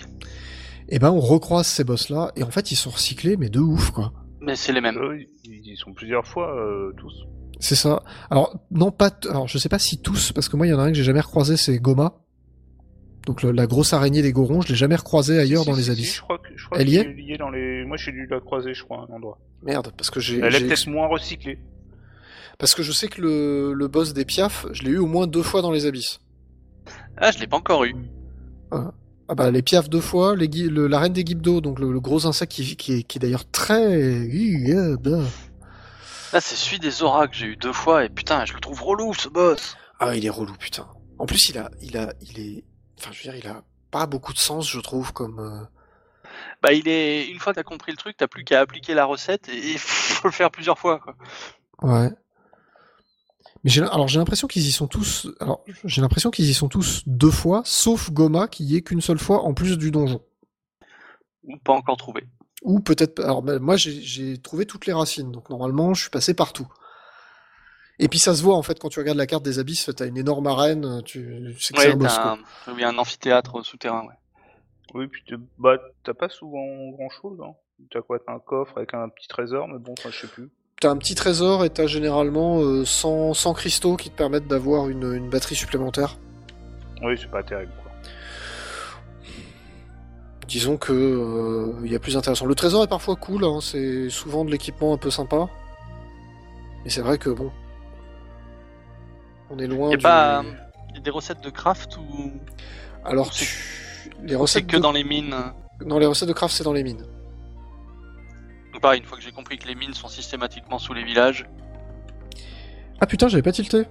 eh 0.89 0.99
ben 1.01 1.11
on 1.11 1.19
recroise 1.21 1.67
ces 1.67 1.83
boss 1.85 2.09
là, 2.09 2.31
et 2.37 2.45
en 2.45 2.51
fait 2.51 2.71
ils 2.71 2.77
sont 2.77 2.91
recyclés, 2.91 3.37
mais 3.37 3.49
de 3.49 3.59
ouf 3.61 3.91
quoi. 3.91 4.13
mais 4.41 4.55
c'est 4.55 4.73
les 4.73 4.81
mêmes. 4.81 4.99
Eux, 4.99 5.19
ils 5.45 5.61
ils 5.73 5.77
sont 5.77 5.93
plusieurs 5.93 6.27
fois 6.27 6.55
euh, 6.57 6.93
tous. 6.97 7.27
C'est 7.61 7.75
ça. 7.75 8.03
Alors 8.31 8.59
non 8.71 8.91
pas, 8.91 9.11
t- 9.11 9.29
alors 9.29 9.49
je 9.49 9.57
sais 9.59 9.69
pas 9.69 9.79
si 9.79 9.99
tous, 10.01 10.33
parce 10.33 10.49
que 10.49 10.57
moi 10.57 10.67
il 10.67 10.71
y 10.71 10.75
en 10.75 10.79
a 10.79 10.83
un 10.83 10.89
que 10.89 10.95
j'ai 10.95 11.05
jamais 11.05 11.21
recroisé, 11.21 11.57
c'est 11.57 11.79
Goma. 11.79 12.15
Donc 13.27 13.43
le- 13.43 13.51
la 13.51 13.67
grosse 13.67 13.93
araignée 13.93 14.23
des 14.23 14.33
Gorons, 14.33 14.61
je 14.61 14.69
l'ai 14.69 14.75
jamais 14.75 14.95
recroisé 14.97 15.39
ailleurs 15.39 15.63
Si, 15.63 15.69
dans 15.69 15.75
si, 15.75 15.79
les 15.81 15.85
si, 15.87 15.91
abysses. 15.91 16.15
je 16.17 16.21
crois 16.23 16.39
que 16.39 16.49
je 16.55 16.65
crois 16.67 16.79
Elle 16.81 16.89
y 16.91 16.97
est 16.97 17.39
dans 17.39 17.51
les. 17.51 17.85
Moi, 17.85 17.97
j'ai 17.97 18.13
dû 18.13 18.27
la 18.31 18.39
croiser, 18.41 18.73
je 18.75 18.85
crois, 18.85 18.99
à 18.99 19.13
un 19.13 19.17
endroit. 19.17 19.39
Merde, 19.63 19.91
parce 19.97 20.11
que 20.11 20.21
j'ai, 20.21 20.39
Elle 20.39 20.55
est 20.55 20.61
peut-être 20.67 20.87
moins 20.89 21.09
recyclée. 21.09 21.59
parce 22.59 22.75
que 22.75 22.83
je 22.85 22.93
sais 22.93 23.09
que 23.09 23.21
le, 23.21 23.73
le 23.73 23.89
boss 23.89 24.13
des 24.13 24.25
Piaf, 24.25 24.67
je 24.73 24.83
l'ai 24.85 24.91
eu 24.91 24.99
au 24.99 25.07
moins 25.07 25.27
deux 25.27 25.43
fois 25.43 25.61
dans 25.63 25.73
les 25.73 25.87
abysses. 25.87 26.21
Ah, 27.17 27.33
je 27.33 27.39
l'ai 27.41 27.47
pas 27.49 27.57
encore 27.57 27.85
eu. 27.85 27.95
Ah 29.29 29.35
bah 29.35 29.51
les 29.51 29.63
piafs 29.63 29.89
deux 29.91 30.01
fois, 30.01 30.37
les 30.37 30.47
le- 30.47 30.87
la 30.87 31.01
reine 31.01 31.13
des 31.13 31.25
Gibdo, 31.27 31.61
donc 31.61 31.81
le, 31.81 31.91
le 31.93 31.99
gros 32.01 32.27
insecte 32.29 32.53
qui, 32.53 32.77
qui 32.77 32.93
est, 32.93 33.03
qui 33.03 33.19
est 33.19 33.21
d'ailleurs 33.21 33.51
très... 33.51 34.29
Là, 36.33 36.41
c'est 36.41 36.57
celui 36.57 36.79
des 36.79 36.91
Zora 36.91 37.29
que 37.29 37.35
j'ai 37.37 37.47
eu 37.47 37.57
deux 37.57 37.73
fois, 37.73 38.05
et 38.05 38.09
putain, 38.09 38.45
je 38.45 38.53
le 38.55 38.61
trouve 38.61 38.83
relou, 38.83 39.15
ce 39.15 39.29
boss. 39.29 39.77
Ah 39.99 40.15
il 40.15 40.25
est 40.27 40.31
relou 40.31 40.55
putain. 40.55 40.87
En 41.19 41.27
plus 41.27 41.49
il 41.49 41.59
a, 41.59 41.71
il 41.81 41.97
a, 41.97 42.13
il 42.21 42.39
est, 42.39 42.65
enfin 42.99 43.11
je 43.13 43.19
veux 43.27 43.33
dire 43.33 43.37
il 43.43 43.49
a 43.51 43.63
pas 43.91 44.07
beaucoup 44.07 44.33
de 44.35 44.39
sens 44.39 44.69
je 44.71 44.81
trouve 44.81 45.13
comme. 45.13 45.39
euh, 45.41 45.65
Bah, 46.63 46.73
il 46.73 46.89
est. 46.89 47.27
Une 47.29 47.39
fois 47.39 47.53
que 47.53 47.57
t'as 47.61 47.63
compris 47.65 47.93
le 47.93 47.97
truc, 47.99 48.17
t'as 48.17 48.27
plus 48.27 48.45
qu'à 48.45 48.61
appliquer 48.61 48.95
la 48.95 49.05
recette, 49.05 49.49
et 49.49 49.73
il 49.73 49.79
faut 49.79 50.29
le 50.29 50.33
faire 50.33 50.51
plusieurs 50.51 50.79
fois, 50.79 50.99
quoi. 50.99 51.15
Ouais. 51.83 52.11
Mais 53.65 53.71
j'ai, 53.71 53.83
alors 53.83 54.07
j'ai 54.09 54.19
l'impression 54.19 54.47
qu'ils 54.47 54.67
y 54.67 54.73
sont 54.73 54.87
tous, 54.87 55.29
alors 55.41 55.63
j'ai 55.85 56.01
l'impression 56.01 56.31
qu'ils 56.31 56.49
y 56.49 56.55
sont 56.55 56.69
tous 56.69 57.03
deux 57.07 57.31
fois, 57.31 57.63
sauf 57.65 58.11
Goma 58.11 58.49
qui 58.49 58.65
y 58.65 58.77
est 58.77 58.83
qu'une 58.83 59.01
seule 59.01 59.19
fois 59.19 59.43
en 59.43 59.55
plus 59.55 59.77
du 59.79 59.91
donjon. 59.91 60.21
Ou 61.45 61.57
pas 61.59 61.73
encore 61.73 61.97
trouvé. 61.97 62.27
Ou 62.63 62.81
peut-être, 62.81 63.23
alors 63.23 63.43
ben, 63.43 63.59
moi 63.59 63.77
j'ai, 63.77 64.39
trouvé 64.39 64.67
toutes 64.67 64.87
les 64.87 64.93
racines, 64.93 65.31
donc 65.31 65.51
normalement 65.51 65.95
je 65.95 66.03
suis 66.03 66.11
passé 66.11 66.35
partout. 66.35 66.67
Et 67.99 68.09
puis 68.09 68.19
ça 68.19 68.35
se 68.35 68.43
voit 68.43 68.57
en 68.57 68.63
fait 68.63 68.79
quand 68.79 68.89
tu 68.89 68.99
regardes 68.99 69.19
la 69.19 69.27
carte 69.27 69.45
des 69.45 69.59
abysses, 69.59 69.91
t'as 69.97 70.07
une 70.07 70.19
énorme 70.19 70.47
arène, 70.47 71.03
tu 71.05 71.55
sais 71.59 71.75
que 71.75 71.81
c'est 71.81 71.89
Ouais, 71.89 71.95
un 71.95 71.97
boss. 71.97 72.19
un... 72.19 72.39
oui, 72.75 72.85
un 72.85 72.99
amphithéâtre 72.99 73.65
souterrain, 73.65 74.03
ouais. 74.07 74.15
Oui, 74.95 75.09
puis 75.09 75.23
bah, 75.59 75.77
t'as 76.05 76.15
pas 76.15 76.29
souvent 76.29 76.91
grand 76.93 77.11
chose. 77.11 77.39
Hein. 77.43 77.55
T'as 77.91 78.01
quoi 78.01 78.19
T'as 78.19 78.33
un 78.33 78.39
coffre 78.39 78.77
avec 78.79 78.95
un 78.95 79.09
petit 79.09 79.29
trésor, 79.29 79.69
mais 79.69 79.79
bon, 79.79 79.95
enfin, 79.99 80.11
je 80.11 80.21
sais 80.21 80.27
plus. 80.27 80.49
T'as 80.81 80.91
un 80.91 80.97
petit 80.97 81.15
trésor 81.15 81.65
et 81.65 81.71
t'as 81.71 81.87
généralement 81.87 82.61
euh, 82.61 82.85
100, 82.85 83.35
100 83.35 83.55
cristaux 83.55 83.97
qui 83.97 84.11
te 84.11 84.17
permettent 84.17 84.47
d'avoir 84.47 84.89
une, 84.89 85.13
une 85.15 85.29
batterie 85.29 85.55
supplémentaire. 85.55 86.19
Oui, 87.03 87.19
c'est 87.19 87.31
pas 87.31 87.43
terrible, 87.43 87.73
quoi. 87.83 87.86
Disons 90.49 90.77
que 90.77 90.93
euh, 90.93 91.73
il 91.85 91.91
y 91.91 91.97
a 91.97 91.99
plus 91.99 92.17
intéressant. 92.17 92.47
Le 92.47 92.55
trésor 92.55 92.85
est 92.85 92.89
parfois 92.89 93.17
cool, 93.17 93.45
hein, 93.45 93.59
c'est 93.61 94.09
souvent 94.11 94.45
de 94.45 94.51
l'équipement 94.51 94.93
un 94.95 94.99
peu 94.99 95.11
sympa. 95.11 95.49
Mais 96.85 96.91
c'est 96.91 97.01
vrai 97.01 97.19
que 97.19 97.31
bon. 97.31 97.51
On 99.51 99.59
est 99.59 99.67
loin 99.67 99.91
a 99.93 99.97
du... 99.97 100.03
pas 100.03 100.45
y 100.95 100.99
a 100.99 101.01
des 101.01 101.11
recettes 101.11 101.41
de 101.43 101.51
craft 101.51 101.97
ou 101.97 102.33
Alors, 103.05 103.31
tu- 103.31 103.45
les 104.23 104.29
c'est 104.31 104.37
recettes 104.37 104.67
que 104.67 104.77
de... 104.77 104.83
dans 104.83 104.93
les 104.93 105.05
mines 105.05 105.35
Non, 105.85 105.99
les 105.99 106.07
recettes 106.07 106.29
de 106.29 106.33
craft, 106.33 106.55
c'est 106.55 106.65
dans 106.65 106.73
les 106.73 106.85
mines. 106.85 107.05
Donc 108.73 108.83
pareil, 108.83 109.01
une 109.01 109.07
fois 109.07 109.19
que 109.19 109.25
j'ai 109.25 109.33
compris 109.33 109.59
que 109.59 109.67
les 109.67 109.75
mines 109.75 109.95
sont 109.95 110.09
systématiquement 110.09 110.79
sous 110.79 110.95
les 110.95 111.03
villages. 111.05 111.47
Ah 113.01 113.07
putain, 113.07 113.29
j'avais 113.29 113.43
pas 113.43 113.53
tilté. 113.53 113.83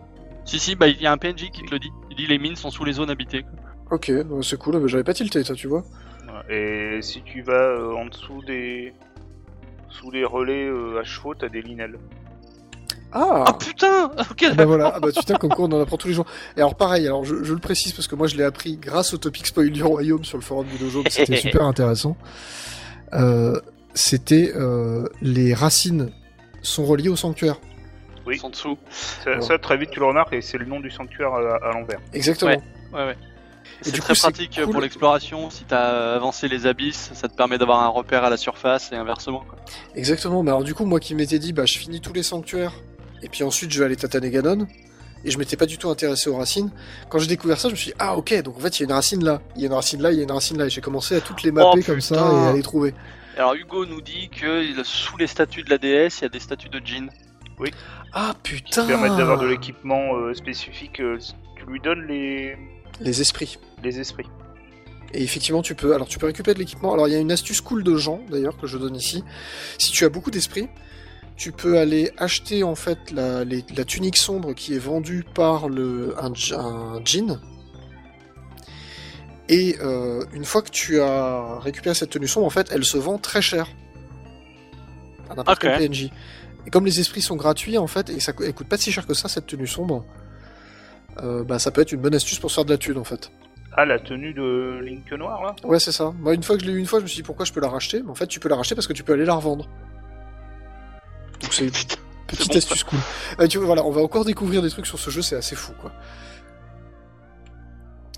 Si 0.46 0.60
si, 0.60 0.76
bah 0.76 0.88
il 0.88 1.02
y 1.02 1.08
a 1.08 1.12
un 1.12 1.18
PNJ 1.18 1.50
qui 1.52 1.64
te 1.64 1.72
le 1.72 1.80
dit. 1.80 1.92
Il 2.12 2.16
dit 2.16 2.28
les 2.28 2.38
mines 2.38 2.56
sont 2.56 2.72
sous 2.72 2.86
les 2.86 2.94
zones 2.94 3.10
habitées. 3.10 3.46
Ok, 3.92 4.12
bah, 4.24 4.38
c'est 4.42 4.58
cool, 4.58 4.80
mais 4.80 4.88
j'avais 4.88 5.04
pas 5.04 5.14
tilté, 5.14 5.44
toi, 5.44 5.56
tu 5.56 5.68
vois. 5.68 5.84
Et 6.50 7.00
si 7.02 7.22
tu 7.24 7.42
vas 7.42 7.54
euh, 7.54 7.94
en 7.96 8.06
dessous 8.06 8.42
des. 8.46 8.94
Sous 9.90 10.12
les 10.12 10.26
relais 10.26 10.66
euh, 10.66 11.00
à 11.00 11.04
chevaux, 11.04 11.34
t'as 11.36 11.48
des 11.48 11.62
linelles. 11.62 11.98
Ah 13.14 13.46
Ah 13.48 13.54
putain. 13.54 14.12
Ah 14.18 14.54
bah 14.56 14.66
voilà, 14.66 14.92
ah 14.96 15.00
bah 15.00 15.08
putain, 15.18 15.36
comme 15.36 15.52
quoi 15.52 15.66
on 15.66 15.72
en 15.72 15.82
apprend 15.82 15.96
tous 15.98 16.10
les 16.10 16.14
jours. 16.14 16.26
Et 16.58 16.60
alors 16.60 16.76
pareil, 16.76 17.06
alors 17.08 17.24
je, 17.24 17.44
je 17.44 17.54
le 17.54 17.60
précise 17.60 17.94
parce 17.94 18.08
que 18.08 18.16
moi 18.16 18.28
je 18.28 18.36
l'ai 18.36 18.44
appris 18.44 18.76
grâce 18.78 19.14
au 19.14 19.18
topic 19.18 19.48
spoil 19.48 19.70
du 19.72 19.84
royaume 19.84 20.26
sur 20.26 20.38
le 20.38 20.44
forum 20.44 20.66
du 20.68 20.78
dojo, 20.78 21.04
c'était 21.10 21.36
super 21.38 21.64
intéressant. 21.64 22.18
Euh, 23.14 23.60
c'était 23.94 24.52
euh, 24.56 25.08
les 25.22 25.54
racines 25.54 26.12
sont 26.62 26.84
reliées 26.86 27.10
au 27.10 27.16
sanctuaire. 27.16 27.56
Oui. 28.26 28.36
Ils 28.36 28.40
sont 28.40 28.50
dessous. 28.50 28.78
Ça, 28.90 29.32
Ouais. 29.32 29.42
ça, 29.42 29.58
très 29.60 29.78
vite 29.78 29.92
tu 29.92 30.00
le 30.00 30.08
remarques 30.08 30.34
et 30.34 30.42
c'est 30.42 30.58
le 30.58 30.66
nom 30.66 30.80
du 30.82 30.92
sanctuaire 30.92 31.32
à, 31.34 31.56
à 31.66 31.72
l'envers. 31.72 32.00
Exactement. 32.12 32.52
Ouais. 32.94 33.06
Ouais 33.06 33.16
C'est 33.82 33.92
du 33.92 34.00
très 34.00 34.14
coup, 34.14 34.16
c'est 34.16 34.22
pratique 34.22 34.56
cool. 34.56 34.72
pour 34.72 34.82
l'exploration. 34.82 35.50
Si 35.50 35.64
t'as 35.66 36.16
avancé 36.16 36.48
les 36.48 36.66
abysses, 36.66 37.12
ça 37.14 37.28
te 37.28 37.36
permet 37.36 37.58
d'avoir 37.58 37.84
un 37.84 37.88
repère 37.88 38.24
à 38.24 38.30
la 38.30 38.38
surface 38.38 38.92
et 38.92 38.96
inversement. 38.96 39.44
Quoi. 39.48 39.58
Exactement. 39.96 40.44
Mais 40.44 40.52
alors 40.52 40.64
du 40.64 40.74
coup, 40.74 40.86
moi 40.86 41.00
qui 41.00 41.16
m'étais 41.16 41.40
dit, 41.40 41.54
bah 41.54 41.66
je 41.66 41.78
finis 41.78 42.02
tous 42.02 42.14
les 42.14 42.24
sanctuaires 42.24 42.74
et 43.22 43.30
puis 43.30 43.44
ensuite 43.44 43.72
je 43.72 43.80
vais 43.80 43.86
aller 43.86 43.96
tataner 43.96 44.30
Ganon. 44.30 44.68
Et 45.24 45.32
je 45.32 45.40
m'étais 45.40 45.58
pas 45.58 45.66
du 45.66 45.80
tout 45.80 45.90
intéressé 45.90 46.30
aux 46.30 46.38
racines. 46.38 46.72
Quand 47.10 47.18
j'ai 47.18 47.28
découvert 47.28 47.60
ça, 47.60 47.68
je 47.68 47.74
me 47.74 47.78
suis 47.78 47.88
dit, 47.92 47.98
ah 47.98 48.16
ok, 48.16 48.44
donc 48.44 48.58
en 48.58 48.60
fait 48.60 48.80
il 48.80 48.84
y 48.84 48.84
a 48.84 48.86
une 48.86 48.94
racine 48.94 49.24
là, 49.24 49.42
il 49.56 49.62
y 49.62 49.66
a 49.66 49.68
une 49.68 49.74
racine 49.74 50.02
là, 50.02 50.12
il 50.12 50.18
y 50.18 50.20
a 50.20 50.24
une 50.24 50.32
racine 50.32 50.58
là. 50.60 50.68
Et 50.68 50.70
j'ai 50.70 50.82
commencé 50.82 51.16
à 51.16 51.22
toutes 51.22 51.42
les 51.42 51.52
mapper 51.52 51.80
Oh, 51.82 51.84
comme 51.86 52.02
ça 52.02 52.16
et 52.32 52.48
à 52.50 52.54
les 52.54 52.62
trouver. 52.62 52.94
Alors 53.36 53.56
Hugo 53.56 53.86
nous 53.86 54.02
dit 54.02 54.30
que 54.30 54.84
sous 54.84 55.18
les 55.18 55.28
statues 55.28 55.64
de 55.64 55.70
la 55.72 55.78
déesse, 55.80 56.20
il 56.20 56.24
y 56.24 56.26
a 56.26 56.30
des 56.30 56.40
statues 56.40 56.70
de 56.70 56.80
Jin. 56.86 57.08
Ah 58.14 58.34
putain 58.44 58.82
Qui 58.84 58.88
permettent 58.88 59.18
d'avoir 59.18 59.40
de 59.40 59.48
l'équipement 59.48 60.16
euh, 60.16 60.34
spécifique. 60.34 61.00
euh, 61.00 61.18
tu 61.58 61.66
lui 61.66 61.80
donnes 61.80 62.06
les, 62.08 62.56
Les 63.02 63.22
esprits. 63.22 63.58
les 63.84 64.00
esprits. 64.00 64.28
Et 65.14 65.24
effectivement, 65.24 65.62
tu 65.62 65.76
peux, 65.76 65.94
alors 65.94 66.08
tu 66.08 66.18
peux 66.20 66.26
récupérer 66.26 66.54
de 66.56 66.60
l'équipement. 66.60 66.94
Alors 66.94 67.08
il 67.08 67.12
y 67.14 67.16
a 67.16 67.20
une 67.20 67.32
astuce 67.32 67.62
cool 67.62 67.84
de 67.84 67.96
gens 67.96 68.22
d'ailleurs 68.30 68.58
que 68.58 68.68
je 68.68 68.78
donne 68.78 68.96
ici. 68.96 69.24
Si 69.78 69.92
tu 69.92 70.04
as 70.06 70.10
beaucoup 70.10 70.32
d'esprit, 70.32 70.68
tu 71.38 71.52
peux 71.52 71.78
aller 71.78 72.12
acheter 72.18 72.64
en 72.64 72.76
fait 72.76 73.12
la, 73.12 73.44
les- 73.46 73.64
la 73.76 73.86
tunique 73.86 74.18
sombre 74.18 74.54
qui 74.54 74.74
est 74.74 74.80
vendue 74.80 75.24
par 75.36 75.70
le 75.70 76.16
un, 76.22 76.32
un 76.58 77.02
djinn. 77.06 77.40
Et 79.48 79.78
euh, 79.82 80.26
une 80.34 80.44
fois 80.46 80.62
que 80.64 80.72
tu 80.72 81.00
as 81.00 81.60
récupéré 81.60 81.94
cette 81.94 82.10
tenue 82.10 82.28
sombre, 82.28 82.48
en 82.48 82.52
fait, 82.52 82.70
elle 82.72 82.84
se 82.84 82.98
vend 82.98 83.18
très 83.20 83.42
cher 83.42 83.68
à 85.30 85.36
n'importe 85.36 85.60
quel 85.60 85.88
PNJ. 85.90 86.10
Et 86.66 86.72
comme 86.72 86.86
les 86.86 87.00
esprits 87.00 87.22
sont 87.22 87.36
gratuits 87.36 87.78
en 87.78 87.86
fait, 87.88 88.10
et 88.10 88.20
ça 88.20 88.34
elle 88.44 88.54
coûte 88.54 88.68
pas 88.68 88.78
si 88.78 88.92
cher 88.92 89.06
que 89.06 89.14
ça 89.14 89.28
cette 89.30 89.46
tenue 89.46 89.68
sombre, 89.68 90.04
euh, 91.24 91.44
bah 91.44 91.60
ça 91.60 91.72
peut 91.72 91.82
être 91.82 91.92
une 91.92 92.02
bonne 92.02 92.16
astuce 92.16 92.40
pour 92.40 92.50
se 92.50 92.56
faire 92.56 92.66
de 92.66 92.72
la 92.72 92.78
thune 92.78 92.98
en 92.98 93.04
fait. 93.04 93.32
Ah, 93.78 93.86
la 93.86 94.00
tenue 94.00 94.34
de 94.34 94.80
Link 94.82 95.12
Noir 95.12 95.44
là? 95.44 95.56
Ouais, 95.66 95.80
c'est 95.80 95.92
ça. 95.92 96.14
Moi, 96.20 96.34
une 96.34 96.44
fois 96.44 96.56
que 96.56 96.64
je 96.64 96.68
l'ai 96.68 96.74
eu 96.74 96.80
une 96.80 96.86
fois, 96.86 97.00
je 97.00 97.04
me 97.04 97.08
suis 97.10 97.18
dit 97.18 97.24
pourquoi 97.24 97.46
je 97.46 97.52
peux 97.52 97.60
la 97.60 97.68
racheter? 97.68 98.02
Mais 98.02 98.10
en 98.10 98.16
fait, 98.16 98.28
tu 98.28 98.40
peux 98.40 98.48
la 98.48 98.56
racheter 98.56 98.74
parce 98.74 98.88
que 98.88 98.94
tu 98.94 99.04
peux 99.04 99.14
aller 99.14 99.26
la 99.26 99.34
revendre. 99.34 99.68
Donc 101.42 101.54
c'est 101.54 101.66
une 101.66 101.72
petite 102.28 102.50
bon, 102.50 102.58
astuce 102.58 102.84
cool. 102.86 103.00
Euh, 103.40 103.48
tu 103.48 103.58
vois, 103.58 103.68
voilà, 103.68 103.84
on 103.86 103.92
va 103.92 104.02
encore 104.02 104.24
découvrir 104.24 104.62
des 104.62 104.70
trucs 104.70 104.88
sur 104.88 104.98
ce 104.98 105.10
jeu, 105.10 105.22
c'est 105.22 105.36
assez 105.36 105.56
fou, 105.56 105.74
quoi. 105.82 105.92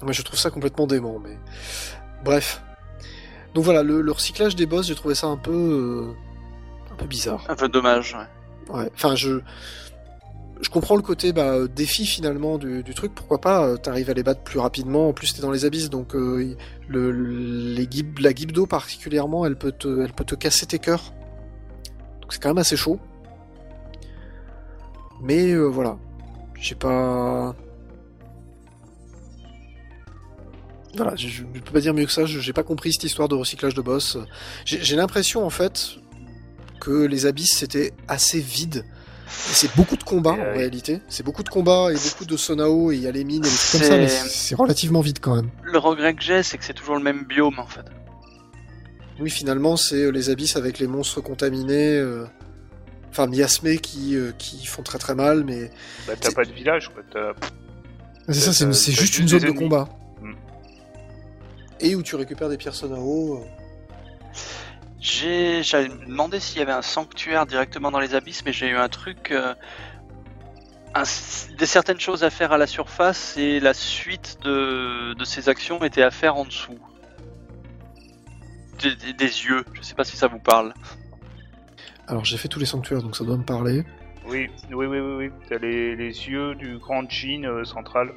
Moi, 0.04 0.12
je 0.12 0.22
trouve 0.22 0.38
ça 0.38 0.52
complètement 0.52 0.86
dément, 0.86 1.20
mais 1.20 1.38
bref. 2.24 2.62
Donc 3.56 3.64
voilà, 3.64 3.82
le, 3.82 4.02
le 4.02 4.12
recyclage 4.12 4.56
des 4.56 4.68
boss, 4.68 4.86
j'ai 4.86 4.94
trouvé 4.96 5.16
ça 5.16 5.26
un 5.26 5.38
peu, 5.38 5.52
euh, 5.52 6.94
un 6.94 6.96
peu 6.96 7.06
bizarre. 7.08 7.44
Un 7.50 7.56
peu 7.56 7.68
dommage. 7.68 8.16
Ouais. 8.70 8.76
Ouais. 8.76 8.92
Enfin, 8.94 9.16
je, 9.16 9.40
je 10.62 10.70
comprends 10.70 10.96
le 10.96 11.02
côté 11.02 11.34
bah, 11.34 11.68
défi 11.68 12.06
finalement 12.06 12.58
du, 12.58 12.84
truc. 12.96 13.14
Pourquoi 13.14 13.40
pas 13.40 13.66
euh, 13.66 13.78
T'arrives 13.78 14.10
à 14.10 14.14
les 14.14 14.24
battre 14.24 14.42
plus 14.42 14.60
rapidement. 14.60 15.10
En 15.10 15.14
plus, 15.14 15.34
t'es 15.34 15.42
dans 15.42 15.52
les 15.52 15.66
abysses, 15.66 15.90
donc 15.90 16.16
euh, 16.16 16.56
le, 16.88 17.12
les 17.12 17.88
guib- 17.88 18.20
la 18.20 18.34
particulièrement, 18.68 19.46
elle 19.46 19.58
peut 19.58 19.72
te, 19.72 20.36
casser 20.36 20.66
tes 20.66 20.80
cœurs. 20.80 21.14
Donc 22.22 22.34
c'est 22.34 22.42
quand 22.42 22.50
même 22.50 22.58
assez 22.58 22.78
chaud. 22.78 23.00
Mais 25.22 25.52
euh, 25.52 25.66
voilà, 25.66 25.98
j'ai 26.60 26.76
pas. 26.76 27.56
Voilà, 30.96 31.16
je, 31.16 31.28
je 31.28 31.44
peux 31.44 31.72
pas 31.72 31.82
dire 31.82 31.94
mieux 31.94 32.06
que 32.06 32.12
ça. 32.12 32.26
J'ai 32.26 32.54
pas 32.54 32.64
compris 32.64 32.94
cette 32.94 33.04
histoire 33.04 33.28
de 33.28 33.36
recyclage 33.36 33.74
de 33.74 33.82
boss. 33.82 34.18
J'ai 34.66 34.96
l'impression 34.96 35.46
en 35.46 35.50
fait 35.50 35.98
que 36.80 37.06
les 37.06 37.26
abysses 37.26 37.56
c'était 37.56 37.94
assez 38.08 38.40
vide. 38.40 38.86
Et 39.28 39.54
C'est 39.54 39.76
beaucoup 39.76 39.98
de 39.98 40.04
combats 40.04 40.36
Et, 40.38 40.42
en 40.42 40.46
euh, 40.46 40.54
réalité. 40.54 41.02
C'est 41.10 41.24
beaucoup 41.24 41.44
de 41.44 41.50
combats 41.50 41.92
et 41.92 41.96
beaucoup 41.96 42.26
de 42.26 42.38
sonao 42.38 42.92
et 42.92 42.96
il 42.96 43.02
y 43.02 43.08
a 43.08 43.12
les 43.12 43.24
mines 43.24 43.46
et 43.46 43.50
des 43.50 43.56
trucs 43.56 43.72
comme 43.82 43.90
ça, 43.90 43.98
mais 43.98 44.08
C'est- 44.08 44.56
relativement 44.56 45.02
vide 45.02 45.20
quand 45.22 45.36
même. 45.36 45.50
Le 45.64 45.78
regret 45.78 46.14
que 46.16 46.22
j'ai, 46.24 46.44
c'est 46.44 46.58
que 46.58 46.64
c'est 46.66 46.74
toujours 46.74 46.96
le 46.96 47.04
même 47.04 47.26
biome 47.26 47.60
en 47.60 47.68
fait. 47.68 47.86
Oui, 49.20 49.30
finalement, 49.30 49.78
c'est 49.78 49.96
euh, 50.04 50.10
les 50.12 50.30
abysses 50.30 50.56
avec 50.56 50.80
les 50.80 50.88
monstres 50.88 51.22
contaminés, 51.22 51.98
euh, 51.98 52.26
enfin 53.10 53.26
miasmés 53.28 53.80
qui, 53.80 54.16
euh, 54.16 54.32
qui 54.38 54.66
font 54.66 54.84
très 54.84 55.00
très 55.00 55.16
mal, 55.16 55.44
mais 55.44 55.72
Bah, 56.08 56.14
t'as 56.20 56.32
pas 56.32 56.46
de 56.46 56.52
village 56.52 56.90
quoi. 56.90 57.02
t'as- 57.12 57.34
c'est 58.30 58.40
ça, 58.42 58.54
c'est 58.54 58.66
Euh, 58.66 58.72
juste 58.72 59.00
juste 59.02 59.18
une 59.20 59.28
zone 59.28 59.42
de 59.44 59.52
combat. 59.52 59.90
Mm. 60.22 60.34
Et 61.80 61.96
où 61.96 62.04
tu 62.04 62.16
récupères 62.16 62.50
des 62.50 62.58
pierres 62.58 62.76
sonao. 62.76 63.38
euh. 63.38 63.46
J'ai, 65.00 65.62
demandé 66.08 66.40
s'il 66.40 66.60
y 66.60 66.62
avait 66.62 66.72
un 66.72 66.82
sanctuaire 66.82 67.46
directement 67.46 67.92
dans 67.92 68.00
les 68.00 68.16
abysses, 68.16 68.44
mais 68.46 68.52
j'ai 68.54 68.68
eu 68.70 68.76
un 68.78 68.90
truc, 68.90 69.32
euh, 69.32 69.54
un- 70.96 71.04
des 71.58 71.66
certaines 71.68 72.00
choses 72.00 72.24
à 72.24 72.30
faire 72.32 72.52
à 72.52 72.58
la 72.58 72.66
surface 72.68 73.38
et 73.38 73.60
la 73.60 73.74
suite 73.76 74.40
de, 74.44 75.14
de 75.14 75.24
ces 75.24 75.50
actions 75.50 75.84
était 75.84 76.02
à 76.02 76.10
faire 76.12 76.36
en 76.36 76.46
dessous. 76.46 76.80
Des, 78.82 78.96
des- 78.96 79.14
des 79.14 79.26
yeux, 79.46 79.64
je 79.74 79.82
sais 79.84 79.96
pas 79.96 80.04
si 80.04 80.18
ça 80.18 80.28
vous 80.28 80.40
parle. 80.40 80.74
Alors 82.08 82.26
j'ai 82.26 82.38
fait 82.38 82.48
tous 82.48 82.60
les 82.60 82.66
sanctuaires, 82.66 83.02
donc 83.04 83.16
ça 83.16 83.24
doit 83.24 83.38
me 83.38 83.44
parler. 83.44 83.84
Oui, 84.28 84.50
oui, 84.72 84.86
oui, 84.88 85.00
oui, 85.00 85.16
oui. 85.28 85.32
T'as 85.48 85.58
les, 85.60 85.96
les 85.96 86.28
yeux 86.30 86.56
du 86.56 86.78
grand 86.80 87.08
Jin 87.10 87.44
euh, 87.46 87.64
central 87.66 88.12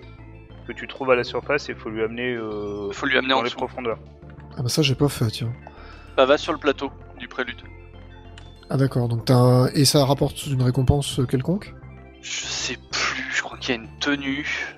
que 0.66 0.72
tu 0.72 0.86
trouves 0.88 1.10
à 1.10 1.14
la 1.16 1.24
surface 1.24 1.68
et 1.68 1.74
faut 1.74 1.90
lui 1.90 2.02
amener 2.02 2.34
euh, 2.34 2.88
Il 2.88 2.94
faut 2.94 3.06
lui 3.06 3.18
amener 3.18 3.34
en 3.34 3.38
dans 3.38 3.42
les 3.42 3.48
dessous. 3.50 3.58
profondeurs. 3.58 3.98
Ah 4.56 4.62
bah 4.62 4.68
ça 4.68 4.82
j'ai 4.82 4.94
pas 4.94 5.08
fait, 5.08 5.26
tiens. 5.28 5.52
Bah, 6.16 6.26
va 6.26 6.38
sur 6.38 6.52
le 6.52 6.58
plateau 6.58 6.90
du 7.18 7.28
prélude. 7.28 7.60
Ah 8.68 8.76
d'accord, 8.76 9.08
donc 9.08 9.24
t'as 9.24 9.34
un... 9.34 9.66
Et 9.68 9.84
ça 9.84 10.04
rapporte 10.04 10.46
une 10.46 10.62
récompense 10.62 11.18
euh, 11.18 11.26
quelconque? 11.26 11.74
Je 12.22 12.46
sais 12.46 12.78
plus, 12.90 13.24
je 13.32 13.42
crois 13.42 13.58
qu'il 13.58 13.74
y 13.74 13.78
a 13.78 13.80
une 13.80 13.98
tenue. 13.98 14.76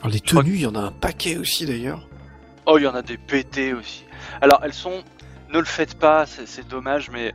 Alors 0.00 0.12
les 0.12 0.20
tenues, 0.20 0.54
il 0.54 0.60
y 0.60 0.66
en 0.66 0.74
a 0.74 0.80
un 0.80 0.92
paquet 0.92 1.36
aussi 1.38 1.66
d'ailleurs. 1.66 2.06
Oh, 2.66 2.78
il 2.78 2.84
y 2.84 2.86
en 2.86 2.94
a 2.94 3.02
des 3.02 3.18
pétés 3.18 3.72
aussi. 3.72 4.04
Alors, 4.40 4.60
elles 4.62 4.74
sont. 4.74 5.02
Ne 5.52 5.58
le 5.58 5.64
faites 5.64 5.98
pas, 5.98 6.26
c'est 6.26 6.46
c'est 6.46 6.66
dommage, 6.66 7.10
mais 7.10 7.34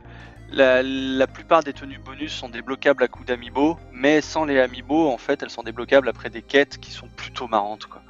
la, 0.50 0.82
la 0.82 1.26
plupart 1.26 1.62
des 1.62 1.72
tenues 1.72 1.98
bonus 1.98 2.32
sont 2.32 2.48
débloquables 2.48 3.02
à 3.02 3.08
coup 3.08 3.24
d'amiibo, 3.24 3.78
mais 3.92 4.20
sans 4.20 4.44
les 4.44 4.58
amiibo, 4.58 5.08
en 5.08 5.18
fait, 5.18 5.42
elles 5.42 5.50
sont 5.50 5.62
débloquables 5.62 6.08
après 6.08 6.30
des 6.30 6.42
quêtes 6.42 6.78
qui 6.78 6.90
sont 6.90 7.08
plutôt 7.08 7.48
marrantes, 7.48 7.86
quoi. 7.86 8.02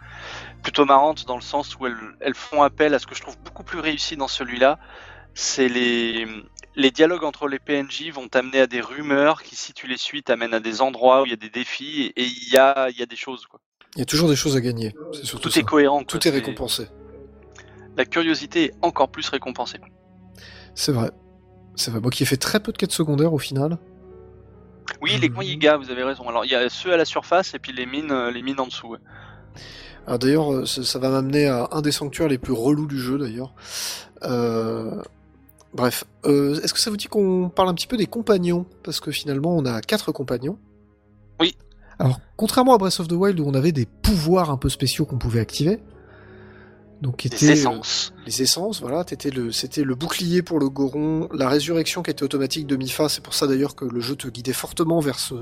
Plutôt 0.62 0.84
marrantes 0.84 1.26
dans 1.26 1.36
le 1.36 1.42
sens 1.42 1.76
où 1.78 1.86
elles, 1.86 1.96
elles 2.20 2.34
font 2.34 2.62
appel 2.62 2.94
à 2.94 2.98
ce 2.98 3.06
que 3.06 3.14
je 3.14 3.22
trouve 3.22 3.36
beaucoup 3.44 3.62
plus 3.64 3.78
réussi 3.80 4.16
dans 4.16 4.28
celui-là. 4.28 4.78
C'est 5.34 5.68
les, 5.68 6.26
les 6.76 6.90
dialogues 6.90 7.24
entre 7.24 7.48
les 7.48 7.58
PNJ 7.58 8.10
vont 8.12 8.28
t'amener 8.28 8.60
à 8.60 8.66
des 8.66 8.80
rumeurs 8.80 9.42
qui, 9.42 9.56
si 9.56 9.72
tu 9.72 9.86
les 9.86 9.96
suis, 9.96 10.22
t'amènent 10.22 10.52
à 10.54 10.60
des 10.60 10.82
endroits 10.82 11.22
où 11.22 11.26
il 11.26 11.30
y 11.30 11.34
a 11.34 11.36
des 11.36 11.50
défis 11.50 12.12
et 12.16 12.24
il 12.24 12.52
y 12.52 12.56
a, 12.58 12.90
il 12.90 12.98
y 12.98 13.02
a 13.02 13.06
des 13.06 13.16
choses, 13.16 13.46
quoi. 13.46 13.60
Il 13.96 14.00
y 14.00 14.02
a 14.02 14.06
toujours 14.06 14.28
des 14.28 14.36
choses 14.36 14.56
à 14.56 14.60
gagner, 14.60 14.94
surtout 15.12 15.48
Tout 15.48 15.54
ça. 15.54 15.60
est 15.60 15.64
cohérent, 15.64 15.98
quoi. 15.98 16.04
Tout 16.06 16.28
est 16.28 16.30
récompensé. 16.30 16.88
La 17.96 18.04
curiosité 18.04 18.64
est 18.66 18.72
encore 18.82 19.10
plus 19.10 19.28
récompensée. 19.28 19.80
C'est 20.74 20.92
vrai. 20.92 21.10
C'est 21.74 21.90
vrai. 21.90 22.00
Moi 22.00 22.10
qui 22.10 22.22
ai 22.22 22.26
fait 22.26 22.36
très 22.36 22.60
peu 22.60 22.72
de 22.72 22.76
quêtes 22.78 22.92
secondaires 22.92 23.32
au 23.32 23.38
final. 23.38 23.78
Oui, 25.00 25.16
les 25.20 25.28
Mhm. 25.28 25.34
coins 25.34 25.44
Yiga, 25.44 25.76
vous 25.76 25.90
avez 25.90 26.02
raison. 26.04 26.28
Alors, 26.28 26.44
il 26.44 26.50
y 26.50 26.54
a 26.54 26.68
ceux 26.68 26.92
à 26.92 26.96
la 26.96 27.04
surface 27.04 27.54
et 27.54 27.58
puis 27.58 27.72
les 27.72 27.86
mines, 27.86 28.10
euh, 28.10 28.30
les 28.30 28.42
mines 28.42 28.60
en 28.60 28.66
dessous. 28.66 28.88
ouais. 28.88 28.98
Alors 30.06 30.18
d'ailleurs, 30.18 30.52
euh, 30.52 30.66
ça, 30.66 30.82
ça 30.82 30.98
va 30.98 31.10
m'amener 31.10 31.46
à 31.46 31.68
un 31.72 31.82
des 31.82 31.92
sanctuaires 31.92 32.28
les 32.28 32.38
plus 32.38 32.52
relous 32.52 32.86
du 32.86 32.98
jeu 32.98 33.18
d'ailleurs. 33.18 33.54
Euh, 34.24 35.00
Bref, 35.72 36.04
Euh, 36.26 36.60
est-ce 36.62 36.74
que 36.74 36.80
ça 36.80 36.90
vous 36.90 36.96
dit 36.96 37.06
qu'on 37.06 37.48
parle 37.48 37.68
un 37.68 37.74
petit 37.74 37.86
peu 37.86 37.96
des 37.96 38.06
compagnons? 38.06 38.66
Parce 38.82 39.00
que 39.00 39.10
finalement, 39.10 39.56
on 39.56 39.64
a 39.64 39.80
quatre 39.80 40.12
compagnons. 40.12 40.58
Oui. 41.38 41.56
Alors, 41.98 42.20
contrairement 42.36 42.74
à 42.74 42.78
Breath 42.78 43.00
of 43.00 43.08
the 43.08 43.12
Wild 43.12 43.38
où 43.40 43.46
on 43.46 43.54
avait 43.54 43.72
des 43.72 43.86
pouvoirs 43.86 44.50
un 44.50 44.56
peu 44.56 44.68
spéciaux 44.68 45.04
qu'on 45.04 45.18
pouvait 45.18 45.40
activer, 45.40 45.78
donc 47.02 47.24
euh, 47.24 47.50
essences. 47.50 48.12
les 48.26 48.42
essences, 48.42 48.80
voilà, 48.80 49.04
le, 49.34 49.52
c'était 49.52 49.84
le 49.84 49.94
bouclier 49.94 50.42
pour 50.42 50.58
le 50.58 50.68
Goron, 50.68 51.28
la 51.32 51.48
résurrection 51.48 52.02
qui 52.02 52.10
était 52.10 52.22
automatique 52.22 52.66
de 52.66 52.76
Mifa, 52.76 53.08
c'est 53.08 53.22
pour 53.22 53.34
ça 53.34 53.46
d'ailleurs 53.46 53.74
que 53.74 53.84
le 53.84 54.00
jeu 54.00 54.16
te 54.16 54.28
guidait 54.28 54.52
fortement 54.52 55.00
vers 55.00 55.18
ce, 55.18 55.34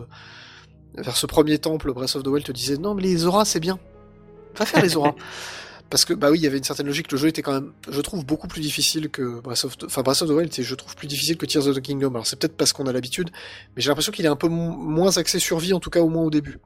vers 0.97 1.17
ce 1.17 1.27
premier 1.27 1.59
temple, 1.59 1.93
Breath 1.93 2.17
of 2.17 2.23
the 2.23 2.29
Wild 2.29 2.47
te 2.47 2.53
disait 2.53 2.77
non 2.77 2.95
mais 2.95 3.03
les 3.03 3.25
auras 3.25 3.45
c'est 3.45 3.61
bien, 3.61 3.79
faire 4.67 4.83
les 4.83 4.97
auras. 4.97 5.15
Parce 5.91 6.05
que 6.05 6.13
bah 6.13 6.31
oui, 6.31 6.39
il 6.39 6.43
y 6.43 6.47
avait 6.47 6.59
une 6.59 6.65
certaine 6.65 6.87
logique. 6.87 7.11
Le 7.11 7.17
jeu 7.17 7.29
était 7.29 7.41
quand 7.41 7.55
même, 7.55 7.73
je 7.89 8.01
trouve, 8.03 8.25
beaucoup 8.25 8.47
plus 8.47 8.61
difficile 8.61 9.09
que 9.09 9.41
Breath 9.41 9.65
of, 9.65 9.79
the... 9.79 9.85
enfin 9.85 10.03
Breath 10.03 10.21
of 10.21 10.29
the 10.29 10.33
Wild, 10.33 10.53
c'est 10.53 10.63
je 10.63 10.75
trouve 10.75 10.95
plus 10.95 11.07
difficile 11.07 11.39
que 11.39 11.47
Tears 11.47 11.67
of 11.67 11.77
the 11.77 11.81
Kingdom. 11.81 12.11
Alors 12.11 12.27
c'est 12.27 12.39
peut-être 12.39 12.57
parce 12.57 12.75
qu'on 12.75 12.87
a 12.87 12.93
l'habitude, 12.93 13.31
mais 13.75 13.81
j'ai 13.81 13.89
l'impression 13.89 14.13
qu'il 14.13 14.27
est 14.27 14.29
un 14.29 14.37
peu 14.37 14.49
moins 14.49 15.17
axé 15.17 15.39
survie, 15.39 15.73
en 15.73 15.81
tout 15.81 15.89
cas 15.89 16.01
au 16.01 16.11
moins 16.11 16.25
au 16.25 16.31
début. 16.31 16.59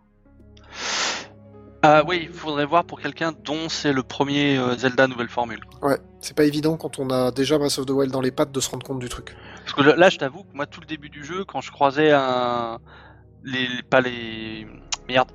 Ah 1.84 2.04
oui, 2.06 2.28
il 2.30 2.32
faudrait 2.32 2.64
voir 2.64 2.84
pour 2.84 3.00
quelqu'un 3.00 3.32
dont 3.44 3.68
c'est 3.68 3.92
le 3.92 4.04
premier 4.04 4.56
euh, 4.56 4.76
Zelda 4.76 5.08
nouvelle 5.08 5.28
formule. 5.28 5.60
Ouais, 5.82 5.98
c'est 6.20 6.36
pas 6.36 6.44
évident 6.44 6.76
quand 6.76 7.00
on 7.00 7.10
a 7.10 7.32
déjà 7.32 7.58
Breath 7.58 7.78
of 7.78 7.86
the 7.86 7.90
Wild 7.90 8.12
dans 8.12 8.20
les 8.20 8.30
pattes 8.30 8.52
de 8.52 8.60
se 8.60 8.70
rendre 8.70 8.86
compte 8.86 9.00
du 9.00 9.08
truc. 9.08 9.36
Parce 9.64 9.74
que 9.74 9.82
là, 9.82 10.08
je 10.08 10.16
t'avoue 10.16 10.44
que 10.44 10.54
moi, 10.54 10.66
tout 10.66 10.80
le 10.80 10.86
début 10.86 11.08
du 11.08 11.24
jeu, 11.24 11.44
quand 11.44 11.60
je 11.60 11.72
croisais 11.72 12.12
un, 12.12 12.78
les, 13.42 13.68
pas 13.88 14.00
les, 14.00 14.66
merde, 15.08 15.30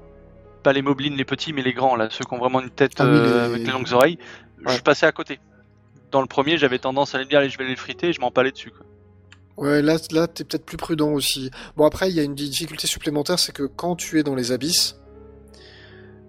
pas 0.68 0.74
les 0.74 0.82
moblins, 0.82 1.16
les 1.16 1.24
petits, 1.26 1.54
mais 1.54 1.62
les 1.62 1.72
grands, 1.74 1.96
là, 1.96 2.10
ceux 2.12 2.26
qui 2.26 2.34
ont 2.34 2.38
vraiment 2.40 2.60
une 2.62 2.70
tête 2.70 2.92
Ah 3.00 3.06
oui, 3.06 3.12
euh, 3.14 3.24
les- 3.34 3.40
avec 3.56 3.66
les 3.66 3.72
longues 3.72 3.94
oreilles, 3.94 4.18
Ouais. 4.66 4.76
je 4.76 4.82
passais 4.82 5.06
à 5.06 5.12
côté. 5.14 5.40
Dans 6.12 6.20
le 6.22 6.28
premier, 6.28 6.58
j'avais 6.58 6.78
tendance 6.80 7.16
à 7.16 7.20
me 7.20 7.24
dire, 7.26 7.40
allez, 7.40 7.50
je 7.50 7.58
vais 7.58 7.66
les 7.68 7.76
friter, 7.78 8.10
et 8.10 8.14
je 8.14 8.20
m'empalais 8.20 8.52
dessus. 8.52 8.72
Quoi. 8.72 8.86
Ouais, 9.66 9.82
là, 9.82 9.96
là, 10.12 10.28
t'es 10.28 10.44
peut-être 10.44 10.66
plus 10.66 10.76
prudent 10.78 11.12
aussi. 11.14 11.52
Bon, 11.78 11.86
après, 11.86 12.10
il 12.10 12.16
y 12.16 12.20
a 12.20 12.24
une 12.24 12.36
difficulté 12.36 12.86
supplémentaire, 12.88 13.40
c'est 13.40 13.54
que 13.54 13.64
quand 13.64 13.96
tu 13.96 14.20
es 14.20 14.24
dans 14.24 14.36
les 14.36 14.52
abysses, 14.52 14.98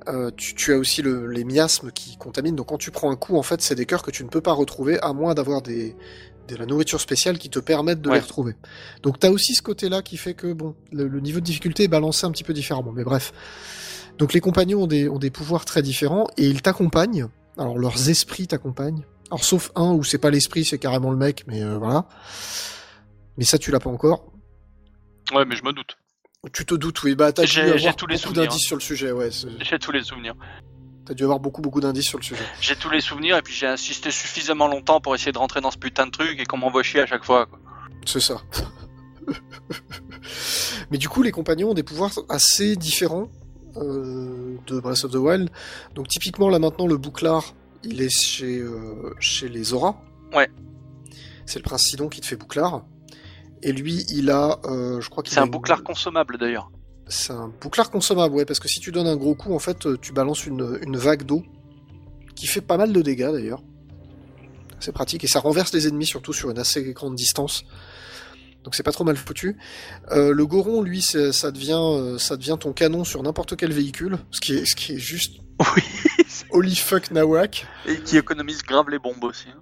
euh, 0.09 0.31
tu, 0.37 0.55
tu 0.55 0.73
as 0.73 0.79
aussi 0.79 1.03
le- 1.03 1.27
les 1.27 1.45
miasmes 1.45 1.91
qui 1.91 2.17
contaminent. 2.17 2.57
Donc, 2.57 2.69
quand 2.69 2.79
tu 2.79 2.91
prends 2.91 3.11
un 3.11 3.17
coup, 3.17 3.37
en 3.37 3.43
fait, 3.43 3.61
c'est 3.61 3.75
des 3.75 3.85
cœurs 3.87 4.03
que 4.03 4.11
tu 4.11 4.25
ne 4.25 4.29
peux 4.29 4.41
pas 4.41 4.53
retrouver, 4.53 4.99
à 5.03 5.13
moins 5.13 5.35
d'avoir 5.35 5.61
des, 5.61 5.97
de 6.49 6.57
la 6.57 6.65
nourriture 6.65 7.01
spéciale 7.01 7.37
qui 7.39 7.51
te 7.51 7.59
permettent 7.59 8.01
de 8.01 8.09
Ouais. 8.09 8.15
les 8.17 8.21
retrouver. 8.23 8.55
Donc, 9.03 9.19
t'as 9.19 9.29
aussi 9.31 9.55
ce 9.55 9.61
côté-là 9.63 10.01
qui 10.01 10.17
fait 10.17 10.33
que, 10.35 10.53
bon, 10.55 10.75
le, 10.93 11.07
le 11.09 11.21
niveau 11.21 11.41
de 11.41 11.45
difficulté 11.45 11.83
est 11.85 11.89
balancé 11.89 12.25
un 12.27 12.31
petit 12.31 12.45
peu 12.45 12.55
différemment. 12.55 12.93
Mais 12.93 13.05
bref. 13.05 13.33
Donc, 14.19 14.33
les 14.33 14.41
compagnons 14.41 14.83
ont 14.83 14.87
des, 14.87 15.09
ont 15.09 15.19
des 15.19 15.31
pouvoirs 15.31 15.65
très 15.65 15.83
différents 15.83 16.27
et 16.37 16.47
ils 16.49 16.61
t'accompagnent. 16.61 17.29
Alors, 17.57 17.79
leurs 17.79 18.09
esprits 18.09 18.47
t'accompagnent. 18.47 19.05
Alors, 19.31 19.45
sauf 19.45 19.71
un 19.75 19.93
où 19.93 20.05
c'est 20.05 20.19
pas 20.19 20.31
l'esprit, 20.31 20.65
c'est 20.65 20.79
carrément 20.79 21.11
le 21.11 21.17
mec, 21.17 21.45
mais 21.47 21.63
euh, 21.63 21.79
voilà. 21.79 22.07
Mais 23.37 23.45
ça, 23.45 23.59
tu 23.59 23.71
l'as 23.71 23.81
pas 23.81 23.91
encore. 23.91 24.33
Ouais, 25.33 25.45
mais 25.45 25.55
je 25.55 25.65
me 25.65 25.73
doute. 25.73 25.97
Tu 26.53 26.65
te 26.65 26.75
doutes, 26.75 27.03
oui. 27.03 27.15
Bah, 27.15 27.33
t'as 27.33 27.45
dû 27.45 27.59
avoir 27.61 27.79
j'ai 27.79 27.93
tous 27.95 28.07
les 28.07 28.17
beaucoup 28.17 28.33
d'indices 28.33 28.65
sur 28.65 28.77
le 28.77 28.81
sujet, 28.81 29.13
ouais. 29.13 29.31
J'ai 29.61 29.79
tous 29.79 29.93
les 29.93 30.03
souvenirs. 30.03 30.35
T'as 31.05 31.15
dû 31.15 31.23
avoir 31.23 31.41
beaucoup, 31.41 31.63
beaucoup 31.63 31.81
d'indices 31.81 32.07
sur 32.07 32.19
le 32.19 32.25
sujet. 32.25 32.45
J'ai 32.61 32.77
tous 32.77 32.91
les 32.91 33.01
souvenirs, 33.01 33.37
et 33.37 33.43
puis 33.43 33.55
j'ai 33.55 33.67
insisté 33.67 34.11
suffisamment 34.11 34.69
longtemps 34.69 35.01
pour 35.01 35.15
essayer 35.15 35.33
de 35.33 35.39
rentrer 35.39 35.61
dans 35.61 35.71
ce 35.71 35.79
putain 35.79 36.07
de 36.07 36.11
truc, 36.11 36.39
et 36.41 36.45
qu'on 36.45 36.59
m'envoie 36.59 36.83
chier 36.83 37.01
à 37.01 37.07
chaque 37.07 37.25
fois. 37.25 37.49
C'est 38.07 38.21
ça. 38.21 38.41
Mais 40.91 40.99
du 40.99 41.09
coup, 41.09 41.23
les 41.23 41.33
compagnons 41.33 41.71
ont 41.71 41.75
des 41.75 41.83
pouvoirs 41.83 42.13
assez 42.29 42.77
différents 42.77 43.29
euh, 43.77 44.57
de 44.67 44.81
Breath 44.81 45.05
of 45.05 45.13
the 45.13 45.17
Wild. 45.17 45.51
Donc, 45.95 46.09
typiquement, 46.09 46.49
là 46.49 46.59
maintenant, 46.59 46.87
le 46.87 46.97
bouclard, 46.97 47.55
il 47.85 48.01
est 48.03 48.09
chez, 48.11 48.59
euh, 48.59 49.15
chez 49.21 49.49
les 49.49 49.65
Zora. 49.65 50.01
Ouais. 50.35 50.49
C'est 51.47 51.59
le 51.59 51.65
prince 51.65 51.83
Sidon 51.85 52.09
qui 52.09 52.21
te 52.21 52.27
fait 52.27 52.37
bouclard. 52.37 52.85
Et 53.63 53.73
lui, 53.73 54.05
il 54.11 54.31
a, 54.31 54.59
euh, 54.65 55.01
je 55.01 55.09
crois 55.11 55.23
qu'il 55.23 55.33
C'est 55.35 55.41
un 55.41 55.45
une- 55.47 55.51
bouclard 55.51 55.83
consommable 55.83 56.39
d'ailleurs. 56.39 56.71
C'est 57.07 57.33
un 57.33 57.49
bouclard 57.61 57.91
consommable, 57.91 58.35
ouais, 58.35 58.45
parce 58.45 58.61
que 58.61 58.69
si 58.69 58.81
tu 58.81 58.93
donnes 58.93 59.07
un 59.07 59.17
gros 59.17 59.35
coup, 59.35 59.55
en 59.55 59.59
fait, 59.59 59.87
tu 60.01 60.13
balances 60.13 60.45
une, 60.47 60.79
une 60.83 60.97
vague 60.99 61.23
d'eau 61.25 61.43
qui 62.37 62.47
fait 62.47 62.61
pas 62.61 62.77
mal 62.77 62.93
de 62.93 63.01
dégâts 63.01 63.33
d'ailleurs. 63.33 63.63
C'est 64.79 64.93
pratique 64.93 65.25
et 65.25 65.27
ça 65.27 65.41
renverse 65.41 65.73
les 65.73 65.89
ennemis 65.89 66.07
surtout 66.07 66.33
sur 66.33 66.51
une 66.51 66.59
assez 66.59 66.93
grande 66.93 67.15
distance. 67.17 67.65
Donc 68.65 68.75
c'est 68.75 68.83
pas 68.83 68.93
trop 68.93 69.05
mal 69.05 69.17
foutu. 69.17 69.57
Euh, 70.11 70.33
le 70.33 70.47
Goron, 70.47 70.83
lui, 70.83 71.01
ça 71.03 71.51
devient, 71.51 71.79
euh, 71.81 72.19
ça 72.19 72.37
devient 72.37 72.57
ton 72.61 72.73
canon 72.73 73.05
sur 73.05 73.23
n'importe 73.23 73.57
quel 73.57 73.73
véhicule, 73.73 74.19
ce 74.31 74.41
qui 74.41 74.55
est, 74.55 74.65
ce 74.67 74.75
qui 74.77 74.95
est 74.95 74.99
juste 74.99 75.41
Oui. 75.77 75.83
holy 76.51 76.77
fuck 76.77 77.11
nawak. 77.11 77.67
Et 77.87 77.97
qui 78.01 78.17
économise 78.19 78.63
grave 78.63 78.91
les 78.91 78.99
bombes 78.99 79.25
aussi. 79.25 79.47
hein. 79.49 79.61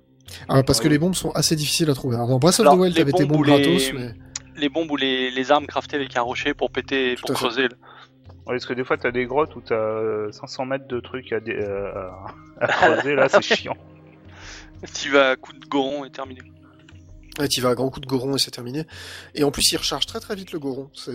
Ah, 0.48 0.62
parce 0.64 0.80
que 0.80 0.88
les 0.88 0.98
bombes 0.98 1.14
sont 1.14 1.30
assez 1.30 1.54
difficiles 1.54 1.88
à 1.88 1.94
trouver. 1.94 2.16
Alors, 2.16 2.28
dans 2.28 2.38
Breath 2.38 2.54
of 2.54 2.60
Alors, 2.60 2.74
the 2.76 2.80
Wild, 2.80 2.96
t'avais 2.96 3.12
tes 3.12 3.24
bombes 3.24 3.40
ou 3.40 3.44
les- 3.44 3.52
gratos, 3.62 3.92
mais 3.94 4.14
Les 4.56 4.68
bombes 4.68 4.90
ou 4.90 4.96
les, 4.96 5.30
les 5.30 5.50
armes 5.52 5.66
craftées 5.66 5.96
avec 5.96 6.16
un 6.16 6.22
rocher 6.22 6.52
pour 6.52 6.70
péter, 6.70 7.14
Tout 7.16 7.26
pour 7.26 7.36
creuser. 7.36 7.62
Ouais, 7.64 7.68
parce 8.54 8.66
que 8.66 8.74
des 8.74 8.84
fois, 8.84 8.96
t'as 8.98 9.12
des 9.12 9.24
grottes 9.26 9.54
où 9.56 9.60
t'as 9.60 9.74
euh, 9.74 10.32
500 10.32 10.66
mètres 10.66 10.88
de 10.88 10.98
trucs 11.00 11.32
à, 11.32 11.40
dé- 11.40 11.52
euh, 11.58 11.92
à 12.60 12.66
creuser, 12.96 13.14
là, 13.14 13.28
c'est 13.28 13.42
chiant. 13.42 13.76
Tu 14.94 15.10
vas 15.10 15.30
à 15.30 15.36
coup 15.36 15.52
de 15.52 15.64
goron 15.66 16.04
et 16.04 16.10
terminé. 16.10 16.40
Ouais, 17.38 17.48
tu 17.48 17.60
vas 17.60 17.70
à 17.70 17.74
grand 17.74 17.90
coup 17.90 18.00
de 18.00 18.06
Goron 18.06 18.36
et 18.36 18.38
c'est 18.38 18.50
terminé. 18.50 18.84
Et 19.34 19.44
en 19.44 19.50
plus, 19.50 19.70
il 19.72 19.76
recharge 19.76 20.06
très 20.06 20.20
très 20.20 20.34
vite 20.34 20.52
le 20.52 20.58
Goron. 20.58 20.90
C'est 20.94 21.10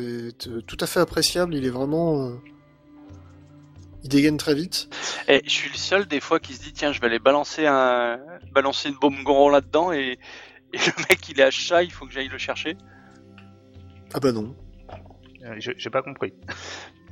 euh, 0.48 0.62
tout 0.68 0.78
à 0.80 0.86
fait 0.86 1.00
appréciable. 1.00 1.56
Il 1.56 1.66
est 1.66 1.70
vraiment. 1.72 2.28
euh, 2.28 2.36
Il 4.04 4.10
dégaine 4.10 4.38
très 4.38 4.54
vite. 4.54 4.88
Et 5.28 5.42
je 5.46 5.50
suis 5.50 5.70
le 5.70 5.78
seul 5.78 6.06
des 6.08 6.20
fois 6.20 6.40
qui 6.40 6.54
se 6.54 6.62
dit 6.62 6.74
tiens 6.74 6.92
je 6.92 7.00
vais 7.02 7.08
aller 7.08 7.20
balancer 7.20 7.66
un 7.68 8.20
balancer 8.52 8.90
une 8.90 8.96
bombe 8.96 9.22
goron 9.24 9.50
là-dedans 9.50 9.92
et... 9.94 10.20
et 10.74 10.78
le 10.78 10.94
mec 11.10 11.28
il 11.30 11.40
est 11.40 11.44
à 11.44 11.52
chat, 11.52 11.84
il 11.84 11.92
faut 11.92 12.06
que 12.06 12.12
j'aille 12.14 12.28
le 12.30 12.38
chercher. 12.38 12.78
Ah 14.14 14.20
bah 14.20 14.32
non. 14.32 14.56
Euh, 15.44 15.56
J'ai 15.60 15.90
pas 15.90 16.02
compris. 16.04 16.34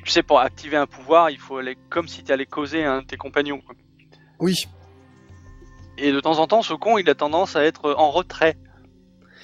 Tu 0.06 0.12
sais 0.12 0.24
pour 0.24 0.40
activer 0.40 0.78
un 0.78 0.88
pouvoir, 0.88 1.30
il 1.30 1.38
faut 1.38 1.58
aller 1.58 1.78
comme 1.90 2.08
si 2.08 2.24
tu 2.24 2.32
allais 2.32 2.46
causer 2.46 2.86
un 2.86 3.02
de 3.02 3.06
tes 3.08 3.18
compagnons. 3.18 3.60
quoi. 3.60 3.76
Oui. 4.40 4.56
Et 5.98 6.14
de 6.14 6.20
temps 6.22 6.40
en 6.40 6.48
temps 6.48 6.62
ce 6.62 6.74
con 6.74 6.98
il 6.98 7.10
a 7.10 7.16
tendance 7.16 7.56
à 7.58 7.64
être 7.66 7.92
en 7.98 8.10
retrait. 8.10 8.58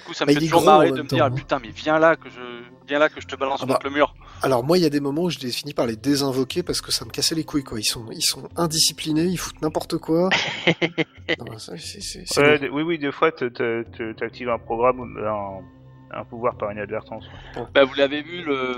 Du 0.05 0.09
coup 0.09 0.13
ça 0.13 0.25
me 0.25 0.33
Bah, 0.33 0.39
fait 0.39 0.45
toujours 0.45 0.63
marrer 0.63 0.91
de 0.91 1.01
me 1.01 1.07
dire 1.07 1.25
hein. 1.25 1.31
putain 1.31 1.57
mais 1.59 1.69
viens 1.69 1.97
là 1.97 2.15
que 2.15 2.29
je 2.29 2.63
viens 2.87 2.99
là 2.99 3.09
que 3.09 3.19
je 3.19 3.25
te 3.25 3.35
balance 3.35 3.61
Ah 3.63 3.65
bah. 3.65 3.73
contre 3.73 3.87
le 3.87 3.93
mur. 3.93 4.13
Alors 4.43 4.63
moi, 4.63 4.77
il 4.77 4.83
y 4.83 4.85
a 4.85 4.89
des 4.91 4.99
moments 4.99 5.23
où 5.23 5.29
je 5.31 5.39
les 5.39 5.49
finis 5.51 5.73
par 5.73 5.87
les 5.87 5.95
désinvoquer 5.95 6.61
parce 6.61 6.81
que 6.81 6.91
ça 6.91 7.05
me 7.05 7.09
cassait 7.09 7.33
les 7.33 7.43
couilles, 7.45 7.63
quoi. 7.63 7.79
Ils 7.79 7.83
sont, 7.85 8.05
ils 8.11 8.21
sont 8.21 8.47
indisciplinés, 8.57 9.23
ils 9.23 9.37
foutent 9.37 9.61
n'importe 9.61 9.97
quoi. 9.97 10.29
Non, 11.39 11.57
ça, 11.57 11.73
oui, 11.73 12.83
oui, 12.83 12.99
des 12.99 13.11
fois, 13.11 13.31
t'actives 13.31 14.49
un 14.49 14.59
programme, 14.59 15.17
un, 15.17 16.19
un 16.19 16.23
pouvoir 16.25 16.55
par 16.57 16.71
inadvertance. 16.71 17.23
ouais. 17.57 17.63
Bah 17.73 17.83
vous 17.85 17.95
l'avez 17.95 18.21
vu 18.21 18.43
le 18.43 18.77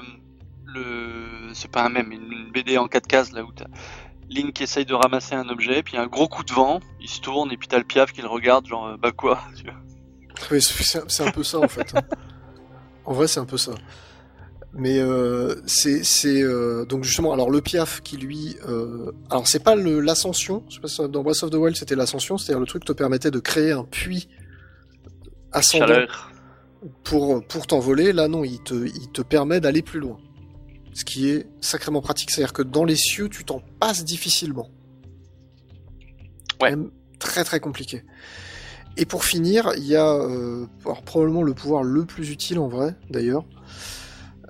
le 0.66 1.54
c'est 1.54 1.72
pas 1.72 1.84
un 1.84 1.90
même 1.90 2.12
une 2.12 2.52
BD 2.54 2.78
en 2.78 2.88
4 2.88 3.08
cases 3.08 3.32
là 3.34 3.44
où 3.44 3.52
t'as 3.52 3.66
Link 4.30 4.54
qui 4.54 4.64
essaye 4.64 4.86
de 4.86 4.94
ramasser 4.94 5.36
un 5.36 5.48
objet, 5.49 5.82
puis 5.84 5.95
un 5.98 6.08
gros 6.08 6.28
coup 6.28 6.44
de 6.44 6.52
vent, 6.52 6.82
il 6.99 7.08
se 7.10 7.22
tourne 7.22 7.49
et 7.52 7.58
puis 7.58 7.68
t'as 7.70 7.78
le 7.78 7.86
piaf 7.86 8.12
qui 8.12 8.22
le 8.22 8.28
regarde 8.28 8.66
genre 8.68 8.86
euh, 8.88 8.98
bah 8.98 9.12
quoi 9.14 9.40
tu 9.56 9.64
vois. 9.64 9.74
Oui, 10.51 10.61
c'est 10.61 11.23
un 11.23 11.31
peu 11.31 11.43
ça 11.43 11.59
en 11.59 11.68
fait. 11.68 11.93
hein. 11.95 12.01
En 13.05 13.14
vrai, 13.14 13.27
c'est 13.27 13.39
un 13.39 13.45
peu 13.45 13.57
ça. 13.57 13.73
Mais 14.73 14.99
euh, 14.99 15.55
c'est 15.65 16.03
euh, 16.43 16.85
donc 16.85 17.03
justement 17.03 17.34
alors 17.34 17.49
le 17.49 17.61
Piaf 17.61 18.01
qui 18.01 18.18
lui 18.18 18.57
euh, 18.68 19.11
alors 19.31 19.47
c'est 19.47 19.64
pas 19.64 19.76
l'ascension 19.76 20.64
dans 21.09 21.23
Breath 21.23 21.41
of 21.41 21.49
the 21.49 21.55
Wild 21.55 21.76
c'était 21.76 21.95
l'ascension 21.95 22.38
c'est-à-dire 22.38 22.59
le 22.59 22.68
truc 22.68 22.85
te 22.85 22.91
permettait 22.91 23.31
de 23.31 23.39
créer 23.39 23.72
un 23.72 23.85
puits 23.85 24.27
ascendant 25.51 25.88
Chaleur. 25.88 26.31
pour 27.03 27.43
pour 27.47 27.65
t'envoler 27.65 28.14
là 28.14 28.27
non 28.27 28.43
il 28.43 28.61
te 28.61 28.76
il 28.76 29.09
te 29.11 29.23
permet 29.23 29.59
d'aller 29.59 29.81
plus 29.81 29.99
loin 29.99 30.18
ce 30.93 31.05
qui 31.05 31.30
est 31.30 31.47
sacrément 31.59 32.01
pratique 32.01 32.30
c'est-à-dire 32.30 32.53
que 32.53 32.61
dans 32.61 32.84
les 32.84 32.97
cieux 32.97 33.30
tu 33.30 33.45
t'en 33.45 33.61
passes 33.80 34.03
difficilement 34.05 34.69
Ouais. 36.61 36.72
Même 36.72 36.91
très 37.19 37.43
très 37.43 37.59
compliqué 37.59 38.03
et 38.98 39.06
pour 39.06 39.24
finir 39.24 39.72
il 39.78 39.86
y 39.86 39.95
a 39.95 40.07
euh, 40.14 40.65
alors, 40.86 41.02
probablement 41.03 41.44
le 41.44 41.53
pouvoir 41.53 41.84
le 41.84 42.06
plus 42.06 42.30
utile 42.30 42.60
en 42.60 42.68
vrai 42.68 42.95
d'ailleurs 43.10 43.45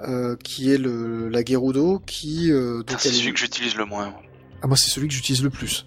euh, 0.08 0.36
qui 0.44 0.72
est 0.72 0.78
le 0.78 1.30
la 1.30 1.44
Gerudo 1.44 2.00
qui 2.06 2.52
euh, 2.52 2.84
donc 2.84 3.00
C'est 3.00 3.10
elle 3.10 3.16
celui 3.16 3.34
que 3.34 3.40
j'utilise 3.40 3.76
le 3.76 3.86
moins. 3.86 4.14
ah 4.62 4.68
moi 4.68 4.78
c'est 4.78 4.90
celui 4.90 5.08
que 5.08 5.14
j'utilise 5.14 5.44
le 5.44 5.50
plus 5.50 5.86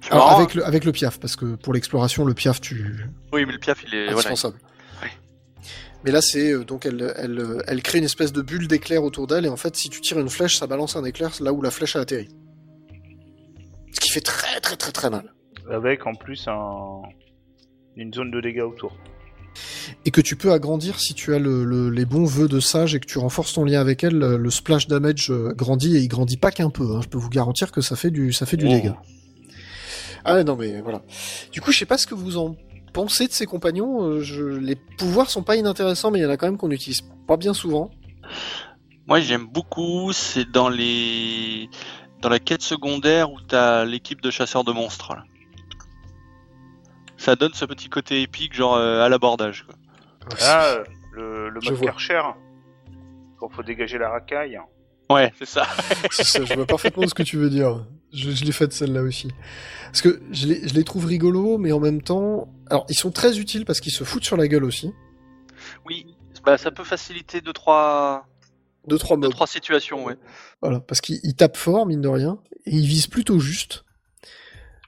C'est 0.00 0.12
alors 0.12 0.26
marrant, 0.26 0.38
avec 0.38 0.54
le 0.54 0.64
avec 0.66 0.84
le 0.84 0.92
piaf 0.92 1.18
parce 1.18 1.36
que 1.36 1.54
pour 1.56 1.72
l'exploration 1.72 2.24
le 2.24 2.34
piaf 2.34 2.60
tu 2.60 2.84
hein. 3.04 3.10
Oui 3.32 3.44
mais 3.46 3.52
le 3.52 3.58
piaf 3.58 3.82
il 3.86 3.94
est 3.94 4.04
voilà. 4.12 4.18
indispensable. 4.28 4.58
Oui. 5.02 5.08
Mais 6.04 6.10
là, 6.10 6.20
c'est 6.20 6.50
euh, 6.52 6.64
donc 6.64 6.84
elle, 6.84 7.12
elle, 7.16 7.38
euh, 7.38 7.62
elle 7.68 7.80
crée 7.82 7.98
une 7.98 8.04
espèce 8.04 8.32
de 8.32 8.42
bulle 8.42 8.66
d'éclair 8.66 9.04
autour 9.04 9.26
d'elle 9.28 9.46
et 9.46 9.48
en 9.48 9.56
fait, 9.56 9.76
si 9.76 9.88
tu 9.88 10.00
tires 10.00 10.18
une 10.18 10.28
flèche, 10.28 10.56
ça 10.58 10.66
balance 10.66 10.96
un 10.96 11.04
éclair 11.04 11.30
là 11.40 11.52
où 11.52 11.62
la 11.62 11.70
flèche 11.70 11.94
a 11.96 12.00
atterri. 12.00 12.28
Ce 13.92 14.00
qui 14.00 14.10
fait 14.10 14.20
très 14.20 14.60
très 14.60 14.76
très 14.76 14.90
très 14.90 15.10
mal. 15.10 15.32
Avec 15.70 16.06
en 16.06 16.14
plus 16.14 16.48
un... 16.48 17.02
une 17.96 18.12
zone 18.12 18.30
de 18.30 18.40
dégâts 18.40 18.62
autour. 18.62 18.96
Et 20.06 20.10
que 20.10 20.22
tu 20.22 20.34
peux 20.36 20.52
agrandir 20.52 20.98
si 20.98 21.12
tu 21.12 21.34
as 21.34 21.38
le, 21.38 21.64
le- 21.64 21.90
les 21.90 22.06
bons 22.06 22.24
vœux 22.24 22.48
de 22.48 22.58
sage 22.58 22.94
et 22.94 23.00
que 23.00 23.06
tu 23.06 23.18
renforces 23.18 23.52
ton 23.52 23.64
lien 23.64 23.80
avec 23.80 24.02
elle, 24.02 24.16
le, 24.18 24.36
le 24.38 24.50
splash 24.50 24.86
damage 24.88 25.30
euh, 25.30 25.52
grandit 25.54 25.96
et 25.96 26.00
il 26.00 26.08
grandit 26.08 26.38
pas 26.38 26.50
qu'un 26.50 26.70
peu. 26.70 26.96
hein. 26.96 27.00
Je 27.02 27.08
peux 27.08 27.18
vous 27.18 27.28
garantir 27.28 27.70
que 27.70 27.82
ça 27.82 27.94
fait 27.94 28.10
du 28.10 28.32
ça 28.32 28.46
fait 28.46 28.56
du 28.56 28.66
Oh. 28.66 28.70
dégât. 28.70 28.96
Ah 30.24 30.42
non 30.44 30.56
mais 30.56 30.80
voilà. 30.80 31.02
Du 31.52 31.60
coup, 31.60 31.70
je 31.72 31.78
sais 31.78 31.84
pas 31.86 31.98
ce 31.98 32.06
que 32.06 32.14
vous 32.14 32.38
en 32.38 32.56
pensez 32.94 33.26
de 33.26 33.32
ces 33.32 33.44
compagnons. 33.44 34.02
euh, 34.02 34.20
je- 34.22 34.42
les 34.42 34.76
pouvoirs 34.76 35.28
sont 35.28 35.42
pas 35.42 35.56
inintéressants, 35.56 36.10
mais 36.10 36.20
il 36.20 36.22
y 36.22 36.26
en 36.26 36.30
a 36.30 36.36
quand 36.38 36.46
même 36.46 36.56
qu'on 36.56 36.68
n'utilise 36.68 37.02
pas 37.26 37.36
bien 37.36 37.52
souvent. 37.52 37.90
Moi 39.06 39.20
j'aime 39.20 39.46
beaucoup, 39.46 40.12
c'est 40.12 40.50
dans 40.50 40.68
les 40.70 41.68
dans 42.22 42.28
la 42.30 42.38
quête 42.38 42.62
secondaire 42.62 43.30
où 43.32 43.40
t'as 43.40 43.84
l'équipe 43.84 44.22
de 44.22 44.30
chasseurs 44.30 44.64
de 44.64 44.72
monstres. 44.72 45.14
là. 45.14 45.24
Ça 47.22 47.36
donne 47.36 47.54
ce 47.54 47.64
petit 47.64 47.88
côté 47.88 48.20
épique 48.22 48.52
genre 48.52 48.74
euh, 48.74 49.00
à 49.04 49.08
l'abordage. 49.08 49.64
quoi. 49.64 49.74
Ah, 50.40 50.64
euh, 50.66 50.84
le, 51.12 51.50
le 51.50 51.60
Je 51.60 51.70
mode 51.70 51.78
vois. 51.78 51.86
Karcher. 51.92 52.20
Quand 53.38 53.48
faut 53.48 53.62
dégager 53.62 53.96
la 53.96 54.10
racaille. 54.10 54.58
Ouais, 55.08 55.32
c'est 55.38 55.46
ça. 55.46 55.66
C'est 56.10 56.24
ça, 56.24 56.44
je 56.44 56.54
vois 56.54 56.66
parfaitement 56.66 57.06
ce 57.06 57.14
que 57.14 57.22
tu 57.22 57.36
veux 57.36 57.48
dire. 57.50 57.86
Je, 58.12 58.30
je 58.32 58.44
l'ai 58.44 58.50
faite 58.52 58.72
celle-là 58.72 59.02
aussi. 59.02 59.28
Parce 59.86 60.02
que 60.02 60.20
je 60.32 60.46
les, 60.48 60.66
je 60.68 60.74
les 60.74 60.82
trouve 60.84 61.04
rigolos, 61.06 61.58
mais 61.58 61.70
en 61.70 61.78
même 61.80 62.02
temps... 62.02 62.48
Alors, 62.70 62.86
ils 62.88 62.96
sont 62.96 63.10
très 63.12 63.38
utiles 63.38 63.64
parce 63.64 63.80
qu'ils 63.80 63.92
se 63.92 64.02
foutent 64.04 64.24
sur 64.24 64.36
la 64.36 64.48
gueule 64.48 64.64
aussi. 64.64 64.92
Oui, 65.86 66.16
bah, 66.44 66.58
ça 66.58 66.70
peut 66.72 66.84
faciliter 66.84 67.40
deux 67.40 67.52
trois, 67.52 68.26
Deux, 68.88 68.98
trois 68.98 69.16
deux, 69.16 69.22
mobs. 69.28 69.32
trois 69.32 69.46
situations, 69.46 70.04
ouais. 70.04 70.16
Voilà, 70.60 70.80
parce 70.80 71.00
qu'ils 71.00 71.20
ils 71.22 71.34
tapent 71.36 71.56
fort, 71.56 71.86
mine 71.86 72.00
de 72.00 72.08
rien, 72.08 72.38
et 72.66 72.74
ils 72.74 72.86
visent 72.86 73.06
plutôt 73.06 73.38
juste. 73.38 73.84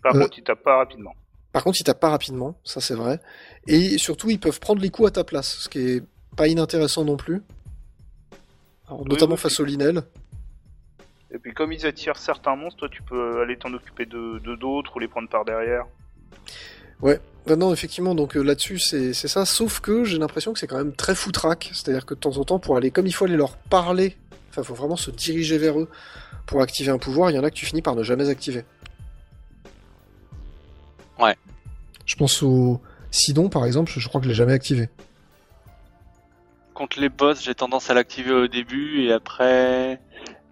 Par 0.03 0.17
Euh. 0.17 0.21
contre, 0.23 0.39
il 0.39 0.43
tape 0.45 0.63
pas 0.65 0.79
rapidement. 0.79 1.13
Par 1.55 1.63
contre, 1.63 1.81
ils 1.81 1.85
tapent 1.85 2.01
pas 2.01 2.11
rapidement, 2.11 2.59
ça 2.65 2.81
c'est 2.81 2.97
vrai. 2.97 3.21
Et 3.69 3.97
surtout, 3.97 4.29
ils 4.29 4.41
peuvent 4.41 4.59
prendre 4.59 4.83
les 4.83 4.91
coups 4.91 5.07
à 5.07 5.13
ta 5.13 5.23
place, 5.23 5.59
ce 5.61 5.69
qui 5.69 5.79
est 5.79 6.03
pas 6.37 6.49
inintéressant 6.49 7.05
non 7.05 7.17
plus. 7.17 7.43
Alors, 8.89 9.03
Oui, 9.03 9.09
notamment 9.09 9.37
oui, 9.37 9.41
face 9.41 9.61
aux 9.61 9.65
Linel. 9.65 10.03
Et 11.31 11.39
puis 11.39 11.55
comme 11.55 11.73
ils 11.73 11.87
attirent 11.87 12.17
certains 12.17 12.57
monstres, 12.57 12.81
toi 12.81 12.89
tu 12.91 13.03
peux 13.05 13.41
aller 13.41 13.57
t'en 13.57 13.73
occuper 13.73 14.05
de 14.05 14.57
d'autres 14.57 14.97
ou 14.97 14.99
les 14.99 15.07
prendre 15.07 15.29
par 15.29 15.45
derrière. 15.45 15.87
Ouais, 17.01 17.21
bah 17.47 17.55
non, 17.55 17.73
effectivement, 17.73 18.17
donc 18.17 18.37
euh, 18.37 18.43
là-dessus, 18.43 18.81
c'est 18.81 19.13
ça, 19.15 19.45
sauf 19.45 19.79
que 19.79 20.03
j'ai 20.03 20.19
l'impression 20.19 20.53
que 20.53 20.59
c'est 20.59 20.67
quand 20.67 20.79
même 20.79 20.95
très 20.95 21.15
foutraque, 21.15 21.71
c'est-à-dire 21.73 22.05
que 22.05 22.15
de 22.15 22.19
temps 22.19 22.37
en 22.37 22.45
temps, 22.45 22.59
pour 22.59 22.77
aller, 22.77 22.91
comme 22.91 23.07
il 23.07 23.13
faut 23.13 23.27
aller 23.27 23.37
leur 23.37 23.57
parler, 23.57 24.17
enfin, 24.51 24.63
il 24.63 24.65
faut 24.65 24.75
vraiment 24.75 24.97
se 24.97 25.13
diriger 25.13 25.59
vers 25.59 25.79
eux 25.79 25.89
pour 26.47 26.63
activer 26.63 26.91
un 26.91 26.99
pouvoir, 26.99 27.31
il 27.31 27.37
y 27.37 27.39
en 27.39 27.45
a 27.45 27.51
que 27.51 27.55
tu 27.55 27.65
finis 27.65 27.83
par 27.83 27.95
ne 27.95 28.03
jamais 28.03 28.29
activer. 28.29 28.65
Ouais. 31.19 31.37
Je 32.07 32.17
pense 32.17 32.43
au 32.43 32.81
Sidon, 33.11 33.49
par 33.49 33.65
exemple, 33.65 33.93
je 33.95 34.09
crois 34.09 34.21
que 34.21 34.25
je 34.25 34.31
l'ai 34.31 34.35
jamais 34.35 34.53
activé. 34.53 34.89
Contre 36.75 37.01
les 37.01 37.09
boss, 37.09 37.43
j'ai 37.43 37.55
tendance 37.55 37.91
à 37.91 37.95
l'activer 37.95 38.33
au 38.33 38.49
début 38.49 39.03
et 39.03 39.13
après 39.13 40.01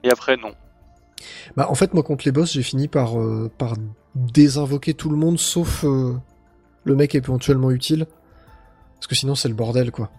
et 0.05 0.11
après 0.11 0.37
non. 0.37 0.55
Bah, 1.57 1.69
en 1.69 1.75
fait, 1.75 1.95
moi, 1.95 2.03
contre 2.03 2.25
les 2.25 2.33
boss, 2.33 2.53
j'ai 2.53 2.63
fini 2.63 2.89
par, 2.89 3.21
euh, 3.21 3.51
par 3.59 3.75
désinvoquer 4.15 4.95
tout 4.95 5.11
le 5.11 5.17
monde, 5.17 5.39
sauf 5.39 5.85
euh, 5.85 6.15
le 6.85 6.97
mec 6.97 7.15
éventuellement 7.15 7.71
utile. 7.71 8.07
Parce 8.95 9.07
que 9.07 9.15
sinon, 9.15 9.35
c'est 9.35 9.49
le 9.49 9.55
bordel, 9.55 9.91
quoi. 9.91 10.11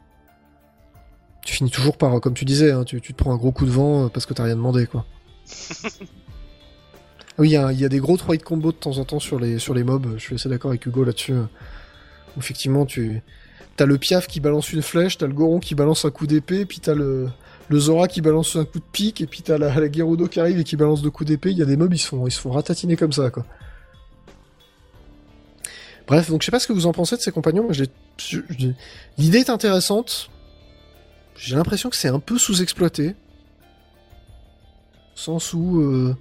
Tu 1.45 1.55
finis 1.55 1.71
toujours 1.71 1.97
par, 1.97 2.19
comme 2.21 2.33
tu 2.33 2.45
disais, 2.45 2.71
hein, 2.71 2.83
tu, 2.83 3.01
tu 3.01 3.13
te 3.13 3.17
prends 3.17 3.33
un 3.33 3.37
gros 3.37 3.51
coup 3.51 3.65
de 3.65 3.71
vent 3.71 4.05
euh, 4.05 4.09
parce 4.09 4.25
que 4.25 4.33
t'as 4.33 4.43
rien 4.43 4.55
demandé, 4.55 4.87
quoi. 4.87 5.05
oui, 7.39 7.49
il 7.49 7.51
y, 7.79 7.85
a- 7.85 7.89
des 7.89 7.99
gros 7.99 8.15
3 8.17 8.35
hit 8.35 8.43
combo 8.43 8.71
de 8.71 8.77
temps 8.77 8.97
en 8.97 9.05
temps 9.05 9.19
sur 9.19 9.39
les, 9.39 9.57
sur 9.59 9.73
les 9.73 9.83
mobs, 9.83 10.13
je 10.17 10.21
suis 10.21 10.35
assez 10.35 10.49
d'accord 10.49 10.71
avec 10.71 10.85
Hugo 10.85 11.03
là-dessus. 11.03 11.33
euh, 11.33 11.43
Effectivement, 12.37 12.85
tu... 12.85 13.21
T'as 13.75 13.85
le 13.85 13.97
piaf 13.97 14.27
qui 14.27 14.39
balance 14.39 14.71
une 14.71 14.83
flèche, 14.83 15.17
t'as 15.17 15.25
le 15.27 15.33
goron 15.33 15.59
qui 15.59 15.73
balance 15.73 16.05
un 16.05 16.11
coup 16.11 16.27
d'épée, 16.27 16.65
puis 16.65 16.79
t'as 16.79 16.93
le, 16.93 17.27
le 17.69 17.79
Zora 17.79 18.07
qui 18.07 18.21
balance 18.21 18.55
un 18.55 18.65
coup 18.65 18.77
de 18.79 18.83
pique, 18.91 19.19
et 19.21 19.25
puis 19.25 19.41
t'as 19.41 19.57
la, 19.57 19.73
la 19.73 19.91
Gerudo 19.91 20.27
qui 20.27 20.39
arrive 20.39 20.59
et 20.59 20.63
qui 20.63 20.75
balance 20.75 21.01
deux 21.01 21.09
coups 21.09 21.27
d'épée. 21.27 21.49
Il 21.51 21.57
y 21.57 21.63
a 21.63 21.65
des 21.65 21.75
mobs, 21.77 21.91
ils 21.93 21.97
se 21.97 22.07
font, 22.07 22.27
ils 22.27 22.31
se 22.31 22.39
font 22.39 22.51
ratatiner 22.51 22.95
comme 22.95 23.11
ça, 23.13 23.31
quoi. 23.31 23.45
Bref, 26.07 26.29
donc 26.29 26.41
je 26.41 26.45
sais 26.45 26.51
pas 26.51 26.59
ce 26.59 26.67
que 26.67 26.73
vous 26.73 26.85
en 26.85 26.91
pensez 26.91 27.15
de 27.15 27.21
ces 27.21 27.31
compagnons. 27.31 27.67
L'idée 29.17 29.39
est 29.39 29.49
intéressante. 29.49 30.29
J'ai 31.35 31.55
l'impression 31.55 31.89
que 31.89 31.95
c'est 31.95 32.09
un 32.09 32.19
peu 32.19 32.37
sous-exploité. 32.37 33.15
Sens 35.15 35.53
où. 35.53 35.79
euh, 35.81 36.15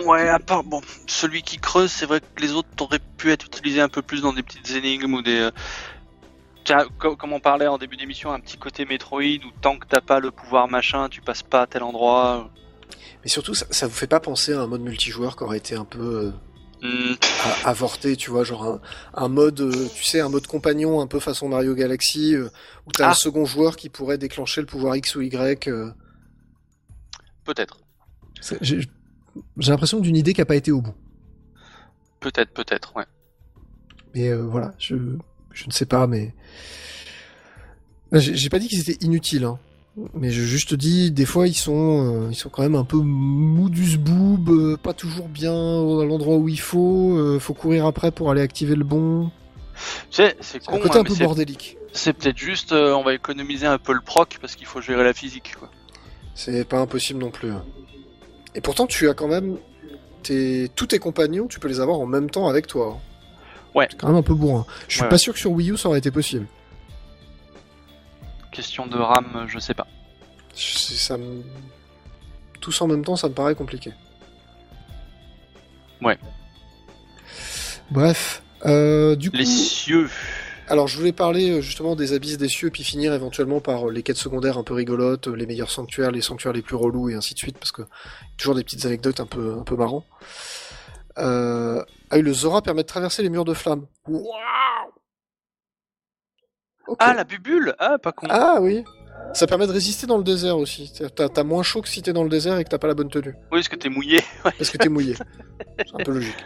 Ouais, 0.00 0.28
à 0.28 0.38
part 0.38 0.64
bon, 0.64 0.80
celui 1.06 1.42
qui 1.42 1.58
creuse, 1.58 1.90
c'est 1.90 2.06
vrai 2.06 2.20
que 2.20 2.40
les 2.42 2.52
autres 2.52 2.68
auraient 2.80 2.98
pu 3.18 3.30
être 3.30 3.46
utilisés 3.46 3.80
un 3.80 3.88
peu 3.88 4.02
plus 4.02 4.22
dans 4.22 4.32
des 4.32 4.42
petites 4.42 4.70
énigmes 4.70 5.14
ou 5.14 5.22
des. 5.22 5.50
euh, 6.68 6.84
comme 6.98 7.32
on 7.32 7.40
parlait 7.40 7.66
en 7.66 7.76
début 7.78 7.96
d'émission, 7.96 8.32
un 8.32 8.40
petit 8.40 8.56
côté 8.56 8.84
Metroid 8.84 9.20
où 9.22 9.50
tant 9.60 9.78
que 9.78 9.86
t'as 9.86 10.00
pas 10.00 10.20
le 10.20 10.30
pouvoir 10.30 10.68
machin, 10.68 11.08
tu 11.08 11.20
passes 11.20 11.42
pas 11.42 11.62
à 11.62 11.66
tel 11.66 11.82
endroit. 11.82 12.50
Mais 13.22 13.28
surtout, 13.28 13.54
ça, 13.54 13.66
ça 13.70 13.86
vous 13.86 13.94
fait 13.94 14.06
pas 14.06 14.20
penser 14.20 14.52
à 14.52 14.60
un 14.62 14.66
mode 14.66 14.80
multijoueur 14.80 15.36
qui 15.36 15.44
aurait 15.44 15.58
été 15.58 15.74
un 15.76 15.84
peu. 15.84 16.00
euh, 16.00 16.32
Hmm, 16.84 17.14
à- 17.64 17.68
avorté, 17.70 18.16
tu 18.16 18.30
vois, 18.30 18.42
genre 18.42 18.64
un, 18.64 18.80
un 19.14 19.28
mode, 19.28 19.60
euh, 19.60 19.88
tu 19.94 20.02
sais, 20.02 20.18
un 20.20 20.28
mode 20.28 20.48
compagnon 20.48 21.00
un 21.00 21.06
peu 21.06 21.20
façon 21.20 21.48
Mario 21.48 21.76
Galaxy, 21.76 22.34
où 22.36 22.90
t'as 22.92 23.06
Ah. 23.06 23.10
un 23.10 23.14
second 23.14 23.44
joueur 23.44 23.76
qui 23.76 23.88
pourrait 23.88 24.18
déclencher 24.18 24.60
le 24.62 24.66
pouvoir 24.66 24.96
X 24.96 25.14
ou 25.14 25.20
Y. 25.20 25.68
peut-être, 27.44 27.78
J'ai 29.58 29.70
l'impression 29.70 30.00
d'une 30.00 30.16
idée 30.16 30.34
qui 30.34 30.40
a 30.40 30.46
pas 30.46 30.56
été 30.56 30.70
au 30.72 30.80
bout. 30.80 30.94
peut-être, 32.20 32.52
peut-être, 32.52 32.94
ouais. 32.96 33.04
Mais 34.14 34.28
euh, 34.28 34.42
voilà, 34.42 34.72
je, 34.78 34.94
je 35.52 35.66
ne 35.66 35.72
sais 35.72 35.86
pas, 35.86 36.06
mais 36.06 36.34
j'ai 38.12 38.48
pas 38.50 38.58
dit 38.58 38.68
qu'ils 38.68 38.80
étaient 38.80 39.04
inutiles, 39.04 39.44
hein. 39.44 39.58
Mais 40.14 40.30
je 40.30 40.40
juste 40.42 40.72
dis, 40.74 41.10
des 41.10 41.26
fois 41.26 41.46
ils 41.46 41.54
sont, 41.54 42.24
euh, 42.24 42.28
ils 42.30 42.34
sont 42.34 42.48
quand 42.48 42.62
même 42.62 42.76
un 42.76 42.84
peu 42.84 42.96
mou 42.96 43.68
du 43.68 43.84
zboob, 43.90 44.48
euh, 44.48 44.76
pas 44.78 44.94
toujours 44.94 45.28
bien 45.28 45.52
à 45.52 46.04
l'endroit 46.06 46.36
où 46.36 46.48
il 46.48 46.60
faut. 46.60 47.14
euh, 47.18 47.38
faut 47.38 47.52
courir 47.52 47.84
après 47.84 48.10
pour 48.10 48.30
aller 48.30 48.40
activer 48.40 48.74
le 48.74 48.84
bon. 48.84 49.30
C'est 50.10 50.34
C'est 50.40 50.62
un 50.68 50.72
con, 50.72 50.78
côté 50.78 50.96
hein, 50.96 51.00
un 51.00 51.04
peu 51.04 51.14
bordélique. 51.16 51.76
c'est 51.92 52.14
peut-être 52.14 52.38
juste, 52.38 52.72
on 52.72 53.02
va 53.02 53.12
économiser 53.12 53.66
un 53.66 53.76
peu 53.78 53.92
le 53.92 54.00
proc 54.00 54.38
parce 54.40 54.54
qu'il 54.56 54.66
faut 54.66 54.80
gérer 54.80 55.04
la 55.04 55.12
physique, 55.12 55.54
quoi. 55.58 55.70
C'est 56.34 56.64
pas 56.66 56.78
impossible 56.80 57.18
non 57.20 57.30
plus. 57.30 57.50
hein. 57.50 57.62
Et 58.54 58.60
pourtant, 58.60 58.86
tu 58.86 59.08
as 59.08 59.14
quand 59.14 59.28
même 59.28 59.56
tes... 60.22 60.70
tous 60.76 60.86
tes 60.88 60.98
compagnons, 60.98 61.46
tu 61.46 61.58
peux 61.60 61.68
les 61.68 61.80
avoir 61.80 61.98
en 61.98 62.06
même 62.06 62.30
temps 62.30 62.48
avec 62.48 62.66
toi. 62.66 62.96
hein. 62.96 63.00
Ouais. 63.74 63.86
C'est 63.90 63.96
quand 63.98 64.08
même 64.08 64.16
un 64.16 64.22
peu 64.22 64.34
bourrin. 64.34 64.66
Je 64.88 64.94
suis 64.96 65.02
Ouais, 65.02 65.08
pas 65.08 65.16
sûr 65.18 65.32
que 65.32 65.38
sur 65.38 65.50
Wii 65.52 65.70
U 65.70 65.76
ça 65.78 65.88
aurait 65.88 65.98
été 65.98 66.10
possible. 66.10 66.46
Question 68.50 68.86
de 68.86 68.98
RAM, 68.98 69.46
je 69.48 69.58
sais 69.58 69.72
pas. 69.74 69.86
Ça 70.54 71.16
me... 71.16 71.42
Tous 72.60 72.80
en 72.82 72.86
même 72.86 73.04
temps, 73.04 73.16
ça 73.16 73.28
me 73.28 73.34
paraît 73.34 73.54
compliqué. 73.54 73.92
Ouais. 76.02 76.18
Bref. 77.90 78.42
Euh, 78.66 79.16
du 79.16 79.30
coup, 79.30 79.36
Les 79.36 79.46
cieux. 79.46 80.10
Alors 80.68 80.88
je 80.88 80.96
voulais 80.96 81.12
parler 81.12 81.50
euh, 81.50 81.60
justement 81.60 81.96
des 81.96 82.12
abysses 82.12 82.38
des 82.38 82.48
cieux, 82.48 82.70
puis 82.70 82.84
finir 82.84 83.12
éventuellement 83.12 83.60
par 83.60 83.88
euh, 83.88 83.92
les 83.92 84.02
quêtes 84.02 84.16
secondaires 84.16 84.58
un 84.58 84.62
peu 84.62 84.74
rigolotes, 84.74 85.28
euh, 85.28 85.34
les 85.34 85.46
meilleurs 85.46 85.70
sanctuaires, 85.70 86.10
les 86.10 86.20
sanctuaires 86.20 86.52
les 86.52 86.62
plus 86.62 86.76
relous 86.76 87.10
et 87.10 87.14
ainsi 87.14 87.34
de 87.34 87.38
suite, 87.38 87.58
parce 87.58 87.72
que 87.72 87.82
toujours 88.36 88.54
des 88.54 88.64
petites 88.64 88.84
anecdotes 88.86 89.20
un 89.20 89.26
peu 89.26 89.56
un 89.58 89.64
peu 89.64 89.76
marrant. 89.76 90.04
Euh... 91.18 91.82
Ah 92.10 92.16
oui, 92.16 92.22
le 92.22 92.32
Zora 92.32 92.62
permet 92.62 92.82
de 92.82 92.86
traverser 92.86 93.22
les 93.22 93.28
murs 93.28 93.44
de 93.44 93.54
flammes. 93.54 93.86
Waouh. 94.06 94.24
Ah, 96.98 97.14
la 97.14 97.24
bubule 97.24 97.74
Ah, 97.78 97.98
pas 97.98 98.12
con. 98.12 98.26
Ah 98.30 98.58
oui. 98.60 98.84
Ça 99.34 99.46
permet 99.46 99.66
de 99.66 99.72
résister 99.72 100.06
dans 100.06 100.18
le 100.18 100.24
désert 100.24 100.58
aussi. 100.58 100.92
T'as 101.14 101.28
t'as 101.28 101.44
moins 101.44 101.62
chaud 101.62 101.80
que 101.80 101.88
si 101.88 102.02
t'es 102.02 102.12
dans 102.12 102.24
le 102.24 102.28
désert 102.28 102.58
et 102.58 102.64
que 102.64 102.68
t'as 102.68 102.78
pas 102.78 102.88
la 102.88 102.94
bonne 102.94 103.08
tenue. 103.08 103.34
Oui, 103.50 103.60
est-ce 103.60 103.70
que 103.70 103.76
t'es 103.76 103.88
mouillé 103.88 104.20
Parce 104.42 104.70
que 104.70 104.78
t'es 104.78 104.88
mouillé. 104.88 105.14
C'est 105.78 105.94
un 105.94 106.04
peu 106.04 106.12
logique. 106.12 106.36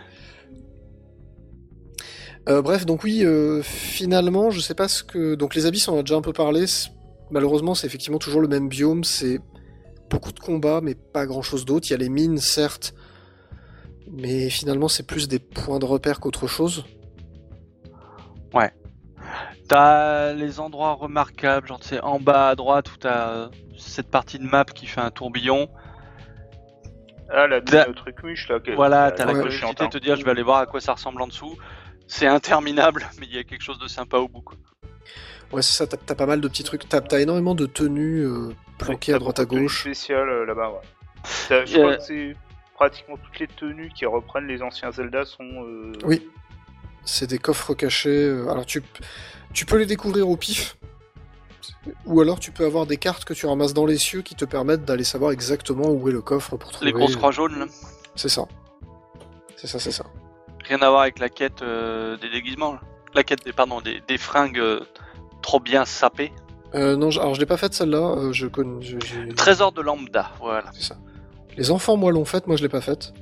Euh, 2.49 2.63
bref, 2.63 2.87
donc 2.87 3.03
oui, 3.05 3.25
euh, 3.25 3.63
finalement, 3.63 4.51
je 4.51 4.61
sais 4.61 4.75
pas 4.75 4.89
ce 4.89 5.03
que. 5.03 5.35
Donc 5.35 5.55
les 5.55 5.67
abysses, 5.67 5.89
on 5.89 5.95
en 5.97 5.99
a 5.99 6.03
déjà 6.03 6.17
un 6.17 6.23
peu 6.23 6.33
parlé. 6.33 6.65
Malheureusement, 7.31 7.75
c'est 7.75 7.87
effectivement 7.87 8.19
toujours 8.19 8.41
le 8.41 8.49
même 8.49 8.69
biome. 8.69 9.03
C'est 9.05 9.41
beaucoup 10.11 10.33
de 10.33 10.39
combats, 10.39 10.81
mais 10.81 10.95
pas 10.95 11.27
grand 11.27 11.43
chose 11.43 11.65
d'autre. 11.65 11.89
Il 11.89 11.91
y 11.91 11.95
a 11.95 11.99
les 11.99 12.09
mines, 12.09 12.39
certes. 12.39 12.95
Mais 14.11 14.49
finalement, 14.49 14.87
c'est 14.87 15.07
plus 15.07 15.27
des 15.27 15.41
points 15.41 15.81
de 15.81 15.85
repère 15.85 16.21
qu'autre 16.21 16.47
chose. 16.47 16.85
T'as 19.69 20.33
les 20.33 20.61
endroits 20.61 20.93
remarquables, 20.93 21.67
genre 21.67 21.81
tu 21.81 21.89
sais, 21.89 22.01
en 22.01 22.21
bas 22.21 22.51
à 22.51 22.55
droite 22.55 22.93
où 22.93 22.97
t'as 22.97 23.31
euh, 23.31 23.49
cette 23.77 24.09
partie 24.09 24.39
de 24.39 24.45
map 24.45 24.65
qui 24.65 24.87
fait 24.87 25.01
un 25.01 25.11
tourbillon. 25.11 25.69
Ah, 27.29 27.49
la 27.49 27.61
T'as- 27.61 27.87
mine 27.87 27.97
truc 27.97 28.23
muche 28.23 28.49
là. 28.49 28.61
Voilà, 28.77 29.11
t'as 29.11 29.25
la 29.25 29.33
curiosité 29.33 29.67
chiante, 29.67 29.83
de 29.93 29.99
te 29.99 29.99
dire 29.99 30.15
je 30.15 30.25
vais 30.25 30.31
aller 30.31 30.45
voir 30.45 30.59
à 30.59 30.67
quoi 30.67 30.81
ça 30.81 30.93
ressemble 30.93 31.21
en 31.21 31.27
dessous. 31.27 31.57
C'est 32.07 32.27
interminable, 32.27 33.07
mais 33.21 33.27
il 33.27 33.35
y 33.35 33.39
a 33.39 33.45
quelque 33.45 33.63
chose 33.63 33.79
de 33.79 33.89
sympa 33.89 34.19
au 34.19 34.29
bout. 34.29 34.41
Quoi. 34.43 34.57
Ouais, 35.53 35.63
c'est 35.63 35.73
ça. 35.77 35.87
T'as 35.87 35.97
t'as 35.97 36.15
pas 36.15 36.27
mal 36.27 36.41
de 36.41 36.49
petits 36.49 36.65
trucs. 36.65 36.89
T'as 36.89 37.01
t'as 37.01 37.21
énormément 37.21 37.55
de 37.55 37.67
tenues 37.67 38.25
euh, 38.25 38.51
planquées 38.79 39.13
Ouais, 39.13 39.17
à 39.17 39.19
droite 39.19 39.39
à 39.39 39.45
gauche. 39.45 39.81
spéciales 39.83 40.29
euh, 40.29 40.45
là-bas, 40.47 40.71
ouais. 40.71 40.81
T'as- 41.49 41.65
Je 41.65 41.77
Euh, 41.77 41.83
crois 41.83 41.97
que 41.97 42.03
c'est 42.03 42.37
pratiquement 42.75 43.17
toutes 43.17 43.39
les 43.39 43.47
tenues 43.49 43.91
qui 43.95 44.07
reprennent 44.07 44.47
les 44.47 44.63
anciens 44.63 44.91
Zelda 44.93 45.25
sont. 45.25 45.45
euh, 45.45 45.93
Oui. 46.05 46.29
C'est 47.05 47.29
des 47.29 47.39
coffres 47.39 47.75
cachés. 47.75 48.11
euh, 48.25 48.49
Alors 48.51 48.67
tu, 48.67 48.83
tu 49.53 49.65
peux 49.67 49.77
les 49.79 49.87
découvrir 49.87 50.29
au 50.29 50.37
pif. 50.37 50.77
Ou 52.05 52.21
alors 52.21 52.39
tu 52.41 52.51
peux 52.51 52.65
avoir 52.65 52.87
des 52.87 52.97
cartes 52.97 53.25
que 53.25 53.33
tu 53.35 53.47
ramasses 53.47 53.75
dans 53.75 53.87
les 53.87 53.97
cieux 53.99 54.23
qui 54.23 54.35
te 54.35 54.45
permettent 54.45 54.85
d'aller 54.85 55.05
savoir 55.05 55.31
exactement 55.31 55.89
où 55.91 56.09
est 56.09 56.13
le 56.13 56.21
coffre 56.23 56.57
pour 56.57 56.71
trouver. 56.73 56.87
Les 56.87 56.93
grosses 56.93 57.15
croix 57.17 57.31
jaunes, 57.31 57.59
là. 57.61 57.67
C'est 58.17 58.29
ça. 58.29 58.47
C'est 59.57 59.67
ça, 59.69 59.79
c'est 59.79 59.93
ça. 59.93 60.05
Rien 60.69 60.79
à 60.83 60.89
voir 60.91 61.03
avec 61.03 61.19
la 61.19 61.29
quête 61.29 61.63
euh, 61.63 62.17
des 62.19 62.31
déguisements. 62.31 62.73
là. 62.75 62.81
La 63.15 63.23
quête 63.25 63.45
des, 63.45 63.53
pardon, 63.53 63.81
des, 63.81 64.03
des 64.07 64.19
fringues 64.19 64.59
euh, 64.59 64.81
trop 65.43 65.61
bien 65.61 65.85
sapées. 65.85 66.33
Euh, 66.75 66.97
non, 66.97 67.11
je- 67.11 67.21
alors 67.21 67.35
je 67.35 67.41
l'ai 67.41 67.47
pas 67.47 67.57
faite 67.57 67.73
celle-là. 67.75 67.99
euh, 68.19 68.33
je 68.33 68.47
connais. 68.47 68.83
je- 68.83 68.99
j'ai- 69.05 69.29
Trésor 69.35 69.73
de 69.73 69.81
lambda, 69.81 70.31
voilà. 70.41 70.71
C'est 70.75 70.83
ça. 70.83 70.97
Les 71.57 71.71
enfants, 71.71 71.97
moi, 71.97 72.13
l'ont 72.13 72.25
faite. 72.27 72.47
Moi, 72.47 72.57
je 72.57 72.63
l'ai 72.63 72.69
pas 72.69 72.81
faite. 72.83 73.15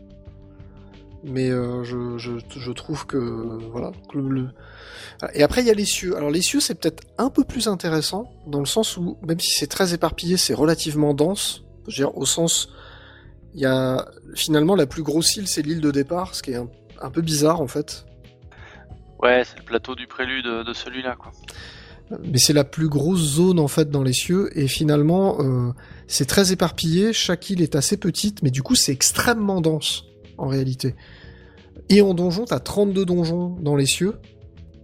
Mais 1.23 1.49
euh, 1.51 1.85
je, 1.85 2.19
je, 2.19 2.33
je 2.55 2.73
trouve 2.73 3.07
que 3.07 3.17
voilà. 3.71 3.93
que 4.13 4.19
le- 4.19 4.29
le- 4.29 4.49
Et 5.35 5.43
après, 5.43 5.63
il 5.63 5.67
y 5.67 5.71
a 5.71 5.75
les 5.75 5.85
cieux. 5.87 6.17
Alors 6.17 6.31
les 6.31 6.43
cieux, 6.43 6.61
c'est 6.61 6.75
peut-être 6.75 7.03
un 7.17 7.31
peu 7.31 7.45
plus 7.45 7.69
intéressant 7.69 8.31
dans 8.47 8.59
le 8.59 8.67
sens 8.67 8.97
où, 8.97 9.17
même 9.27 9.41
si 9.41 9.51
c'est 9.53 9.69
très 9.69 9.95
éparpillé, 9.95 10.37
c'est 10.37 10.53
relativement 10.55 11.15
dense. 11.15 11.63
Je 11.89 12.03
veux 12.03 12.09
dire, 12.09 12.19
au 12.19 12.27
sens, 12.27 12.69
Il 13.57 13.61
y 13.61 13.67
a 13.67 14.05
finalement 14.35 14.75
la 14.75 14.85
plus 14.87 15.05
grosse 15.05 15.37
île, 15.37 15.47
c'est 15.47 15.63
l'île 15.63 15.81
de 15.81 15.93
départ, 15.93 16.35
ce 16.35 16.43
qui 16.43 16.51
est 16.51 16.57
un, 16.57 16.69
un 17.01 17.11
peu 17.11 17.23
bizarre 17.23 17.61
en 17.61 17.69
fait. 17.69 18.05
Ouais, 19.25 19.43
c'est 19.45 19.59
le 19.59 19.65
plateau 19.65 19.95
du 19.95 20.07
prélude 20.07 20.45
de, 20.45 20.73
celui-là, 20.73 21.17
quoi. 21.17 21.33
Mais 22.25 22.39
c'est 22.39 22.53
la 22.53 22.65
plus 22.65 22.89
grosse 22.89 23.23
zone 23.23 23.59
en 23.59 23.69
fait 23.69 23.91
dans 23.91 24.03
les 24.03 24.13
cieux 24.13 24.51
et 24.59 24.69
finalement 24.69 25.41
euh, 25.41 25.73
c'est 26.07 26.27
très 26.27 26.53
éparpillé. 26.53 27.15
Chaque 27.15 27.49
île 27.49 27.63
est 27.63 27.75
assez 27.75 27.97
petite, 27.97 28.43
mais 28.43 28.51
du 28.51 28.63
coup 28.63 28.75
c'est 28.75 28.93
extrêmement 28.93 29.63
dense 29.63 30.05
en 30.37 30.47
réalité. 30.47 30.95
Et 31.89 32.03
en 32.03 32.13
donjon, 32.13 32.45
t'as 32.45 32.61
32 32.61 33.07
donjons 33.07 33.57
dans 33.61 33.75
les 33.75 33.87
cieux. 33.87 34.19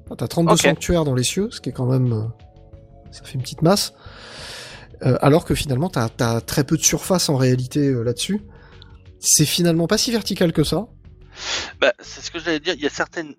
Enfin, 0.07 0.17
t'as 0.17 0.29
32 0.29 0.53
Ok. 0.53 0.61
sanctuaires 0.61 1.05
dans 1.05 1.15
les 1.15 1.23
cieux, 1.23 1.49
ce 1.51 1.61
qui 1.61 1.69
est 1.69 1.73
quand 1.73 1.87
même 1.87 2.13
euh, 2.15 2.23
ça 3.11 3.23
fait 3.25 3.35
une 3.35 3.43
petite 3.43 3.61
masse. 3.61 3.93
Euh, 5.05 5.19
alors 5.21 5.45
que 5.45 5.55
finalement 5.55 5.91
t'as 5.91 6.09
as 6.21 6.41
très 6.41 6.65
peu 6.65 6.79
de 6.79 6.83
surface 6.83 7.29
en 7.29 7.37
réalité 7.37 7.93
là-dessus. 7.93 8.41
C'est 9.19 9.45
finalement 9.45 9.87
pas 9.87 9.99
si 9.99 10.11
vertical 10.11 10.55
que 10.55 10.65
ça. 10.65 10.89
Bah, 11.81 11.93
c'est 12.01 12.21
ce 12.21 12.31
que 12.31 12.39
j'allais 12.39 12.61
dire. 12.61 12.75
Il 12.75 12.81
y 12.83 12.87
a 12.87 12.91
certaines. 12.91 13.35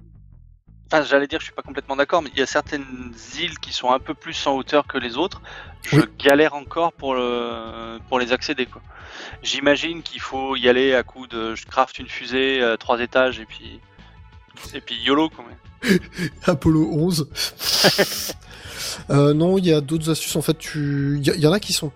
Enfin, 0.93 1.03
j'allais 1.03 1.27
dire, 1.27 1.39
je 1.39 1.45
suis 1.45 1.53
pas 1.53 1.61
complètement 1.61 1.95
d'accord, 1.95 2.21
mais 2.21 2.29
il 2.33 2.39
y 2.39 2.41
a 2.41 2.45
certaines 2.45 3.13
îles 3.39 3.57
qui 3.59 3.71
sont 3.71 3.91
un 3.91 3.99
peu 3.99 4.13
plus 4.13 4.45
en 4.45 4.55
hauteur 4.55 4.87
que 4.87 4.97
les 4.97 5.15
autres. 5.17 5.41
Je 5.83 6.01
Oui. 6.01 6.03
galère 6.19 6.53
encore 6.53 6.91
pour 6.93 7.15
le 7.15 7.99
pour 8.09 8.19
les 8.19 8.33
accéder, 8.33 8.65
quoi. 8.65 8.81
J'imagine 9.41 10.03
qu'il 10.03 10.19
faut 10.19 10.55
y 10.57 10.67
aller 10.67 10.93
à 10.93 11.03
coup 11.03 11.27
de 11.27 11.55
je 11.55 11.65
craft 11.65 11.97
une 11.99 12.07
fusée 12.07 12.61
à 12.61 12.77
trois 12.77 12.99
étages 12.99 13.39
et 13.39 13.45
puis 13.45 13.79
et 14.73 14.81
puis 14.81 14.95
YOLO, 14.95 15.29
quoi. 15.29 15.45
mais- 15.47 15.99
Apollo 16.45 16.89
11. 16.91 17.29
Euh, 19.09 19.33
non, 19.33 19.57
il 19.57 19.65
y 19.65 19.73
a 19.73 19.81
d'autres 19.81 20.09
astuces. 20.09 20.35
En 20.35 20.41
fait, 20.41 20.57
tu, 20.57 21.19
il 21.21 21.35
y, 21.35 21.39
y 21.39 21.47
en 21.47 21.51
a 21.51 21.59
qui 21.59 21.73
sont. 21.73 21.91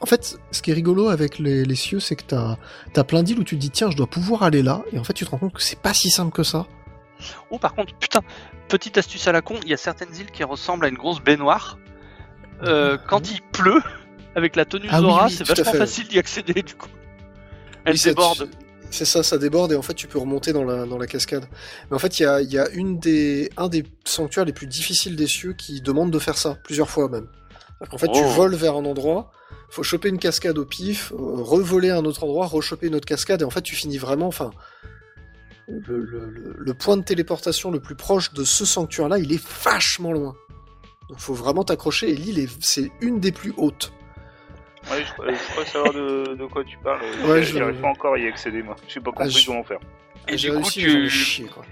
En 0.00 0.06
fait, 0.06 0.38
ce 0.50 0.62
qui 0.62 0.70
est 0.70 0.74
rigolo 0.74 1.08
avec 1.08 1.38
les, 1.38 1.64
les 1.64 1.74
cieux, 1.74 2.00
c'est 2.00 2.16
que 2.16 2.24
t'as 2.24 2.56
as 2.94 3.04
plein 3.04 3.22
d'îles 3.22 3.38
où 3.38 3.44
tu 3.44 3.56
te 3.56 3.60
dis 3.60 3.70
tiens, 3.70 3.90
je 3.90 3.96
dois 3.96 4.06
pouvoir 4.06 4.42
aller 4.42 4.62
là, 4.62 4.82
et 4.92 4.98
en 4.98 5.04
fait, 5.04 5.12
tu 5.12 5.24
te 5.24 5.30
rends 5.30 5.38
compte 5.38 5.54
que 5.54 5.62
c'est 5.62 5.78
pas 5.80 5.94
si 5.94 6.10
simple 6.10 6.32
que 6.32 6.42
ça. 6.42 6.66
Oh, 7.50 7.58
par 7.58 7.74
contre, 7.74 7.94
putain, 7.94 8.20
petite 8.68 8.98
astuce 8.98 9.26
à 9.28 9.32
la 9.32 9.40
con, 9.42 9.54
il 9.62 9.70
y 9.70 9.74
a 9.74 9.78
certaines 9.78 10.14
îles 10.16 10.30
qui 10.30 10.44
ressemblent 10.44 10.84
à 10.84 10.88
une 10.88 10.96
grosse 10.96 11.22
baignoire. 11.22 11.78
Euh, 12.62 12.96
quand 13.06 13.30
il 13.30 13.40
pleut, 13.42 13.82
avec 14.34 14.56
la 14.56 14.64
tenue 14.64 14.88
Ah 14.90 15.00
Zora, 15.00 15.26
oui, 15.26 15.32
c'est 15.32 15.46
vachement 15.46 15.72
facile 15.72 16.08
d'y 16.08 16.18
accéder 16.18 16.62
du 16.62 16.74
coup. 16.74 16.88
Elle 17.84 17.94
Oui, 17.94 18.00
déborde. 18.02 18.48
C'est 18.90 19.04
ça, 19.04 19.22
ça 19.22 19.36
déborde 19.38 19.72
et 19.72 19.76
en 19.76 19.82
fait 19.82 19.94
tu 19.94 20.06
peux 20.06 20.18
remonter 20.18 20.52
dans 20.52 20.64
la, 20.64 20.86
dans 20.86 20.96
la 20.98 21.06
cascade. 21.06 21.46
Mais 21.90 21.96
en 21.96 21.98
fait 21.98 22.18
il 22.18 22.22
y 22.22 22.26
a, 22.26 22.40
y 22.40 22.58
a 22.58 22.68
une 22.70 22.98
des, 22.98 23.50
un 23.56 23.68
des 23.68 23.84
sanctuaires 24.04 24.44
les 24.46 24.52
plus 24.52 24.66
difficiles 24.66 25.16
des 25.16 25.26
cieux 25.26 25.52
qui 25.52 25.80
demande 25.82 26.10
de 26.10 26.18
faire 26.18 26.38
ça, 26.38 26.58
plusieurs 26.64 26.88
fois 26.88 27.08
même. 27.08 27.28
En 27.92 27.98
fait 27.98 28.08
tu 28.12 28.20
Oh. 28.24 28.28
voles 28.30 28.54
vers 28.54 28.74
un 28.76 28.84
endroit, 28.86 29.30
faut 29.68 29.82
choper 29.82 30.08
une 30.08 30.18
cascade 30.18 30.56
au 30.56 30.64
pif, 30.64 31.12
euh, 31.12 31.16
revoler 31.18 31.90
à 31.90 31.98
un 31.98 32.04
autre 32.06 32.24
endroit, 32.24 32.46
rechoper 32.46 32.86
une 32.86 32.94
autre 32.94 33.06
cascade 33.06 33.42
et 33.42 33.44
en 33.44 33.50
fait 33.50 33.62
tu 33.62 33.74
finis 33.74 33.98
vraiment, 33.98 34.28
enfin... 34.28 34.50
Le, 35.68 35.98
le- 36.56 36.74
point 36.74 36.96
de 36.96 37.02
téléportation 37.02 37.72
le 37.72 37.80
plus 37.80 37.96
proche 37.96 38.32
de 38.32 38.44
ce 38.44 38.64
sanctuaire-là, 38.64 39.18
il 39.18 39.32
est 39.32 39.44
vachement 39.64 40.12
loin. 40.12 40.36
Donc 41.08 41.18
faut 41.18 41.34
vraiment 41.34 41.64
t'accrocher 41.64 42.08
et 42.10 42.14
l'île 42.14 42.38
est- 42.38 42.56
c'est 42.60 42.92
une 43.00 43.18
des 43.18 43.32
plus 43.32 43.52
hautes. 43.56 43.92
Ouais, 44.90 45.04
je, 45.04 45.12
crois- 45.12 45.26
je 45.32 45.50
crois 45.52 45.64
savoir 45.66 45.92
de, 45.92 46.34
de 46.36 46.46
quoi 46.46 46.62
tu 46.64 46.76
parles. 46.78 47.00
Ouais, 47.24 47.42
je- 47.42 47.58
arrive 47.58 47.80
pas 47.80 47.88
encore 47.88 48.14
à 48.14 48.18
y 48.18 48.26
accéder, 48.26 48.62
moi. 48.62 48.76
Je 48.88 48.94
sais 48.94 49.00
pas 49.00 49.10
Ah, 49.16 49.18
compris 49.24 49.40
je- 49.40 49.46
comment 49.46 49.64
faire. 49.64 49.80
Et 50.28 50.36
J'ai 50.38 50.48
du 50.50 50.56
coup, 50.56 50.62
réussi, 50.62 50.84
mais 50.84 50.90
j'en 50.90 50.98
ai 50.98 51.02
tu, 51.02 51.10
chié, 51.10 51.44
quoi. 51.46 51.64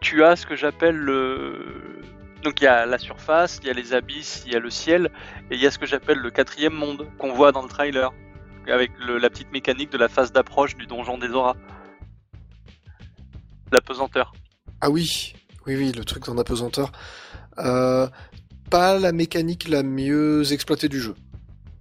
tu 0.00 0.24
as 0.24 0.36
ce 0.36 0.46
que 0.46 0.56
j'appelle 0.56 0.96
le. 0.96 2.00
Donc 2.42 2.60
il 2.60 2.64
y 2.64 2.66
a 2.66 2.86
la 2.86 2.98
surface, 2.98 3.58
il 3.62 3.68
y 3.68 3.70
a 3.70 3.72
les 3.72 3.92
abysses, 3.94 4.42
il 4.46 4.52
y 4.52 4.56
a 4.56 4.58
le 4.58 4.68
ciel, 4.70 5.10
et 5.50 5.54
il 5.54 5.60
y 5.62 5.66
a 5.66 5.70
ce 5.70 5.78
que 5.78 5.86
j'appelle 5.86 6.18
le 6.18 6.30
quatrième 6.30 6.72
monde 6.74 7.06
qu'on 7.18 7.32
voit 7.32 7.52
dans 7.52 7.62
le 7.62 7.68
trailer, 7.68 8.10
avec 8.68 8.90
le- 8.98 9.18
la 9.18 9.30
petite 9.30 9.52
mécanique 9.52 9.92
de 9.92 9.98
la 9.98 10.08
phase 10.08 10.32
d'approche 10.32 10.76
du 10.76 10.86
donjon 10.86 11.18
des 11.18 11.28
auras. 11.30 11.54
La 13.70 13.80
pesanteur. 13.80 14.32
Ah 14.80 14.90
oui, 14.90 15.34
oui, 15.66 15.76
oui, 15.76 15.92
le 15.92 16.04
truc 16.04 16.28
en 16.28 16.36
apesanteur. 16.36 16.90
Euh, 17.58 18.08
pas 18.70 18.98
la 18.98 19.12
mécanique 19.12 19.68
la 19.68 19.82
mieux 19.82 20.52
exploitée 20.52 20.88
du 20.88 21.00
jeu, 21.00 21.14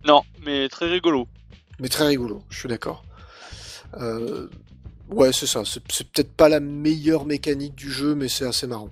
Non, 0.06 0.24
mais 0.46 0.68
très 0.70 0.88
rigolo. 0.88 1.28
mais 1.80 1.90
très 1.90 2.08
rigolo, 2.08 2.44
je 2.50 2.60
suis 2.60 2.70
d'accord. 2.70 3.04
Euh, 3.98 4.48
ouais, 5.10 5.32
c'est 5.34 5.48
ça. 5.48 5.64
C'est 5.66 5.84
peut-être 5.84 6.34
pas 6.34 6.50
la 6.50 6.60
meilleure 6.60 7.26
mécanique 7.26 7.76
du 7.76 7.92
jeu, 7.92 8.16
mais 8.16 8.28
c'est 8.28 8.46
assez 8.46 8.68
marrant. 8.68 8.90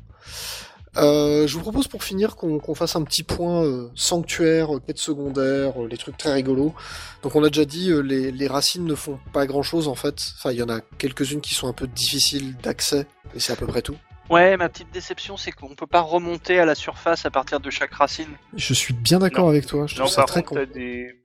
Euh, 0.97 1.47
je 1.47 1.53
vous 1.53 1.61
propose 1.61 1.87
pour 1.87 2.03
finir 2.03 2.35
qu'on 2.35 2.75
fasse 2.75 2.95
un 2.95 3.03
petit 3.03 3.23
point 3.23 3.63
euh, 3.63 3.89
sanctuaire, 3.95 4.75
euh, 4.75 4.81
quête 4.85 4.97
secondaire, 4.97 5.73
les 5.89 5.97
trucs 5.97 6.17
très 6.17 6.33
rigolos. 6.33 6.73
Donc 7.21 7.35
on 7.35 7.43
a 7.43 7.49
déjà 7.49 7.65
dit, 7.65 7.91
les, 8.03 8.31
les 8.31 8.47
racines 8.47 8.85
ne 8.85 8.95
font 8.95 9.19
pas 9.31 9.45
grand-chose 9.45 9.87
en 9.87 9.95
fait. 9.95 10.19
Enfin, 10.37 10.51
il 10.51 10.57
y 10.57 10.63
en 10.63 10.69
a 10.69 10.81
quelques-unes 10.97 11.41
qui 11.41 11.53
sont 11.53 11.67
un 11.67 11.73
peu 11.73 11.87
difficiles 11.87 12.57
d'accès, 12.63 13.05
et 13.35 13.39
c'est 13.39 13.53
à 13.53 13.55
peu 13.55 13.67
près 13.67 13.81
tout. 13.81 13.97
Ouais, 14.29 14.57
ma 14.57 14.69
petite 14.69 14.91
déception, 14.91 15.37
c'est 15.37 15.51
qu'on 15.51 15.73
peut 15.75 15.87
pas 15.87 16.01
remonter 16.01 16.59
à 16.59 16.65
la 16.65 16.75
surface 16.75 17.25
à 17.25 17.31
partir 17.31 17.59
de 17.59 17.69
chaque 17.71 17.93
racine. 17.93 18.29
Je 18.55 18.73
suis 18.73 18.93
bien 18.93 19.19
d'accord 19.19 19.45
Non. 19.45 19.49
avec 19.49 19.65
toi. 19.65 19.87
Je 19.87 19.95
Non, 19.95 20.01
trouve 20.01 20.11
ça 20.13 20.21
par 20.21 20.27
très 20.27 20.43
contre, 20.43 20.61
con. 20.61 20.67
t'as 20.67 20.73
des 20.79 21.15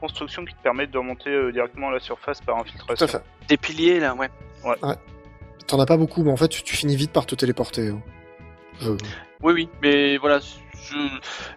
constructions 0.00 0.44
qui 0.44 0.54
te 0.54 0.62
permettent 0.62 0.90
de 0.90 0.98
remonter 0.98 1.30
euh, 1.30 1.52
directement 1.52 1.88
à 1.88 1.92
la 1.92 2.00
surface 2.00 2.40
par 2.40 2.56
Tout 2.56 2.62
infiltration. 2.62 3.04
à 3.06 3.08
fait. 3.08 3.22
Des 3.48 3.56
piliers, 3.56 4.00
là, 4.00 4.14
ouais. 4.14 4.28
T'en 5.66 5.78
as 5.80 5.86
pas 5.86 5.96
beaucoup, 5.96 6.24
mais 6.24 6.32
en 6.32 6.36
fait, 6.36 6.48
tu, 6.48 6.62
tu 6.62 6.74
finis 6.76 6.96
vite 6.96 7.12
par 7.12 7.26
te 7.26 7.34
téléporter. 7.34 7.88
hein. 7.88 8.02
Je- 8.80 8.90
Oui, 9.42 9.52
oui, 9.52 9.68
mais 9.82 10.16
voilà, 10.16 10.38
je... 10.40 10.94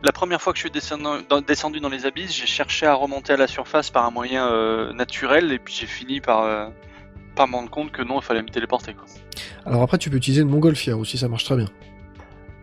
la 0.04 0.12
première 0.12 0.42
fois 0.42 0.54
que 0.54 0.58
je 0.58 0.64
suis 0.64 0.72
descendu 0.72 1.04
dans, 1.30 1.42
descendu 1.42 1.80
dans 1.80 1.90
les 1.90 2.06
abysses, 2.06 2.36
j'ai 2.36 2.46
cherché 2.46 2.86
à 2.86 2.94
remonter 2.94 3.34
à 3.34 3.38
la 3.38 3.48
surface 3.48 3.90
par 3.90 4.06
un 4.06 4.12
moyen 4.12 4.48
euh, 4.52 4.92
naturel, 4.94 5.52
et 5.52 5.58
puis 5.60 5.74
j'ai 5.74 5.88
fini 5.88 6.20
par, 6.22 6.44
euh, 6.44 6.68
par 7.36 7.48
me 7.48 7.56
rendre 7.56 7.70
compte 7.70 7.92
que 7.92 8.02
non, 8.02 8.20
il 8.20 8.24
fallait 8.24 8.42
me 8.42 8.50
téléporter. 8.50 8.94
Quoi. 8.94 9.06
Alors 9.66 9.82
après, 9.84 9.98
tu 9.98 10.10
peux 10.10 10.18
utiliser 10.18 10.42
une 10.42 10.50
montgolfière 10.50 10.98
aussi, 11.00 11.18
ça 11.18 11.28
marche 11.28 11.44
très 11.46 11.56
bien. 11.56 11.68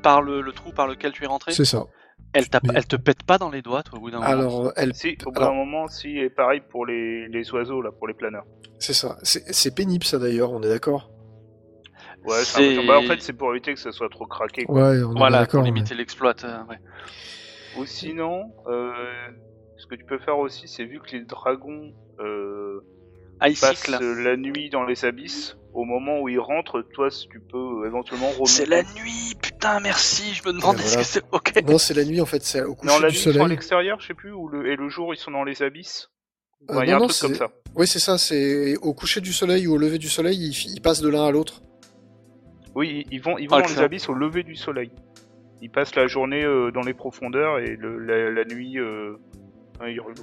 Par 0.03 0.23
le, 0.23 0.41
le 0.41 0.53
trou 0.53 0.71
par 0.73 0.87
lequel 0.87 1.13
tu 1.13 1.25
es 1.25 1.27
rentré, 1.27 1.53
C'est 1.53 1.65
ça. 1.65 1.87
elle, 2.33 2.45
mais- 2.65 2.73
elle 2.77 2.87
te 2.87 2.97
pète 2.97 3.23
pas 3.25 3.39
dans 3.39 3.51
les 3.51 3.63
doigts, 3.63 3.83
toi, 3.83 3.99
au 3.99 4.03
bout 4.03 4.11
d'un 4.11 4.19
moment? 4.19 4.29
Alors, 4.29 4.73
elle, 4.77 4.95
Si, 4.95 5.17
au 5.27 5.31
bout 5.33 5.39
Alors- 5.39 5.51
d'un 5.51 5.57
moment, 5.57 5.89
si, 5.89 6.17
et 6.19 6.31
pareil 6.31 6.61
pour 6.71 6.87
les, 6.87 7.29
les 7.29 7.51
oiseaux, 7.53 7.83
là, 7.83 7.91
pour 7.93 8.07
les 8.09 8.15
planeurs. 8.15 8.45
c'est 8.79 8.93
ça. 8.95 9.17
C'est 9.23 9.53
c'est 9.53 9.75
pénible, 9.75 10.05
ça 10.05 10.19
d'ailleurs, 10.19 10.53
on 10.53 10.63
est 10.63 10.69
d'accord? 10.69 11.11
Ouais, 12.25 12.35
c'est 12.45 12.45
C'est- 12.45 12.77
un 12.79 12.81
peu- 12.83 12.87
bah, 12.87 12.99
en 12.99 13.03
fait, 13.03 13.21
c'est 13.23 13.33
pour 13.33 13.51
éviter 13.53 13.73
que 13.75 13.81
ça 13.81 13.91
soit 13.93 14.09
trop 14.09 14.27
craqué. 14.27 14.65
quoi. 14.65 14.75
Ouais, 14.91 15.03
on 15.03 15.15
est 15.15 15.19
Voilà, 15.19 15.47
mais- 15.55 15.63
limiter 15.63 15.95
l'exploit. 15.95 16.35
euh, 16.45 16.63
ouais. 16.69 16.79
Ou 17.79 17.87
sinon, 17.87 18.53
euh, 18.67 18.93
ce 19.77 19.87
que 19.87 19.95
tu 19.95 20.05
peux 20.05 20.19
faire 20.19 20.39
aussi, 20.39 20.69
c'est 20.69 20.85
vu 20.85 21.01
que 21.01 21.17
les 21.17 21.25
dragons 21.25 21.93
euh, 22.21 22.81
Ah, 23.41 23.49
il 23.49 23.57
cycle. 23.57 23.97
euh, 24.01 24.23
la 24.23 24.37
nuit 24.37 24.69
dans 24.71 24.85
les 24.85 25.05
abysses, 25.05 25.57
au 25.73 25.85
moment 25.85 26.21
où 26.21 26.29
ils 26.29 26.41
rentrent, 26.41 26.83
toi, 26.93 27.09
tu 27.11 27.41
peux 27.41 27.57
euh, 27.83 27.87
éventuellement 27.87 28.31
remonter. 28.31 28.51
C'est 28.51 28.67
la 28.67 28.83
nuit, 28.83 29.35
putain, 29.41 29.79
merci, 29.81 30.35
je 30.35 30.43
me 30.49 30.53
demandais 30.55 30.81
Et 30.81 30.83
ce 30.83 30.89
voilà. 30.89 31.03
que 31.03 31.09
c'est. 31.09 31.23
Ok. 31.33 31.63
Non, 31.69 31.79
c'est 31.79 31.95
la 31.95 32.05
nuit 32.05 32.21
en 32.21 32.27
fait, 32.27 32.43
c'est 32.43 32.63
au 32.63 32.75
coucher 32.75 32.93
Non, 32.93 32.99
la 33.01 33.09
du 33.11 33.15
nuit, 33.15 33.21
ils 33.21 33.23
sont 33.25 33.31
à 33.31 33.33
soleil. 33.35 33.49
l'extérieur, 33.51 34.01
je 34.01 34.07
sais 34.09 34.15
plus, 34.15 34.33
ou 34.33 34.49
le... 34.49 34.71
et 34.71 34.77
le 34.77 34.89
jour, 34.89 35.15
ils 35.15 35.19
sont 35.19 35.31
dans 35.31 35.45
les 35.45 35.63
abysses? 35.63 36.11
Euh, 36.71 36.75
Ouais, 36.77 36.87
Il 36.87 36.89
y 36.89 36.91
a 36.91 36.95
non, 36.95 36.99
un 36.99 37.01
non, 37.03 37.07
truc 37.09 37.21
comme 37.21 37.35
ça. 37.37 37.49
Oui, 37.77 37.87
c'est 37.87 38.01
ça, 38.01 38.19
c'est 38.19 38.77
au 38.79 38.93
coucher 38.93 39.21
du 39.21 39.33
soleil 39.33 39.67
ou 39.69 39.75
au 39.75 39.79
lever 39.79 39.99
du 39.99 40.09
soleil, 40.09 40.37
ils, 40.49 40.73
ils 40.75 40.81
passent 40.81 41.01
de 41.01 41.09
l'un 41.09 41.25
à 41.27 41.31
l'autre. 41.31 41.63
Oui, 42.75 43.07
ils 43.11 43.21
vont, 43.21 43.39
ils 43.39 43.49
vont 43.49 43.57
Ah, 43.57 43.63
dans 43.63 43.69
les 43.69 43.79
abysses 43.79 44.09
au 44.09 44.15
lever 44.15 44.43
du 44.43 44.57
soleil. 44.57 44.91
Ils 45.63 45.71
passent 45.71 45.95
la 45.97 46.07
journée 46.07 46.45
euh, 46.45 46.71
dans 46.71 46.83
les 46.83 46.95
profondeurs 46.95 47.59
et 47.59 47.77
le, 47.77 47.99
la, 47.99 48.31
la 48.31 48.45
nuit. 48.45 48.79
euh, 48.79 49.17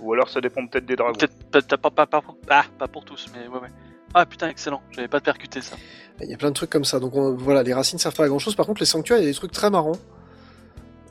ou 0.02 0.14
alors 0.14 0.30
ça 0.30 0.42
dépend 0.42 0.66
peut-être 0.68 0.86
des 0.86 0.96
dragons. 0.96 1.18
Peut-être 1.18 1.50
pas, 1.52 1.62
t'as 1.62 1.78
pas, 1.78 1.90
pas, 1.92 2.06
pas, 2.08 2.24
ah, 2.50 2.66
pas 2.78 2.88
pour 2.88 3.06
tous, 3.06 3.28
mais 3.34 3.48
ouais, 3.48 3.60
ouais. 3.60 3.70
Ah 4.14 4.26
putain, 4.26 4.50
excellent, 4.50 4.82
j'avais 4.92 5.08
pas 5.10 5.20
percuté 5.20 5.62
ça. 5.62 5.76
Il 6.22 6.30
y 6.30 6.34
a 6.34 6.38
plein 6.38 6.50
de 6.50 6.54
trucs 6.56 6.70
comme 6.70 6.86
ça. 6.86 7.00
Donc 7.00 7.16
on- 7.16 7.36
voilà, 7.36 7.64
les 7.64 7.74
racines 7.74 8.00
servent 8.00 8.16
pas 8.16 8.26
à 8.26 8.28
grand 8.30 8.40
chose. 8.40 8.56
Par 8.56 8.66
contre, 8.66 8.82
les 8.82 8.86
sanctuaires, 8.86 9.18
il 9.18 9.24
y 9.24 9.28
a 9.28 9.30
des 9.30 9.36
trucs 9.36 9.52
très 9.52 9.70
marrants. 9.70 9.98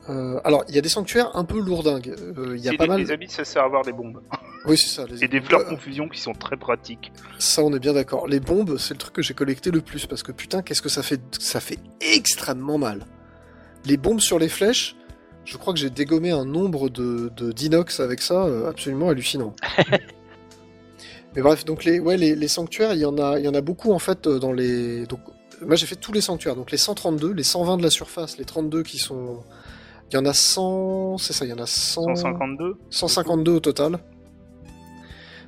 Euh, 0.09 0.39
alors, 0.43 0.63
il 0.69 0.75
y 0.75 0.77
a 0.77 0.81
des 0.81 0.89
sanctuaires 0.89 1.35
un 1.35 1.45
peu 1.45 1.59
lourdingues. 1.59 2.13
Euh, 2.37 2.55
Il 2.55 2.63
y 2.63 2.69
a 2.69 2.73
pas 2.73 2.83
les, 2.83 2.89
mal. 2.89 2.99
les 2.99 3.11
abysses, 3.11 3.31
ça 3.33 3.43
sert 3.45 3.63
à 3.63 3.65
avoir 3.65 3.83
des 3.83 3.91
bombes. 3.93 4.21
Oui, 4.67 4.77
c'est 4.79 4.89
ça. 4.89 5.05
les- 5.05 5.23
Et 5.23 5.27
des 5.27 5.41
fleurs 5.41 5.61
Euh, 5.61 5.65
confusion 5.69 6.09
qui 6.09 6.19
sont 6.19 6.33
très 6.33 6.57
pratiques. 6.57 7.11
Ça, 7.37 7.61
on 7.63 7.71
est 7.75 7.79
bien 7.79 7.93
d'accord. 7.93 8.27
Les 8.27 8.39
bombes, 8.39 8.77
c'est 8.79 8.95
le 8.95 8.97
truc 8.97 9.13
que 9.13 9.21
j'ai 9.21 9.35
collecté 9.35 9.69
le 9.69 9.79
plus 9.81 10.07
parce 10.07 10.23
que 10.23 10.31
putain, 10.31 10.63
qu'est-ce 10.63 10.81
que 10.81 10.89
ça 10.89 11.03
fait 11.03 11.21
Ça 11.39 11.59
fait 11.59 11.77
extrêmement 12.01 12.79
mal. 12.79 13.05
Les 13.85 13.95
bombes 13.97 14.21
sur 14.21 14.39
les 14.39 14.49
flèches, 14.49 14.95
je 15.45 15.57
crois 15.57 15.73
que 15.73 15.79
j'ai 15.79 15.89
dégommé 15.89 16.31
un 16.31 16.45
nombre 16.45 16.89
de 16.89 17.31
de- 17.37 17.51
d'inox 17.51 17.99
avec 17.99 18.21
ça, 18.21 18.43
euh, 18.45 18.69
absolument 18.69 19.09
hallucinant. 19.09 19.53
Mais 21.35 21.41
bref, 21.41 21.65
donc 21.65 21.83
les 21.83 21.99
ouais 21.99 22.17
les, 22.17 22.35
les 22.35 22.47
sanctuaires, 22.47 22.93
il 22.93 22.99
y 22.99 23.05
en 23.05 23.17
a 23.17 23.39
il 23.39 23.45
y 23.45 23.47
en 23.47 23.53
a 23.53 23.61
beaucoup 23.61 23.91
en 23.91 23.99
fait 23.99 24.25
euh, 24.27 24.39
dans 24.39 24.53
les 24.53 25.05
donc 25.05 25.19
moi 25.65 25.75
j'ai 25.75 25.85
fait 25.85 25.95
tous 25.95 26.11
les 26.13 26.21
sanctuaires, 26.21 26.55
donc 26.55 26.71
les 26.71 26.77
132, 26.77 27.31
les 27.33 27.43
120 27.43 27.77
de 27.77 27.83
la 27.83 27.89
surface, 27.89 28.37
les 28.37 28.45
32 28.45 28.83
qui 28.83 28.97
sont 28.97 29.43
il 30.11 30.15
y 30.15 30.17
en 30.17 30.25
a 30.25 30.33
100, 30.33 31.17
c'est 31.17 31.33
ça, 31.33 31.45
il 31.45 31.49
y 31.49 31.53
en 31.53 31.57
a 31.59 31.65
100 31.65 32.15
152 32.15 32.75
152 32.89 33.51
au 33.53 33.59
total. 33.59 33.97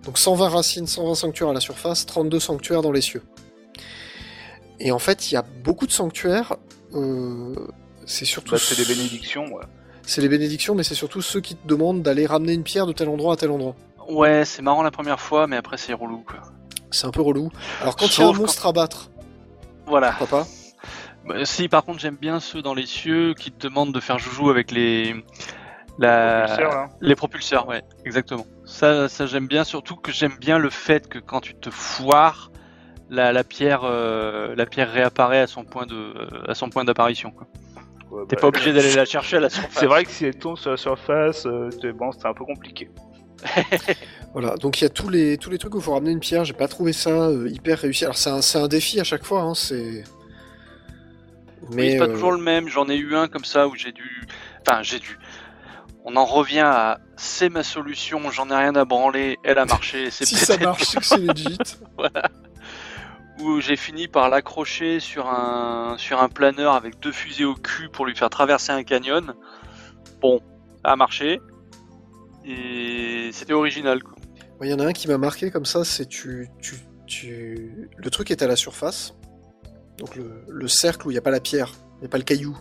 Donc 0.04 0.18
120 0.18 0.50
racines, 0.50 0.88
120 0.88 1.16
sanctuaires 1.16 1.50
à 1.50 1.54
la 1.54 1.60
surface, 1.60 2.06
32 2.06 2.40
sanctuaires 2.40 2.82
dans 2.82 2.92
les 2.92 3.02
cieux. 3.02 3.22
Et 4.80 4.92
en 4.92 5.00
fait, 5.00 5.32
il 5.32 5.34
y 5.34 5.38
a 5.38 5.42
beaucoup 5.64 5.86
de 5.88 5.92
sanctuaires. 5.92 6.56
euh, 6.94 7.54
c'est 8.06 8.26
surtout. 8.26 8.52
bah, 8.52 8.58
C'est 8.60 8.78
des 8.78 8.86
bénédictions, 8.94 9.44
ouais. 9.54 9.64
C'est 10.08 10.22
les 10.22 10.30
bénédictions, 10.30 10.74
mais 10.74 10.84
c'est 10.84 10.96
surtout 10.96 11.22
ceux 11.22 11.42
qui 11.42 11.56
te 11.56 11.68
demandent 11.68 12.02
d'aller 12.02 12.26
ramener 12.26 12.54
une 12.54 12.64
pierre 12.64 12.86
de 12.88 12.94
tel 12.94 13.10
endroit 13.10 13.34
à 13.34 13.36
tel 13.36 13.52
endroit. 13.52 13.76
Ouais, 14.10 14.46
c'est 14.46 14.62
marrant 14.62 14.82
la 14.82 14.90
première 14.90 15.20
fois, 15.20 15.48
mais 15.48 15.58
après 15.58 15.76
c'est 15.78 15.92
relou 15.94 16.24
quoi. 16.26 16.38
C'est 16.92 17.06
un 17.08 17.12
peu 17.12 17.22
relou. 17.22 17.52
Alors 17.82 17.98
quand 17.98 18.08
il 18.18 18.22
y 18.22 18.24
a 18.24 18.28
un 18.28 18.32
monstre 18.34 18.66
à 18.68 18.72
battre, 18.72 19.12
Voilà. 19.86 20.14
pourquoi 20.18 20.40
pas 20.40 20.48
Bah, 21.28 21.44
si 21.44 21.68
par 21.68 21.84
contre 21.84 22.00
j'aime 22.00 22.16
bien 22.16 22.40
ceux 22.40 22.62
dans 22.62 22.74
les 22.74 22.86
cieux 22.86 23.34
qui 23.34 23.52
te 23.52 23.68
demandent 23.68 23.94
de 23.94 24.00
faire 24.00 24.18
joujou 24.18 24.50
avec 24.50 24.72
les 24.72 25.14
la... 26.00 26.46
Propulseur, 26.46 26.72
là. 26.72 26.90
les 27.02 27.16
propulseurs, 27.16 27.68
ouais, 27.68 27.82
exactement. 28.06 28.46
Ça, 28.66 29.10
ça 29.10 29.26
j'aime 29.26 29.48
bien, 29.48 29.66
surtout 29.66 29.96
que 29.98 30.12
j'aime 30.14 30.38
bien 30.40 30.58
le 30.58 30.70
fait 30.70 31.10
que 31.10 31.20
quand 31.20 31.42
tu 31.42 31.54
te 31.56 31.70
foires, 31.70 32.52
la, 33.10 33.34
la 33.34 33.44
pierre, 33.44 33.82
euh, 33.84 34.56
la 34.56 34.66
pierre 34.66 34.92
réapparaît 34.92 35.42
à 35.42 35.48
son 35.48 35.66
point 35.66 35.86
de, 35.86 36.14
à 36.48 36.54
son 36.54 36.70
point 36.70 36.86
d'apparition. 36.86 37.34
Quoi. 38.10 38.26
T'es 38.28 38.36
bah, 38.36 38.42
pas 38.42 38.48
obligé 38.48 38.74
d'aller 38.74 38.94
la 38.94 39.06
chercher 39.06 39.38
à 39.38 39.40
la 39.42 39.50
surface. 39.50 39.74
C'est 39.80 39.86
vrai 39.86 40.06
que 40.06 40.12
si 40.12 40.26
elle 40.26 40.38
tombe 40.38 40.58
sur 40.58 40.72
la 40.72 40.78
surface, 40.78 41.46
euh, 41.46 41.70
bon, 41.94 42.12
c'est 42.12 42.26
un 42.28 42.34
peu 42.34 42.46
compliqué. 42.46 42.90
Voilà, 44.34 44.56
donc 44.56 44.80
il 44.80 44.84
y 44.84 44.86
a 44.86 44.90
tous 44.90 45.10
les, 45.10 45.38
tous 45.38 45.50
les 45.50 45.58
trucs 45.58 45.74
où 45.74 45.80
il 45.80 45.84
faut 45.84 45.94
ramener 45.94 46.12
une 46.12 46.20
pierre, 46.20 46.46
j'ai 46.46 46.54
pas 46.54 46.68
trouvé 46.68 46.94
ça 46.94 47.10
euh, 47.10 47.50
hyper 47.50 47.80
réussi. 47.80 48.04
Alors 48.04 48.18
c'est 48.18 48.30
un, 48.30 48.42
c'est 48.42 48.60
un 48.60 48.68
défi 48.68 49.00
à 49.00 49.04
chaque 49.04 49.24
fois, 49.24 49.42
hein, 49.42 49.56
c'est... 49.56 50.04
Mais 51.72 51.92
c'est 51.92 51.98
pas 51.98 52.04
euh, 52.04 52.14
toujours 52.14 52.34
le 52.34 52.38
même. 52.38 52.68
J'en 52.68 52.88
ai 52.88 52.98
eu 52.98 53.16
un 53.16 53.28
comme 53.30 53.46
ça 53.46 53.68
où 53.68 53.76
j'ai 53.76 53.92
dû, 53.92 54.28
enfin 54.62 54.84
j'ai 54.84 55.00
dû. 55.00 55.18
On 56.06 56.16
en 56.18 56.26
revient 56.26 56.60
à 56.60 57.00
c'est 57.16 57.50
ma 57.50 57.64
solution, 57.64 58.30
j'en 58.30 58.50
ai 58.52 58.56
rien 58.56 58.76
à 58.76 58.86
branler, 58.86 59.38
elle 59.44 59.58
a 59.58 59.66
marché, 59.66 60.12
c'est 60.12 60.26
Si 60.28 60.36
ça 60.36 60.58
marche, 60.58 60.84
c'est 60.84 61.00
que 61.00 61.06
c'est 61.06 61.18
legit. 61.18 61.58
Où 63.40 63.60
j'ai 63.62 63.76
fini 63.76 64.08
par 64.08 64.30
l'accrocher 64.30 65.00
sur 65.00 65.28
un 65.28 65.96
sur 65.98 66.22
un 66.22 66.30
planeur 66.30 66.74
avec 66.74 67.00
deux 67.00 67.12
fusées 67.12 67.46
au 67.46 67.56
cul 67.56 67.90
pour 67.90 68.06
lui 68.06 68.16
faire 68.16 68.30
traverser 68.30 68.72
un 68.72 68.84
canyon. 68.84 69.36
Bon, 70.22 70.42
ça 70.84 70.92
a 70.92 70.96
marché 70.96 71.40
et 72.46 73.30
c'était 73.32 73.54
original. 73.54 74.00
Il 74.62 74.70
y 74.70 74.74
en 74.74 74.80
a 74.80 74.86
un 74.86 74.94
qui 74.94 75.08
m'a 75.08 75.18
marqué 75.18 75.52
comme 75.52 75.66
ça, 75.66 75.84
c'est 75.84 76.08
tu, 76.08 76.50
tu, 76.62 76.76
tu... 77.06 77.90
Le 77.96 78.10
truc 78.10 78.32
est 78.32 78.42
à 78.42 78.48
la 78.48 78.56
surface, 78.56 79.14
donc 79.98 80.16
le, 80.16 80.44
le 80.50 80.68
cercle 80.68 81.08
où 81.08 81.12
il 81.12 81.14
n'y 81.14 81.20
a 81.20 81.22
pas 81.22 81.32
la 81.32 81.40
pierre, 81.40 81.74
il 81.98 82.02
n'y 82.02 82.06
a 82.08 82.10
pas 82.10 82.18
le 82.18 82.24
caillou, 82.24 82.58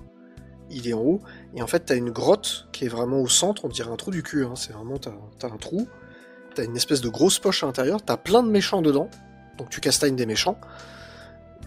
il 0.68 0.88
est 0.88 0.92
en 0.92 1.00
haut, 1.00 1.22
et 1.54 1.62
en 1.62 1.66
fait 1.66 1.86
t'as 1.86 1.96
une 1.96 2.10
grotte 2.10 2.68
qui 2.72 2.84
est 2.84 2.88
vraiment 2.88 3.20
au 3.20 3.28
centre, 3.28 3.64
on 3.64 3.68
dirait 3.68 3.90
un 3.90 3.96
trou 3.96 4.10
du 4.10 4.22
cul, 4.22 4.44
hein. 4.44 4.56
c'est 4.56 4.72
vraiment, 4.72 4.98
t'as 4.98 5.12
t'as 5.38 5.48
un 5.48 5.56
trou, 5.56 5.88
t'as 6.54 6.64
une 6.64 6.76
espèce 6.76 7.00
de 7.00 7.08
grosse 7.08 7.38
poche 7.38 7.62
à 7.62 7.66
l'intérieur, 7.66 8.02
t'as 8.04 8.18
plein 8.18 8.42
de 8.42 8.50
méchants 8.50 8.82
dedans, 8.82 9.08
donc 9.56 9.70
tu 9.70 9.80
castagnes 9.80 10.16
des 10.16 10.26
méchants. 10.26 10.58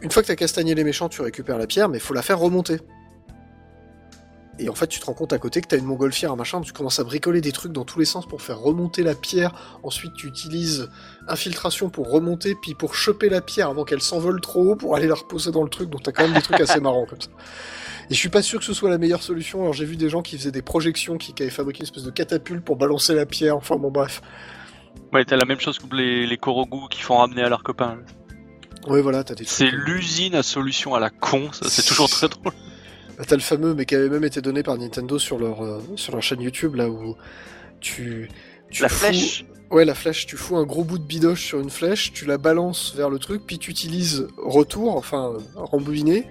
Une 0.01 0.11
fois 0.11 0.21
que 0.21 0.27
t'as 0.27 0.35
castagné 0.35 0.75
les 0.75 0.83
méchants, 0.83 1.09
tu 1.09 1.21
récupères 1.21 1.57
la 1.57 1.67
pierre, 1.67 1.89
mais 1.89 1.99
faut 1.99 2.13
la 2.13 2.21
faire 2.21 2.39
remonter. 2.39 2.79
Et 4.59 4.67
en 4.67 4.75
fait, 4.75 4.87
tu 4.87 4.99
te 4.99 5.05
rends 5.05 5.13
compte 5.13 5.31
à 5.31 5.37
côté 5.37 5.61
que 5.61 5.67
t'as 5.67 5.77
une 5.77 5.85
montgolfière, 5.85 6.33
un 6.33 6.35
machin, 6.35 6.59
tu 6.59 6.73
commences 6.73 6.99
à 6.99 7.05
bricoler 7.05 7.39
des 7.39 7.53
trucs 7.53 7.71
dans 7.71 7.85
tous 7.85 7.97
les 7.97 8.05
sens 8.05 8.27
pour 8.27 8.41
faire 8.41 8.59
remonter 8.59 9.03
la 9.03 9.15
pierre. 9.15 9.79
Ensuite, 9.83 10.13
tu 10.15 10.27
utilises 10.27 10.89
infiltration 11.29 11.89
pour 11.89 12.11
remonter, 12.11 12.55
puis 12.61 12.75
pour 12.75 12.93
choper 12.93 13.29
la 13.29 13.39
pierre 13.39 13.69
avant 13.69 13.85
qu'elle 13.85 14.01
s'envole 14.01 14.41
trop 14.41 14.71
haut 14.71 14.75
pour 14.75 14.95
aller 14.97 15.07
la 15.07 15.15
reposer 15.15 15.51
dans 15.51 15.63
le 15.63 15.69
truc. 15.69 15.89
Donc 15.89 16.03
t'as 16.03 16.11
quand 16.11 16.23
même 16.23 16.33
des 16.33 16.41
trucs 16.41 16.59
assez 16.59 16.81
marrants 16.81 17.05
comme 17.05 17.21
ça. 17.21 17.29
Et 18.09 18.13
je 18.13 18.19
suis 18.19 18.29
pas 18.29 18.41
sûr 18.41 18.59
que 18.59 18.65
ce 18.65 18.73
soit 18.73 18.89
la 18.89 18.97
meilleure 18.97 19.23
solution. 19.23 19.61
Alors 19.61 19.73
j'ai 19.73 19.85
vu 19.85 19.95
des 19.95 20.09
gens 20.09 20.21
qui 20.21 20.37
faisaient 20.37 20.51
des 20.51 20.61
projections, 20.61 21.17
qui, 21.17 21.33
qui 21.33 21.43
avaient 21.43 21.51
fabriqué 21.51 21.79
une 21.79 21.85
espèce 21.85 22.03
de 22.03 22.11
catapulte 22.11 22.65
pour 22.65 22.75
balancer 22.75 23.15
la 23.15 23.25
pierre. 23.25 23.55
Enfin 23.55 23.77
bon, 23.77 23.91
bref. 23.91 24.21
Ouais, 25.13 25.25
t'as 25.25 25.37
la 25.37 25.45
même 25.45 25.59
chose 25.59 25.79
que 25.79 25.95
les, 25.95 26.27
les 26.27 26.37
Korogu 26.37 26.87
qui 26.89 27.01
font 27.01 27.17
ramener 27.17 27.41
à 27.43 27.49
leurs 27.49 27.63
copains. 27.63 27.97
Ouais, 28.87 29.01
voilà, 29.01 29.23
t'as 29.23 29.35
des 29.35 29.43
C'est 29.45 29.71
l'usine 29.71 30.35
à 30.35 30.43
solution 30.43 30.93
à 30.95 30.99
la 30.99 31.09
con, 31.09 31.51
ça 31.51 31.67
c'est 31.69 31.81
toujours 31.83 32.09
très 32.09 32.29
drôle. 32.29 32.53
Bah, 33.17 33.25
T'as 33.27 33.35
le 33.35 33.41
fameux, 33.41 33.73
mais 33.73 33.85
qui 33.85 33.95
avait 33.95 34.07
même 34.09 34.23
été 34.23 34.39
donné 34.41 34.63
par 34.63 34.77
Nintendo 34.77 35.19
sur 35.19 35.37
leur, 35.39 35.61
euh, 35.63 35.81
sur 35.95 36.13
leur 36.13 36.21
chaîne 36.23 36.41
YouTube, 36.41 36.75
là 36.75 36.89
où 36.89 37.15
tu. 37.81 38.29
tu 38.71 38.81
La 38.81 38.89
fous- 38.89 39.05
flèche. 39.07 39.45
Ouais, 39.71 39.85
la 39.85 39.93
flèche, 39.93 40.25
tu 40.25 40.35
fous 40.37 40.55
un 40.57 40.63
gros 40.65 40.83
bout 40.83 40.97
de 40.97 41.03
bidoche 41.03 41.45
sur 41.45 41.59
une 41.59 41.69
flèche, 41.69 42.11
tu 42.13 42.25
la 42.25 42.37
balances 42.39 42.95
vers 42.95 43.09
le 43.09 43.19
truc, 43.19 43.43
puis 43.45 43.59
tu 43.59 43.69
utilises 43.71 44.27
retour, 44.37 44.95
enfin, 44.95 45.33
rembobiné, 45.55 46.27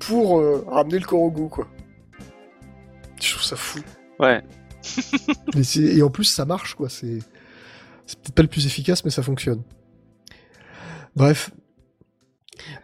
pour 0.00 0.38
euh, 0.40 0.62
ramener 0.68 0.98
le 0.98 1.06
Korogu, 1.06 1.48
quoi. 1.48 1.68
Je 3.22 3.30
trouve 3.30 3.42
ça 3.44 3.56
fou. 3.56 3.78
Ouais. 4.18 4.42
Et, 5.56 5.96
et 5.98 6.02
en 6.02 6.10
plus, 6.10 6.24
ça 6.24 6.44
marche, 6.44 6.74
quoi. 6.74 6.88
C'est 6.90 7.20
c'est 8.06 8.18
peut-être 8.20 8.34
pas 8.34 8.42
le 8.42 8.48
plus 8.48 8.66
efficace, 8.66 9.04
mais 9.04 9.10
ça 9.10 9.22
fonctionne. 9.22 9.62
Bref. 11.14 11.50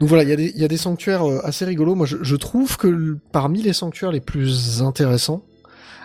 Donc 0.00 0.08
voilà, 0.08 0.22
il 0.24 0.28
y, 0.28 0.32
a 0.32 0.36
des- 0.36 0.52
il 0.54 0.60
y 0.60 0.64
a 0.64 0.68
des 0.68 0.76
sanctuaires 0.76 1.28
euh, 1.28 1.40
assez 1.44 1.64
rigolos. 1.64 1.94
Moi, 1.94 2.06
je, 2.06 2.16
je 2.22 2.36
trouve 2.36 2.76
que 2.76 3.16
parmi 3.32 3.62
les 3.62 3.72
sanctuaires 3.72 4.12
les 4.12 4.20
plus 4.20 4.82
intéressants, 4.82 5.42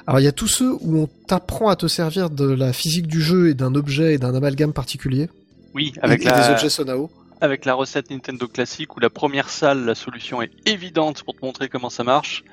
alors 0.06 0.20
il 0.20 0.24
y 0.24 0.28
a 0.28 0.32
tous 0.32 0.48
ceux 0.48 0.72
où 0.82 0.98
on 1.00 1.08
t'apprend 1.28 1.68
à 1.70 1.76
te 1.76 1.88
servir 1.88 2.30
de 2.30 2.46
la 2.50 2.72
physique 2.74 3.08
du 3.08 3.22
jeu 3.22 3.50
et 3.50 3.54
d'un 3.54 3.76
objet 3.76 4.14
et 4.14 4.18
d'un 4.18 4.34
amalgame 4.36 4.72
particulier, 4.74 5.30
Oui, 5.74 5.94
et- 5.96 6.00
avec 6.02 6.22
et, 6.22 6.26
des 6.26 6.30
la, 6.32 6.52
objets 6.54 6.70
Sonao. 6.70 7.10
avec 7.42 7.66
la 7.66 7.74
recette 7.74 8.10
Nintendo 8.10 8.48
classique 8.48 8.96
où 8.96 9.00
la 9.00 9.10
première 9.10 9.50
salle, 9.50 9.84
la 9.86 9.96
solution 9.96 10.42
est 10.42 10.52
évidente 10.66 11.24
pour 11.24 11.36
te 11.36 11.44
montrer 11.46 11.68
comment 11.70 11.90
ça 11.90 12.04
marche, 12.04 12.44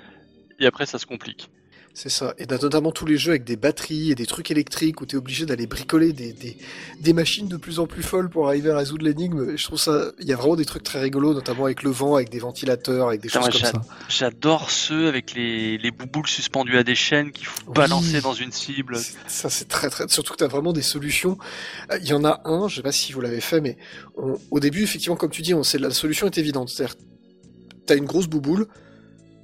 et 0.58 0.66
après 0.66 0.86
ça 0.86 0.98
se 0.98 1.06
complique. 1.06 1.48
C'est 1.96 2.08
ça. 2.08 2.34
Et 2.38 2.46
t'as 2.46 2.58
notamment 2.58 2.90
tous 2.90 3.06
les 3.06 3.16
jeux 3.16 3.30
avec 3.30 3.44
des 3.44 3.54
batteries 3.54 4.10
et 4.10 4.16
des 4.16 4.26
trucs 4.26 4.50
électriques 4.50 5.00
où 5.00 5.06
t'es 5.06 5.16
obligé 5.16 5.46
d'aller 5.46 5.68
bricoler 5.68 6.12
des, 6.12 6.32
des, 6.32 6.56
des 7.00 7.12
machines 7.12 7.46
de 7.46 7.56
plus 7.56 7.78
en 7.78 7.86
plus 7.86 8.02
folles 8.02 8.28
pour 8.28 8.48
arriver 8.48 8.70
à 8.70 8.76
résoudre 8.76 9.04
l'énigme. 9.04 9.56
Je 9.56 9.62
trouve 9.64 9.78
ça, 9.78 10.10
il 10.18 10.26
y 10.26 10.32
a 10.32 10.36
vraiment 10.36 10.56
des 10.56 10.64
trucs 10.64 10.82
très 10.82 10.98
rigolos, 11.00 11.34
notamment 11.34 11.66
avec 11.66 11.84
le 11.84 11.90
vent, 11.90 12.16
avec 12.16 12.30
des 12.30 12.40
ventilateurs, 12.40 13.06
avec 13.08 13.20
des 13.20 13.28
choses 13.28 13.44
comme 13.48 13.60
ça. 13.60 13.80
J'adore 14.08 14.70
ceux 14.72 15.06
avec 15.06 15.34
les, 15.34 15.78
les 15.78 15.90
bouboules 15.92 16.26
suspendus 16.26 16.76
à 16.76 16.82
des 16.82 16.96
chaînes 16.96 17.30
qu'il 17.30 17.46
faut 17.46 17.60
Oui. 17.68 17.74
balancer 17.74 18.20
dans 18.20 18.34
une 18.34 18.50
cible. 18.50 18.98
Ça, 19.28 19.48
c'est 19.48 19.68
très 19.68 19.88
très. 19.88 20.08
Surtout 20.08 20.32
que 20.32 20.38
t'as 20.38 20.48
vraiment 20.48 20.72
des 20.72 20.82
solutions. 20.82 21.38
Euh, 21.92 21.98
Il 22.02 22.08
y 22.08 22.12
en 22.12 22.24
a 22.24 22.40
un, 22.44 22.66
je 22.66 22.74
sais 22.74 22.82
pas 22.82 22.90
si 22.90 23.12
vous 23.12 23.20
l'avez 23.20 23.40
fait, 23.40 23.60
mais 23.60 23.78
on- 24.16 24.36
au 24.50 24.58
début, 24.58 24.82
effectivement, 24.82 25.14
comme 25.16 25.30
tu 25.30 25.42
dis, 25.42 25.54
on, 25.54 25.62
c'est- 25.62 25.78
la 25.78 25.90
solution 25.90 26.26
est 26.26 26.38
évidente. 26.38 26.70
C'est-à-dire, 26.70 26.96
t'as 27.86 27.94
une 27.96 28.04
grosse 28.06 28.26
bouboule, 28.26 28.66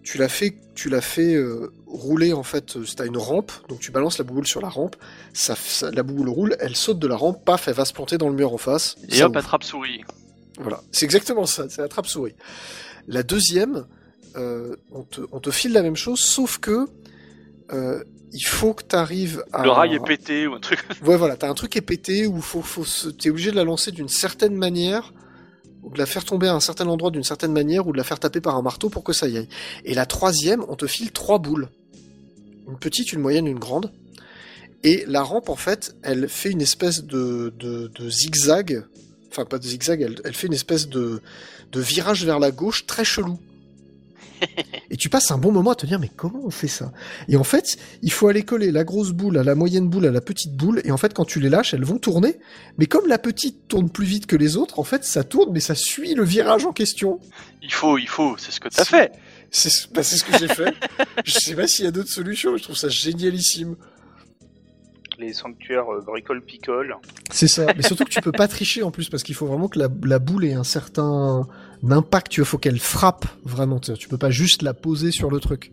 tu 0.03 0.19
la 0.19 0.29
fais, 0.29 0.57
tu 0.75 0.89
la 0.89 1.01
fais 1.01 1.35
euh, 1.35 1.71
rouler 1.93 2.33
en 2.33 2.43
fait. 2.43 2.77
euh, 2.77 2.85
T'as 2.97 3.07
une 3.07 3.17
rampe, 3.19 3.53
donc 3.69 3.81
tu 3.81 3.91
balances 3.91 4.19
la 4.19 4.25
bouboule 4.25 4.47
sur 4.47 4.61
la 4.61 4.69
rampe. 4.69 4.97
Ça, 5.33 5.55
ça- 5.57 5.91
la 5.91 6.03
bouboule 6.03 6.29
roule, 6.29 6.57
elle 6.61 6.77
saute 6.77 6.99
de 6.99 7.07
la 7.09 7.17
rampe, 7.17 7.45
paf, 7.45 7.69
elle 7.69 7.75
va 7.75 7.85
se 7.85 7.93
planter 7.93 8.17
dans 8.19 8.29
le 8.29 8.35
mur 8.35 8.53
en 8.53 8.59
face. 8.59 8.97
Et 9.09 9.23
hop, 9.23 9.37
attrape 9.37 9.65
souris. 9.65 10.03
Voilà, 10.59 10.81
c'est 10.93 11.05
exactement 11.07 11.47
ça, 11.47 11.69
c'est 11.71 11.81
la 11.81 11.89
trappe-souris. 11.89 12.35
La 13.09 13.23
deuxième, 13.23 13.87
euh, 14.37 14.77
on, 14.93 15.03
te, 15.05 15.23
on 15.33 15.41
te 15.41 15.51
file 15.51 15.73
la 15.73 15.83
même 15.83 15.97
chose, 15.97 16.21
sauf 16.21 16.59
que 16.59 16.87
euh, 17.73 18.05
il 18.33 18.43
faut 18.45 18.75
que 18.75 18.85
tu 18.85 18.95
arrives 18.95 19.43
à... 19.53 19.63
Le 19.65 19.71
rail 19.71 19.95
est 19.95 20.05
pété 20.05 20.47
ou 20.47 20.55
un 20.55 20.61
truc. 20.61 20.81
Ouais, 21.05 21.17
voilà, 21.17 21.37
t'as 21.37 21.49
un 21.49 21.55
truc 21.55 21.73
qui 21.73 21.79
est 21.79 21.83
pété 21.83 22.27
où 22.27 22.41
faut, 22.43 22.63
faut 22.63 22.85
t'es 23.13 23.31
obligé 23.31 23.51
de 23.53 23.57
la 23.57 23.65
lancer 23.65 23.91
d'une 23.91 24.09
certaine 24.11 24.55
manière, 24.55 25.15
ou 25.83 25.91
de 25.95 25.99
la 25.99 26.05
faire 26.07 26.25
tomber 26.25 26.47
à 26.49 26.55
un 26.55 26.61
certain 26.61 26.87
endroit 26.89 27.11
d'une 27.11 27.25
certaine 27.25 27.53
manière, 27.53 27.87
ou 27.87 27.93
de 27.93 27.97
la 27.97 28.05
faire 28.05 28.19
taper 28.21 28.41
par 28.43 28.55
un 28.55 28.63
marteau 28.63 28.91
pour 28.91 29.03
que 29.03 29.15
ça 29.15 29.29
y 29.29 29.39
aille. 29.39 29.49
Et 29.87 29.95
la 29.95 30.05
troisième, 30.05 30.63
on 30.69 30.77
te 30.77 30.87
file 30.87 31.11
trois 31.11 31.39
boules. 31.39 31.69
Une 32.71 32.79
petite, 32.79 33.13
une 33.13 33.21
moyenne, 33.21 33.47
une 33.47 33.59
grande. 33.59 33.93
Et 34.83 35.05
la 35.07 35.23
rampe, 35.23 35.49
en 35.49 35.57
fait, 35.57 35.97
elle 36.03 36.29
fait 36.29 36.51
une 36.51 36.63
espèce 36.63 37.05
de, 37.05 37.53
de, 37.59 37.89
de 37.89 38.11
zigzag. 38.11 38.85
Enfin, 39.31 39.45
pas 39.45 39.59
de 39.59 39.65
zigzag, 39.65 40.01
elle, 40.01 40.17
elle 40.25 40.35
fait 40.35 40.47
une 40.47 40.55
espèce 40.55 40.89
de, 40.89 41.21
de 41.73 41.81
virage 41.81 42.25
vers 42.25 42.39
la 42.39 42.51
gauche 42.51 42.87
très 42.87 43.05
chelou. 43.05 43.39
Et 44.91 44.97
tu 44.97 45.09
passes 45.09 45.31
un 45.31 45.39
bon 45.39 45.53
moment 45.53 45.73
à 45.73 45.75
te 45.75 45.87
dire, 45.87 45.99
mais 45.99 46.11
comment 46.15 46.41
on 46.45 46.51
fait 46.51 46.69
ça? 46.69 46.93
Et 47.29 47.37
en 47.37 47.45
fait, 47.45 47.77
il 48.03 48.11
faut 48.11 48.29
aller 48.29 48.43
coller 48.43 48.71
la 48.73 48.85
grosse 48.85 49.11
boule 49.11 49.39
à 49.39 49.45
la 49.45 49.55
moyenne 49.55 49.89
boule 49.89 50.07
à 50.07 50.11
la 50.11 50.21
petite 50.21 50.55
boule, 50.57 50.81
et 50.85 50.91
en 50.91 50.97
fait, 50.97 51.15
quand 51.15 51.25
tu 51.25 51.41
les 51.41 51.49
lâches, 51.49 51.75
elles 51.75 51.85
vont 51.85 51.99
tourner. 51.99 52.39
Mais 52.79 52.87
comme 52.87 53.07
la 53.07 53.19
petite 53.19 53.69
tourne 53.69 53.91
plus 53.91 54.07
vite 54.07 54.27
que 54.27 54.37
les 54.37 54.57
autres, 54.57 54.79
en 54.79 54.85
fait, 54.85 55.05
ça 55.05 55.25
tourne, 55.25 55.53
mais 55.53 55.61
ça 55.61 55.75
suit 55.75 56.15
le 56.15 56.25
virage 56.25 56.65
en 56.65 56.73
question. 56.73 57.21
Il 57.63 57.73
faut, 57.73 57.99
il 57.99 58.09
faut, 58.09 58.37
c'est 58.39 58.53
ce 58.53 58.61
que 58.61 58.69
t'as 58.69 58.85
fait. 58.85 59.13
C'est 59.51 59.93
bah, 59.93 60.03
c'est 60.03 60.17
ce 60.17 60.25
que 60.25 60.39
j'ai 60.39 60.49
fait. 60.49 60.75
Je 61.25 61.33
sais 61.33 61.55
pas 61.55 61.67
s'il 61.67 61.85
y 61.85 61.89
a 61.89 61.91
d'autres 61.91 62.11
solutions, 62.11 62.53
mais 62.53 62.59
je 62.59 62.63
trouve 62.65 62.77
ça 62.77 62.89
génialissime. 62.89 63.77
Les 65.19 65.33
sanctuaires 65.35 65.93
euh, 65.93 66.01
bricole-picole. 66.01 66.97
C'est 67.31 67.49
ça. 67.49 67.67
Mais 67.77 67.83
surtout 67.83 68.05
que 68.05 68.11
tu 68.11 68.21
peux 68.23 68.33
pas 68.33 68.49
tricher 68.49 68.83
en 68.83 68.91
plus, 68.91 69.09
parce 69.11 69.23
qu'il 69.23 69.35
faut 69.35 69.47
vraiment 69.47 69.69
que 69.69 69.79
la, 69.79 69.89
la 70.05 70.19
boule 70.19 70.45
ait 70.47 70.55
un 70.55 70.65
certain 70.65 71.47
impact. 71.89 72.29
Tu 72.31 72.41
vois, 72.41 72.47
faut 72.47 72.59
qu'elle 72.59 72.79
frappe 72.79 73.27
vraiment. 73.45 73.81
Tu 73.81 74.09
peux 74.09 74.17
pas 74.19 74.31
juste 74.31 74.63
la 74.63 74.73
poser 74.73 75.11
sur 75.11 75.31
le 75.31 75.41
truc. 75.41 75.73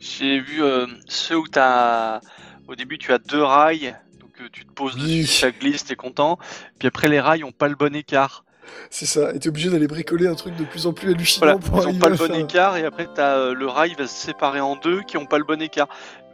J'ai 0.00 0.40
vu 0.40 0.62
euh, 0.62 0.86
ceux 1.06 1.36
où 1.36 1.46
t'as, 1.46 2.20
au 2.66 2.74
début 2.74 2.98
tu 2.98 3.12
as 3.12 3.18
deux 3.18 3.42
rails, 3.42 3.94
donc 4.20 4.30
euh, 4.40 4.48
tu 4.52 4.64
te 4.64 4.72
poses 4.72 4.94
Oui. 4.96 5.20
dessus, 5.20 5.26
ça 5.40 5.50
glisse, 5.52 5.84
t'es 5.84 5.94
content. 5.94 6.38
Puis 6.80 6.88
après 6.88 7.08
les 7.08 7.20
rails 7.20 7.44
ont 7.44 7.52
pas 7.52 7.68
le 7.68 7.76
bon 7.76 7.94
écart. 7.94 8.44
C'est 8.90 9.06
ça. 9.06 9.32
Et 9.34 9.38
t'es 9.38 9.48
obligé 9.48 9.70
d'aller 9.70 9.86
bricoler 9.86 10.26
un 10.26 10.34
truc 10.34 10.54
de 10.56 10.64
plus 10.64 10.86
en 10.86 10.92
plus 10.92 11.10
hallucinant 11.10 11.46
Voilà, 11.46 11.58
pour 11.58 11.78
ils 11.78 11.80
ont 11.80 11.84
arriver 11.84 11.98
pas 11.98 12.08
le 12.10 12.16
bon 12.16 12.34
écart 12.34 12.76
et 12.76 12.84
après 12.84 13.08
t'as 13.14 13.36
euh, 13.38 13.54
le 13.54 13.66
rail 13.66 13.94
va 13.98 14.06
se 14.06 14.14
séparer 14.14 14.60
en 14.60 14.76
deux 14.76 15.02
qui 15.02 15.16
ont 15.16 15.26
pas 15.26 15.38
le 15.38 15.44
bon 15.44 15.60
écart. 15.62 15.88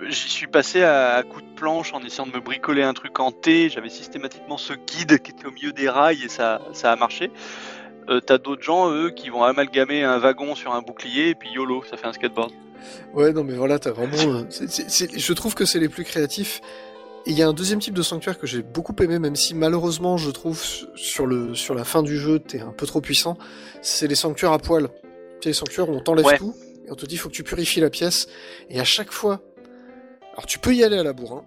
J'y 0.09 0.29
suis 0.29 0.47
passé 0.47 0.83
à, 0.83 1.15
à 1.15 1.23
coups 1.23 1.45
de 1.45 1.55
planche 1.57 1.93
en 1.93 2.01
essayant 2.01 2.27
de 2.27 2.33
me 2.33 2.41
bricoler 2.41 2.83
un 2.83 2.95
truc 2.95 3.19
en 3.21 3.33
T. 3.33 3.69
J'avais 3.69 3.89
systématiquement 3.89 4.59
ce 4.59 4.73
guide 4.75 5.19
qui 5.21 5.33
était 5.33 5.47
au 5.47 5.51
milieu 5.53 5.73
des 5.73 5.89
rails 5.89 6.23
et 6.25 6.29
ça, 6.29 6.61
ça 6.73 6.93
a 6.93 6.97
marché. 6.97 7.31
Euh, 8.09 8.21
t'as 8.21 8.39
d'autres 8.39 8.63
gens, 8.63 8.91
eux, 8.91 9.11
qui 9.11 9.29
vont 9.29 9.43
amalgamer 9.43 10.03
un 10.03 10.19
wagon 10.19 10.55
sur 10.55 10.73
un 10.75 10.81
bouclier 10.81 11.29
et 11.31 11.35
puis 11.35 11.51
YOLO, 11.51 11.85
ça 11.91 11.97
fait 11.97 12.07
un 12.07 12.13
skateboard. 12.13 12.53
Ouais, 13.13 13.33
non, 13.33 13.45
mais 13.45 13.55
voilà, 13.55 13.79
t'as 13.79 13.91
vraiment. 13.91 14.17
euh, 14.17 14.45
je 14.49 15.33
trouve 15.33 15.55
que 15.55 15.65
c'est 15.65 15.79
les 15.79 15.89
plus 15.89 16.05
créatifs. 16.05 16.61
Et 17.27 17.33
il 17.33 17.39
y 17.39 17.43
a 17.43 17.49
un 17.49 17.53
deuxième 17.53 17.79
type 17.79 17.95
de 17.95 18.03
sanctuaire 18.03 18.39
que 18.39 18.47
j'ai 18.47 18.63
beaucoup 18.63 18.95
aimé, 19.01 19.19
même 19.19 19.37
si 19.37 19.55
malheureusement 19.55 20.17
je 20.17 20.31
trouve 20.31 20.63
sur, 20.95 21.27
le, 21.27 21.55
sur 21.55 21.75
la 21.75 21.85
fin 21.85 22.03
du 22.03 22.17
jeu 22.17 22.39
t'es 22.39 22.61
un 22.61 22.73
peu 22.73 22.87
trop 22.87 23.01
puissant, 23.01 23.37
c'est 23.83 24.07
les 24.07 24.15
sanctuaires 24.15 24.53
à 24.53 24.59
poil. 24.59 24.89
Tu 25.41 25.45
sais, 25.45 25.49
les 25.51 25.55
sanctuaires 25.55 25.89
où 25.91 25.93
on 25.93 26.01
t'enlève 26.01 26.25
Ouais. 26.25 26.39
tout, 26.39 26.55
et 26.87 26.91
on 26.91 26.95
te 26.95 27.07
dit 27.07 27.17
faut 27.17 27.29
que 27.29 27.35
tu 27.35 27.45
purifies 27.45 27.81
la 27.81 27.91
pièce, 27.91 28.29
et 28.71 28.81
à 28.81 28.85
chaque 28.85 29.13
fois... 29.13 29.41
Alors 30.33 30.47
tu 30.47 30.59
peux 30.59 30.75
y 30.75 30.85
aller 30.85 30.97
à 30.97 31.03
la 31.03 31.13
bourre, 31.13 31.33
hein. 31.33 31.45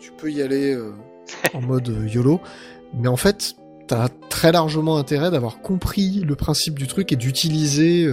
Tu 0.00 0.12
peux 0.12 0.30
y 0.30 0.42
aller 0.42 0.74
euh, 0.74 0.92
en 1.54 1.60
mode 1.60 1.88
euh, 1.88 2.08
YOLO, 2.08 2.40
mais 2.94 3.08
en 3.08 3.16
fait, 3.16 3.54
t'as 3.86 4.08
très 4.28 4.52
largement 4.52 4.96
intérêt 4.96 5.30
d'avoir 5.30 5.60
compris 5.60 6.22
le 6.26 6.34
principe 6.34 6.78
du 6.78 6.86
truc 6.86 7.12
et 7.12 7.16
d'utiliser 7.16 8.04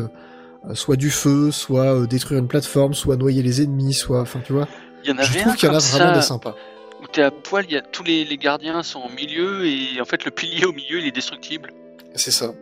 euh, 0.69 0.73
soit 0.73 0.95
du 0.95 1.11
feu, 1.11 1.51
soit 1.51 1.93
euh, 1.93 2.07
détruire 2.07 2.39
une 2.39 2.47
plateforme, 2.47 2.93
soit 2.93 3.17
noyer 3.17 3.43
les 3.43 3.61
ennemis, 3.61 3.93
soit... 3.93 4.21
Enfin, 4.21 4.39
tu 4.43 4.53
vois 4.53 4.67
y 5.07 5.11
en 5.11 5.17
je 5.17 5.21
avait 5.29 5.39
trouve 5.39 5.53
un 5.53 5.55
qu'il 5.55 5.67
y 5.69 5.71
en 5.71 5.75
a 5.75 5.79
vraiment 5.79 6.09
ça, 6.13 6.15
des 6.15 6.21
sympas. 6.21 6.55
où 7.01 7.07
t'es 7.07 7.21
à 7.21 7.31
poil, 7.31 7.65
il 7.67 7.73
y 7.73 7.77
a, 7.77 7.81
tous 7.81 8.03
les, 8.03 8.25
les 8.25 8.37
gardiens 8.37 8.83
sont 8.83 9.01
au 9.01 9.09
milieu, 9.09 9.65
et 9.65 9.99
en 10.01 10.05
fait 10.05 10.25
le 10.25 10.31
pilier 10.31 10.65
au 10.65 10.73
milieu 10.73 10.99
il 10.99 11.05
est 11.07 11.11
destructible. 11.15 11.71
C'est 12.15 12.31
ça. 12.31 12.53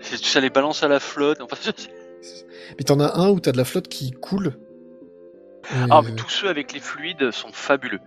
C'est- 0.00 0.22
Ça 0.24 0.40
les 0.40 0.50
balance 0.50 0.82
à 0.82 0.88
la 0.88 1.00
flotte. 1.00 1.40
Enfin, 1.40 1.56
Mais 2.78 2.84
t'en 2.84 3.00
as 3.00 3.16
un 3.18 3.30
où 3.30 3.40
t'as 3.40 3.52
de 3.52 3.56
la 3.56 3.64
flotte 3.64 3.88
qui 3.88 4.10
coule. 4.12 4.58
Ah, 5.90 5.98
Euh, 5.98 6.02
mais 6.04 6.14
tous 6.14 6.28
ceux 6.30 6.48
avec 6.48 6.72
les 6.72 6.80
fluides 6.80 7.30
sont 7.30 7.52
fabuleux. 7.52 8.00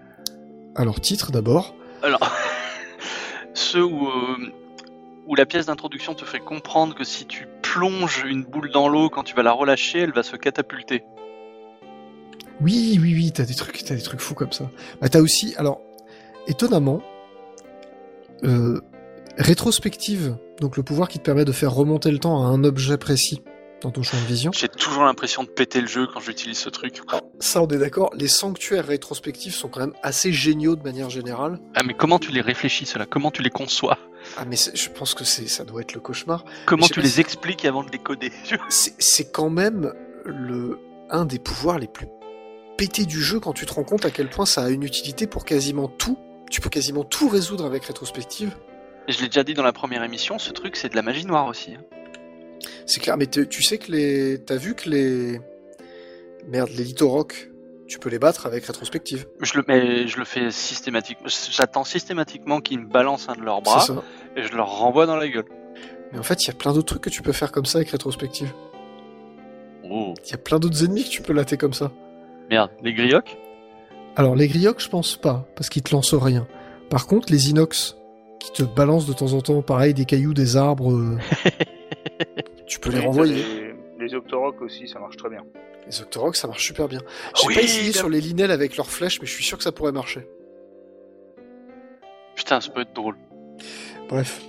Alors, 0.76 0.99
titre 1.01 1.31
d'abord. 1.31 1.76
Alors, 2.03 2.19
ceux 3.53 3.84
où, 3.84 4.07
euh, 4.07 4.51
où 5.27 5.35
la 5.35 5.45
pièce 5.45 5.65
d'introduction 5.68 6.13
te 6.13 6.26
fait 6.26 6.39
comprendre 6.39 6.95
que 6.95 7.03
si 7.03 7.26
tu 7.26 7.47
plonges 7.61 8.23
une 8.26 8.43
boule 8.43 8.72
dans 8.72 8.88
l'eau, 8.88 9.09
quand 9.09 9.23
tu 9.23 9.35
vas 9.35 9.43
la 9.43 9.51
relâcher, 9.51 9.99
elle 9.99 10.13
va 10.13 10.23
se 10.23 10.35
catapulter. 10.35 11.03
Oui, 12.61 12.99
oui, 13.01 13.13
oui, 13.15 13.31
t'as 13.31 13.43
des 13.45 13.55
trucs, 13.55 13.83
t'as 13.83 13.95
des 13.95 14.01
trucs 14.01 14.19
fous 14.21 14.35
comme 14.35 14.51
ça. 14.51 14.69
Bah, 15.01 15.09
t'as 15.09 15.19
aussi, 15.21 15.53
alors, 15.57 15.81
étonnamment, 16.47 17.01
euh, 18.43 18.79
rétrospective, 19.38 20.35
donc 20.59 20.77
le 20.77 20.83
pouvoir 20.83 21.07
qui 21.09 21.17
te 21.19 21.23
permet 21.23 21.45
de 21.45 21.51
faire 21.51 21.73
remonter 21.73 22.11
le 22.11 22.19
temps 22.19 22.43
à 22.45 22.47
un 22.47 22.63
objet 22.63 22.97
précis 22.97 23.41
dans 23.81 23.89
ton 23.89 24.03
champ 24.03 24.17
de 24.17 24.25
vision. 24.27 24.51
J'ai 24.53 24.67
toujours 24.69 25.03
l'impression 25.03 25.43
de 25.43 25.49
péter 25.49 25.81
le 25.81 25.88
jeu 25.88 26.05
quand 26.13 26.19
j'utilise 26.19 26.57
ce 26.59 26.69
truc. 26.69 27.01
Ça, 27.39 27.63
on 27.63 27.67
est 27.67 27.79
d'accord. 27.79 28.11
Les 28.15 28.27
sanctuaires 28.27 28.85
rétrospectifs 28.85 29.55
sont 29.55 29.69
quand 29.69 29.79
même 29.79 29.93
assez 30.03 30.31
géniaux 30.31 30.75
de 30.75 30.83
manière 30.83 31.09
générale. 31.09 31.57
Ah, 31.75 31.81
mais 31.83 31.95
comment 31.95 32.19
tu 32.19 32.31
les 32.31 32.41
réfléchis, 32.41 32.85
cela 32.85 33.07
Comment 33.07 33.31
tu 33.31 33.41
les 33.41 33.49
conçois? 33.49 33.97
Ah, 34.38 34.45
mais 34.45 34.55
je 34.55 34.89
pense 34.89 35.15
que 35.15 35.23
c'est, 35.23 35.47
ça 35.47 35.63
doit 35.63 35.81
être 35.81 35.95
le 35.95 35.99
cauchemar. 35.99 36.45
Comment 36.67 36.85
tu 36.88 37.01
les 37.01 37.09
si- 37.09 37.21
expliques 37.21 37.65
avant 37.65 37.83
de 37.83 37.89
les 37.89 37.97
coder? 37.97 38.31
C'est 38.69 38.93
c'est 38.99 39.31
quand 39.31 39.49
même 39.49 39.91
le 40.25 40.77
un 41.09 41.25
des 41.25 41.39
pouvoirs 41.39 41.79
les 41.79 41.88
plus 41.88 42.05
du 42.87 43.21
jeu 43.21 43.39
quand 43.39 43.53
tu 43.53 43.65
te 43.65 43.73
rends 43.73 43.83
compte 43.83 44.05
à 44.05 44.11
quel 44.11 44.29
point 44.29 44.45
ça 44.45 44.63
a 44.63 44.69
une 44.69 44.83
utilité 44.83 45.27
pour 45.27 45.45
quasiment 45.45 45.87
tout. 45.87 46.17
Tu 46.49 46.61
peux 46.61 46.69
quasiment 46.69 47.03
tout 47.03 47.29
résoudre 47.29 47.65
avec 47.65 47.85
rétrospective. 47.85 48.55
Et 49.07 49.11
Je 49.11 49.21
l'ai 49.21 49.27
déjà 49.27 49.43
dit 49.43 49.53
dans 49.53 49.63
la 49.63 49.73
première 49.73 50.03
émission, 50.03 50.37
ce 50.39 50.51
truc 50.51 50.75
c'est 50.75 50.89
de 50.89 50.95
la 50.95 51.01
magie 51.01 51.25
noire 51.25 51.47
aussi. 51.47 51.75
hein. 51.75 51.83
C'est 52.85 52.99
clair, 52.99 53.17
mais 53.17 53.27
tu 53.27 53.63
sais 53.63 53.77
que 53.77 53.91
les. 53.91 54.39
T'as 54.43 54.57
vu 54.57 54.75
que 54.75 54.89
les. 54.89 55.39
Merde, 56.47 56.69
les 56.75 56.83
lithorocs, 56.83 57.49
tu 57.87 57.99
peux 57.99 58.09
les 58.09 58.19
battre 58.19 58.45
avec 58.47 58.65
rétrospective. 58.65 59.27
Je 59.41 59.57
le, 59.57 59.63
mais 59.67 60.07
je 60.07 60.17
le 60.17 60.25
fais 60.25 60.49
systématiquement. 60.51 61.27
J'attends 61.51 61.83
systématiquement 61.83 62.59
qu'ils 62.61 62.79
me 62.79 62.87
balancent 62.87 63.29
un 63.29 63.35
de 63.35 63.41
leurs 63.41 63.61
bras 63.61 63.85
et 64.35 64.43
je 64.43 64.55
leur 64.55 64.69
renvoie 64.79 65.05
dans 65.05 65.15
la 65.17 65.27
gueule. 65.27 65.45
Mais 66.11 66.19
en 66.19 66.23
fait, 66.23 66.43
il 66.43 66.47
y 66.47 66.49
a 66.51 66.53
plein 66.53 66.73
d'autres 66.73 66.87
trucs 66.87 67.03
que 67.03 67.09
tu 67.09 67.21
peux 67.21 67.31
faire 67.31 67.51
comme 67.51 67.65
ça 67.65 67.77
avec 67.77 67.89
rétrospective. 67.91 68.51
Oh 69.83 70.13
Il 70.25 70.31
y 70.31 70.33
a 70.33 70.37
plein 70.37 70.59
d'autres 70.59 70.83
ennemis 70.83 71.03
que 71.03 71.09
tu 71.09 71.21
peux 71.21 71.33
latter 71.33 71.57
comme 71.57 71.73
ça. 71.73 71.91
Merde, 72.52 72.69
les 72.84 72.94
griocs 72.94 73.38
Alors, 74.15 74.36
les 74.36 74.48
griocs, 74.48 74.80
je 74.82 74.90
pense 74.90 75.15
pas, 75.15 75.48
parce 75.56 75.69
qu'ils 75.69 75.82
te 75.82 75.95
lancent 75.95 76.14
rien. 76.14 76.48
Par 76.90 77.07
contre, 77.07 77.32
les 77.32 77.49
inox, 77.49 77.95
qui 78.40 78.52
te 78.52 78.64
balancent 78.64 79.07
de 79.07 79.14
temps 79.14 79.34
en 79.34 79.41
temps, 79.41 79.61
pareil, 79.61 79.94
des 79.94 80.06
cailloux, 80.06 80.34
des 80.34 80.57
arbres, 80.57 80.91
euh, 80.91 81.18
tu 82.68 82.80
peux 82.80 82.91
les 82.91 82.99
renvoyer. 82.99 83.36
Les, 83.99 84.06
les 84.06 84.14
Octoroks 84.15 84.61
aussi, 84.61 84.88
ça 84.88 84.99
marche 84.99 85.15
très 85.15 85.30
bien. 85.30 85.44
Les 85.88 86.02
Octoroks, 86.02 86.36
ça 86.36 86.48
marche 86.48 86.65
super 86.65 86.88
bien. 86.88 86.99
J'ai 87.40 87.48
Oui, 87.48 87.56
pas 87.56 87.61
essayé 87.61 87.91
sur 87.91 88.10
les 88.10 88.22
linels 88.22 88.52
avec 88.52 88.78
leurs 88.78 88.90
flèches, 88.90 89.19
mais 89.22 89.28
je 89.28 89.34
suis 89.34 89.44
sûr 89.44 89.57
que 89.57 89.64
ça 89.64 89.72
pourrait 89.72 89.91
marcher. 89.91 90.28
Putain, 92.36 92.60
ça 92.61 92.69
peut 92.72 92.82
être 92.82 92.94
drôle. 92.94 93.15
Bref. 94.10 94.41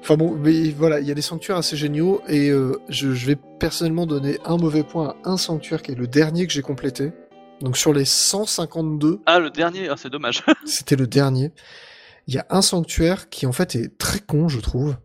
Enfin 0.00 0.16
bon, 0.16 0.36
mais 0.36 0.70
voilà, 0.70 1.00
il 1.00 1.06
y 1.06 1.10
a 1.10 1.14
des 1.14 1.22
sanctuaires 1.22 1.56
assez 1.56 1.76
géniaux, 1.76 2.22
et 2.28 2.50
euh, 2.50 2.80
je, 2.88 3.12
je 3.12 3.26
vais 3.26 3.36
personnellement 3.58 4.06
donner 4.06 4.38
un 4.44 4.56
mauvais 4.56 4.82
point 4.84 5.16
à 5.24 5.30
un 5.30 5.36
sanctuaire 5.36 5.82
qui 5.82 5.92
est 5.92 5.96
le 5.96 6.06
dernier 6.06 6.46
que 6.46 6.52
j'ai 6.52 6.62
complété. 6.62 7.12
Donc 7.60 7.76
sur 7.76 7.92
les 7.92 8.04
152, 8.04 9.20
Ah, 9.26 9.38
le 9.38 9.50
dernier, 9.50 9.88
ah, 9.88 9.96
c'est 9.96 10.10
dommage. 10.10 10.44
c'était 10.66 10.96
le 10.96 11.06
dernier. 11.06 11.52
Il 12.26 12.34
y 12.34 12.38
a 12.38 12.46
un 12.50 12.62
sanctuaire 12.62 13.28
qui 13.30 13.46
en 13.46 13.52
fait 13.52 13.74
est 13.76 13.96
très 13.98 14.20
con, 14.20 14.48
je 14.48 14.60
trouve. 14.60 14.96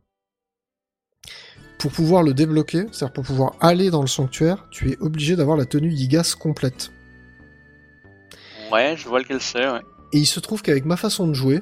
Pour 1.77 1.91
pouvoir 1.91 2.23
le 2.23 2.33
débloquer, 2.33 2.85
c'est-à-dire 2.91 3.13
pour 3.13 3.23
pouvoir 3.23 3.55
aller 3.59 3.89
dans 3.89 4.01
le 4.01 4.07
sanctuaire, 4.07 4.67
tu 4.69 4.91
es 4.91 4.97
obligé 4.99 5.35
d'avoir 5.35 5.57
la 5.57 5.65
tenue 5.65 5.91
Yigas 5.91 6.35
complète. 6.39 6.91
ouais, 8.71 8.95
je 8.97 9.07
vois 9.07 9.19
lequel 9.19 9.41
c'est, 9.41 9.67
ouais. 9.69 9.81
Et 10.13 10.19
il 10.19 10.25
se 10.25 10.39
trouve 10.39 10.61
qu'avec 10.61 10.85
ma 10.85 10.97
façon 10.97 11.27
de 11.27 11.33
jouer, 11.33 11.61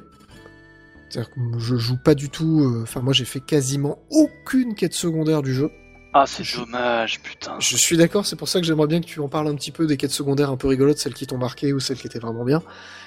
c'est-à-dire 1.10 1.32
que 1.32 1.40
je 1.60 1.76
joue 1.76 1.98
pas 1.98 2.16
du 2.16 2.30
tout, 2.30 2.62
euh, 2.62 2.84
enfin 2.84 3.02
moi 3.02 3.14
j'ai 3.14 3.26
fait 3.26 3.40
quasiment 3.40 4.00
aucune 4.10 4.76
quête 4.76 4.94
secondaire 4.94 5.42
du 5.42 5.54
jeu. 5.54 5.72
Ah, 6.14 6.26
c'est 6.26 6.44
Je- 6.44 6.58
dommage, 6.60 7.20
putain. 7.22 7.56
Je 7.60 7.76
suis 7.78 7.96
d'accord, 7.98 8.26
c'est 8.26 8.36
pour 8.36 8.48
ça 8.50 8.60
que 8.60 8.66
j'aimerais 8.66 8.88
bien 8.88 9.00
que 9.00 9.06
tu 9.06 9.20
en 9.20 9.28
parles 9.30 9.48
un 9.48 9.56
petit 9.56 9.72
peu 9.72 9.86
des 9.86 9.96
quêtes 9.96 10.12
secondaires 10.12 10.50
un 10.50 10.58
peu 10.58 10.68
rigolotes, 10.68 10.98
celles 10.98 11.14
qui 11.14 11.28
t'ont 11.28 11.38
marqué 11.38 11.72
ou 11.72 11.80
celles 11.80 11.98
qui 11.98 12.08
étaient 12.08 12.20
vraiment 12.20 12.44
bien. 12.46 12.64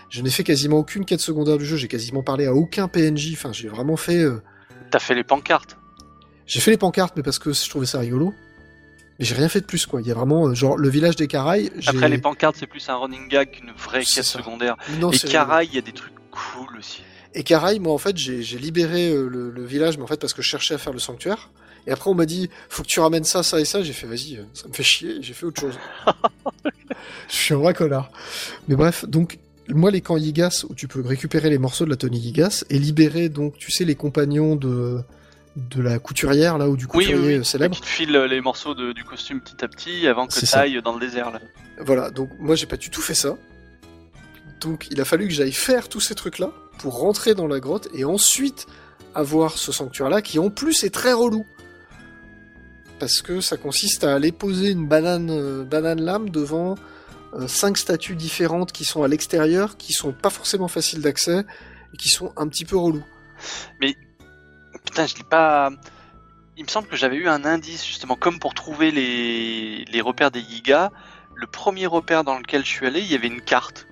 Je 0.08 0.22
n'ai 0.22 0.30
fait 0.30 0.44
quasiment 0.44 0.78
aucune 0.78 1.04
quête 1.04 1.20
secondaire 1.20 1.58
du 1.58 1.64
jeu, 1.66 1.76
j'ai 1.76 1.88
quasiment 1.88 2.22
parlé 2.22 2.46
à 2.46 2.54
aucun 2.54 2.86
PNJ, 2.86 3.32
enfin 3.32 3.52
j'ai 3.52 3.68
vraiment 3.68 3.96
fait... 3.96 4.18
euh, 4.22 4.40
T'as 4.90 5.00
fait 5.00 5.14
les 5.14 5.24
pancartes. 5.24 5.76
J'ai 6.46 6.60
fait 6.60 6.70
les 6.70 6.76
pancartes, 6.76 7.14
mais 7.16 7.22
parce 7.22 7.38
que 7.38 7.52
je 7.52 7.68
trouvais 7.68 7.86
ça 7.86 7.98
rigolo. 7.98 8.34
Mais 9.18 9.24
j'ai 9.24 9.34
rien 9.34 9.48
fait 9.48 9.60
de 9.60 9.66
plus, 9.66 9.84
quoi. 9.86 10.00
Il 10.00 10.06
y 10.06 10.10
a 10.10 10.14
vraiment, 10.14 10.48
euh, 10.48 10.54
genre, 10.54 10.76
le 10.76 10.88
village 10.88 11.16
des 11.16 11.28
Après, 11.86 12.08
les 12.08 12.18
pancartes, 12.18 12.56
c'est 12.58 12.66
plus 12.66 12.88
un 12.88 12.96
running 12.96 13.28
gag 13.28 13.50
qu'une 13.50 13.70
vraie 13.72 14.00
quête 14.04 14.24
ça. 14.24 14.38
secondaire. 14.38 14.76
Non, 15.00 15.10
Et 15.10 15.16
c'est 15.18 15.26
rigolo. 15.28 15.44
Caraï, 15.44 15.68
il 15.70 15.74
y 15.74 15.78
a 15.78 15.82
des 15.82 15.92
trucs 15.92 16.12
cool 16.30 16.78
aussi. 16.78 17.02
Et 17.34 17.42
Caraï, 17.42 17.78
moi, 17.78 17.92
en 17.94 17.98
fait, 17.98 18.16
j'ai 18.16 18.42
j'ai 18.42 18.58
libéré 18.58 19.10
euh, 19.10 19.28
le, 19.28 19.50
le 19.50 19.64
village, 19.64 19.96
mais 19.98 20.04
en 20.04 20.06
fait, 20.06 20.20
parce 20.20 20.34
que 20.34 20.42
je 20.42 20.48
cherchais 20.48 20.74
à 20.74 20.78
faire 20.78 20.92
le 20.92 20.98
sanctuaire. 20.98 21.50
Et 21.86 21.90
après, 21.90 22.10
on 22.10 22.14
m'a 22.14 22.26
dit, 22.26 22.48
faut 22.68 22.82
que 22.82 22.88
tu 22.88 23.00
ramènes 23.00 23.24
ça, 23.24 23.42
ça 23.42 23.60
et 23.60 23.64
ça. 23.64 23.82
J'ai 23.82 23.92
fait, 23.92 24.06
vas-y, 24.06 24.36
euh, 24.36 24.42
ça 24.54 24.68
me 24.68 24.72
fait 24.72 24.82
chier. 24.84 25.16
J'ai 25.20 25.32
fait 25.34 25.46
autre 25.46 25.60
chose. 25.60 25.78
je 27.28 27.34
suis 27.34 27.54
un 27.54 27.58
vrai 27.58 27.74
connard. 27.74 28.10
Mais 28.68 28.76
bref, 28.76 29.04
donc, 29.06 29.38
moi, 29.68 29.90
les 29.90 30.00
camps 30.00 30.16
Yigas, 30.16 30.64
où 30.68 30.74
tu 30.74 30.86
peux 30.88 31.00
récupérer 31.00 31.50
les 31.50 31.58
morceaux 31.58 31.84
de 31.84 31.90
la 31.90 31.96
tenue 31.96 32.16
Yigas, 32.18 32.64
et 32.70 32.78
libérer, 32.78 33.28
donc, 33.28 33.56
tu 33.58 33.70
sais, 33.72 33.84
les 33.84 33.94
compagnons 33.96 34.54
de, 34.56 35.00
de 35.56 35.82
la 35.82 35.98
couturière, 35.98 36.56
là, 36.58 36.68
ou 36.68 36.76
du 36.76 36.86
couturier 36.86 37.14
oui, 37.16 37.34
euh, 37.34 37.38
oui. 37.38 37.44
célèbre. 37.44 37.74
Qui 37.74 37.80
te 37.82 37.86
file 37.86 38.12
les 38.12 38.40
morceaux 38.40 38.74
de- 38.74 38.92
du 38.92 39.02
costume 39.04 39.40
petit 39.40 39.64
à 39.64 39.68
petit 39.68 40.06
avant 40.06 40.26
que 40.26 40.34
ça. 40.34 40.46
t'ailles 40.58 40.80
dans 40.84 40.94
le 40.94 41.00
désert, 41.00 41.30
là. 41.32 41.40
Voilà, 41.80 42.10
donc 42.10 42.28
moi 42.38 42.54
j'ai 42.54 42.66
pas 42.66 42.76
du 42.76 42.90
tout 42.90 43.00
fait 43.00 43.14
ça. 43.14 43.34
Donc 44.60 44.86
il 44.90 45.00
a 45.00 45.04
fallu 45.04 45.26
que 45.26 45.32
j'aille 45.34 45.52
faire 45.52 45.88
tous 45.88 46.00
ces 46.00 46.14
trucs-là 46.14 46.52
pour 46.78 46.98
rentrer 47.00 47.34
dans 47.34 47.48
la 47.48 47.58
grotte 47.60 47.88
et 47.94 48.04
ensuite 48.04 48.66
avoir 49.14 49.58
ce 49.58 49.72
sanctuaire-là 49.72 50.22
qui 50.22 50.38
en 50.38 50.50
plus 50.50 50.84
est 50.84 50.90
très 50.94 51.12
relou. 51.12 51.44
Parce 53.02 53.20
que 53.20 53.40
ça 53.40 53.56
consiste 53.56 54.04
à 54.04 54.14
aller 54.14 54.30
poser 54.30 54.70
une 54.70 54.86
banane, 54.86 55.28
euh, 55.28 55.64
banane 55.64 56.00
lame 56.00 56.30
devant 56.30 56.76
euh, 57.34 57.48
cinq 57.48 57.76
statues 57.76 58.14
différentes 58.14 58.70
qui 58.70 58.84
sont 58.84 59.02
à 59.02 59.08
l'extérieur, 59.08 59.76
qui 59.76 59.92
sont 59.92 60.12
pas 60.12 60.30
forcément 60.30 60.68
faciles 60.68 61.00
d'accès 61.00 61.44
et 61.92 61.96
qui 61.96 62.10
sont 62.10 62.32
un 62.36 62.46
petit 62.46 62.64
peu 62.64 62.76
relous. 62.76 63.02
Putain, 64.84 65.06
je 65.08 65.16
l'ai 65.16 65.24
pas. 65.24 65.70
Il 66.56 66.62
me 66.62 66.68
semble 66.68 66.86
que 66.86 66.94
j'avais 66.94 67.16
eu 67.16 67.26
un 67.26 67.44
indice, 67.44 67.84
justement, 67.84 68.14
comme 68.14 68.38
pour 68.38 68.54
trouver 68.54 68.92
les, 68.92 70.00
repères 70.00 70.30
des 70.30 70.40
Yigas. 70.40 70.92
Le 71.34 71.48
premier 71.48 71.86
repère 71.86 72.22
dans 72.22 72.38
lequel 72.38 72.64
je 72.64 72.70
suis 72.70 72.86
allé, 72.86 73.00
il 73.00 73.10
y 73.10 73.16
avait 73.16 73.26
une 73.26 73.42
carte. 73.42 73.88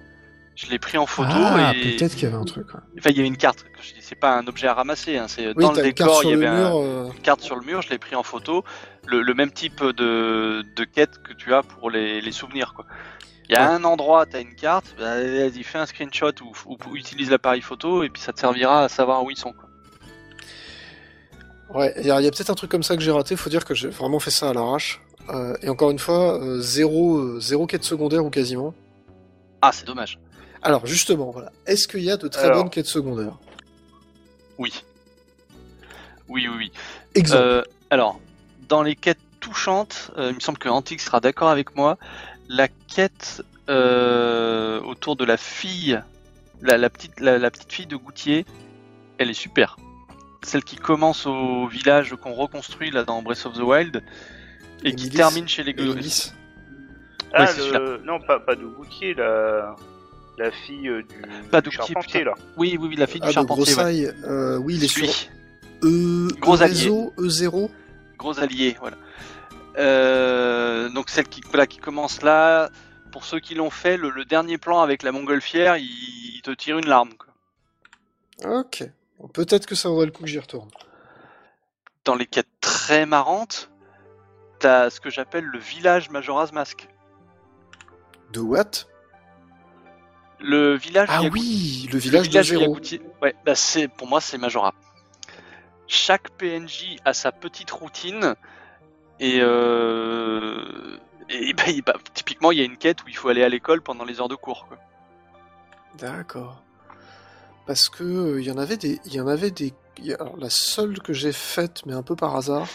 Je 0.56 0.66
l'ai 0.68 0.78
pris 0.78 0.98
en 0.98 1.06
photo 1.06 1.30
ah, 1.32 1.72
et. 1.74 1.96
peut-être 1.96 2.14
qu'il 2.14 2.24
y 2.24 2.26
avait 2.26 2.36
un 2.36 2.44
truc. 2.44 2.66
ouais. 2.74 2.80
Enfin, 2.98 3.10
il 3.10 3.16
y 3.16 3.20
avait 3.20 3.28
une 3.28 3.36
carte. 3.38 3.64
C'est 4.00 4.14
pas 4.18 4.36
un 4.36 4.46
objet 4.46 4.66
à 4.66 4.74
ramasser, 4.74 5.16
hein, 5.16 5.26
c'est 5.26 5.48
Oui, 5.48 5.54
dans 5.64 5.72
le 5.72 5.80
décor, 5.82 6.20
il 6.24 6.30
y 6.30 6.32
avait 6.34 6.46
un- 6.48 6.68
mur. 6.70 6.76
euh, 6.76 7.10
une 7.14 7.20
carte 7.22 7.40
sur 7.40 7.56
le 7.56 7.64
mur, 7.64 7.80
je 7.80 7.88
l'ai 7.88 7.98
pris 7.98 8.14
en 8.14 8.22
photo. 8.22 8.62
Le, 9.06 9.22
le 9.22 9.34
même 9.34 9.52
type 9.52 9.82
de, 9.82 10.62
de 10.76 10.84
quête 10.84 11.22
que 11.22 11.32
tu 11.32 11.54
as 11.54 11.62
pour 11.62 11.90
les, 11.90 12.20
les 12.20 12.32
souvenirs, 12.32 12.74
quoi. 12.74 12.84
Il 13.48 13.54
y 13.54 13.56
a 13.56 13.62
Ouais. 13.68 13.74
un 13.74 13.84
endroit, 13.84 14.26
tu 14.26 14.36
as 14.36 14.40
une 14.40 14.54
carte, 14.54 14.94
bah, 14.98 15.16
vas-y, 15.20 15.62
fais 15.62 15.78
un 15.78 15.86
screenshot 15.86 16.30
ou, 16.42 16.52
ou- 16.66 16.76
ou 16.90 16.96
utilise 16.96 17.30
l'appareil 17.30 17.62
photo 17.62 18.02
et 18.02 18.10
puis 18.10 18.20
ça 18.20 18.32
te 18.32 18.38
servira 18.40 18.84
à 18.84 18.88
savoir 18.88 19.24
où 19.24 19.30
ils 19.30 19.36
sont. 19.38 19.52
Quoi. 19.52 19.64
Ouais, 21.80 21.94
il 21.98 22.06
y 22.06 22.10
a, 22.10 22.18
peut-être 22.20 22.50
un 22.50 22.54
truc 22.54 22.70
comme 22.70 22.82
ça 22.82 22.96
que 22.96 23.02
j'ai 23.02 23.10
raté. 23.12 23.36
Faut 23.36 23.50
dire 23.50 23.64
que 23.64 23.74
j'ai 23.74 23.88
vraiment 23.88 24.18
fait 24.18 24.30
ça 24.30 24.50
à 24.50 24.52
l'arrache. 24.52 25.00
Euh, 25.30 25.54
et 25.62 25.68
encore 25.68 25.90
une 25.90 25.98
fois, 25.98 26.40
euh, 26.40 26.60
zéro, 26.60 27.38
zéro 27.40 27.66
quête 27.66 27.84
secondaire 27.84 28.24
ou 28.24 28.30
quasiment. 28.30 28.74
Ah, 29.62 29.70
c'est 29.72 29.86
dommage. 29.86 30.18
Alors 30.62 30.86
justement, 30.86 31.30
voilà. 31.30 31.52
Est-ce 31.66 31.88
qu'il 31.88 32.02
y 32.02 32.10
a 32.10 32.16
de 32.16 32.28
très 32.28 32.44
Alors. 32.44 32.62
bonnes 32.62 32.70
quêtes 32.70 32.86
secondaires? 32.86 33.38
Oui. 34.58 34.84
Oui, 36.28 36.46
oui, 36.48 36.54
oui. 36.56 36.72
Exemple. 37.14 37.42
Euh, 37.42 37.62
alors, 37.90 38.20
dans 38.68 38.82
les 38.82 38.94
quêtes 38.94 39.18
touchantes, 39.40 40.10
euh, 40.16 40.28
il 40.30 40.34
me 40.34 40.40
semble 40.40 40.58
que 40.58 40.68
Antique 40.68 41.00
sera 41.00 41.20
d'accord 41.20 41.48
avec 41.48 41.74
moi. 41.76 41.98
La 42.48 42.68
quête 42.68 43.42
euh, 43.68 44.80
autour 44.82 45.16
de 45.16 45.24
la 45.24 45.36
fille, 45.36 46.00
la, 46.60 46.76
la 46.76 46.90
petite, 46.90 47.20
la, 47.20 47.38
la 47.38 47.50
petite 47.50 47.72
fille 47.72 47.86
de 47.86 47.96
Goutier. 47.96 48.44
Elle 49.18 49.30
est 49.30 49.34
super. 49.34 49.76
Celle 50.42 50.64
qui 50.64 50.76
commence 50.76 51.26
au 51.26 51.66
village 51.66 52.14
qu'on 52.16 52.32
reconstruit 52.32 52.90
là 52.90 53.04
dans 53.04 53.22
Breath 53.22 53.46
of 53.46 53.54
the 53.54 53.62
Wild 53.62 54.02
et 54.84 54.94
qui 54.94 55.10
termine 55.10 55.48
chez 55.48 55.62
les. 55.62 55.72
Ulysse. 55.72 56.34
Ah, 57.32 57.46
c'est 57.46 57.70
le... 57.70 58.02
non, 58.04 58.18
pas, 58.20 58.40
pas 58.40 58.56
de 58.56 58.64
Goutier, 58.64 59.14
la, 59.14 59.76
la 60.40 60.50
fille 60.50 60.88
euh, 60.88 61.02
du, 61.02 61.48
Pas 61.50 61.60
du 61.60 61.70
charpentier, 61.70 62.24
là. 62.24 62.34
Oui, 62.56 62.76
oui, 62.80 62.88
oui, 62.90 62.96
la 62.96 63.06
fille 63.06 63.20
Ah, 63.22 63.26
du 63.26 63.30
de 63.30 63.34
charpentier. 63.34 63.74
ouais. 63.76 64.14
Euh, 64.24 64.56
oui, 64.58 64.74
il 64.76 64.84
est 64.84 64.88
sur 64.88 65.06
E, 65.82 66.28
Gros 66.40 66.56
e 66.56 66.62
allié. 66.62 66.72
réseau, 66.74 67.12
E0. 67.18 67.70
gros 68.18 68.38
allié, 68.40 68.76
voilà. 68.80 68.96
Euh, 69.78 70.88
donc 70.90 71.10
celle 71.10 71.28
qui, 71.28 71.40
voilà, 71.48 71.66
qui 71.66 71.78
commence 71.78 72.22
là. 72.22 72.70
Pour 73.12 73.24
ceux 73.24 73.40
qui 73.40 73.54
l'ont 73.54 73.70
fait, 73.70 73.96
le, 73.96 74.10
le 74.10 74.24
dernier 74.24 74.56
plan 74.58 74.80
avec 74.82 75.02
la 75.02 75.10
montgolfière, 75.12 75.76
il, 75.76 75.84
il 76.36 76.42
te 76.42 76.50
tire 76.52 76.78
une 76.78 76.86
larme. 76.86 77.10
Quoi. 77.14 78.60
Ok. 78.60 78.84
Peut-être 79.34 79.66
que 79.66 79.74
ça 79.74 79.88
vaudrait 79.88 80.06
le 80.06 80.12
coup 80.12 80.22
que 80.22 80.28
j'y 80.28 80.38
retourne. 80.38 80.70
Dans 82.04 82.14
les 82.14 82.26
quêtes 82.26 82.48
très 82.60 83.04
marrantes, 83.06 83.70
t'as 84.58 84.90
ce 84.90 85.00
que 85.00 85.10
j'appelle 85.10 85.44
le 85.44 85.58
village 85.58 86.08
Majora's 86.10 86.52
Mask. 86.52 86.88
De 88.32 88.40
what? 88.40 88.86
Le 90.42 90.74
village. 90.76 91.08
Ah 91.10 91.22
oui, 91.32 91.86
le 91.88 91.94
Le 91.94 91.98
village 91.98 92.30
de 92.30 92.42
zéro. 92.42 92.78
Ouais, 93.22 93.34
bah 93.44 93.54
c'est 93.54 93.88
pour 93.88 94.06
moi 94.08 94.20
c'est 94.20 94.38
Majora. 94.38 94.74
Chaque 95.86 96.30
PNJ 96.30 96.96
a 97.04 97.12
sa 97.12 97.32
petite 97.32 97.70
routine 97.70 98.34
et, 99.18 99.40
euh, 99.40 100.96
et 101.28 101.52
bah, 101.54 101.64
bah, 101.84 101.94
typiquement 102.14 102.52
il 102.52 102.58
y 102.58 102.62
a 102.62 102.64
une 102.64 102.76
quête 102.76 103.02
où 103.04 103.08
il 103.08 103.16
faut 103.16 103.28
aller 103.28 103.42
à 103.42 103.48
l'école 103.48 103.82
pendant 103.82 104.04
les 104.04 104.20
heures 104.20 104.28
de 104.28 104.34
cours. 104.36 104.66
Quoi. 104.68 104.78
D'accord. 105.98 106.62
Parce 107.66 107.88
que 107.88 108.04
euh, 108.04 108.42
y 108.42 108.50
en 108.50 108.56
avait 108.58 108.76
des, 108.76 109.00
il 109.04 109.12
y 109.14 109.20
en 109.20 109.26
avait 109.28 109.50
des. 109.50 109.74
il 109.98 110.06
y 110.06 110.12
a- 110.14 110.16
alors, 110.20 110.36
la 110.36 110.50
seule 110.50 111.00
que 111.00 111.12
j'ai 111.12 111.32
faite, 111.32 111.82
mais 111.86 111.92
un 111.92 112.02
peu 112.02 112.16
par 112.16 112.34
hasard, 112.36 112.68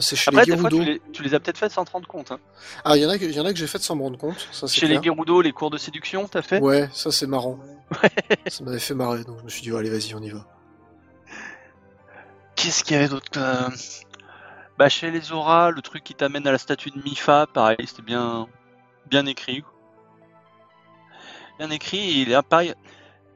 c'est 0.00 0.16
chez 0.16 0.28
Après 0.30 0.44
les 0.44 0.56
fois 0.56 0.70
tu 0.70 0.84
les, 0.84 1.00
tu 1.12 1.22
les 1.22 1.34
as 1.34 1.40
peut-être 1.40 1.58
faites 1.58 1.72
sans 1.72 1.84
te 1.84 1.90
rendre 1.90 2.06
compte. 2.08 2.32
hein. 2.32 2.38
Ah, 2.84 2.96
il 2.96 3.02
y 3.02 3.06
en 3.06 3.10
a, 3.10 3.18
que- 3.18 3.24
il 3.24 3.32
y 3.32 3.40
en 3.40 3.44
a 3.46 3.52
que 3.52 3.58
j'ai 3.58 3.66
faites 3.66 3.82
sans 3.82 3.96
me 3.96 4.02
rendre 4.02 4.18
compte. 4.18 4.48
Ça, 4.52 4.66
Chez 4.66 4.86
les. 4.86 5.00
Gerudo, 5.02 5.40
les 5.40 5.52
cours 5.52 5.70
de 5.70 5.78
séduction, 5.78 6.26
t'as 6.28 6.42
fait? 6.42 6.60
Ouais, 6.60 6.88
ça 6.92 7.10
c'est 7.12 7.26
marrant. 7.26 7.58
ça 8.48 8.64
m'avait 8.64 8.78
fait 8.78 8.94
marrer, 8.94 9.24
donc 9.24 9.38
je 9.40 9.44
me 9.44 9.48
suis 9.48 9.62
dit, 9.62 9.70
oh, 9.72 9.76
allez, 9.76 9.90
vas-y, 9.90 10.14
on 10.14 10.20
y 10.22 10.30
va. 10.30 10.46
Qu'est-ce 12.56 12.82
qu'il 12.84 12.94
y 12.94 12.98
avait 12.98 13.08
d'autre 13.08 13.30
euh, 13.36 13.68
Bah 14.78 14.88
chez 14.88 15.10
les 15.10 15.32
Aura, 15.32 15.70
le 15.70 15.82
truc 15.82 16.02
qui 16.04 16.14
t'amène 16.14 16.46
à 16.46 16.52
la 16.52 16.58
statue 16.58 16.90
de 16.90 17.02
Mifa, 17.02 17.46
pareil, 17.46 17.76
c'était 17.86 18.02
bien, 18.02 18.46
bien 19.10 19.26
écrit. 19.26 19.62
Bien 21.58 21.70
écrit, 21.70 22.22
et 22.22 22.24
là, 22.24 22.42
pareil, 22.42 22.74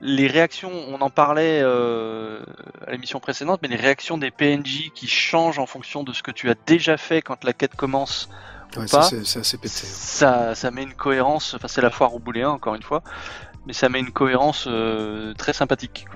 les 0.01 0.27
réactions, 0.29 0.71
on 0.89 1.01
en 1.01 1.11
parlait 1.11 1.61
euh, 1.63 2.41
à 2.87 2.93
l'émission 2.93 3.19
précédente, 3.21 3.61
mais 3.63 3.69
les 3.69 3.77
réactions 3.77 4.17
des 4.19 4.31
PNJ 4.31 4.91
qui 4.95 5.09
changent 5.09 5.59
en 5.59 5.67
fonction 5.67 6.05
de 6.05 6.13
ce 6.13 6.23
que 6.23 6.31
tu 6.31 6.49
as 6.51 6.55
déjà 6.67 6.97
fait 6.97 7.21
quand 7.23 7.43
la 7.45 7.53
quête 7.53 7.75
commence, 7.75 8.29
Ouais, 8.77 8.83
pas. 8.83 8.87
ça 8.87 9.03
c'est 9.11 9.25
c'est 9.27 9.39
assez 9.41 9.57
pété. 9.57 9.75
ça, 9.75 10.55
ça 10.55 10.71
met 10.71 10.83
une 10.83 10.95
cohérence, 10.95 11.55
enfin 11.55 11.69
c'est 11.69 11.81
la 11.81 11.91
foire 11.91 12.15
au 12.15 12.19
boulet, 12.19 12.43
hein, 12.43 12.51
encore 12.51 12.75
une 12.75 12.83
fois, 12.83 13.03
mais 13.67 13.73
ça 13.73 13.89
met 13.89 13.99
une 13.99 14.13
cohérence 14.13 14.67
euh, 14.69 15.35
très 15.35 15.53
sympathique. 15.53 16.07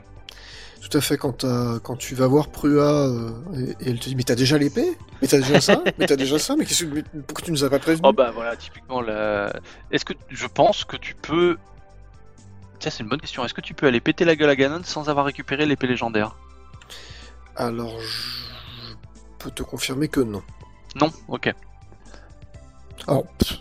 Tout 0.88 0.98
à 0.98 1.00
fait, 1.00 1.16
quand, 1.16 1.32
t'as- 1.38 1.78
quand 1.82 1.96
tu 1.96 2.14
vas 2.14 2.26
voir 2.26 2.48
Prua 2.48 3.06
euh, 3.08 3.30
et, 3.56 3.70
et 3.86 3.90
elle 3.90 3.98
te 4.00 4.08
dit 4.08 4.16
Mais 4.16 4.24
t'as 4.24 4.34
déjà 4.34 4.58
l'épée? 4.58 4.98
Mais 5.22 5.28
t'as 5.28 5.38
déjà 5.38 5.60
ça? 5.60 5.82
Mais 5.96 6.06
t'as 6.06 6.16
déjà 6.16 6.38
ça? 6.40 6.56
Mais 6.56 6.64
qu'est-ce 6.66 6.84
que- 6.84 6.94
mais 6.94 7.02
pourquoi 7.26 7.44
tu 7.44 7.52
nous 7.52 7.62
as 7.64 7.70
pas 7.70 7.78
prévenu? 7.78 8.02
Oh 8.04 8.12
bah 8.12 8.30
voilà, 8.34 8.56
typiquement 8.56 9.00
la. 9.00 9.52
Est-ce 9.92 10.04
que 10.04 10.12
je 10.28 10.46
pense 10.46 10.84
que 10.84 10.96
tu 10.96 11.14
peux. 11.14 11.56
C'est 12.90 13.02
une 13.02 13.08
bonne 13.08 13.20
question. 13.20 13.44
Est-ce 13.44 13.54
que 13.54 13.60
tu 13.60 13.74
peux 13.74 13.86
aller 13.86 14.00
péter 14.00 14.24
la 14.24 14.34
gueule 14.36 14.50
à 14.50 14.56
Ganon 14.56 14.82
sans 14.84 15.08
avoir 15.08 15.24
récupéré 15.26 15.66
l'épée 15.66 15.86
légendaire 15.86 16.36
Alors, 17.56 17.98
je 18.00 18.94
peux 19.38 19.50
te 19.50 19.62
confirmer 19.62 20.08
que 20.08 20.20
non. 20.20 20.42
Non 20.96 21.10
Ok. 21.28 21.52
Alors, 23.08 23.24
pff, 23.38 23.58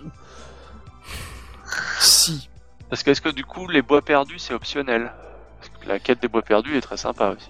si. 1.99 2.49
Parce 2.89 3.03
que 3.03 3.11
est-ce 3.11 3.21
que 3.21 3.29
du 3.29 3.45
coup 3.45 3.67
les 3.69 3.81
bois 3.81 4.01
perdus 4.01 4.37
c'est 4.39 4.53
optionnel 4.53 5.11
Parce 5.59 5.71
que 5.81 5.87
la 5.87 5.99
quête 5.99 6.21
des 6.21 6.27
bois 6.27 6.41
perdus 6.41 6.75
est 6.75 6.81
très 6.81 6.97
sympa 6.97 7.29
aussi. 7.37 7.49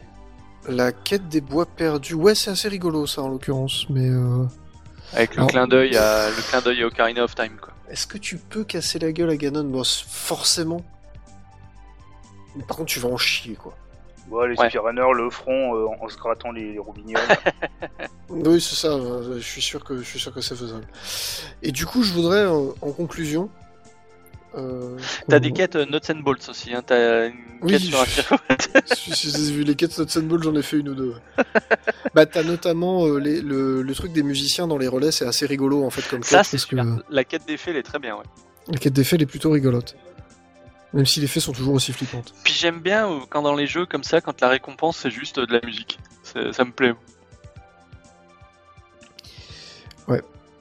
La 0.70 0.92
quête 0.92 1.28
des 1.30 1.42
bois 1.42 1.66
perdus, 1.66 2.14
ouais, 2.14 2.36
c'est 2.36 2.52
assez 2.52 2.70
rigolo 2.70 3.08
ça 3.08 3.24
en 3.24 3.30
l'occurrence, 3.30 3.88
mais 3.90 4.08
euh, 4.08 4.46
Avec 5.14 5.32
le 5.36 5.40
Alors- 5.40 5.50
clin 5.50 5.68
d'œil 5.68 5.98
à 5.98 6.30
le 6.30 6.42
clin 6.50 6.62
d'œil 6.62 6.84
à 6.84 6.88
Ocarina 6.88 7.24
of 7.24 7.34
Time 7.34 7.58
quoi. 7.60 7.74
est-ce 7.90 8.06
que 8.06 8.20
tu 8.20 8.38
peux 8.38 8.64
casser 8.64 9.00
la 9.00 9.12
gueule 9.12 9.32
à 9.32 9.36
Ganon? 9.38 9.84
Forcément. 9.84 10.82
Mais 12.56 12.64
Par 12.64 12.78
contre, 12.78 12.90
tu 12.92 13.00
vas 13.00 13.10
en 13.10 13.18
chier 13.18 13.56
quoi. 13.56 13.74
Ouais, 14.30 14.48
les 14.48 14.56
Ouais. 14.58 14.70
speedrunners 14.70 15.14
le 15.16 15.30
feront 15.30 15.76
euh, 15.76 15.88
en 16.00 16.08
se 16.08 16.16
grattant 16.18 16.52
les, 16.52 16.74
les 16.74 16.80
roubignoles. 16.80 17.22
Oui, 18.30 18.62
c'est 18.62 18.76
ça. 18.76 18.88
euh, 18.90 19.36
Je 19.38 19.44
suis 19.46 19.62
sûr 19.62 19.84
que 19.84 19.98
je 19.98 20.04
suis 20.04 20.20
sûr 20.20 20.34
que 20.34 20.40
c'est 20.42 20.56
faisable. 20.56 20.88
Et 21.64 21.72
du 21.74 21.86
coup, 21.86 22.02
je 22.04 22.14
voudrais 22.14 22.46
en 22.46 22.92
conclusion. 22.94 23.50
euh, 24.56 24.98
T'as 25.28 25.40
des 25.40 25.52
quêtes 25.52 25.76
euh, 25.76 25.86
Nuts 25.86 26.00
and 26.10 26.22
Bolts 26.22 26.48
aussi. 26.50 26.74
Hein. 26.74 26.82
T'as 26.86 27.28
une 27.28 27.34
Oui, 27.62 27.72
quête 27.74 27.82
sur 27.82 28.02
un 28.02 28.06
j'ai 28.06 29.52
vu 29.54 29.64
les 29.64 29.76
quêtes 29.76 29.98
Nuts 30.00 30.18
and 30.18 30.24
Ball, 30.28 30.42
j'en 30.44 30.56
ai 30.56 30.62
fait 30.62 30.78
une 30.78 30.90
ou 30.90 30.96
deux. 30.96 31.16
bah, 32.16 32.26
t'as 32.26 32.44
notamment 32.44 33.06
euh, 33.08 33.18
les- 33.20 33.42
le, 33.42 33.82
le 33.82 33.96
truc 33.96 34.14
des 34.14 34.24
musiciens 34.24 34.66
dans 34.68 34.78
les 34.78 34.88
relais, 34.88 35.12
c'est 35.12 35.26
assez 35.26 35.46
rigolo 35.46 35.84
en 35.86 35.90
fait 35.90 36.08
comme 36.10 36.24
Ça 36.24 36.38
quête, 36.38 36.46
c'est 36.46 36.58
parce 36.58 36.66
que 36.66 36.78
super. 36.78 36.86
La 37.10 37.24
quête 37.26 37.46
des 37.46 37.58
fées 37.58 37.72
elle 37.72 37.78
est 37.78 37.84
très 37.84 38.00
bien. 38.00 38.16
Ouais. 38.16 38.24
la 38.70 38.78
quête 38.78 38.94
des 38.94 39.04
faits, 39.04 39.20
elle 39.20 39.24
est 39.24 39.30
plutôt 39.30 39.52
rigolote. 39.52 39.96
Même 40.94 41.06
si 41.06 41.22
les 41.22 41.28
faits 41.28 41.44
sont 41.44 41.54
toujours 41.54 41.74
aussi 41.74 41.94
flippantes. 41.94 42.34
Puis 42.44 42.54
j'aime 42.54 42.80
bien 42.80 43.10
euh, 43.10 43.20
quand 43.30 43.42
dans 43.42 43.56
les 43.56 43.68
jeux 43.68 43.86
comme 43.86 44.04
ça, 44.04 44.20
quand 44.22 44.42
la 44.42 44.50
récompense 44.50 44.98
c'est 44.98 45.12
juste 45.12 45.38
euh, 45.38 45.46
de 45.46 45.54
la 45.54 45.62
musique. 45.66 46.00
Ça 46.24 46.64
me 46.64 46.72
plaît. 46.72 46.94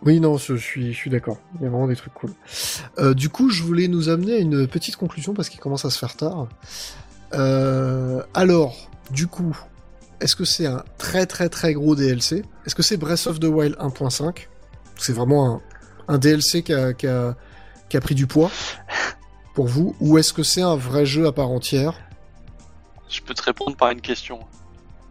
Oui, 0.03 0.19
non, 0.19 0.39
je 0.39 0.55
suis, 0.57 0.93
je 0.93 0.97
suis 0.97 1.11
d'accord. 1.11 1.39
Il 1.57 1.65
y 1.65 1.67
a 1.67 1.69
vraiment 1.69 1.87
des 1.87 1.97
trucs 1.97 2.15
cool. 2.15 2.31
Euh, 2.99 3.13
du 3.13 3.29
coup, 3.29 3.51
je 3.51 3.63
voulais 3.63 3.87
nous 3.87 4.09
amener 4.09 4.35
à 4.35 4.39
une 4.39 4.67
petite 4.67 4.97
conclusion 4.97 5.35
parce 5.35 5.51
qu'il 5.51 5.61
commence 5.61 5.85
à 5.85 5.91
se 5.91 5.99
faire 5.99 6.17
tard. 6.17 6.49
Euh, 7.35 8.23
alors, 8.33 8.77
du 9.11 9.27
coup, 9.27 9.57
est-ce 10.21 10.37
que 10.37 10.45
c'est 10.45 10.67
un 10.67 10.85
très 10.97 11.27
très 11.27 11.49
très 11.51 11.75
gros 11.75 11.95
DLC 11.95 12.45
Est-ce 12.65 12.75
que 12.75 12.83
c'est 12.83 12.97
Breath 12.97 13.27
of 13.27 13.41
the 13.41 13.45
Wild 13.45 13.77
1.5 13.77 14.47
C'est 14.97 15.13
vraiment 15.13 15.63
un, 16.09 16.15
un 16.15 16.19
DLC 16.19 16.63
qui 16.63 16.73
a, 16.73 16.95
qui, 16.95 17.07
a, 17.07 17.37
qui 17.91 17.99
a 17.99 18.01
pris 18.01 18.15
du 18.15 18.27
poids 18.27 18.51
pour 19.55 19.67
vous 19.67 19.95
Ou 20.01 20.19
est-ce 20.19 20.33
que 20.33 20.43
c'est 20.43 20.63
un 20.63 20.77
vrai 20.77 21.05
jeu 21.07 21.27
à 21.27 21.33
part 21.33 21.49
entière 21.51 21.95
Je 23.09 23.21
peux 23.21 23.35
te 23.35 23.43
répondre 23.43 23.77
par 23.77 23.91
une 23.91 24.01
question. 24.01 24.41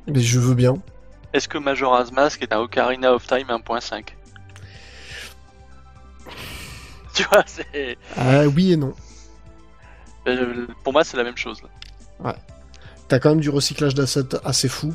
Mais 0.07 0.19
je 0.21 0.39
veux 0.39 0.55
bien. 0.55 0.75
Est-ce 1.33 1.47
que 1.47 1.57
Majora's 1.57 2.11
Mask 2.11 2.41
est 2.41 2.51
un 2.53 2.59
Ocarina 2.59 3.13
of 3.13 3.27
Time 3.27 3.47
1.5 3.47 4.03
Tu 7.13 7.23
vois, 7.23 7.43
c'est. 7.45 7.97
Ah, 8.17 8.47
oui 8.47 8.73
et 8.73 8.77
non. 8.77 8.93
euh, 10.27 10.67
Pour 10.83 10.93
moi, 10.93 11.03
c'est 11.03 11.17
la 11.17 11.23
même 11.23 11.37
chose. 11.37 11.61
là. 12.23 12.35
T'as 13.07 13.19
quand 13.19 13.29
même 13.29 13.39
du 13.39 13.49
recyclage 13.49 13.95
d'assets 13.95 14.35
assez 14.43 14.67
fou. 14.69 14.93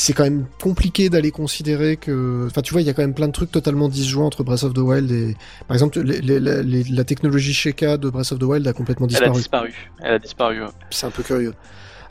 C'est 0.00 0.12
quand 0.12 0.22
même 0.22 0.46
compliqué 0.62 1.08
d'aller 1.10 1.32
considérer 1.32 1.96
que. 1.96 2.46
Enfin, 2.46 2.62
tu 2.62 2.72
vois, 2.72 2.82
il 2.82 2.86
y 2.86 2.90
a 2.90 2.94
quand 2.94 3.02
même 3.02 3.14
plein 3.14 3.26
de 3.26 3.32
trucs 3.32 3.50
totalement 3.50 3.88
disjoints 3.88 4.26
entre 4.26 4.44
Breath 4.44 4.62
of 4.62 4.72
the 4.72 4.78
Wild 4.78 5.10
et. 5.10 5.36
Par 5.66 5.74
exemple, 5.74 6.00
les- 6.00 6.20
les- 6.20 6.38
les- 6.38 6.62
les- 6.62 6.84
la 6.84 7.02
technologie 7.02 7.52
Sheikah 7.52 7.96
de 7.96 8.08
Breath 8.08 8.30
of 8.30 8.38
the 8.38 8.44
Wild 8.44 8.66
a 8.68 8.72
complètement 8.72 9.08
Elle 9.08 9.16
a 9.24 9.30
disparu. 9.30 9.70
disparu. 9.70 9.90
Elle 10.00 10.12
a 10.14 10.18
disparu. 10.20 10.62
ouais. 10.62 10.68
C'est 10.90 11.06
un 11.06 11.10
peu 11.10 11.24
curieux. 11.24 11.52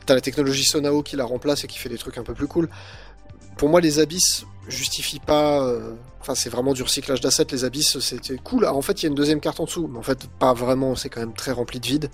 T'as 0.04 0.14
la 0.14 0.20
technologie 0.20 0.64
Sonao 0.64 1.02
qui 1.02 1.16
la 1.16 1.24
remplace 1.24 1.64
et 1.64 1.66
qui 1.66 1.78
fait 1.78 1.88
des 1.88 1.96
trucs 1.98 2.18
un 2.18 2.22
peu 2.24 2.34
plus 2.34 2.46
cool. 2.46 2.68
Pour 3.56 3.70
moi, 3.70 3.80
les 3.80 3.98
abysses 4.00 4.44
justifient 4.68 5.20
pas. 5.20 5.62
euh, 5.66 5.94
Enfin, 6.20 6.34
c'est 6.34 6.50
vraiment 6.50 6.74
du 6.74 6.82
recyclage 6.82 7.20
d'assets. 7.22 7.46
Les 7.52 7.64
abysses, 7.64 8.00
c'était 8.00 8.36
cool. 8.36 8.64
Alors, 8.66 8.76
en 8.76 8.82
fait, 8.82 9.00
il 9.00 9.04
y 9.04 9.06
a 9.06 9.08
une 9.08 9.14
deuxième 9.14 9.40
carte 9.40 9.60
en 9.60 9.64
dessous, 9.64 9.88
mais 9.90 9.98
en 9.98 10.02
fait, 10.02 10.28
pas 10.38 10.52
vraiment. 10.52 10.94
C'est 10.94 11.08
quand 11.08 11.20
même 11.20 11.32
très 11.32 11.52
rempli 11.52 11.80
de 11.80 11.86
vide. 11.86 12.10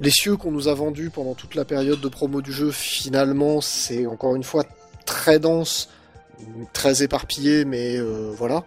Les 0.00 0.10
cieux 0.10 0.36
qu'on 0.36 0.50
nous 0.50 0.68
a 0.68 0.74
vendus 0.74 1.10
pendant 1.10 1.34
toute 1.34 1.54
la 1.54 1.66
période 1.66 2.00
de 2.00 2.08
promo 2.08 2.40
du 2.40 2.52
jeu, 2.52 2.70
finalement, 2.70 3.60
c'est 3.60 4.06
encore 4.06 4.34
une 4.34 4.44
fois 4.44 4.64
très 5.04 5.38
dense, 5.38 5.90
très 6.72 7.02
éparpillé, 7.02 7.66
mais 7.66 7.98
euh, 7.98 8.32
voilà. 8.34 8.64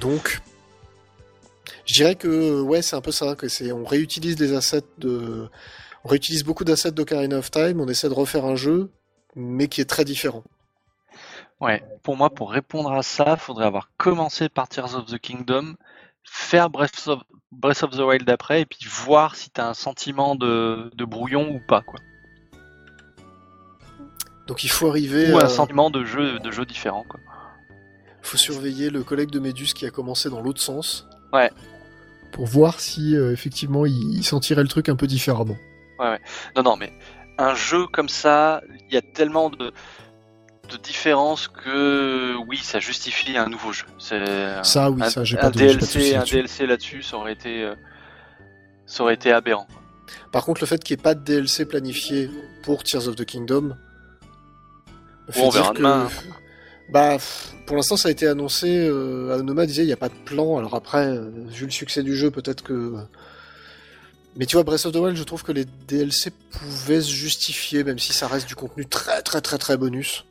Donc, 0.00 0.40
je 1.86 1.94
dirais 1.94 2.16
que 2.16 2.60
ouais, 2.62 2.82
c'est 2.82 2.96
un 2.96 3.00
peu 3.00 3.12
ça, 3.12 3.36
que 3.36 3.46
c'est 3.48 3.70
on 3.70 3.84
réutilise 3.84 4.38
les 4.40 4.54
assets 4.54 4.82
de, 4.98 5.48
on 6.04 6.08
réutilise 6.08 6.42
beaucoup 6.42 6.64
d'assets 6.64 6.90
d'Ocarina 6.90 7.36
of 7.36 7.50
Time, 7.50 7.80
on 7.80 7.88
essaie 7.88 8.08
de 8.08 8.14
refaire 8.14 8.44
un 8.44 8.56
jeu, 8.56 8.90
mais 9.36 9.68
qui 9.68 9.80
est 9.80 9.88
très 9.88 10.04
différent. 10.04 10.42
Ouais. 11.60 11.84
Pour 12.02 12.16
moi, 12.16 12.30
pour 12.30 12.50
répondre 12.50 12.90
à 12.92 13.02
ça, 13.02 13.36
faudrait 13.36 13.66
avoir 13.66 13.90
commencé 13.98 14.48
par 14.48 14.68
Tears 14.68 14.96
of 14.96 15.06
the 15.06 15.18
Kingdom, 15.18 15.74
faire 16.24 16.70
Breath 16.70 17.06
of, 17.08 17.20
Breath 17.52 17.82
of 17.82 17.90
the 17.90 18.00
Wild 18.00 18.28
après, 18.30 18.62
et 18.62 18.66
puis 18.66 18.86
voir 18.88 19.36
si 19.36 19.50
t'as 19.50 19.68
un 19.68 19.74
sentiment 19.74 20.34
de, 20.36 20.90
de 20.94 21.04
brouillon 21.04 21.50
ou 21.50 21.60
pas, 21.66 21.82
quoi. 21.82 21.98
Donc 24.46 24.64
il 24.64 24.70
faut 24.70 24.88
arriver. 24.88 25.32
Ou 25.32 25.38
à- 25.38 25.44
un 25.44 25.48
sentiment 25.48 25.90
de 25.90 26.04
jeu, 26.04 26.38
de 26.40 26.50
jeu 26.50 26.64
différent, 26.64 27.04
quoi. 27.08 27.20
faut 28.22 28.36
surveiller 28.36 28.90
le 28.90 29.02
collègue 29.02 29.30
de 29.30 29.38
Médus 29.38 29.72
qui 29.74 29.86
a 29.86 29.90
commencé 29.90 30.28
dans 30.30 30.40
l'autre 30.40 30.60
sens. 30.60 31.06
Ouais. 31.32 31.50
Pour 32.32 32.46
voir 32.46 32.80
si 32.80 33.16
euh, 33.16 33.32
effectivement 33.32 33.86
il, 33.86 34.16
il 34.18 34.24
sentirait 34.24 34.62
le 34.62 34.68
truc 34.68 34.88
un 34.88 34.96
peu 34.96 35.06
différemment. 35.06 35.56
Non, 36.56 36.62
non, 36.62 36.76
mais 36.76 36.92
un 37.38 37.54
jeu 37.54 37.86
comme 37.86 38.08
ça, 38.08 38.62
il 38.88 38.94
y 38.94 38.96
a 38.96 39.02
tellement 39.02 39.50
de, 39.50 39.72
de 40.70 40.76
différences 40.76 41.48
que 41.48 42.36
oui, 42.46 42.58
ça 42.62 42.80
justifie 42.80 43.36
un 43.36 43.48
nouveau 43.48 43.72
jeu. 43.72 43.84
C'est 43.98 44.22
Ça, 44.62 44.90
oui, 44.90 45.02
un, 45.02 45.10
ça, 45.10 45.24
j'ai 45.24 45.36
pas 45.36 45.50
de, 45.50 45.58
pas 45.58 45.58
DLC, 45.66 46.14
un. 46.16 46.24
DLC 46.24 46.66
là-dessus, 46.66 47.02
ça 47.02 47.16
aurait 47.16 47.32
été, 47.32 47.62
euh, 47.64 47.74
ça 48.86 49.02
aurait 49.02 49.14
été 49.14 49.32
aberrant. 49.32 49.66
Par 50.32 50.44
contre, 50.44 50.60
le 50.60 50.66
fait 50.66 50.82
qu'il 50.82 50.96
n'y 50.96 51.00
ait 51.00 51.02
pas 51.02 51.14
de 51.14 51.20
DLC 51.24 51.64
planifié 51.66 52.30
pour 52.62 52.82
Tears 52.84 53.08
of 53.08 53.16
the 53.16 53.24
Kingdom. 53.24 53.76
fait 55.30 55.40
on 55.42 55.50
verra 55.50 55.70
que- 55.72 55.78
demain. 55.78 56.08
Bah, 56.92 57.18
pour 57.66 57.76
l'instant, 57.76 57.96
ça 57.96 58.08
a 58.08 58.10
été 58.10 58.26
annoncé. 58.26 58.66
Euh, 58.68 59.38
Anoma 59.38 59.64
disait 59.66 59.82
il 59.84 59.86
n'y 59.86 59.92
a 59.92 59.96
pas 59.96 60.08
de 60.08 60.14
plan. 60.24 60.58
Alors 60.58 60.74
après, 60.74 61.06
euh, 61.06 61.30
vu 61.48 61.66
le 61.66 61.70
succès 61.70 62.02
du 62.02 62.16
jeu, 62.16 62.30
peut-être 62.30 62.62
que. 62.64 62.94
Mais 64.36 64.46
tu 64.46 64.56
vois, 64.56 64.62
Breath 64.64 64.86
of 64.86 64.92
the 64.92 64.96
Wild, 64.96 65.16
je 65.16 65.22
trouve 65.24 65.42
que 65.42 65.52
les 65.52 65.64
DLC 65.64 66.30
pouvaient 66.50 67.00
se 67.00 67.10
justifier, 67.10 67.84
même 67.84 67.98
si 67.98 68.12
ça 68.12 68.26
reste 68.28 68.46
du 68.48 68.54
contenu 68.56 68.86
très 68.86 69.22
très 69.22 69.40
très 69.40 69.58
très 69.58 69.76
bonus. 69.76 70.24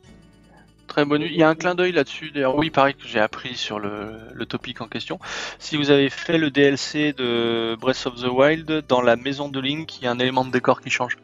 Très 0.90 1.04
bonne. 1.04 1.22
Il 1.22 1.32
y 1.36 1.44
a 1.44 1.48
un 1.48 1.54
clin 1.54 1.76
d'œil 1.76 1.92
là-dessus. 1.92 2.32
D'ailleurs, 2.32 2.56
oui, 2.56 2.68
pareil 2.68 2.94
que 2.94 3.06
j'ai 3.06 3.20
appris 3.20 3.54
sur 3.56 3.78
le, 3.78 4.16
le 4.34 4.44
topic 4.44 4.80
en 4.80 4.88
question. 4.88 5.20
Si 5.60 5.76
vous 5.76 5.90
avez 5.90 6.10
fait 6.10 6.36
le 6.36 6.50
DLC 6.50 7.12
de 7.12 7.76
Breath 7.80 8.06
of 8.06 8.20
the 8.20 8.26
Wild, 8.26 8.84
dans 8.88 9.00
la 9.00 9.14
maison 9.14 9.48
de 9.48 9.60
Link, 9.60 9.98
il 10.00 10.04
y 10.04 10.08
a 10.08 10.10
un 10.10 10.18
élément 10.18 10.44
de 10.44 10.50
décor 10.50 10.80
qui 10.80 10.90
change. 10.90 11.16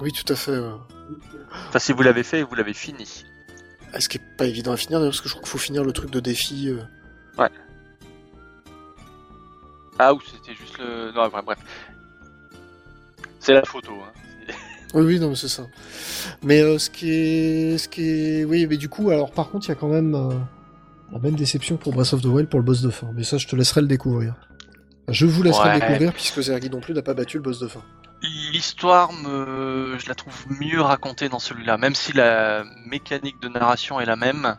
Oui, 0.00 0.12
tout 0.12 0.32
à 0.32 0.36
fait. 0.36 0.56
Enfin, 1.68 1.80
si 1.80 1.92
vous 1.92 2.02
l'avez 2.02 2.22
fait, 2.22 2.42
vous 2.44 2.54
l'avez 2.54 2.72
fini. 2.72 3.24
Ce 3.98 4.08
qui 4.08 4.18
est 4.18 4.36
pas 4.38 4.44
évident 4.46 4.70
à 4.70 4.76
finir, 4.76 5.00
d'ailleurs, 5.00 5.10
parce 5.12 5.20
que 5.20 5.28
je 5.28 5.34
crois 5.34 5.42
qu'il 5.42 5.50
faut 5.50 5.58
finir 5.58 5.82
le 5.82 5.92
truc 5.92 6.10
de 6.10 6.20
défi. 6.20 6.68
euh. 6.68 7.48
Ah, 9.98 10.14
ou 10.14 10.20
c'était 10.20 10.54
juste 10.54 10.78
le. 10.78 11.10
Non, 11.12 11.26
bref, 11.28 11.44
bref. 11.44 11.58
C'est 13.40 13.54
la 13.54 13.64
photo. 13.64 13.92
Hein. 13.92 14.19
Oui, 14.94 15.02
oui, 15.02 15.20
non, 15.20 15.28
mais 15.30 15.36
c'est 15.36 15.48
ça. 15.48 15.66
Mais 16.42 16.60
euh, 16.60 16.78
ce 16.78 16.90
qui 16.90 17.10
est, 17.12 17.78
ce 17.78 17.88
qui 17.88 18.02
est, 18.02 18.44
oui, 18.44 18.66
mais 18.68 18.76
du 18.76 18.88
coup, 18.88 19.10
alors 19.10 19.30
par 19.30 19.50
contre, 19.50 19.66
il 19.66 19.68
y 19.68 19.72
a 19.72 19.76
quand 19.76 19.88
même 19.88 20.14
euh, 20.14 20.30
la 21.12 21.18
même 21.20 21.36
déception 21.36 21.76
pour 21.76 21.92
Breath 21.92 22.12
of 22.12 22.22
the 22.22 22.26
Wild 22.26 22.48
pour 22.48 22.58
le 22.58 22.64
boss 22.64 22.82
de 22.82 22.90
fin. 22.90 23.08
Mais 23.14 23.22
ça, 23.22 23.36
je 23.38 23.46
te 23.46 23.54
laisserai 23.54 23.82
le 23.82 23.86
découvrir. 23.86 24.34
Je 25.08 25.26
vous 25.26 25.42
laisserai 25.42 25.68
Ouais. 25.68 25.74
le 25.74 25.80
découvrir 25.80 26.12
puisque 26.12 26.40
Zergi 26.40 26.70
non 26.70 26.80
plus 26.80 26.94
n'a 26.94 27.02
pas 27.02 27.14
battu 27.14 27.36
le 27.36 27.42
boss 27.42 27.60
de 27.60 27.68
fin. 27.68 27.82
L'histoire, 28.52 29.12
me... 29.12 29.96
je 29.98 30.08
la 30.08 30.14
trouve 30.14 30.34
mieux 30.60 30.80
racontée 30.80 31.28
dans 31.28 31.38
celui-là. 31.38 31.78
Même 31.78 31.94
si 31.94 32.12
la 32.12 32.64
mécanique 32.86 33.40
de 33.40 33.48
narration 33.48 33.98
est 34.00 34.04
la 34.06 34.16
même, 34.16 34.56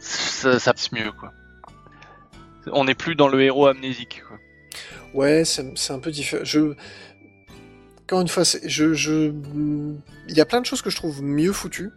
ça, 0.00 0.58
ça 0.58 0.72
passe 0.74 0.92
mieux, 0.92 1.10
quoi. 1.12 1.32
On 2.72 2.84
n'est 2.84 2.94
plus 2.94 3.14
dans 3.14 3.28
le 3.28 3.40
héros 3.42 3.66
amnésique, 3.66 4.22
quoi. 4.28 4.38
Ouais, 5.14 5.44
c'est 5.44 5.64
c'est 5.78 5.92
un 5.92 6.00
peu 6.00 6.10
différent. 6.10 6.44
Je, 6.44 6.74
encore 8.06 8.20
une 8.20 8.28
fois, 8.28 8.42
je, 8.64 8.92
je, 8.92 9.32
il 10.28 10.36
y 10.36 10.40
a 10.40 10.44
plein 10.44 10.60
de 10.60 10.66
choses 10.66 10.82
que 10.82 10.90
je 10.90 10.96
trouve 10.96 11.22
mieux 11.22 11.52
foutues, 11.52 11.90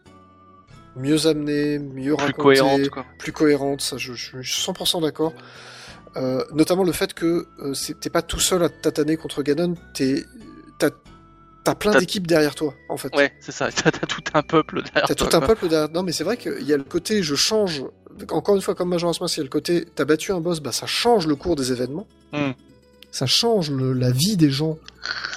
mieux 0.96 1.28
amenées, 1.28 1.80
mieux 1.80 2.16
Plus 2.16 2.26
racontées, 2.26 2.34
cohérente, 2.42 2.90
quoi. 2.90 3.06
plus 3.20 3.32
cohérente, 3.34 3.82
ça 3.82 3.98
je, 3.98 4.14
je 4.14 4.42
suis 4.42 4.72
100% 4.72 5.02
d'accord. 5.02 5.34
Euh, 6.16 6.44
notamment 6.54 6.84
le 6.84 6.94
fait 6.94 7.14
que 7.14 7.46
euh, 7.60 7.74
t'es 8.00 8.10
pas 8.10 8.22
tout 8.22 8.40
seul 8.40 8.64
à 8.64 8.70
tataner 8.70 9.18
contre 9.18 9.44
Ganon, 9.44 9.76
t'as, 10.80 11.76
plein 11.76 12.00
d'équipes 12.00 12.26
derrière 12.26 12.56
toi, 12.56 12.74
en 12.88 12.96
fait. 12.96 13.14
Ouais, 13.14 13.34
c'est 13.42 13.52
ça. 13.52 13.70
T'as 13.76 13.92
tout 13.92 14.24
un 14.34 14.42
peuple 14.42 14.84
derrière 14.84 15.06
T'as 15.06 15.16
toi, 15.16 15.28
tout 15.28 15.36
un 15.36 15.40
quoi. 15.40 15.48
peuple 15.50 15.68
derrière. 15.68 15.90
Non, 15.90 16.02
mais 16.02 16.14
c'est 16.14 16.24
vrai 16.24 16.38
qu'il 16.38 16.64
y 16.64 16.72
a 16.72 16.78
le 16.78 16.86
côté 16.86 17.22
je 17.22 17.36
change. 17.36 17.84
Encore 18.32 18.56
une 18.56 18.62
fois, 18.62 18.74
comme 18.74 18.88
Majora's 18.88 19.20
Mask, 19.20 19.36
il 19.36 19.40
y 19.40 19.42
a 19.42 19.44
le 19.44 19.50
côté 19.50 19.86
t'as 19.94 20.06
battu 20.06 20.32
un 20.32 20.40
boss, 20.40 20.62
bah 20.62 20.72
ça 20.72 20.86
change 20.88 21.28
le 21.28 21.36
cours 21.36 21.58
des 21.58 21.74
événements. 21.74 22.08
Hmm. 22.32 22.52
Ça 23.12 23.26
change 23.26 23.72
le- 23.72 23.94
la 23.94 24.12
vie 24.12 24.38
des 24.38 24.50
gens. 24.52 24.78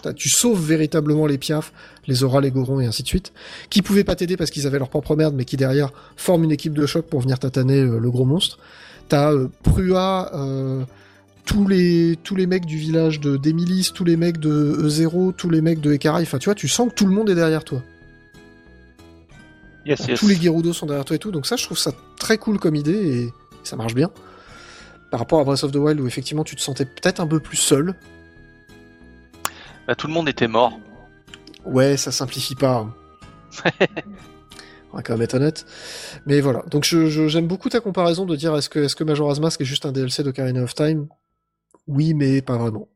T'as- 0.03 0.13
Tu 0.13 0.29
sauves 0.29 0.61
véritablement 0.65 1.27
les 1.27 1.39
piafs, 1.39 1.73
les 2.07 2.25
auras, 2.25 2.41
les 2.41 2.51
gorons 2.51 2.81
et 2.81 2.87
ainsi 2.87 3.03
de 3.03 3.09
suite. 3.09 3.33
Qui 3.71 3.81
pouvaient 3.83 4.05
pas 4.05 4.17
t'aider 4.17 4.37
parce 4.37 4.51
qu'ils 4.51 4.67
avaient 4.67 4.79
leur 4.79 4.89
propre 4.91 5.17
merde, 5.17 5.35
mais 5.35 5.45
qui 5.45 5.57
derrière 5.57 5.91
forment 6.17 6.45
une 6.45 6.53
équipe 6.53 6.75
de 6.75 6.85
choc 6.87 7.07
pour 7.07 7.21
venir 7.21 7.39
tataner 7.39 7.81
euh, 7.81 7.99
le 7.99 8.11
gros 8.11 8.25
monstre. 8.25 8.59
T'as 9.09 9.33
euh, 9.33 9.49
Prua, 9.63 10.31
euh, 10.35 10.83
tous 11.47 11.67
les 11.67 12.19
tous 12.23 12.37
les 12.37 12.47
mecs 12.47 12.67
du 12.67 12.77
village 12.77 13.19
de 13.21 13.37
d'Emilis, 13.37 13.91
tous 13.95 14.05
les 14.05 14.17
mecs 14.17 14.39
de 14.39 14.77
E0, 14.83 15.33
tous 15.35 15.49
les 15.51 15.61
mecs 15.63 15.81
de 15.81 15.93
Ekarai. 15.93 16.23
Enfin, 16.23 16.39
tu 16.39 16.47
vois, 16.47 16.55
tu 16.55 16.69
sens 16.69 16.91
que 16.91 16.95
tout 16.95 17.07
le 17.07 17.13
monde 17.15 17.31
est 17.31 17.35
derrière 17.35 17.65
toi. 17.65 17.83
Yes, 19.87 20.01
yes. 20.07 20.21
Tous 20.21 20.29
les 20.29 20.35
Gerudo 20.37 20.73
sont 20.73 20.87
derrière 20.87 21.05
toi 21.05 21.17
et 21.17 21.19
tout, 21.19 21.31
donc 21.31 21.47
ça, 21.47 21.57
je 21.57 21.65
trouve 21.65 21.79
ça 21.79 21.93
très 22.19 22.37
cool 22.37 22.59
comme 22.59 22.75
idée 22.77 22.93
et 23.25 23.33
ça 23.65 23.77
marche 23.77 23.95
bien. 23.95 24.11
Par 25.11 25.21
rapport 25.21 25.41
à 25.41 25.45
Breath 25.45 25.65
of 25.65 25.73
the 25.73 25.77
Wild 25.77 26.01
où 26.01 26.07
effectivement 26.07 26.45
tu 26.45 26.55
te 26.57 26.61
sentais 26.61 26.85
peut-être 26.85 27.21
un 27.21 27.27
peu 27.27 27.41
plus 27.41 27.57
seul. 27.57 27.95
Bah, 29.87 29.95
tout 29.95 30.07
le 30.07 30.13
monde 30.13 30.29
était 30.29 30.47
mort. 30.49 30.79
Ouais, 31.65 31.97
ça 31.97 32.13
simplifie 32.13 32.55
pas. 32.55 32.87
On 34.93 34.97
va 34.97 35.03
quand 35.03 35.13
même 35.15 35.23
être 35.23 35.35
honnête. 35.35 35.67
Mais 36.27 36.41
voilà. 36.41 36.63
Donc 36.71 36.85
je, 36.85 37.07
je- 37.09 37.29
j'aime 37.29 37.47
beaucoup 37.47 37.69
ta 37.69 37.81
comparaison 37.81 38.25
de 38.27 38.35
dire 38.37 38.55
est-ce 38.57 38.69
que, 38.69 38.81
est-ce 38.81 38.97
que 38.97 39.05
Majora's 39.05 39.41
Mask 39.41 39.61
est 39.61 39.65
juste 39.65 39.87
un 39.87 39.93
DLC 39.93 40.23
d'Ocarina 40.23 40.63
of 40.63 40.75
Time? 40.75 41.09
Oui, 41.87 42.15
mais 42.15 42.43
pas 42.43 42.57
vraiment. 42.57 42.89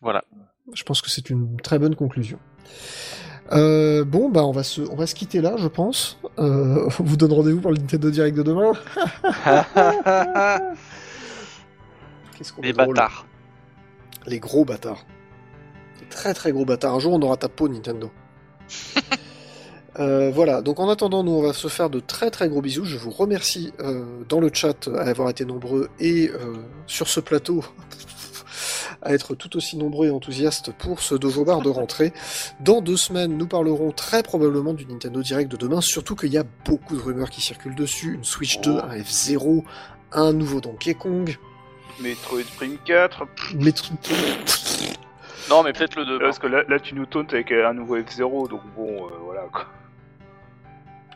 Voilà. 0.00 0.24
Je 0.74 0.82
pense 0.82 1.00
que 1.00 1.10
c'est 1.10 1.30
une 1.30 1.56
très 1.60 1.78
bonne 1.78 1.94
conclusion. 1.96 2.38
Euh, 3.52 4.04
bon, 4.04 4.28
bah 4.28 4.44
on 4.44 4.52
va 4.52 4.62
se, 4.62 4.82
on 4.82 4.96
va 4.96 5.06
se 5.06 5.14
quitter 5.14 5.40
là, 5.40 5.54
je 5.56 5.68
pense. 5.68 6.18
Euh, 6.38 6.88
on 6.98 7.02
vous 7.02 7.16
donne 7.16 7.32
rendez-vous 7.32 7.60
pour 7.60 7.70
le 7.70 7.78
Nintendo 7.78 8.10
Direct 8.10 8.36
de 8.36 8.42
demain. 8.42 8.72
Qu'est-ce 12.36 12.52
qu'on 12.52 12.62
les 12.62 12.70
est 12.70 12.72
drôle. 12.72 12.94
bâtards. 12.94 13.26
Les 14.26 14.40
gros 14.40 14.64
bâtards. 14.64 15.06
Les 16.00 16.08
très 16.08 16.34
très 16.34 16.52
gros 16.52 16.64
bâtards. 16.64 16.94
Un 16.94 16.98
jour, 16.98 17.12
on 17.12 17.22
aura 17.22 17.36
ta 17.36 17.48
peau, 17.48 17.68
Nintendo. 17.68 18.10
Euh, 19.98 20.30
voilà, 20.30 20.60
donc 20.60 20.78
en 20.78 20.90
attendant, 20.90 21.24
nous 21.24 21.32
on 21.32 21.42
va 21.42 21.54
se 21.54 21.68
faire 21.68 21.88
de 21.88 22.00
très 22.00 22.30
très 22.30 22.48
gros 22.48 22.60
bisous. 22.60 22.84
Je 22.84 22.98
vous 22.98 23.10
remercie 23.10 23.72
euh, 23.80 24.04
dans 24.28 24.40
le 24.40 24.50
chat 24.52 24.88
à 24.88 25.08
avoir 25.08 25.30
été 25.30 25.44
nombreux 25.44 25.88
et 25.98 26.28
euh, 26.28 26.56
sur 26.86 27.08
ce 27.08 27.20
plateau 27.20 27.64
à 29.02 29.12
être 29.14 29.34
tout 29.34 29.56
aussi 29.56 29.76
nombreux 29.76 30.06
et 30.06 30.10
enthousiastes 30.10 30.72
pour 30.72 31.00
ce 31.00 31.14
dojo 31.14 31.44
bar 31.44 31.60
de 31.62 31.68
rentrée. 31.68 32.12
Dans 32.60 32.80
deux 32.80 32.96
semaines, 32.96 33.36
nous 33.36 33.46
parlerons 33.46 33.92
très 33.92 34.22
probablement 34.22 34.72
du 34.74 34.86
Nintendo 34.86 35.22
Direct 35.22 35.50
de 35.50 35.56
demain, 35.56 35.80
surtout 35.80 36.16
qu'il 36.16 36.32
y 36.32 36.38
a 36.38 36.44
beaucoup 36.64 36.96
de 36.96 37.00
rumeurs 37.02 37.30
qui 37.30 37.40
circulent 37.40 37.74
dessus. 37.74 38.14
Une 38.14 38.24
Switch 38.24 38.60
2, 38.60 38.70
un 38.78 38.96
F0, 38.98 39.64
un 40.12 40.32
nouveau 40.32 40.60
Donkey 40.60 40.94
Kong. 40.94 41.36
Metroid 42.00 42.42
Prime 42.56 42.76
4. 42.84 43.24
Mais 43.54 43.70
tr- 43.70 43.90
Non, 45.48 45.62
mais 45.62 45.72
peut-être 45.72 45.96
le 45.96 46.04
2. 46.04 46.18
Parce 46.18 46.38
que 46.38 46.46
là, 46.46 46.62
là, 46.68 46.78
tu 46.78 46.94
nous 46.94 47.06
tauntes 47.06 47.32
avec 47.32 47.52
un 47.52 47.72
nouveau 47.72 47.96
F0, 47.98 48.48
donc 48.48 48.60
bon, 48.76 49.06
euh, 49.06 49.10
voilà 49.24 49.42
quoi. 49.52 49.66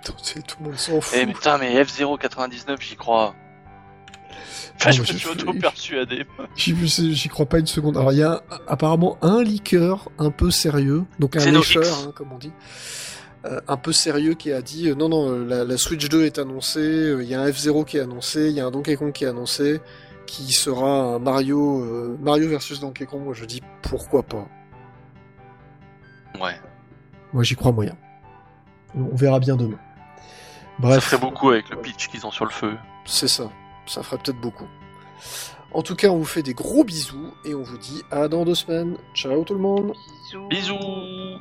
tout 0.04 0.12
le 0.60 0.64
monde 0.66 0.76
s'en 0.78 1.00
fout. 1.00 1.18
Eh 1.20 1.26
putain, 1.26 1.58
mais 1.58 1.82
F099, 1.82 2.80
j'y 2.80 2.96
crois. 2.96 3.34
Enfin, 4.76 4.90
je 4.92 5.00
me 5.00 5.06
suis 5.06 5.28
auto-persuadé. 5.28 6.26
J'y 6.56 7.28
crois 7.28 7.46
pas 7.46 7.58
une 7.58 7.66
seconde. 7.66 7.96
Alors 7.96 8.12
il 8.12 8.18
y 8.18 8.22
a 8.22 8.42
apparemment 8.66 9.18
un 9.22 9.42
leaker 9.42 10.08
un 10.18 10.30
peu 10.30 10.50
sérieux, 10.50 11.04
donc 11.18 11.36
un 11.36 11.40
X. 11.40 11.76
hein, 11.76 12.12
comme 12.14 12.32
on 12.32 12.38
dit, 12.38 12.52
euh, 13.44 13.60
un 13.68 13.76
peu 13.76 13.92
sérieux 13.92 14.34
qui 14.34 14.52
a 14.52 14.62
dit 14.62 14.88
euh, 14.88 14.94
non 14.94 15.08
non 15.08 15.30
euh, 15.30 15.44
la, 15.44 15.64
la 15.64 15.76
Switch 15.76 16.08
2 16.08 16.24
est 16.24 16.38
annoncée, 16.38 16.80
euh, 16.80 17.22
il 17.22 17.28
y 17.28 17.34
a 17.34 17.40
un 17.42 17.48
F0 17.48 17.84
qui 17.84 17.96
est 17.98 18.00
annoncé, 18.00 18.48
il 18.48 18.54
y 18.54 18.60
a 18.60 18.66
un 18.66 18.70
Donkey 18.70 18.96
Kong 18.96 19.12
qui 19.12 19.24
est 19.24 19.28
annoncé, 19.28 19.80
qui 20.26 20.50
sera 20.52 21.14
un 21.14 21.18
Mario 21.18 22.16
Mario 22.20 22.48
versus 22.48 22.80
Donkey 22.80 23.04
Kong. 23.06 23.22
Moi 23.24 23.34
je 23.34 23.44
dis 23.44 23.60
pourquoi 23.82 24.22
pas. 24.22 24.46
Ouais. 26.40 26.58
Moi 27.32 27.42
j'y 27.42 27.54
crois 27.56 27.72
moyen. 27.72 27.96
On 28.94 29.14
verra 29.14 29.38
bien 29.40 29.56
demain. 29.56 29.78
Ça 29.78 30.86
Bref, 30.88 31.04
ferait 31.04 31.20
beaucoup 31.20 31.50
avec 31.50 31.68
le 31.68 31.76
pitch 31.76 32.08
qu'ils 32.08 32.24
ont 32.26 32.30
sur 32.30 32.44
le 32.46 32.50
feu. 32.50 32.72
c'est 33.04 33.28
ça 33.28 33.50
ça 33.86 34.02
fera 34.02 34.18
peut-être 34.18 34.40
beaucoup. 34.40 34.68
En 35.72 35.82
tout 35.82 35.94
cas, 35.94 36.08
on 36.08 36.18
vous 36.18 36.24
fait 36.24 36.42
des 36.42 36.54
gros 36.54 36.82
bisous 36.84 37.32
et 37.44 37.54
on 37.54 37.62
vous 37.62 37.78
dit 37.78 38.02
à 38.10 38.28
dans 38.28 38.44
deux 38.44 38.56
semaines. 38.56 38.96
Ciao 39.14 39.44
tout 39.44 39.54
le 39.54 39.60
monde. 39.60 39.92
Bisous. 40.48 40.48
bisous. 40.48 41.40